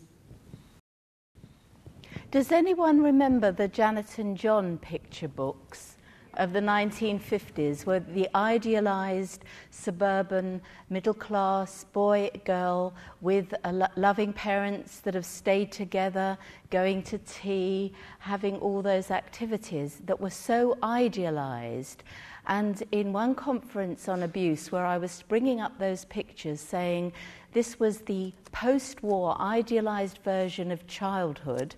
Does 2.32 2.51
anyone 2.51 3.03
remember 3.03 3.51
the 3.51 3.68
Janet 3.68 4.18
and 4.18 4.38
John 4.38 4.78
picture 4.78 5.28
books 5.28 5.96
of 6.38 6.53
the 6.53 6.59
1950s, 6.59 7.85
were 7.85 7.99
the 7.99 8.29
idealized 8.35 9.43
suburban 9.69 10.61
middle 10.89 11.13
class 11.13 11.83
boy, 11.85 12.29
girl 12.45 12.93
with 13.21 13.53
lo- 13.65 13.88
loving 13.95 14.31
parents 14.33 14.99
that 15.01 15.13
have 15.13 15.25
stayed 15.25 15.71
together, 15.71 16.38
going 16.69 17.03
to 17.03 17.17
tea, 17.19 17.93
having 18.19 18.57
all 18.57 18.81
those 18.81 19.11
activities 19.11 20.01
that 20.05 20.19
were 20.19 20.29
so 20.29 20.77
idealized? 20.83 22.03
And 22.47 22.81
in 22.91 23.11
one 23.11 23.35
conference 23.35 24.07
on 24.07 24.23
abuse, 24.23 24.71
where 24.71 24.85
I 24.85 24.97
was 24.97 25.23
bringing 25.27 25.59
up 25.59 25.77
those 25.77 26.05
pictures, 26.05 26.61
saying 26.61 27.11
this 27.51 27.79
was 27.79 27.99
the 27.99 28.31
post 28.51 29.03
war 29.03 29.39
idealized 29.41 30.19
version 30.19 30.71
of 30.71 30.88
childhood 30.88 31.75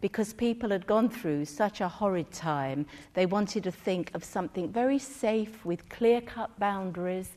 because 0.00 0.32
people 0.32 0.70
had 0.70 0.86
gone 0.86 1.08
through 1.08 1.44
such 1.44 1.80
a 1.80 1.88
horrid 1.88 2.30
time, 2.32 2.86
they 3.14 3.26
wanted 3.26 3.64
to 3.64 3.70
think 3.70 4.10
of 4.14 4.24
something 4.24 4.70
very 4.70 4.98
safe 4.98 5.64
with 5.64 5.88
clear 5.88 6.20
cut 6.20 6.58
boundaries. 6.58 7.36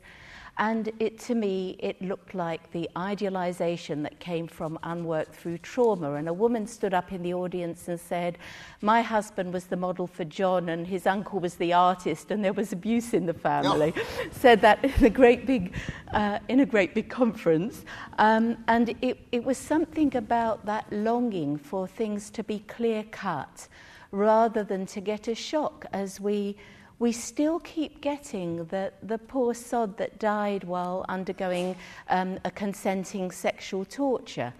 And 0.56 0.92
it, 1.00 1.18
to 1.20 1.34
me, 1.34 1.76
it 1.80 2.00
looked 2.00 2.34
like 2.34 2.70
the 2.70 2.88
idealization 2.96 4.02
that 4.04 4.20
came 4.20 4.46
from 4.46 4.78
unworked 4.84 5.34
through 5.34 5.58
trauma. 5.58 6.14
And 6.14 6.28
a 6.28 6.32
woman 6.32 6.66
stood 6.66 6.94
up 6.94 7.12
in 7.12 7.22
the 7.22 7.34
audience 7.34 7.88
and 7.88 7.98
said, 7.98 8.38
My 8.80 9.02
husband 9.02 9.52
was 9.52 9.64
the 9.64 9.76
model 9.76 10.06
for 10.06 10.24
John, 10.24 10.68
and 10.68 10.86
his 10.86 11.06
uncle 11.06 11.40
was 11.40 11.56
the 11.56 11.72
artist, 11.72 12.30
and 12.30 12.44
there 12.44 12.52
was 12.52 12.72
abuse 12.72 13.14
in 13.14 13.26
the 13.26 13.34
family. 13.34 13.92
Said 14.30 14.60
that 14.60 14.84
in 14.84 15.04
a 15.04 15.10
great 15.10 15.44
big, 15.44 15.74
uh, 16.12 16.38
in 16.48 16.60
a 16.60 16.66
great 16.66 16.94
big 16.94 17.08
conference. 17.10 17.84
Um, 18.18 18.58
and 18.68 18.94
it, 19.02 19.18
it 19.32 19.42
was 19.42 19.58
something 19.58 20.14
about 20.16 20.64
that 20.66 20.86
longing 20.92 21.56
for 21.56 21.88
things 21.88 22.30
to 22.30 22.44
be 22.44 22.60
clear 22.60 23.02
cut 23.10 23.66
rather 24.12 24.62
than 24.62 24.86
to 24.86 25.00
get 25.00 25.26
a 25.26 25.34
shock 25.34 25.86
as 25.92 26.20
we 26.20 26.56
we 26.98 27.12
still 27.12 27.58
keep 27.60 28.00
getting 28.00 28.64
the, 28.66 28.92
the 29.02 29.18
poor 29.18 29.54
sod 29.54 29.96
that 29.98 30.18
died 30.18 30.64
while 30.64 31.04
undergoing 31.08 31.76
um, 32.08 32.38
a 32.44 32.50
consenting 32.50 33.30
sexual 33.30 33.84
torture, 33.84 34.52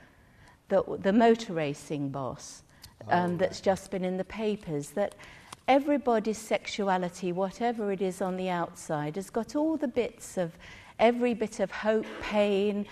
the, 0.69 0.83
the 1.01 1.13
motor 1.13 1.53
racing 1.53 2.09
boss 2.09 2.63
um, 3.09 3.37
that's 3.37 3.61
just 3.61 3.91
been 3.91 4.05
in 4.05 4.17
the 4.17 4.25
papers, 4.25 4.91
that 4.91 5.15
everybody's 5.69 6.39
sexuality, 6.39 7.33
whatever 7.33 7.93
it 7.93 8.03
is 8.03 8.21
on 8.21 8.37
the 8.37 8.49
outside, 8.49 9.17
has 9.17 9.31
got 9.31 9.55
all 9.55 9.77
the 9.77 9.89
bits 9.89 10.37
of 10.37 10.57
every 10.99 11.35
bit 11.35 11.61
of 11.61 11.71
hope, 11.71 12.07
pain 12.21 12.87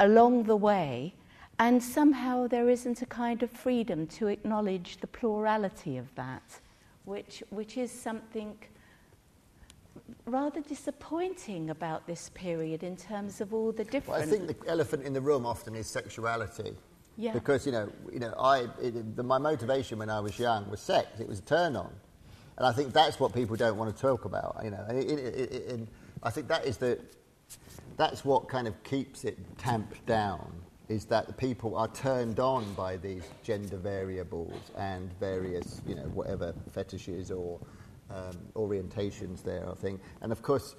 along 0.00 0.44
the 0.44 0.56
way. 0.56 1.14
And 1.58 1.82
somehow 1.82 2.46
there 2.46 2.68
isn't 2.68 3.02
a 3.02 3.06
kind 3.06 3.42
of 3.42 3.50
freedom 3.50 4.06
to 4.08 4.26
acknowledge 4.26 4.98
the 4.98 5.06
plurality 5.06 5.96
of 5.96 6.14
that, 6.14 6.60
which, 7.04 7.42
which 7.50 7.76
is 7.78 7.90
something 7.90 8.56
rather 10.26 10.60
disappointing 10.60 11.70
about 11.70 12.06
this 12.06 12.30
period 12.34 12.82
in 12.82 12.96
terms 12.96 13.40
of 13.40 13.54
all 13.54 13.72
the 13.72 13.84
different. 13.84 14.08
Well, 14.08 14.22
I 14.22 14.26
think 14.26 14.48
the 14.48 14.68
elephant 14.68 15.04
in 15.04 15.12
the 15.12 15.20
room 15.20 15.46
often 15.46 15.74
is 15.74 15.86
sexuality. 15.86 16.76
Yeah. 17.16 17.32
Because 17.32 17.64
you 17.64 17.72
know, 17.72 17.90
you 18.12 18.18
know, 18.18 18.34
I 18.38 18.66
it, 18.80 19.16
the, 19.16 19.22
my 19.22 19.38
motivation 19.38 19.98
when 19.98 20.10
I 20.10 20.20
was 20.20 20.38
young 20.38 20.68
was 20.70 20.80
sex. 20.80 21.20
It 21.20 21.28
was 21.28 21.38
a 21.38 21.42
turn 21.42 21.74
on, 21.74 21.90
and 22.58 22.66
I 22.66 22.72
think 22.72 22.92
that's 22.92 23.18
what 23.18 23.32
people 23.32 23.56
don't 23.56 23.76
want 23.78 23.94
to 23.94 24.00
talk 24.00 24.26
about. 24.26 24.60
You 24.62 24.70
know, 24.70 24.84
and, 24.88 24.98
it, 24.98 25.10
it, 25.10 25.66
and 25.70 25.88
I 26.22 26.30
think 26.30 26.48
that 26.48 26.66
is 26.66 26.76
the 26.76 26.98
that's 27.96 28.24
what 28.24 28.48
kind 28.48 28.68
of 28.68 28.82
keeps 28.82 29.24
it 29.24 29.38
tamped 29.58 30.04
down. 30.06 30.52
Is 30.88 31.04
that 31.06 31.26
the 31.26 31.32
people 31.32 31.76
are 31.76 31.88
turned 31.88 32.38
on 32.38 32.72
by 32.74 32.96
these 32.96 33.24
gender 33.42 33.76
variables 33.76 34.70
and 34.76 35.10
various, 35.18 35.80
you 35.84 35.96
know, 35.96 36.04
whatever 36.14 36.54
fetishes 36.70 37.32
or 37.32 37.58
um, 38.10 38.36
orientations 38.54 39.42
there, 39.42 39.68
I 39.68 39.74
think. 39.74 40.00
And 40.20 40.32
of 40.32 40.42
course, 40.42 40.76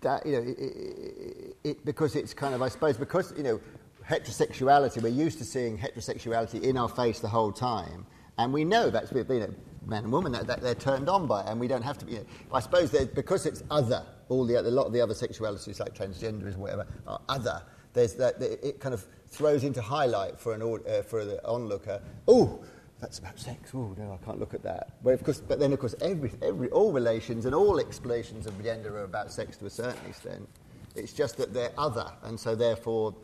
that, 0.00 0.24
you 0.24 0.32
know, 0.32 0.42
it, 0.42 0.58
it, 0.58 1.56
it, 1.64 1.84
because 1.84 2.14
it's 2.14 2.34
kind 2.34 2.54
of, 2.54 2.62
I 2.62 2.68
suppose, 2.68 2.96
because, 2.96 3.34
you 3.36 3.42
know, 3.42 3.60
heterosexuality, 4.08 5.02
we're 5.02 5.08
used 5.08 5.38
to 5.38 5.44
seeing 5.44 5.76
heterosexuality 5.78 6.62
in 6.62 6.76
our 6.76 6.88
face 6.88 7.20
the 7.20 7.28
whole 7.28 7.52
time, 7.52 8.06
and 8.38 8.52
we 8.52 8.64
know 8.64 8.90
that's, 8.90 9.10
you 9.12 9.24
know, 9.24 9.54
man 9.86 10.04
and 10.04 10.12
woman, 10.12 10.32
that, 10.32 10.46
that 10.46 10.60
they're 10.60 10.74
turned 10.74 11.08
on 11.08 11.26
by 11.26 11.40
it, 11.42 11.48
and 11.48 11.58
we 11.58 11.66
don't 11.66 11.82
have 11.82 11.98
to 11.98 12.04
be, 12.04 12.12
you 12.12 12.18
know, 12.18 12.26
I 12.52 12.60
suppose 12.60 12.90
that 12.92 13.14
because 13.14 13.46
it's 13.46 13.62
other, 13.70 14.04
all 14.28 14.44
the, 14.46 14.60
a 14.60 14.62
lot 14.62 14.86
of 14.86 14.92
the 14.92 15.00
other 15.00 15.14
sexualities, 15.14 15.80
like 15.80 15.94
transgenderism, 15.94 16.56
whatever, 16.56 16.86
are 17.06 17.20
other, 17.28 17.62
there's 17.94 18.14
that, 18.14 18.40
it 18.40 18.78
kind 18.80 18.94
of 18.94 19.04
throws 19.26 19.64
into 19.64 19.82
highlight 19.82 20.38
for, 20.38 20.52
an, 20.54 20.62
uh, 20.62 21.02
for 21.02 21.24
the 21.24 21.44
onlooker, 21.44 22.00
oh, 22.28 22.60
that's 23.00 23.18
about 23.18 23.38
sex. 23.38 23.70
Oh 23.74 23.94
no, 23.96 24.18
I 24.20 24.24
can't 24.24 24.40
look 24.40 24.54
at 24.54 24.62
that. 24.64 24.96
But 25.02 25.14
of 25.14 25.24
course, 25.24 25.40
but 25.40 25.58
then 25.58 25.72
of 25.72 25.78
course, 25.78 25.94
every, 26.00 26.32
every, 26.42 26.68
all 26.70 26.92
relations 26.92 27.46
and 27.46 27.54
all 27.54 27.78
explanations 27.78 28.46
of 28.46 28.62
gender 28.62 28.96
are 28.96 29.04
about 29.04 29.32
sex 29.32 29.56
to 29.58 29.66
a 29.66 29.70
certain 29.70 30.04
extent. 30.08 30.48
It's 30.96 31.12
just 31.12 31.36
that 31.36 31.54
they're 31.54 31.72
other, 31.78 32.10
and 32.24 32.38
so 32.38 32.54
therefore, 32.54 33.14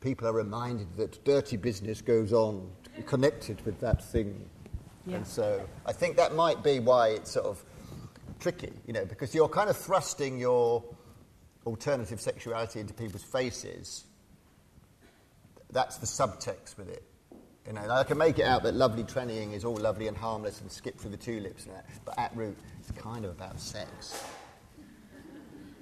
people 0.00 0.28
are 0.28 0.32
reminded 0.32 0.94
that 0.96 1.24
dirty 1.24 1.56
business 1.56 2.02
goes 2.02 2.32
on 2.32 2.70
connected 3.06 3.64
with 3.64 3.80
that 3.80 4.04
thing. 4.04 4.48
Yeah. 5.06 5.16
And 5.16 5.26
so, 5.26 5.66
I 5.86 5.92
think 5.92 6.16
that 6.16 6.34
might 6.34 6.62
be 6.62 6.80
why 6.80 7.10
it's 7.10 7.30
sort 7.30 7.46
of 7.46 7.64
tricky, 8.40 8.72
you 8.86 8.92
know, 8.92 9.04
because 9.04 9.34
you're 9.34 9.48
kind 9.48 9.70
of 9.70 9.76
thrusting 9.76 10.38
your 10.38 10.84
alternative 11.64 12.20
sexuality 12.20 12.80
into 12.80 12.92
people's 12.92 13.22
faces. 13.22 14.04
That's 15.70 15.96
the 15.96 16.06
subtext 16.06 16.76
with 16.76 16.88
it. 16.88 17.02
You 17.66 17.72
know, 17.72 17.90
I 17.90 18.04
can 18.04 18.16
make 18.16 18.38
it 18.38 18.44
out 18.44 18.62
that 18.62 18.74
lovely 18.74 19.02
trannying 19.02 19.52
is 19.52 19.64
all 19.64 19.76
lovely 19.76 20.06
and 20.06 20.16
harmless 20.16 20.60
and 20.60 20.70
skip 20.70 20.98
through 20.98 21.10
the 21.10 21.16
tulips 21.16 21.66
and 21.66 21.74
that, 21.74 21.86
but 22.04 22.16
at 22.16 22.34
root, 22.36 22.56
it's 22.78 22.92
kind 22.92 23.24
of 23.24 23.32
about 23.32 23.58
sex. 23.58 24.24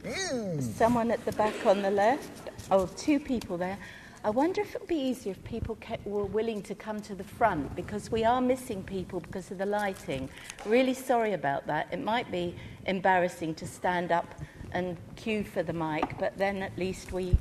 Hmm. 0.07 0.61
Someone 0.61 1.11
at 1.11 1.23
the 1.25 1.33
back 1.33 1.67
on 1.67 1.83
the 1.83 1.91
left. 1.91 2.51
Oh, 2.71 2.87
two 2.97 3.21
people 3.21 3.59
there. 3.59 3.79
I 4.23 4.31
wonder 4.31 4.63
if 4.63 4.75
it 4.75 4.81
would 4.81 4.89
be 4.89 4.97
easier 4.97 5.33
if 5.33 5.45
people 5.45 5.75
kept, 5.77 6.07
were 6.07 6.25
willing 6.25 6.63
to 6.63 6.75
come 6.75 7.03
to 7.03 7.15
the 7.15 7.25
front 7.25 7.77
because 7.77 8.11
we 8.11 8.25
are 8.25 8.41
missing 8.41 8.83
people 8.83 9.21
because 9.21 9.51
of 9.51 9.59
the 9.59 9.67
lighting. 9.67 10.31
Really 10.65 10.95
sorry 10.95 11.35
about 11.35 11.67
that. 11.67 11.89
It 11.93 12.03
might 12.03 12.33
be 12.33 12.55
embarrassing 12.87 13.55
to 13.57 13.67
stand 13.67 14.11
up 14.11 14.35
and 14.73 14.97
queue 15.17 15.45
for 15.45 15.63
the 15.63 15.75
mic, 15.75 16.19
but 16.19 16.39
then 16.39 16.63
at 16.63 16.77
least 16.79 17.13
we 17.13 17.37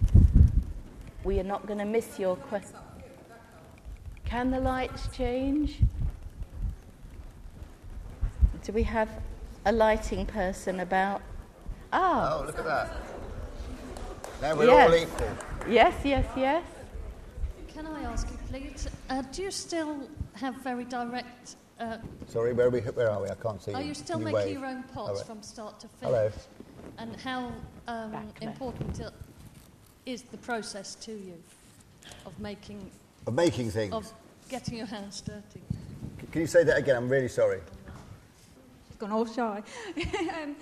we 1.23 1.39
are 1.39 1.43
not 1.43 1.65
going 1.65 1.79
to 1.79 1.85
miss 1.85 2.19
your 2.19 2.35
question. 2.35 2.82
Can 4.25 4.51
the 4.51 4.59
lights 4.59 5.07
change? 5.15 5.79
Do 8.63 8.71
we 8.73 8.83
have 8.83 9.09
a 9.65 9.71
lighting 9.71 10.25
person 10.25 10.79
about? 10.79 11.21
Ah, 11.91 12.39
Oh, 12.41 12.45
look 12.45 12.57
at 12.57 12.65
that. 12.65 12.91
Now 14.41 14.55
we're 14.55 14.65
Yes. 14.65 14.89
all 14.89 14.95
equal. 14.95 15.71
yes, 15.71 16.05
yes, 16.05 16.25
yes. 16.35 16.63
Can 17.67 17.85
I 17.87 18.03
ask 18.03 18.29
you, 18.29 18.37
please, 18.49 18.87
uh, 19.09 19.21
do 19.31 19.43
you 19.43 19.51
still 19.51 20.07
have 20.33 20.55
very 20.55 20.85
direct, 20.85 21.55
uh, 21.79 21.97
Sorry, 22.27 22.53
where 22.53 22.67
are 22.67 22.69
we? 22.69 22.81
Where 22.81 23.09
are 23.09 23.21
we? 23.21 23.29
I 23.29 23.35
can't 23.35 23.61
see. 23.61 23.73
are 23.73 23.81
you. 23.81 23.89
you 23.89 23.93
still 23.93 24.17
Can 24.17 24.25
making 24.25 24.35
wave? 24.45 24.53
your 24.59 24.65
own 24.65 24.83
pots 24.93 25.19
right. 25.19 25.27
from 25.27 25.41
start 25.43 25.79
to 25.79 25.87
finish? 25.87 26.13
Hello. 26.15 26.31
And 26.97 27.15
how 27.17 27.51
um, 27.87 28.31
important 28.41 29.01
i- 29.01 29.09
is 30.05 30.23
the 30.23 30.37
process 30.37 30.95
to 30.95 31.11
you 31.11 31.41
of 32.25 32.37
making, 32.39 32.91
Of 33.25 33.33
making 33.33 33.71
things. 33.71 33.93
of 33.93 34.11
getting 34.49 34.77
your 34.77 34.87
hands 34.87 35.21
dirty? 35.21 35.61
Can 36.31 36.41
you 36.41 36.47
say 36.47 36.63
that 36.63 36.77
again? 36.77 36.95
I'm 36.95 37.09
really 37.09 37.27
sorry. 37.27 37.61
She's 38.87 38.97
gone 38.97 39.11
all 39.11 39.25
shy. 39.25 39.63
um, 40.41 40.55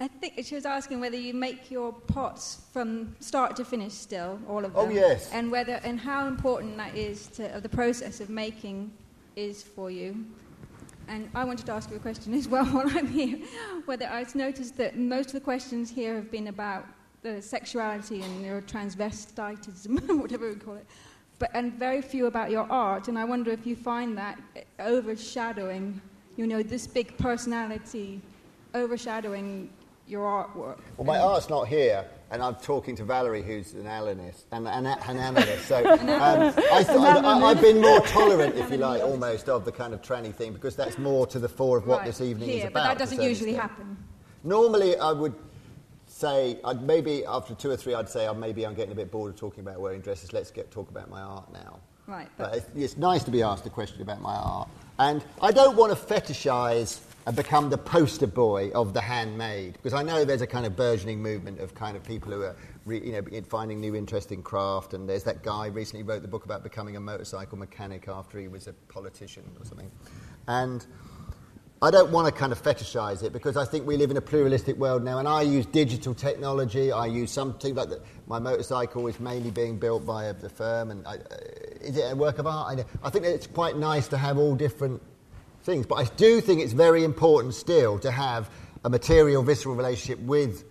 I 0.00 0.08
think 0.08 0.44
she 0.44 0.54
was 0.54 0.66
asking 0.66 1.00
whether 1.00 1.16
you 1.16 1.34
make 1.34 1.70
your 1.70 1.92
pots 1.92 2.62
from 2.72 3.14
start 3.20 3.54
to 3.56 3.64
finish 3.64 3.92
still, 3.92 4.40
all 4.48 4.64
of 4.64 4.74
them. 4.74 4.88
Oh, 4.88 4.90
yes. 4.90 5.30
And 5.32 5.50
whether 5.50 5.80
and 5.84 6.00
how 6.00 6.26
important 6.26 6.76
that 6.78 6.96
is 6.96 7.28
to 7.28 7.54
of 7.54 7.62
the 7.62 7.68
process 7.68 8.20
of 8.20 8.30
making 8.30 8.90
is 9.36 9.62
for 9.62 9.90
you. 9.90 10.24
And 11.08 11.28
I 11.34 11.44
wanted 11.44 11.66
to 11.66 11.72
ask 11.72 11.90
you 11.90 11.96
a 11.96 12.00
question 12.00 12.34
as 12.34 12.48
well 12.54 12.64
while 12.64 12.88
I'm 12.88 13.06
here. 13.06 13.38
Whether 13.84 14.06
I've 14.06 14.34
noticed 14.34 14.76
that 14.78 14.96
most 14.96 15.26
of 15.26 15.34
the 15.34 15.40
questions 15.40 15.90
here 15.90 16.14
have 16.16 16.30
been 16.30 16.48
about 16.48 16.86
the 17.22 17.40
sexuality 17.40 18.22
and 18.22 18.44
your 18.44 18.62
transvestitism, 18.62 20.20
whatever 20.20 20.48
we 20.48 20.56
call 20.56 20.74
it, 20.74 20.86
but 21.42 21.50
and 21.54 21.72
very 21.72 22.00
few 22.00 22.26
about 22.26 22.52
your 22.52 22.70
art. 22.70 23.08
And 23.08 23.18
I 23.18 23.24
wonder 23.24 23.50
if 23.50 23.66
you 23.66 23.74
find 23.74 24.16
that 24.16 24.38
overshadowing, 24.78 26.00
you 26.36 26.46
know, 26.46 26.62
this 26.62 26.86
big 26.86 27.18
personality 27.18 28.20
overshadowing 28.76 29.68
your 30.06 30.22
artwork. 30.22 30.78
Well, 30.96 31.04
my 31.04 31.18
art's 31.18 31.50
not 31.50 31.66
here, 31.66 32.04
and 32.30 32.40
I'm 32.40 32.54
talking 32.54 32.94
to 32.94 33.02
Valerie, 33.02 33.42
who's 33.42 33.74
an 33.74 33.88
analyst, 33.88 34.46
an, 34.52 34.68
an, 34.68 34.86
an 34.86 35.16
analyst. 35.16 35.66
So 35.66 35.78
um, 35.84 36.08
I 36.08 36.54
I, 36.70 37.54
have 37.54 37.60
been 37.60 37.80
more 37.80 38.00
tolerant, 38.02 38.54
if 38.54 38.70
you 38.70 38.76
like, 38.90 39.02
almost 39.02 39.48
of 39.48 39.64
the 39.64 39.72
kind 39.72 39.92
of 39.92 40.00
tranny 40.00 40.32
thing, 40.32 40.52
because 40.52 40.76
that's 40.76 40.96
more 40.96 41.26
to 41.26 41.40
the 41.40 41.48
fore 41.48 41.76
of 41.76 41.88
what 41.88 41.98
right. 41.98 42.06
this 42.06 42.20
evening 42.20 42.50
here, 42.50 42.58
is 42.58 42.64
about. 42.66 42.74
But 42.74 42.84
that 42.84 42.98
doesn't 42.98 43.20
usually 43.20 43.56
extent. 43.56 43.70
happen. 43.72 43.96
Normally, 44.44 44.96
I 44.96 45.10
would 45.10 45.34
say, 46.22 46.58
I'd 46.64 46.82
maybe 46.82 47.24
after 47.26 47.54
two 47.54 47.70
or 47.70 47.76
three, 47.76 47.94
I'd 47.94 48.08
say, 48.08 48.28
oh, 48.28 48.34
maybe 48.34 48.64
I'm 48.64 48.74
getting 48.74 48.92
a 48.92 48.94
bit 48.94 49.10
bored 49.10 49.34
of 49.34 49.36
talking 49.38 49.60
about 49.60 49.80
wearing 49.80 50.00
dresses. 50.00 50.32
Let's 50.32 50.50
get 50.50 50.70
talk 50.70 50.88
about 50.88 51.10
my 51.10 51.20
art 51.20 51.52
now. 51.52 51.80
Right. 52.06 52.28
But, 52.36 52.52
but 52.52 52.68
it's, 52.74 52.96
nice 52.96 53.24
to 53.24 53.30
be 53.30 53.42
asked 53.42 53.66
a 53.66 53.70
question 53.70 54.02
about 54.02 54.20
my 54.20 54.34
art, 54.34 54.68
and 54.98 55.24
I 55.40 55.52
don't 55.52 55.76
want 55.76 55.96
to 55.96 56.14
fetishise 56.14 57.00
and 57.26 57.36
become 57.36 57.70
the 57.70 57.78
poster 57.78 58.26
boy 58.26 58.70
of 58.74 58.94
the 58.94 59.00
handmade 59.00 59.74
because 59.74 59.94
I 59.94 60.02
know 60.02 60.24
there's 60.24 60.42
a 60.42 60.46
kind 60.46 60.66
of 60.66 60.74
burgeoning 60.74 61.22
movement 61.22 61.60
of 61.60 61.72
kind 61.74 61.96
of 61.96 62.02
people 62.02 62.32
who 62.32 62.42
are 62.42 62.56
re, 62.84 63.00
you 63.00 63.12
know 63.12 63.42
finding 63.48 63.80
new 63.80 63.94
interest 63.94 64.32
in 64.32 64.42
craft 64.42 64.92
and 64.92 65.08
there's 65.08 65.22
that 65.22 65.44
guy 65.44 65.66
recently 65.66 66.02
wrote 66.02 66.22
the 66.22 66.28
book 66.28 66.44
about 66.44 66.64
becoming 66.64 66.96
a 66.96 67.00
motorcycle 67.00 67.56
mechanic 67.56 68.08
after 68.08 68.40
he 68.40 68.48
was 68.48 68.66
a 68.66 68.72
politician 68.88 69.44
or 69.60 69.64
something 69.64 69.88
and 70.48 70.86
I 71.82 71.90
don't 71.90 72.12
want 72.12 72.32
to 72.32 72.32
kind 72.32 72.52
of 72.52 72.62
fetishize 72.62 73.24
it 73.24 73.32
because 73.32 73.56
I 73.56 73.64
think 73.64 73.86
we 73.86 73.96
live 73.96 74.12
in 74.12 74.16
a 74.16 74.20
pluralistic 74.20 74.76
world 74.76 75.02
now 75.02 75.18
and 75.18 75.26
I 75.26 75.42
use 75.42 75.66
digital 75.66 76.14
technology 76.14 76.92
I 76.92 77.06
use 77.06 77.32
something 77.32 77.74
like 77.74 77.88
that 77.88 78.00
my 78.28 78.38
motorcycle 78.38 79.06
is 79.08 79.18
mainly 79.18 79.50
being 79.50 79.78
built 79.78 80.06
by 80.06 80.26
a, 80.26 80.32
the 80.32 80.48
firm 80.48 80.92
and 80.92 81.04
I, 81.06 81.16
uh, 81.16 81.36
is 81.80 81.96
it 81.96 82.12
a 82.12 82.14
work 82.14 82.38
of 82.38 82.46
art 82.46 82.78
I, 82.78 83.06
I 83.06 83.10
think 83.10 83.24
it's 83.24 83.48
quite 83.48 83.76
nice 83.76 84.06
to 84.08 84.16
have 84.16 84.38
all 84.38 84.54
different 84.54 85.02
things. 85.62 85.86
But 85.86 85.96
I 85.96 86.04
do 86.16 86.40
think 86.40 86.60
it's 86.60 86.72
very 86.72 87.04
important 87.04 87.54
still 87.54 87.98
to 88.00 88.10
have 88.10 88.50
a 88.84 88.90
material, 88.90 89.42
visceral 89.42 89.74
relationship 89.74 90.18
with 90.20 90.64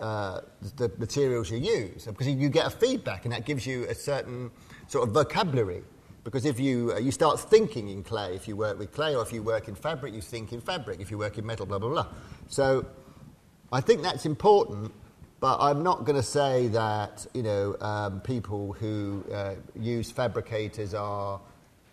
uh, 0.00 0.40
the 0.76 0.90
materials 0.98 1.50
you 1.50 1.58
use 1.58 2.06
because 2.06 2.26
you 2.26 2.48
get 2.48 2.66
a 2.66 2.70
feedback 2.70 3.24
and 3.24 3.32
that 3.32 3.44
gives 3.44 3.66
you 3.66 3.84
a 3.84 3.94
certain 3.94 4.50
sort 4.88 5.06
of 5.06 5.14
vocabulary. 5.14 5.82
Because 6.24 6.44
if 6.44 6.60
you, 6.60 6.92
uh, 6.92 6.98
you 6.98 7.10
start 7.10 7.40
thinking 7.40 7.88
in 7.88 8.02
clay, 8.02 8.34
if 8.34 8.46
you 8.46 8.56
work 8.56 8.78
with 8.78 8.92
clay, 8.92 9.14
or 9.14 9.22
if 9.22 9.32
you 9.32 9.42
work 9.42 9.68
in 9.68 9.74
fabric, 9.74 10.12
you 10.12 10.20
think 10.20 10.52
in 10.52 10.60
fabric. 10.60 11.00
If 11.00 11.10
you 11.10 11.18
work 11.18 11.38
in 11.38 11.46
metal, 11.46 11.66
blah, 11.66 11.78
blah, 11.78 11.88
blah. 11.88 12.06
So 12.48 12.84
I 13.72 13.80
think 13.80 14.02
that's 14.02 14.26
important, 14.26 14.92
but 15.40 15.58
I'm 15.60 15.82
not 15.82 16.04
going 16.04 16.16
to 16.16 16.22
say 16.22 16.68
that, 16.68 17.26
you 17.32 17.42
know, 17.42 17.76
um, 17.80 18.20
people 18.20 18.74
who 18.74 19.24
uh, 19.32 19.54
use 19.78 20.10
fabricators 20.10 20.92
are 20.92 21.40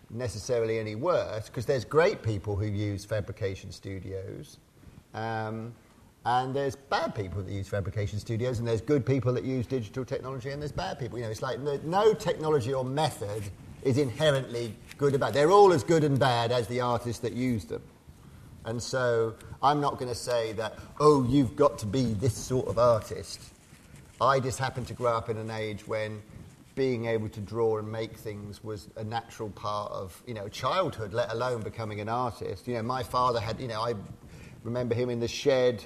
necessarily 0.09 0.79
any 0.79 0.95
worse 0.95 1.47
because 1.47 1.65
there's 1.65 1.85
great 1.85 2.21
people 2.21 2.55
who 2.55 2.65
use 2.65 3.05
fabrication 3.05 3.71
studios. 3.71 4.57
Um, 5.13 5.73
and 6.25 6.53
there's 6.53 6.75
bad 6.75 7.15
people 7.15 7.41
that 7.41 7.51
use 7.51 7.69
fabrication 7.69 8.19
studios, 8.19 8.59
and 8.59 8.67
there's 8.67 8.81
good 8.81 9.05
people 9.05 9.31
that 9.31 9.45
use 9.45 9.65
digital 9.65 10.03
technology, 10.03 10.49
and 10.49 10.61
there's 10.61 10.73
bad 10.73 10.99
people. 10.99 11.17
You 11.17 11.23
know, 11.23 11.31
it's 11.31 11.41
like 11.41 11.61
no, 11.61 11.79
no 11.85 12.13
technology 12.13 12.73
or 12.73 12.83
method 12.83 13.43
is 13.83 13.97
inherently 13.97 14.75
good 14.97 15.13
or 15.13 15.17
bad. 15.17 15.33
They're 15.33 15.51
all 15.51 15.73
as 15.73 15.83
good 15.83 16.03
and 16.03 16.19
bad 16.19 16.51
as 16.51 16.67
the 16.67 16.81
artists 16.81 17.21
that 17.21 17.33
use 17.33 17.65
them. 17.65 17.81
And 18.65 18.81
so 18.81 19.35
I'm 19.63 19.79
not 19.79 19.97
going 19.97 20.09
to 20.09 20.15
say 20.15 20.51
that, 20.53 20.77
oh, 20.99 21.23
you've 21.23 21.55
got 21.55 21.77
to 21.79 21.85
be 21.85 22.13
this 22.13 22.35
sort 22.35 22.67
of 22.67 22.77
artist. 22.77 23.39
I 24.19 24.39
just 24.39 24.59
happen 24.59 24.83
to 24.85 24.93
grow 24.93 25.15
up 25.15 25.29
in 25.29 25.37
an 25.37 25.51
age 25.51 25.87
when 25.87 26.21
being 26.75 27.05
able 27.05 27.27
to 27.27 27.39
draw 27.39 27.79
and 27.79 27.91
make 27.91 28.15
things 28.17 28.63
was 28.63 28.87
a 28.97 29.03
natural 29.03 29.49
part 29.49 29.91
of 29.91 30.21
you 30.27 30.33
know 30.33 30.47
childhood, 30.47 31.13
let 31.13 31.31
alone 31.31 31.61
becoming 31.61 31.99
an 31.99 32.07
artist. 32.07 32.67
You 32.67 32.75
know, 32.75 32.83
my 32.83 33.03
father 33.03 33.39
had 33.39 33.59
you 33.59 33.67
know 33.67 33.81
I 33.81 33.95
remember 34.63 34.93
him 34.95 35.09
in 35.09 35.19
the 35.19 35.27
shed, 35.27 35.83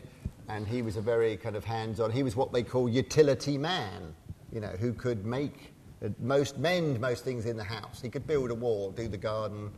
and 0.50 0.68
he 0.68 0.82
was 0.82 0.98
a 0.98 1.02
very 1.02 1.38
kind 1.38 1.56
of 1.56 1.64
hands-on. 1.64 2.12
He 2.12 2.24
was 2.24 2.36
what 2.36 2.52
they 2.52 2.64
call 2.64 2.90
utility 2.90 3.58
man, 3.58 4.14
you 4.52 4.60
know, 4.60 4.76
who 4.80 4.92
could 4.92 5.26
make 5.26 5.71
most 6.20 6.58
mend 6.58 7.00
most 7.00 7.24
things 7.24 7.46
in 7.46 7.58
the 7.58 7.64
house. 7.64 8.02
He 8.02 8.10
could 8.10 8.26
build 8.26 8.52
a 8.52 8.56
wall, 8.56 8.92
do 8.92 9.08
the 9.08 9.18
garden, 9.18 9.72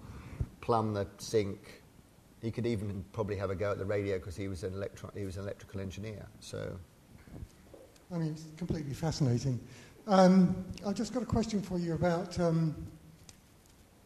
plumb 0.62 0.94
the 0.94 1.08
sink. 1.18 1.82
He 2.42 2.52
could 2.52 2.66
even 2.66 3.04
probably 3.14 3.36
have 3.38 3.50
a 3.50 3.56
go 3.56 3.72
at 3.72 3.78
the 3.78 3.86
radio 3.86 4.18
because 4.18 4.36
he 4.36 4.48
was 4.48 4.64
an 4.64 4.74
electro- 4.74 5.12
he 5.16 5.26
was 5.26 5.38
an 5.38 5.44
electrical 5.44 5.80
engineer. 5.80 6.26
So. 6.40 6.78
I 8.14 8.18
mean, 8.18 8.32
it's 8.32 8.46
completely 8.58 8.94
fascinating. 8.94 9.60
Um, 10.08 10.66
I've 10.86 10.96
just 10.96 11.14
got 11.14 11.24
a 11.24 11.26
question 11.26 11.62
for 11.62 11.80
you 11.80 11.94
about. 11.94 12.38
Um, 12.40 12.76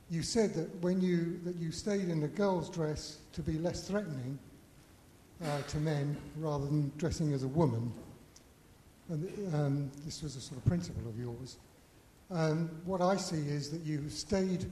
you 0.09 0.23
said 0.23 0.53
that 0.53 0.73
when 0.81 1.01
you 1.01 1.39
that 1.43 1.55
you 1.57 1.71
stayed 1.71 2.09
in 2.09 2.23
a 2.23 2.27
girl's 2.27 2.69
dress 2.69 3.17
to 3.33 3.41
be 3.41 3.53
less 3.53 3.87
threatening 3.87 4.39
uh, 5.43 5.61
to 5.67 5.77
men 5.77 6.15
rather 6.37 6.65
than 6.65 6.91
dressing 6.97 7.33
as 7.33 7.43
a 7.43 7.47
woman, 7.47 7.91
and 9.09 9.55
um, 9.55 9.91
this 10.05 10.21
was 10.21 10.35
a 10.35 10.41
sort 10.41 10.59
of 10.59 10.65
principle 10.65 11.07
of 11.09 11.19
yours. 11.19 11.57
Um, 12.29 12.69
what 12.85 13.01
I 13.01 13.15
see 13.15 13.37
is 13.37 13.69
that 13.69 13.81
you 13.81 14.09
stayed 14.09 14.69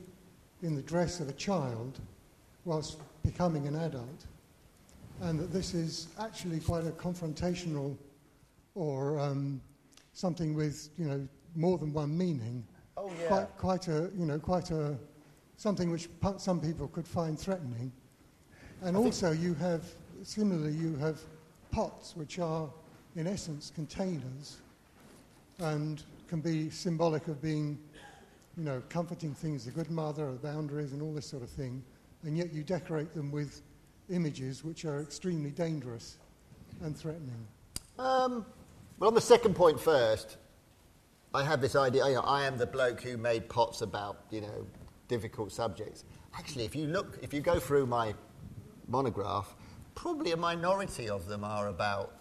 in 0.61 0.75
the 0.75 0.81
dress 0.81 1.19
of 1.19 1.29
a 1.29 1.33
child 1.33 1.99
whilst 2.65 2.97
becoming 3.23 3.67
an 3.67 3.75
adult, 3.75 4.25
and 5.21 5.39
that 5.39 5.53
this 5.53 5.73
is 5.73 6.07
actually 6.19 6.59
quite 6.59 6.85
a 6.85 6.91
confrontational 6.91 7.95
or 8.73 9.19
um, 9.19 9.61
something 10.13 10.53
with 10.53 10.89
you 10.97 11.05
know 11.05 11.27
more 11.55 11.77
than 11.77 11.93
one 11.93 12.17
meaning. 12.17 12.65
Oh 12.97 13.11
yeah. 13.21 13.27
Quite, 13.27 13.57
quite 13.57 13.87
a 13.87 14.09
you 14.17 14.25
know 14.25 14.39
quite 14.39 14.71
a 14.71 14.97
something 15.57 15.89
which 15.89 16.09
some 16.37 16.59
people 16.59 16.87
could 16.89 17.07
find 17.07 17.39
threatening. 17.39 17.91
And 18.81 18.97
I 18.97 18.99
also 18.99 19.31
you 19.31 19.53
have 19.55 19.85
similarly 20.23 20.73
you 20.73 20.97
have 20.97 21.19
pots 21.71 22.15
which 22.17 22.39
are 22.39 22.69
in 23.15 23.27
essence 23.27 23.71
containers 23.73 24.57
and 25.59 26.03
can 26.27 26.41
be 26.41 26.69
symbolic 26.69 27.27
of 27.27 27.41
being 27.41 27.77
you 28.57 28.63
know 28.63 28.81
comforting 28.89 29.33
things, 29.33 29.65
the 29.65 29.71
good 29.71 29.91
mother, 29.91 30.31
the 30.31 30.39
boundaries, 30.39 30.93
and 30.93 31.01
all 31.01 31.13
this 31.13 31.25
sort 31.25 31.43
of 31.43 31.49
thing. 31.49 31.83
And 32.23 32.37
yet 32.37 32.53
you 32.53 32.63
decorate 32.63 33.13
them 33.13 33.31
with 33.31 33.61
images 34.09 34.63
which 34.63 34.85
are 34.85 35.01
extremely 35.01 35.51
dangerous 35.51 36.17
and 36.81 36.97
threatening. 36.97 37.47
Um, 37.99 38.45
well, 38.99 39.09
on 39.09 39.13
the 39.13 39.21
second 39.21 39.55
point 39.55 39.79
first, 39.79 40.37
I 41.33 41.43
have 41.43 41.61
this 41.61 41.75
idea. 41.75 42.07
You 42.07 42.15
know, 42.15 42.21
I 42.21 42.45
am 42.45 42.57
the 42.57 42.65
bloke 42.65 43.01
who 43.01 43.17
made 43.17 43.49
pots 43.49 43.81
about 43.81 44.21
you 44.31 44.41
know 44.41 44.65
difficult 45.07 45.51
subjects. 45.51 46.03
Actually, 46.37 46.65
if 46.65 46.75
you 46.75 46.87
look, 46.87 47.17
if 47.21 47.33
you 47.33 47.41
go 47.41 47.59
through 47.59 47.85
my 47.85 48.13
monograph, 48.87 49.55
probably 49.95 50.31
a 50.31 50.37
minority 50.37 51.09
of 51.09 51.27
them 51.27 51.43
are 51.43 51.67
about 51.67 52.14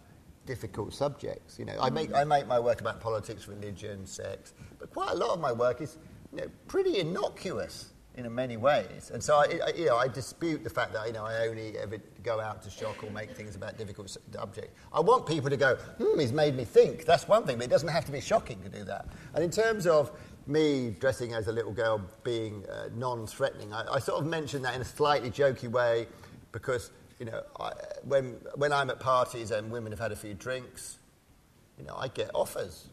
difficult 0.46 0.92
subjects. 0.92 1.58
You 1.58 1.64
know, 1.64 1.76
I 1.80 1.90
make 1.90 2.14
I 2.14 2.24
make 2.24 2.46
my 2.46 2.60
work 2.60 2.80
about 2.80 3.00
politics, 3.00 3.48
religion, 3.48 4.06
sex, 4.06 4.54
but 4.78 4.90
quite 4.90 5.10
a 5.10 5.14
lot 5.14 5.30
of 5.30 5.40
my 5.40 5.52
work 5.52 5.80
is 5.80 5.98
you 6.32 6.40
know, 6.40 6.46
pretty 6.68 6.98
innocuous 6.98 7.90
in 8.16 8.32
many 8.32 8.56
ways. 8.56 9.10
And 9.12 9.22
so, 9.22 9.36
I, 9.36 9.58
I, 9.66 9.72
you 9.76 9.86
know, 9.86 9.96
I 9.96 10.06
dispute 10.06 10.62
the 10.62 10.70
fact 10.70 10.92
that 10.92 11.06
you 11.06 11.12
know 11.12 11.24
I 11.24 11.48
only 11.48 11.76
ever 11.78 11.98
go 12.22 12.40
out 12.40 12.62
to 12.62 12.70
shock 12.70 13.02
or 13.02 13.10
make 13.10 13.30
things 13.32 13.56
about 13.56 13.76
difficult 13.76 14.16
subjects. 14.32 14.72
I 14.92 15.00
want 15.00 15.26
people 15.26 15.50
to 15.50 15.56
go, 15.56 15.76
hmm, 15.98 16.18
he's 16.18 16.32
made 16.32 16.54
me 16.54 16.64
think. 16.64 17.04
That's 17.04 17.26
one 17.26 17.44
thing, 17.44 17.56
but 17.56 17.64
it 17.64 17.70
doesn't 17.70 17.88
have 17.88 18.04
to 18.06 18.12
be 18.12 18.20
shocking 18.20 18.60
to 18.62 18.68
do 18.68 18.84
that. 18.84 19.06
And 19.34 19.42
in 19.42 19.50
terms 19.50 19.86
of 19.86 20.12
me 20.46 20.94
dressing 21.00 21.32
as 21.32 21.48
a 21.48 21.52
little 21.52 21.72
girl 21.72 22.00
being 22.22 22.64
uh, 22.66 22.88
non-threatening, 22.94 23.72
I, 23.72 23.94
I, 23.94 23.98
sort 23.98 24.20
of 24.20 24.26
mentioned 24.26 24.64
that 24.64 24.74
in 24.74 24.80
a 24.82 24.84
slightly 24.84 25.30
jokey 25.30 25.70
way 25.70 26.06
because 26.52 26.90
you 27.18 27.26
know 27.26 27.42
I, 27.58 27.72
when 28.02 28.36
when 28.54 28.72
I'm 28.72 28.90
at 28.90 29.00
parties 29.00 29.50
and 29.50 29.70
women 29.70 29.92
have 29.92 30.00
had 30.00 30.12
a 30.12 30.16
few 30.16 30.34
drinks, 30.34 30.98
you 31.78 31.84
know 31.84 31.96
I 31.96 32.08
get 32.08 32.30
offers. 32.34 32.88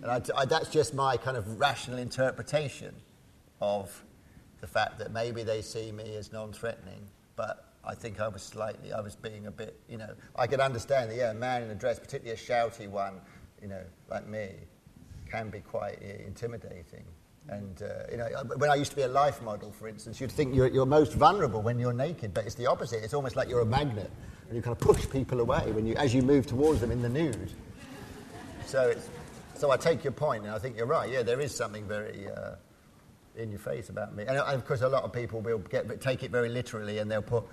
And 0.00 0.30
I, 0.36 0.44
that's 0.44 0.68
just 0.68 0.94
my 0.94 1.16
kind 1.16 1.36
of 1.36 1.58
rational 1.58 1.98
interpretation 1.98 2.94
of 3.60 4.04
the 4.60 4.66
fact 4.66 4.98
that 4.98 5.12
maybe 5.12 5.42
they 5.42 5.62
see 5.62 5.90
me 5.92 6.14
as 6.16 6.32
non-threatening, 6.32 7.00
but 7.36 7.68
I 7.84 7.94
think 7.94 8.20
I 8.20 8.28
was 8.28 8.42
slightly, 8.42 8.92
I 8.92 9.00
was 9.00 9.16
being 9.16 9.46
a 9.46 9.50
bit, 9.50 9.78
you 9.88 9.98
know, 9.98 10.14
I 10.36 10.46
could 10.46 10.60
understand 10.60 11.10
that, 11.10 11.16
yeah, 11.16 11.30
a 11.30 11.34
man 11.34 11.62
in 11.62 11.70
a 11.70 11.74
dress, 11.74 11.98
particularly 11.98 12.40
a 12.40 12.42
shouty 12.42 12.88
one, 12.88 13.20
you 13.62 13.68
know, 13.68 13.82
like 14.10 14.26
me, 14.26 14.50
can 15.30 15.50
be 15.50 15.60
quite 15.60 15.98
uh, 16.02 16.26
intimidating. 16.26 17.04
And, 17.48 17.82
uh, 17.82 17.86
you 18.10 18.16
know, 18.18 18.26
when 18.56 18.70
I 18.70 18.74
used 18.74 18.90
to 18.90 18.96
be 18.96 19.02
a 19.02 19.08
life 19.08 19.40
model, 19.42 19.72
for 19.72 19.88
instance, 19.88 20.20
you'd 20.20 20.32
think 20.32 20.54
you're, 20.54 20.68
you're 20.68 20.86
most 20.86 21.14
vulnerable 21.14 21.62
when 21.62 21.78
you're 21.78 21.92
naked, 21.92 22.34
but 22.34 22.44
it's 22.44 22.54
the 22.54 22.66
opposite. 22.66 23.02
It's 23.02 23.14
almost 23.14 23.36
like 23.36 23.48
you're 23.48 23.60
a 23.60 23.66
magnet, 23.66 24.10
and 24.48 24.56
you 24.56 24.62
kind 24.62 24.76
of 24.76 24.80
push 24.80 25.08
people 25.08 25.40
away 25.40 25.72
when 25.72 25.86
you, 25.86 25.94
as 25.94 26.14
you 26.14 26.22
move 26.22 26.46
towards 26.46 26.80
them 26.80 26.90
in 26.90 27.00
the 27.00 27.08
nude. 27.08 27.52
So, 28.66 28.94
so 29.54 29.70
I 29.70 29.76
take 29.76 30.04
your 30.04 30.12
point, 30.12 30.44
and 30.44 30.52
I 30.52 30.58
think 30.58 30.76
you're 30.76 30.86
right. 30.86 31.10
Yeah, 31.10 31.22
there 31.22 31.40
is 31.40 31.54
something 31.54 31.86
very... 31.86 32.28
Uh, 32.28 32.56
in 33.36 33.50
your 33.50 33.60
face 33.60 33.88
about 33.88 34.16
me. 34.16 34.24
And 34.26 34.36
of 34.36 34.66
course, 34.66 34.82
a 34.82 34.88
lot 34.88 35.04
of 35.04 35.12
people 35.12 35.40
will 35.40 35.58
get, 35.58 36.00
take 36.00 36.24
it 36.24 36.30
very 36.32 36.48
literally 36.48 36.98
and 36.98 37.08
they'll 37.08 37.22
put 37.22 37.44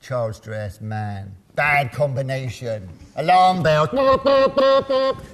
child's 0.00 0.38
dress, 0.38 0.80
man. 0.80 1.34
bad 1.54 1.92
combination. 1.92 2.88
Alarm 3.16 3.62
bell. 3.62 3.88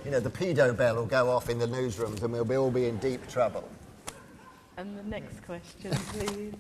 You 0.05 0.10
know, 0.10 0.20
the 0.20 0.30
pedo 0.30 0.76
bell 0.76 0.97
will 0.97 1.06
go 1.06 1.30
off 1.30 1.48
in 1.48 1.59
the 1.59 1.66
newsrooms 1.66 2.22
and 2.22 2.32
we'll 2.32 2.52
all 2.56 2.70
be 2.70 2.86
in 2.86 2.98
deep 2.98 3.26
trouble. 3.28 3.68
And 4.78 4.96
the 4.96 5.02
next 5.02 5.44
question, 5.44 5.90
please. 5.90 6.55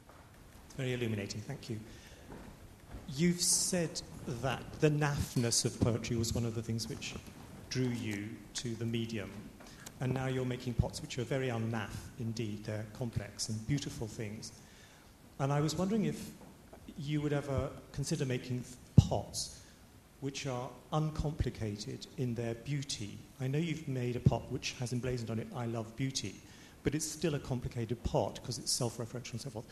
Very 0.76 0.92
illuminating, 0.92 1.40
thank 1.40 1.68
you. 1.68 1.80
You've 3.16 3.40
said 3.40 4.00
that 4.42 4.62
the 4.78 4.88
naffness 4.88 5.64
of 5.64 5.78
poetry 5.80 6.16
was 6.16 6.32
one 6.32 6.44
of 6.44 6.54
the 6.54 6.62
things 6.62 6.88
which 6.88 7.14
drew 7.68 7.88
you 7.88 8.28
to 8.54 8.76
the 8.76 8.84
medium. 8.84 9.28
And 10.00 10.14
now 10.14 10.26
you're 10.26 10.44
making 10.44 10.74
pots 10.74 11.02
which 11.02 11.18
are 11.18 11.24
very 11.24 11.48
unnaff 11.48 11.90
indeed. 12.20 12.62
They're 12.62 12.86
complex 12.96 13.48
and 13.48 13.66
beautiful 13.66 14.06
things. 14.06 14.52
And 15.40 15.52
I 15.52 15.60
was 15.60 15.74
wondering 15.74 16.04
if 16.04 16.30
you 16.96 17.20
would 17.20 17.32
ever 17.32 17.70
consider 17.90 18.24
making 18.24 18.62
pots 18.94 19.62
which 20.20 20.46
are 20.46 20.68
uncomplicated 20.92 22.06
in 22.18 22.36
their 22.36 22.54
beauty. 22.54 23.18
I 23.40 23.48
know 23.48 23.58
you've 23.58 23.88
made 23.88 24.14
a 24.14 24.20
pot 24.20 24.42
which 24.52 24.76
has 24.78 24.92
emblazoned 24.92 25.30
on 25.30 25.40
it, 25.40 25.48
I 25.56 25.66
love 25.66 25.96
beauty, 25.96 26.36
but 26.88 26.94
it's 26.94 27.04
still 27.04 27.34
a 27.34 27.38
complicated 27.38 28.02
pot 28.02 28.36
because 28.36 28.56
it's 28.56 28.72
self 28.72 28.96
referential 28.96 29.32
and 29.32 29.40
so 29.42 29.50
forth. 29.50 29.66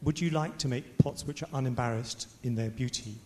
Would 0.00 0.18
you 0.18 0.30
like 0.30 0.56
to 0.56 0.68
make 0.68 0.96
pots 0.96 1.26
which 1.26 1.42
are 1.42 1.48
unembarrassed 1.52 2.28
in 2.44 2.54
their 2.54 2.70
beauty? 2.70 3.16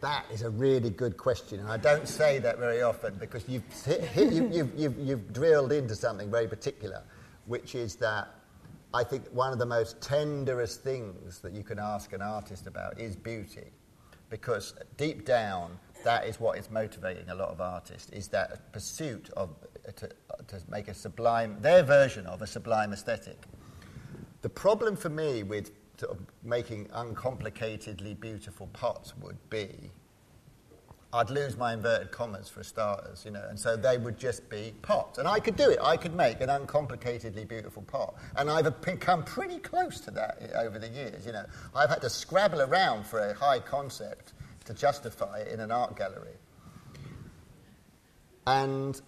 That 0.00 0.24
is 0.32 0.42
a 0.42 0.50
really 0.50 0.90
good 0.90 1.16
question, 1.16 1.58
and 1.58 1.68
I 1.68 1.76
don't 1.76 2.06
say 2.06 2.38
that 2.38 2.58
very 2.58 2.82
often 2.82 3.16
because 3.16 3.48
you've, 3.48 3.64
hit, 3.84 4.02
hit, 4.02 4.32
you, 4.32 4.48
you've, 4.52 4.72
you've, 4.78 4.98
you've 5.00 5.32
drilled 5.32 5.72
into 5.72 5.96
something 5.96 6.30
very 6.30 6.46
particular, 6.46 7.02
which 7.46 7.74
is 7.74 7.96
that 7.96 8.28
I 8.94 9.02
think 9.02 9.24
one 9.32 9.52
of 9.52 9.58
the 9.58 9.66
most 9.66 10.00
tenderest 10.00 10.84
things 10.84 11.40
that 11.40 11.52
you 11.54 11.64
can 11.64 11.80
ask 11.80 12.12
an 12.12 12.22
artist 12.22 12.68
about 12.68 13.00
is 13.00 13.16
beauty, 13.16 13.72
because 14.30 14.74
deep 14.96 15.24
down, 15.24 15.76
that 16.04 16.24
is 16.24 16.38
what 16.38 16.56
is 16.56 16.70
motivating 16.70 17.28
a 17.30 17.34
lot 17.34 17.48
of 17.48 17.60
artists, 17.60 18.10
is 18.10 18.28
that 18.28 18.72
pursuit 18.72 19.28
of, 19.36 19.50
to, 19.92 20.08
to 20.48 20.60
make 20.68 20.88
a 20.88 20.94
sublime, 20.94 21.58
their 21.60 21.82
version 21.82 22.26
of 22.26 22.42
a 22.42 22.46
sublime 22.46 22.92
aesthetic. 22.92 23.38
The 24.42 24.48
problem 24.48 24.96
for 24.96 25.08
me 25.08 25.42
with 25.42 25.70
sort 25.98 26.12
of 26.12 26.18
making 26.44 26.86
uncomplicatedly 26.86 28.20
beautiful 28.20 28.68
pots 28.68 29.16
would 29.16 29.38
be 29.50 29.90
I'd 31.12 31.30
lose 31.30 31.56
my 31.56 31.72
inverted 31.72 32.12
commas 32.12 32.50
for 32.50 32.62
starters, 32.62 33.24
you 33.24 33.30
know, 33.30 33.42
and 33.48 33.58
so 33.58 33.76
they 33.76 33.96
would 33.96 34.18
just 34.18 34.50
be 34.50 34.74
pots. 34.82 35.16
And 35.16 35.26
I 35.26 35.40
could 35.40 35.56
do 35.56 35.70
it. 35.70 35.78
I 35.82 35.96
could 35.96 36.14
make 36.14 36.42
an 36.42 36.50
uncomplicatedly 36.50 37.48
beautiful 37.48 37.82
pot. 37.82 38.14
And 38.36 38.50
I've 38.50 38.80
become 38.82 39.24
pretty 39.24 39.58
close 39.58 40.00
to 40.00 40.10
that 40.12 40.38
over 40.54 40.78
the 40.78 40.88
years, 40.88 41.24
you 41.24 41.32
know. 41.32 41.46
I've 41.74 41.88
had 41.88 42.02
to 42.02 42.10
scrabble 42.10 42.60
around 42.60 43.06
for 43.06 43.20
a 43.20 43.32
high 43.32 43.58
concept 43.58 44.34
to 44.66 44.74
justify 44.74 45.38
it 45.38 45.48
in 45.48 45.60
an 45.60 45.70
art 45.70 45.96
gallery. 45.96 46.36
And 48.46 49.00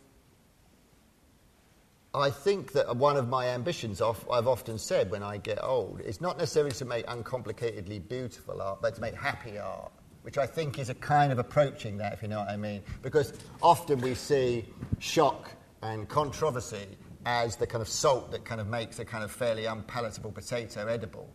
I 2.12 2.30
think 2.30 2.72
that 2.72 2.96
one 2.96 3.16
of 3.16 3.28
my 3.28 3.48
ambitions, 3.48 4.02
I've 4.02 4.48
often 4.48 4.78
said 4.78 5.12
when 5.12 5.22
I 5.22 5.36
get 5.36 5.62
old, 5.62 6.00
is 6.00 6.20
not 6.20 6.38
necessarily 6.38 6.72
to 6.72 6.84
make 6.84 7.06
uncomplicatedly 7.06 8.08
beautiful 8.08 8.60
art, 8.60 8.82
but 8.82 8.96
to 8.96 9.00
make 9.00 9.14
happy 9.14 9.58
art, 9.58 9.92
which 10.22 10.36
I 10.36 10.44
think 10.44 10.80
is 10.80 10.90
a 10.90 10.94
kind 10.94 11.30
of 11.30 11.38
approaching 11.38 11.98
that, 11.98 12.12
if 12.12 12.22
you 12.22 12.26
know 12.26 12.40
what 12.40 12.48
I 12.48 12.56
mean. 12.56 12.82
Because 13.02 13.32
often 13.62 14.00
we 14.00 14.14
see 14.16 14.66
shock 14.98 15.52
and 15.82 16.08
controversy 16.08 16.98
as 17.26 17.54
the 17.54 17.66
kind 17.66 17.80
of 17.80 17.88
salt 17.88 18.32
that 18.32 18.44
kind 18.44 18.60
of 18.60 18.66
makes 18.66 18.98
a 18.98 19.04
kind 19.04 19.22
of 19.22 19.30
fairly 19.30 19.66
unpalatable 19.66 20.32
potato 20.32 20.88
edible. 20.88 21.30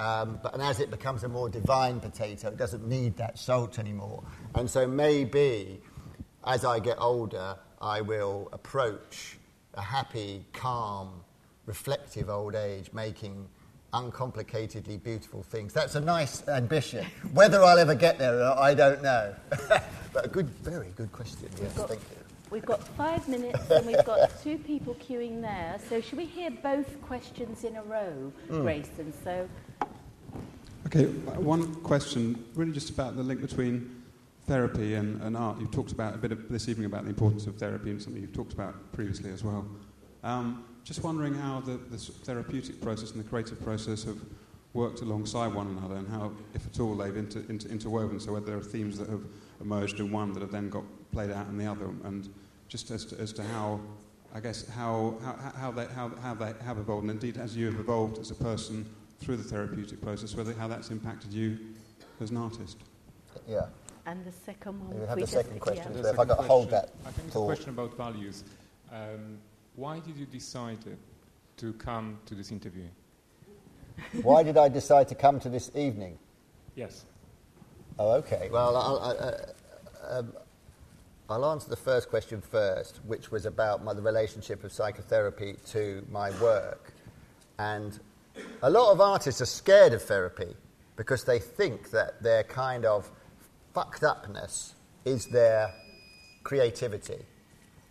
Um, 0.00 0.40
but 0.42 0.54
and 0.54 0.62
as 0.62 0.80
it 0.80 0.90
becomes 0.90 1.22
a 1.22 1.28
more 1.28 1.48
divine 1.48 2.00
potato, 2.00 2.48
it 2.48 2.56
doesn't 2.56 2.84
need 2.84 3.16
that 3.18 3.38
salt 3.38 3.78
anymore. 3.78 4.24
And 4.56 4.68
so 4.68 4.88
maybe 4.88 5.80
as 6.44 6.64
I 6.64 6.80
get 6.80 6.96
older, 6.98 7.56
I 7.80 8.00
will 8.00 8.48
approach 8.52 9.36
a 9.74 9.82
happy, 9.82 10.44
calm, 10.52 11.22
reflective 11.66 12.28
old 12.28 12.54
age, 12.54 12.92
making 12.92 13.48
uncomplicatedly 13.92 15.02
beautiful 15.02 15.42
things. 15.42 15.72
That's 15.72 15.94
a 15.94 16.00
nice 16.00 16.46
ambition. 16.48 17.06
Whether 17.32 17.62
I'll 17.62 17.78
ever 17.78 17.94
get 17.94 18.18
there 18.18 18.38
not, 18.38 18.58
I 18.58 18.74
don't 18.74 19.02
know. 19.02 19.34
but 20.12 20.26
a 20.26 20.28
good, 20.28 20.48
very 20.62 20.92
good 20.96 21.12
question. 21.12 21.48
Yes, 21.60 21.74
got, 21.74 21.88
thank 21.88 22.00
you. 22.00 22.16
We've 22.50 22.64
got 22.64 22.82
five 22.96 23.28
minutes 23.28 23.70
and 23.70 23.86
we've 23.86 24.04
got 24.04 24.30
two 24.42 24.58
people 24.58 24.94
queuing 24.96 25.40
there. 25.40 25.78
So 25.88 26.00
should 26.00 26.18
we 26.18 26.26
hear 26.26 26.50
both 26.50 27.00
questions 27.02 27.64
in 27.64 27.76
a 27.76 27.82
row, 27.82 28.32
mm. 28.48 28.62
Grayson? 28.62 29.12
So. 29.24 29.48
Okay, 30.86 31.04
one 31.04 31.74
question, 31.76 32.44
really 32.54 32.72
just 32.72 32.90
about 32.90 33.16
the 33.16 33.22
link 33.22 33.40
between 33.40 33.99
therapy 34.50 34.94
and, 34.94 35.22
and 35.22 35.36
art. 35.36 35.60
You've 35.60 35.70
talked 35.70 35.92
about 35.92 36.12
a 36.16 36.18
bit 36.18 36.32
of 36.32 36.48
this 36.48 36.68
evening 36.68 36.86
about 36.86 37.04
the 37.04 37.10
importance 37.10 37.46
of 37.46 37.54
therapy 37.56 37.90
and 37.90 38.02
something 38.02 38.20
you've 38.20 38.34
talked 38.34 38.52
about 38.52 38.74
previously 38.92 39.30
as 39.30 39.44
well. 39.44 39.64
Um, 40.24 40.64
just 40.82 41.04
wondering 41.04 41.34
how 41.34 41.60
the, 41.60 41.76
the 41.76 41.98
therapeutic 41.98 42.80
process 42.80 43.12
and 43.12 43.24
the 43.24 43.28
creative 43.28 43.62
process 43.62 44.02
have 44.02 44.18
worked 44.74 45.02
alongside 45.02 45.54
one 45.54 45.68
another 45.68 45.94
and 45.94 46.08
how, 46.08 46.32
if 46.52 46.66
at 46.66 46.80
all, 46.80 46.96
they've 46.96 47.16
inter, 47.16 47.44
inter, 47.48 47.68
interwoven. 47.68 48.18
So 48.18 48.32
whether 48.32 48.46
there 48.46 48.56
are 48.56 48.60
themes 48.60 48.98
that 48.98 49.08
have 49.08 49.22
emerged 49.60 50.00
in 50.00 50.10
one 50.10 50.32
that 50.32 50.40
have 50.40 50.50
then 50.50 50.68
got 50.68 50.82
played 51.12 51.30
out 51.30 51.46
in 51.46 51.56
the 51.56 51.66
other, 51.66 51.86
and 52.02 52.28
just 52.66 52.90
as 52.90 53.04
to, 53.04 53.20
as 53.20 53.32
to 53.34 53.44
how, 53.44 53.78
I 54.34 54.40
guess, 54.40 54.68
how, 54.70 55.14
how, 55.22 55.52
how, 55.56 55.70
they, 55.70 55.86
how, 55.86 56.10
how 56.22 56.34
they 56.34 56.54
have 56.64 56.78
evolved, 56.78 57.02
and 57.02 57.10
indeed 57.12 57.36
as 57.36 57.56
you 57.56 57.66
have 57.66 57.78
evolved 57.78 58.18
as 58.18 58.32
a 58.32 58.34
person 58.34 58.84
through 59.20 59.36
the 59.36 59.44
therapeutic 59.44 60.02
process, 60.02 60.34
whether 60.34 60.52
how 60.54 60.66
that's 60.66 60.90
impacted 60.90 61.32
you 61.32 61.56
as 62.20 62.30
an 62.30 62.36
artist. 62.36 62.78
Yeah. 63.48 63.66
And 64.06 64.24
the 64.24 64.32
second 64.32 64.80
one. 64.80 64.96
You 64.96 65.06
have 65.06 65.18
the 65.18 65.26
second 65.26 65.60
question. 65.60 65.92
Yeah. 65.94 66.02
So 66.02 66.08
if 66.10 66.18
I 66.18 66.24
got 66.24 66.36
to 66.36 66.42
hold 66.42 66.70
that. 66.70 66.90
I 67.06 67.10
think 67.10 67.28
it's 67.28 67.36
a 67.36 67.40
question 67.40 67.70
about 67.70 67.96
values. 67.96 68.44
Um, 68.92 69.38
why 69.76 70.00
did 70.00 70.16
you 70.16 70.26
decide 70.26 70.78
to 71.58 71.72
come 71.74 72.18
to 72.26 72.34
this 72.34 72.50
interview? 72.50 72.88
why 74.22 74.42
did 74.42 74.56
I 74.56 74.68
decide 74.68 75.08
to 75.08 75.14
come 75.14 75.38
to 75.40 75.48
this 75.48 75.70
evening? 75.74 76.18
Yes. 76.74 77.04
Oh, 77.98 78.12
okay. 78.12 78.48
Well, 78.50 78.76
I'll, 78.76 78.96
uh, 78.96 80.18
um, 80.18 80.32
I'll 81.28 81.44
answer 81.50 81.68
the 81.68 81.76
first 81.76 82.08
question 82.08 82.40
first, 82.40 83.00
which 83.06 83.30
was 83.30 83.46
about 83.46 83.84
my, 83.84 83.92
the 83.92 84.02
relationship 84.02 84.64
of 84.64 84.72
psychotherapy 84.72 85.56
to 85.68 86.04
my 86.10 86.30
work. 86.40 86.92
And 87.58 87.98
a 88.62 88.70
lot 88.70 88.92
of 88.92 89.00
artists 89.00 89.40
are 89.40 89.46
scared 89.46 89.92
of 89.92 90.02
therapy 90.02 90.54
because 90.96 91.24
they 91.24 91.38
think 91.38 91.90
that 91.90 92.22
they're 92.22 92.44
kind 92.44 92.84
of 92.84 93.10
fucked 93.74 94.02
upness 94.02 94.74
is 95.04 95.26
their 95.26 95.72
creativity. 96.42 97.18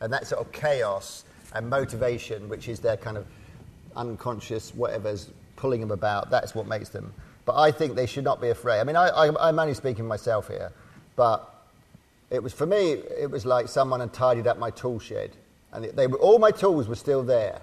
And 0.02 0.12
that 0.14 0.28
sort 0.28 0.46
of 0.46 0.52
chaos 0.52 1.26
and 1.54 1.70
motivation, 1.70 2.50
which 2.50 2.68
is 2.68 2.80
their 2.80 2.98
kind 2.98 3.18
of 3.18 3.26
unconscious 3.96 4.74
whatever's 4.74 5.30
pulling 5.56 5.82
them 5.82 5.92
about, 5.92 6.30
that's 6.30 6.56
what 6.56 6.68
makes 6.68 6.90
them. 6.90 7.14
But 7.46 7.60
I 7.60 7.72
think 7.72 7.96
they 7.96 8.06
should 8.06 8.24
not 8.24 8.42
be 8.42 8.50
afraid. 8.50 8.80
I 8.80 8.84
mean, 8.84 8.96
I, 8.96 9.32
I'm 9.40 9.60
only 9.60 9.74
speaking 9.74 10.06
myself 10.06 10.48
here, 10.48 10.72
but 11.16 11.54
it 12.30 12.42
was 12.42 12.54
for 12.54 12.66
me, 12.66 12.92
it 12.92 13.30
was 13.30 13.46
like 13.46 13.68
someone 13.68 14.00
had 14.00 14.14
tidied 14.14 14.48
up 14.48 14.58
my 14.58 14.70
tool 14.70 15.00
shed. 15.00 15.32
And 15.72 15.86
they 15.86 16.08
were, 16.08 16.18
all 16.20 16.40
my 16.40 16.52
tools 16.52 16.88
were 16.88 16.96
still 16.96 17.24
there, 17.24 17.62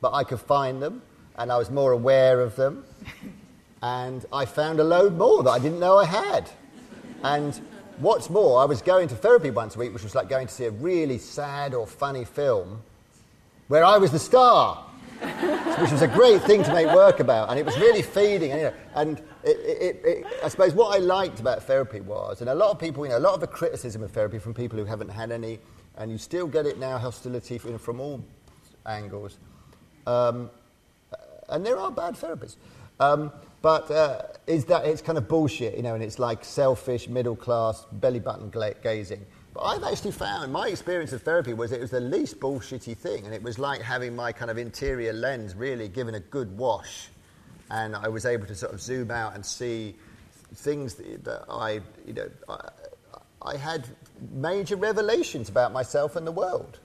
but 0.00 0.12
I 0.12 0.24
could 0.24 0.40
find 0.40 0.82
them, 0.82 1.02
and 1.36 1.50
I 1.52 1.58
was 1.58 1.70
more 1.70 1.92
aware 1.92 2.40
of 2.40 2.56
them. 2.56 2.84
And 3.82 4.24
I 4.32 4.46
found 4.46 4.80
a 4.80 4.84
load 4.84 5.18
more 5.18 5.42
that 5.42 5.50
I 5.50 5.58
didn't 5.58 5.78
know 5.78 5.98
I 5.98 6.06
had. 6.06 6.50
And 7.22 7.60
what's 7.98 8.30
more, 8.30 8.60
I 8.60 8.64
was 8.64 8.82
going 8.82 9.08
to 9.08 9.16
therapy 9.16 9.50
once 9.50 9.76
a 9.76 9.78
week, 9.78 9.92
which 9.92 10.02
was 10.02 10.14
like 10.14 10.28
going 10.28 10.46
to 10.46 10.52
see 10.52 10.64
a 10.64 10.70
really 10.70 11.18
sad 11.18 11.74
or 11.74 11.86
funny 11.86 12.24
film 12.24 12.82
where 13.68 13.84
I 13.84 13.98
was 13.98 14.12
the 14.12 14.18
star, 14.18 14.84
which 15.80 15.90
was 15.90 16.02
a 16.02 16.08
great 16.08 16.42
thing 16.42 16.62
to 16.62 16.72
make 16.72 16.86
work 16.94 17.20
about. 17.20 17.50
And 17.50 17.58
it 17.58 17.66
was 17.66 17.76
really 17.78 18.02
feeding. 18.02 18.52
And, 18.52 18.60
you 18.60 18.66
know, 18.68 18.74
and 18.94 19.18
it, 19.42 19.56
it, 19.56 20.02
it, 20.04 20.26
I 20.44 20.48
suppose 20.48 20.74
what 20.74 20.94
I 20.94 20.98
liked 20.98 21.40
about 21.40 21.62
therapy 21.64 22.00
was, 22.00 22.40
and 22.40 22.50
a 22.50 22.54
lot 22.54 22.70
of 22.70 22.78
people, 22.78 23.04
you 23.04 23.10
know, 23.10 23.18
a 23.18 23.20
lot 23.20 23.34
of 23.34 23.40
the 23.40 23.46
criticism 23.46 24.02
of 24.02 24.10
therapy 24.12 24.38
from 24.38 24.54
people 24.54 24.78
who 24.78 24.84
haven't 24.84 25.08
had 25.08 25.32
any, 25.32 25.58
and 25.96 26.10
you 26.10 26.18
still 26.18 26.46
get 26.46 26.66
it 26.66 26.78
now, 26.78 26.98
hostility 26.98 27.58
from, 27.58 27.78
from 27.78 28.00
all 28.00 28.22
angles. 28.84 29.38
Um, 30.06 30.50
and 31.48 31.64
there 31.64 31.78
are 31.78 31.90
bad 31.90 32.14
therapists. 32.14 32.56
Um, 33.00 33.32
but 33.62 33.90
uh, 33.90 34.22
is 34.46 34.64
that 34.66 34.84
it's 34.86 35.02
kind 35.02 35.18
of 35.18 35.28
bullshit, 35.28 35.76
you 35.76 35.82
know, 35.82 35.94
and 35.94 36.02
it's 36.02 36.18
like 36.18 36.44
selfish, 36.44 37.08
middle 37.08 37.36
class, 37.36 37.86
belly 37.92 38.20
button 38.20 38.52
gazing. 38.82 39.24
But 39.54 39.62
I've 39.62 39.84
actually 39.84 40.12
found 40.12 40.52
my 40.52 40.68
experience 40.68 41.12
of 41.12 41.22
therapy 41.22 41.54
was 41.54 41.72
it 41.72 41.80
was 41.80 41.90
the 41.90 42.00
least 42.00 42.40
bullshitty 42.40 42.96
thing, 42.96 43.24
and 43.24 43.34
it 43.34 43.42
was 43.42 43.58
like 43.58 43.80
having 43.80 44.14
my 44.14 44.32
kind 44.32 44.50
of 44.50 44.58
interior 44.58 45.12
lens 45.12 45.54
really 45.54 45.88
given 45.88 46.14
a 46.14 46.20
good 46.20 46.56
wash, 46.58 47.08
and 47.70 47.96
I 47.96 48.08
was 48.08 48.26
able 48.26 48.46
to 48.46 48.54
sort 48.54 48.72
of 48.72 48.80
zoom 48.80 49.10
out 49.10 49.34
and 49.34 49.44
see 49.44 49.96
things 50.54 50.94
that, 50.94 51.44
I, 51.48 51.80
you 52.06 52.12
know, 52.12 52.28
I, 52.48 52.68
I 53.42 53.56
had 53.56 53.86
major 54.32 54.76
revelations 54.76 55.48
about 55.48 55.72
myself 55.72 56.16
and 56.16 56.26
the 56.26 56.32
world. 56.32 56.78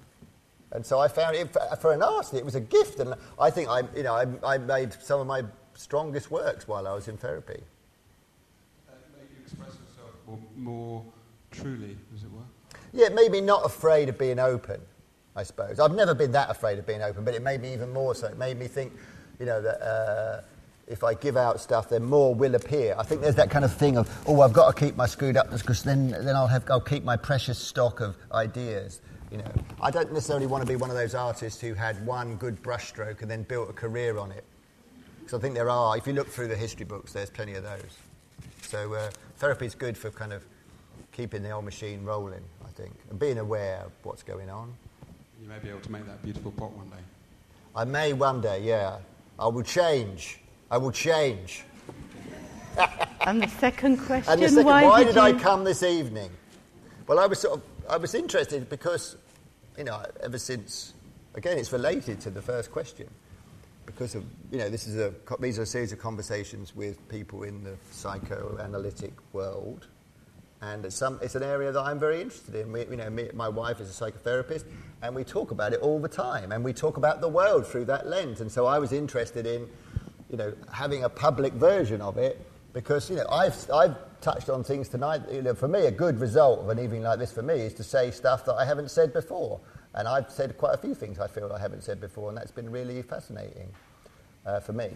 And 0.71 0.85
so 0.85 0.99
I 0.99 1.07
found 1.07 1.35
it, 1.35 1.55
for 1.81 1.91
an 1.91 2.01
artist, 2.01 2.33
it 2.33 2.45
was 2.45 2.55
a 2.55 2.61
gift. 2.61 2.99
And 2.99 3.13
I 3.39 3.49
think 3.49 3.69
I, 3.69 3.83
you 3.95 4.03
know, 4.03 4.13
I, 4.13 4.55
I 4.55 4.57
made 4.57 4.93
some 4.93 5.19
of 5.19 5.27
my 5.27 5.43
strongest 5.81 6.29
works 6.29 6.67
while 6.67 6.87
I 6.87 6.93
was 6.93 7.07
in 7.07 7.17
therapy. 7.17 7.61
Uh, 8.87 8.93
maybe 9.17 9.71
or 10.27 10.37
more 10.55 11.03
truly, 11.49 11.97
as 12.15 12.23
it 12.23 12.31
were? 12.31 12.41
Yeah, 12.93 13.07
it 13.07 13.15
made 13.15 13.31
me 13.31 13.41
not 13.41 13.65
afraid 13.65 14.09
of 14.09 14.17
being 14.17 14.39
open, 14.39 14.79
I 15.35 15.43
suppose. 15.43 15.79
I've 15.79 15.95
never 15.95 16.13
been 16.13 16.31
that 16.33 16.49
afraid 16.49 16.77
of 16.79 16.85
being 16.85 17.01
open, 17.01 17.23
but 17.23 17.33
it 17.33 17.41
made 17.41 17.61
me 17.61 17.73
even 17.73 17.91
more 17.91 18.15
so. 18.15 18.27
It 18.27 18.37
made 18.37 18.57
me 18.57 18.67
think, 18.67 18.93
you 19.39 19.45
know, 19.45 19.61
that 19.61 19.81
uh, 19.81 20.41
if 20.87 21.03
I 21.03 21.13
give 21.13 21.37
out 21.37 21.59
stuff, 21.59 21.89
then 21.89 22.03
more 22.03 22.35
will 22.35 22.55
appear. 22.55 22.95
I 22.97 23.03
think 23.03 23.21
there's 23.21 23.35
that 23.35 23.49
kind 23.49 23.65
of 23.65 23.73
thing 23.73 23.97
of, 23.97 24.09
oh, 24.27 24.41
I've 24.41 24.53
got 24.53 24.75
to 24.75 24.85
keep 24.85 24.95
my 24.95 25.07
screwed 25.07 25.37
upness 25.37 25.61
because 25.61 25.83
then, 25.83 26.11
then 26.11 26.35
I'll, 26.35 26.47
have, 26.47 26.69
I'll 26.69 26.79
keep 26.79 27.03
my 27.03 27.17
precious 27.17 27.57
stock 27.57 28.01
of 28.01 28.15
ideas. 28.31 29.01
You 29.31 29.37
know, 29.37 29.51
I 29.81 29.91
don't 29.91 30.11
necessarily 30.11 30.47
want 30.47 30.61
to 30.61 30.67
be 30.67 30.75
one 30.75 30.89
of 30.89 30.95
those 30.95 31.15
artists 31.15 31.61
who 31.61 31.73
had 31.73 32.05
one 32.05 32.35
good 32.35 32.61
brushstroke 32.61 33.21
and 33.21 33.31
then 33.31 33.43
built 33.43 33.69
a 33.69 33.73
career 33.73 34.17
on 34.17 34.31
it. 34.31 34.43
Because 35.31 35.39
I 35.39 35.43
think 35.43 35.55
there 35.55 35.69
are, 35.69 35.95
if 35.95 36.05
you 36.07 36.11
look 36.11 36.27
through 36.27 36.49
the 36.49 36.57
history 36.57 36.85
books, 36.85 37.13
there's 37.13 37.29
plenty 37.29 37.53
of 37.53 37.63
those. 37.63 37.97
So 38.63 38.93
uh, 38.93 39.09
therapy 39.37 39.65
is 39.65 39.73
good 39.73 39.97
for 39.97 40.11
kind 40.11 40.33
of 40.33 40.43
keeping 41.13 41.41
the 41.41 41.51
old 41.51 41.63
machine 41.63 42.03
rolling, 42.03 42.43
I 42.65 42.69
think, 42.71 42.91
and 43.09 43.17
being 43.17 43.37
aware 43.37 43.77
of 43.85 43.93
what's 44.03 44.23
going 44.23 44.49
on. 44.49 44.73
You 45.41 45.47
may 45.47 45.57
be 45.59 45.69
able 45.69 45.79
to 45.79 45.91
make 45.93 46.05
that 46.05 46.21
beautiful 46.21 46.51
pot 46.51 46.73
one 46.73 46.89
day. 46.89 46.97
I 47.73 47.85
may 47.85 48.11
one 48.11 48.41
day, 48.41 48.61
yeah. 48.61 48.97
I 49.39 49.47
will 49.47 49.63
change. 49.63 50.37
I 50.69 50.77
will 50.77 50.91
change. 50.91 51.63
and 53.21 53.41
the 53.41 53.47
second 53.47 53.99
question, 53.99 54.37
the 54.37 54.49
second, 54.49 54.65
why, 54.65 54.83
why 54.83 55.03
did, 55.05 55.13
did, 55.13 55.17
I 55.17 55.31
come 55.31 55.63
this 55.63 55.81
evening? 55.81 56.31
Well, 57.07 57.19
I 57.19 57.25
was 57.25 57.39
sort 57.39 57.57
of, 57.57 57.63
I 57.89 57.95
was 57.95 58.15
interested 58.15 58.69
because, 58.69 59.15
you 59.77 59.85
know, 59.85 60.03
ever 60.21 60.37
since, 60.37 60.93
again, 61.35 61.57
it's 61.57 61.71
related 61.71 62.19
to 62.19 62.29
the 62.29 62.41
first 62.41 62.69
question. 62.69 63.07
Because 63.85 64.15
of, 64.15 64.23
you 64.51 64.57
know, 64.57 64.69
this 64.69 64.87
is 64.87 64.97
a, 64.97 65.13
these 65.39 65.59
are 65.59 65.63
a 65.63 65.65
series 65.65 65.91
of 65.91 65.99
conversations 65.99 66.75
with 66.75 67.07
people 67.09 67.43
in 67.43 67.63
the 67.63 67.75
psychoanalytic 67.91 69.13
world 69.33 69.87
and 70.61 70.85
it's, 70.85 70.95
some, 70.95 71.19
it's 71.23 71.35
an 71.35 71.43
area 71.43 71.71
that 71.71 71.81
I'm 71.81 71.99
very 71.99 72.21
interested 72.21 72.53
in. 72.55 72.71
We, 72.71 72.81
you 72.81 72.95
know, 72.95 73.09
me, 73.09 73.29
my 73.33 73.49
wife 73.49 73.79
is 73.79 73.89
a 73.89 74.03
psychotherapist, 74.03 74.65
and 75.01 75.15
we 75.15 75.23
talk 75.23 75.49
about 75.49 75.73
it 75.73 75.79
all 75.79 75.99
the 75.99 76.07
time, 76.07 76.51
and 76.51 76.63
we 76.63 76.71
talk 76.71 76.97
about 76.97 77.19
the 77.19 77.27
world 77.27 77.65
through 77.65 77.85
that 77.85 78.07
lens. 78.07 78.41
And 78.41 78.51
so 78.51 78.67
I 78.67 78.77
was 78.77 78.91
interested 78.91 79.47
in, 79.47 79.67
you 80.29 80.37
know, 80.37 80.53
having 80.71 81.03
a 81.03 81.09
public 81.09 81.53
version 81.53 81.99
of 81.99 82.17
it 82.17 82.39
because 82.73 83.09
you 83.09 83.17
know 83.17 83.25
I've 83.29 83.69
I've 83.71 83.95
touched 84.21 84.49
on 84.49 84.63
things 84.63 84.87
tonight. 84.87 85.21
You 85.31 85.41
know, 85.41 85.53
for 85.53 85.67
me, 85.67 85.87
a 85.87 85.91
good 85.91 86.19
result 86.19 86.59
of 86.59 86.69
an 86.69 86.79
evening 86.79 87.01
like 87.01 87.19
this 87.19 87.31
for 87.31 87.41
me 87.41 87.55
is 87.55 87.73
to 87.75 87.83
say 87.83 88.11
stuff 88.11 88.45
that 88.45 88.53
I 88.53 88.63
haven't 88.63 88.91
said 88.91 89.13
before, 89.13 89.59
and 89.93 90.07
I've 90.07 90.29
said 90.29 90.57
quite 90.57 90.73
a 90.73 90.77
few 90.77 90.95
things 90.95 91.19
I 91.19 91.27
feel 91.27 91.51
I 91.51 91.59
haven't 91.59 91.83
said 91.83 91.99
before, 91.99 92.29
and 92.29 92.37
that's 92.37 92.51
been 92.51 92.71
really 92.71 93.01
fascinating 93.01 93.69
uh, 94.45 94.59
for 94.59 94.73
me 94.73 94.89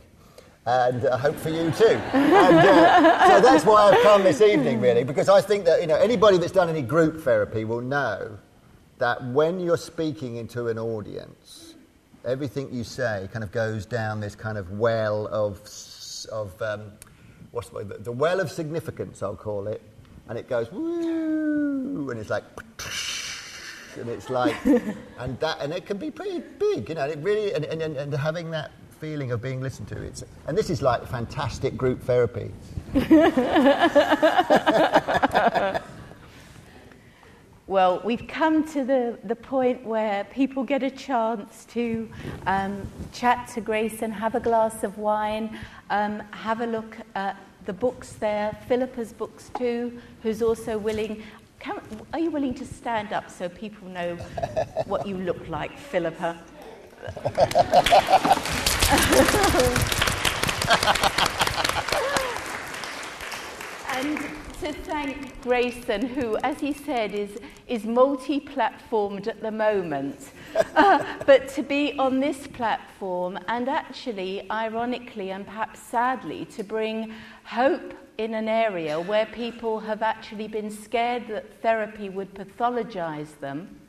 and 0.66 1.08
I 1.08 1.18
hope 1.18 1.36
for 1.36 1.50
you 1.50 1.72
too. 1.72 1.86
And, 2.14 2.34
uh, 2.58 3.28
so 3.28 3.42
that's 3.42 3.66
why 3.66 3.84
I've 3.84 4.02
come 4.02 4.24
this 4.24 4.42
evening, 4.42 4.82
really, 4.82 5.04
because 5.04 5.30
I 5.30 5.42
think 5.42 5.66
that 5.66 5.82
you 5.82 5.88
know 5.88 5.96
anybody 5.96 6.38
that's 6.38 6.52
done 6.52 6.70
any 6.70 6.82
group 6.82 7.22
therapy 7.22 7.66
will 7.66 7.82
know 7.82 8.38
that 8.98 9.24
when 9.26 9.60
you're 9.60 9.78
speaking 9.78 10.38
into 10.38 10.68
an 10.68 10.80
audience, 10.80 11.76
everything 12.24 12.74
you 12.74 12.84
say 12.84 13.30
kind 13.32 13.44
of 13.44 13.52
goes 13.52 13.86
down 13.86 14.20
this 14.20 14.36
kind 14.36 14.58
of 14.58 14.72
well 14.72 15.28
of 15.28 15.62
of 16.32 16.60
um, 16.62 16.92
what's 17.52 17.70
the, 17.70 17.84
the 17.84 18.12
well 18.12 18.40
of 18.40 18.52
significance, 18.52 19.22
I'll 19.22 19.36
call 19.36 19.68
it, 19.68 19.82
and 20.30 20.38
it 20.38 20.50
goes 20.50 20.72
woo, 20.72 22.10
and 22.10 22.20
it's 22.20 22.30
like. 22.30 22.44
And 23.98 24.10
it's 24.10 24.30
like, 24.30 24.56
and 24.66 25.40
that, 25.40 25.58
and 25.62 25.74
it 25.74 25.86
can 25.86 25.98
be 25.98 26.12
pretty 26.12 26.44
big, 26.60 26.90
you 26.90 26.96
know. 26.96 27.06
It 27.06 27.20
really, 27.20 27.54
and, 27.54 27.66
and, 27.66 27.82
and 27.82 28.14
having 28.14 28.52
that 28.52 28.72
feeling 29.00 29.32
of 29.32 29.42
being 29.42 29.62
listened 29.62 29.88
to. 29.90 30.02
It's, 30.02 30.24
and 30.48 30.58
this 30.58 30.70
is 30.70 30.82
like 30.82 31.06
fantastic 31.08 31.78
group 31.78 32.02
therapy. 32.02 32.52
well, 37.68 38.02
we've 38.04 38.28
come 38.28 38.68
to 38.70 38.84
the, 38.84 39.18
the 39.24 39.36
point 39.36 39.86
where 39.86 40.24
people 40.26 40.64
get 40.64 40.84
a 40.84 40.92
chance 40.92 41.66
to 41.66 42.10
um, 42.48 42.82
chat 43.14 43.50
to 43.54 43.62
Grayson 43.62 44.06
and 44.06 44.14
have 44.14 44.36
a 44.36 44.40
glass 44.40 44.84
of 44.84 44.98
wine, 44.98 45.58
um, 45.90 46.22
have 46.32 46.62
a 46.62 46.68
look 46.68 46.98
at 47.16 47.38
the 47.66 47.74
books 47.74 48.14
there, 48.14 48.56
Philippa's 48.68 49.12
books 49.12 49.50
too, 49.58 50.00
who's 50.22 50.42
also 50.42 50.78
willing. 50.78 51.24
Can, 51.66 51.82
are 52.14 52.20
you 52.20 52.30
willing 52.30 52.54
to 52.54 52.64
stand 52.64 53.12
up 53.12 53.32
so 53.32 53.50
people 53.50 53.88
know 53.88 54.18
what 54.86 55.08
you 55.08 55.18
look 55.18 55.48
like, 55.48 55.80
Philippa? 55.80 56.38
and 63.90 64.20
to 64.60 64.74
thank 64.84 65.42
Grayson, 65.42 66.06
who, 66.06 66.38
as 66.44 66.60
he 66.60 66.72
said, 66.72 67.16
is, 67.16 67.40
is 67.68 67.84
multi 67.84 68.40
platformed 68.40 69.28
at 69.28 69.42
the 69.42 69.52
moment. 69.52 70.34
Uh, 70.76 71.04
but 71.26 71.50
to 71.50 71.64
be 71.64 71.98
on 71.98 72.20
this 72.20 72.46
platform 72.48 73.40
and 73.48 73.68
actually, 73.68 74.50
ironically 74.52 75.32
and 75.32 75.46
perhaps 75.46 75.80
sadly, 75.80 76.46
to 76.46 76.64
bring 76.64 77.12
hope 77.46 77.94
in 78.18 78.34
an 78.34 78.48
area 78.48 79.00
where 79.00 79.26
people 79.28 79.80
have 79.80 80.02
actually 80.02 80.48
been 80.48 80.70
scared 80.70 81.28
that 81.28 81.62
therapy 81.62 82.10
would 82.10 82.34
pathologize 82.34 83.40
them 83.40 83.80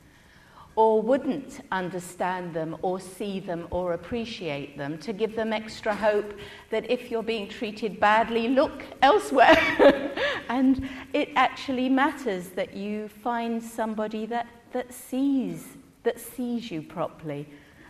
or 0.74 1.00
wouldn't 1.00 1.60
understand 1.72 2.52
them 2.52 2.76
or 2.82 3.00
see 3.00 3.40
them 3.40 3.66
or 3.70 3.94
appreciate 3.94 4.76
them, 4.76 4.98
to 4.98 5.12
give 5.12 5.34
them 5.34 5.52
extra 5.52 5.94
hope 5.94 6.34
that 6.70 6.88
if 6.90 7.10
you're 7.10 7.22
being 7.22 7.48
treated 7.48 7.98
badly, 7.98 8.48
look 8.48 8.84
elsewhere. 9.00 10.12
and 10.50 10.86
it 11.14 11.30
actually 11.34 11.88
matters 11.88 12.50
that 12.50 12.76
you 12.76 13.08
find 13.08 13.62
somebody 13.62 14.26
that, 14.26 14.46
that 14.72 14.92
sees 14.92 15.78
that 16.06 16.20
sees 16.20 16.70
you 16.70 16.80
properly, 16.80 17.48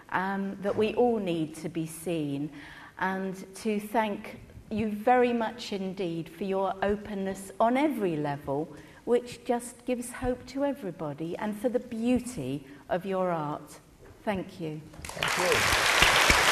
um, 0.09 0.57
that 0.63 0.75
we 0.75 0.95
all 0.95 1.19
need 1.19 1.55
to 1.55 1.69
be 1.69 1.87
seen, 1.87 2.51
and 2.99 3.45
to 3.55 3.79
thank 3.79 4.41
you 4.71 4.91
very 4.91 5.33
much 5.33 5.73
indeed 5.73 6.29
for 6.29 6.45
your 6.45 6.75
openness 6.83 7.53
on 7.61 7.77
every 7.77 8.17
level, 8.17 8.75
which 9.05 9.45
just 9.45 9.85
gives 9.87 10.11
hope 10.11 10.45
to 10.47 10.65
everybody, 10.65 11.37
and 11.39 11.57
for 11.61 11.69
the 11.69 11.79
beauty 11.79 12.67
of 12.89 13.07
your 13.07 13.31
art. 13.31 13.79
Thank 14.25 14.61
you. 14.61 14.81
Thank 15.03 16.41
you. 16.41 16.46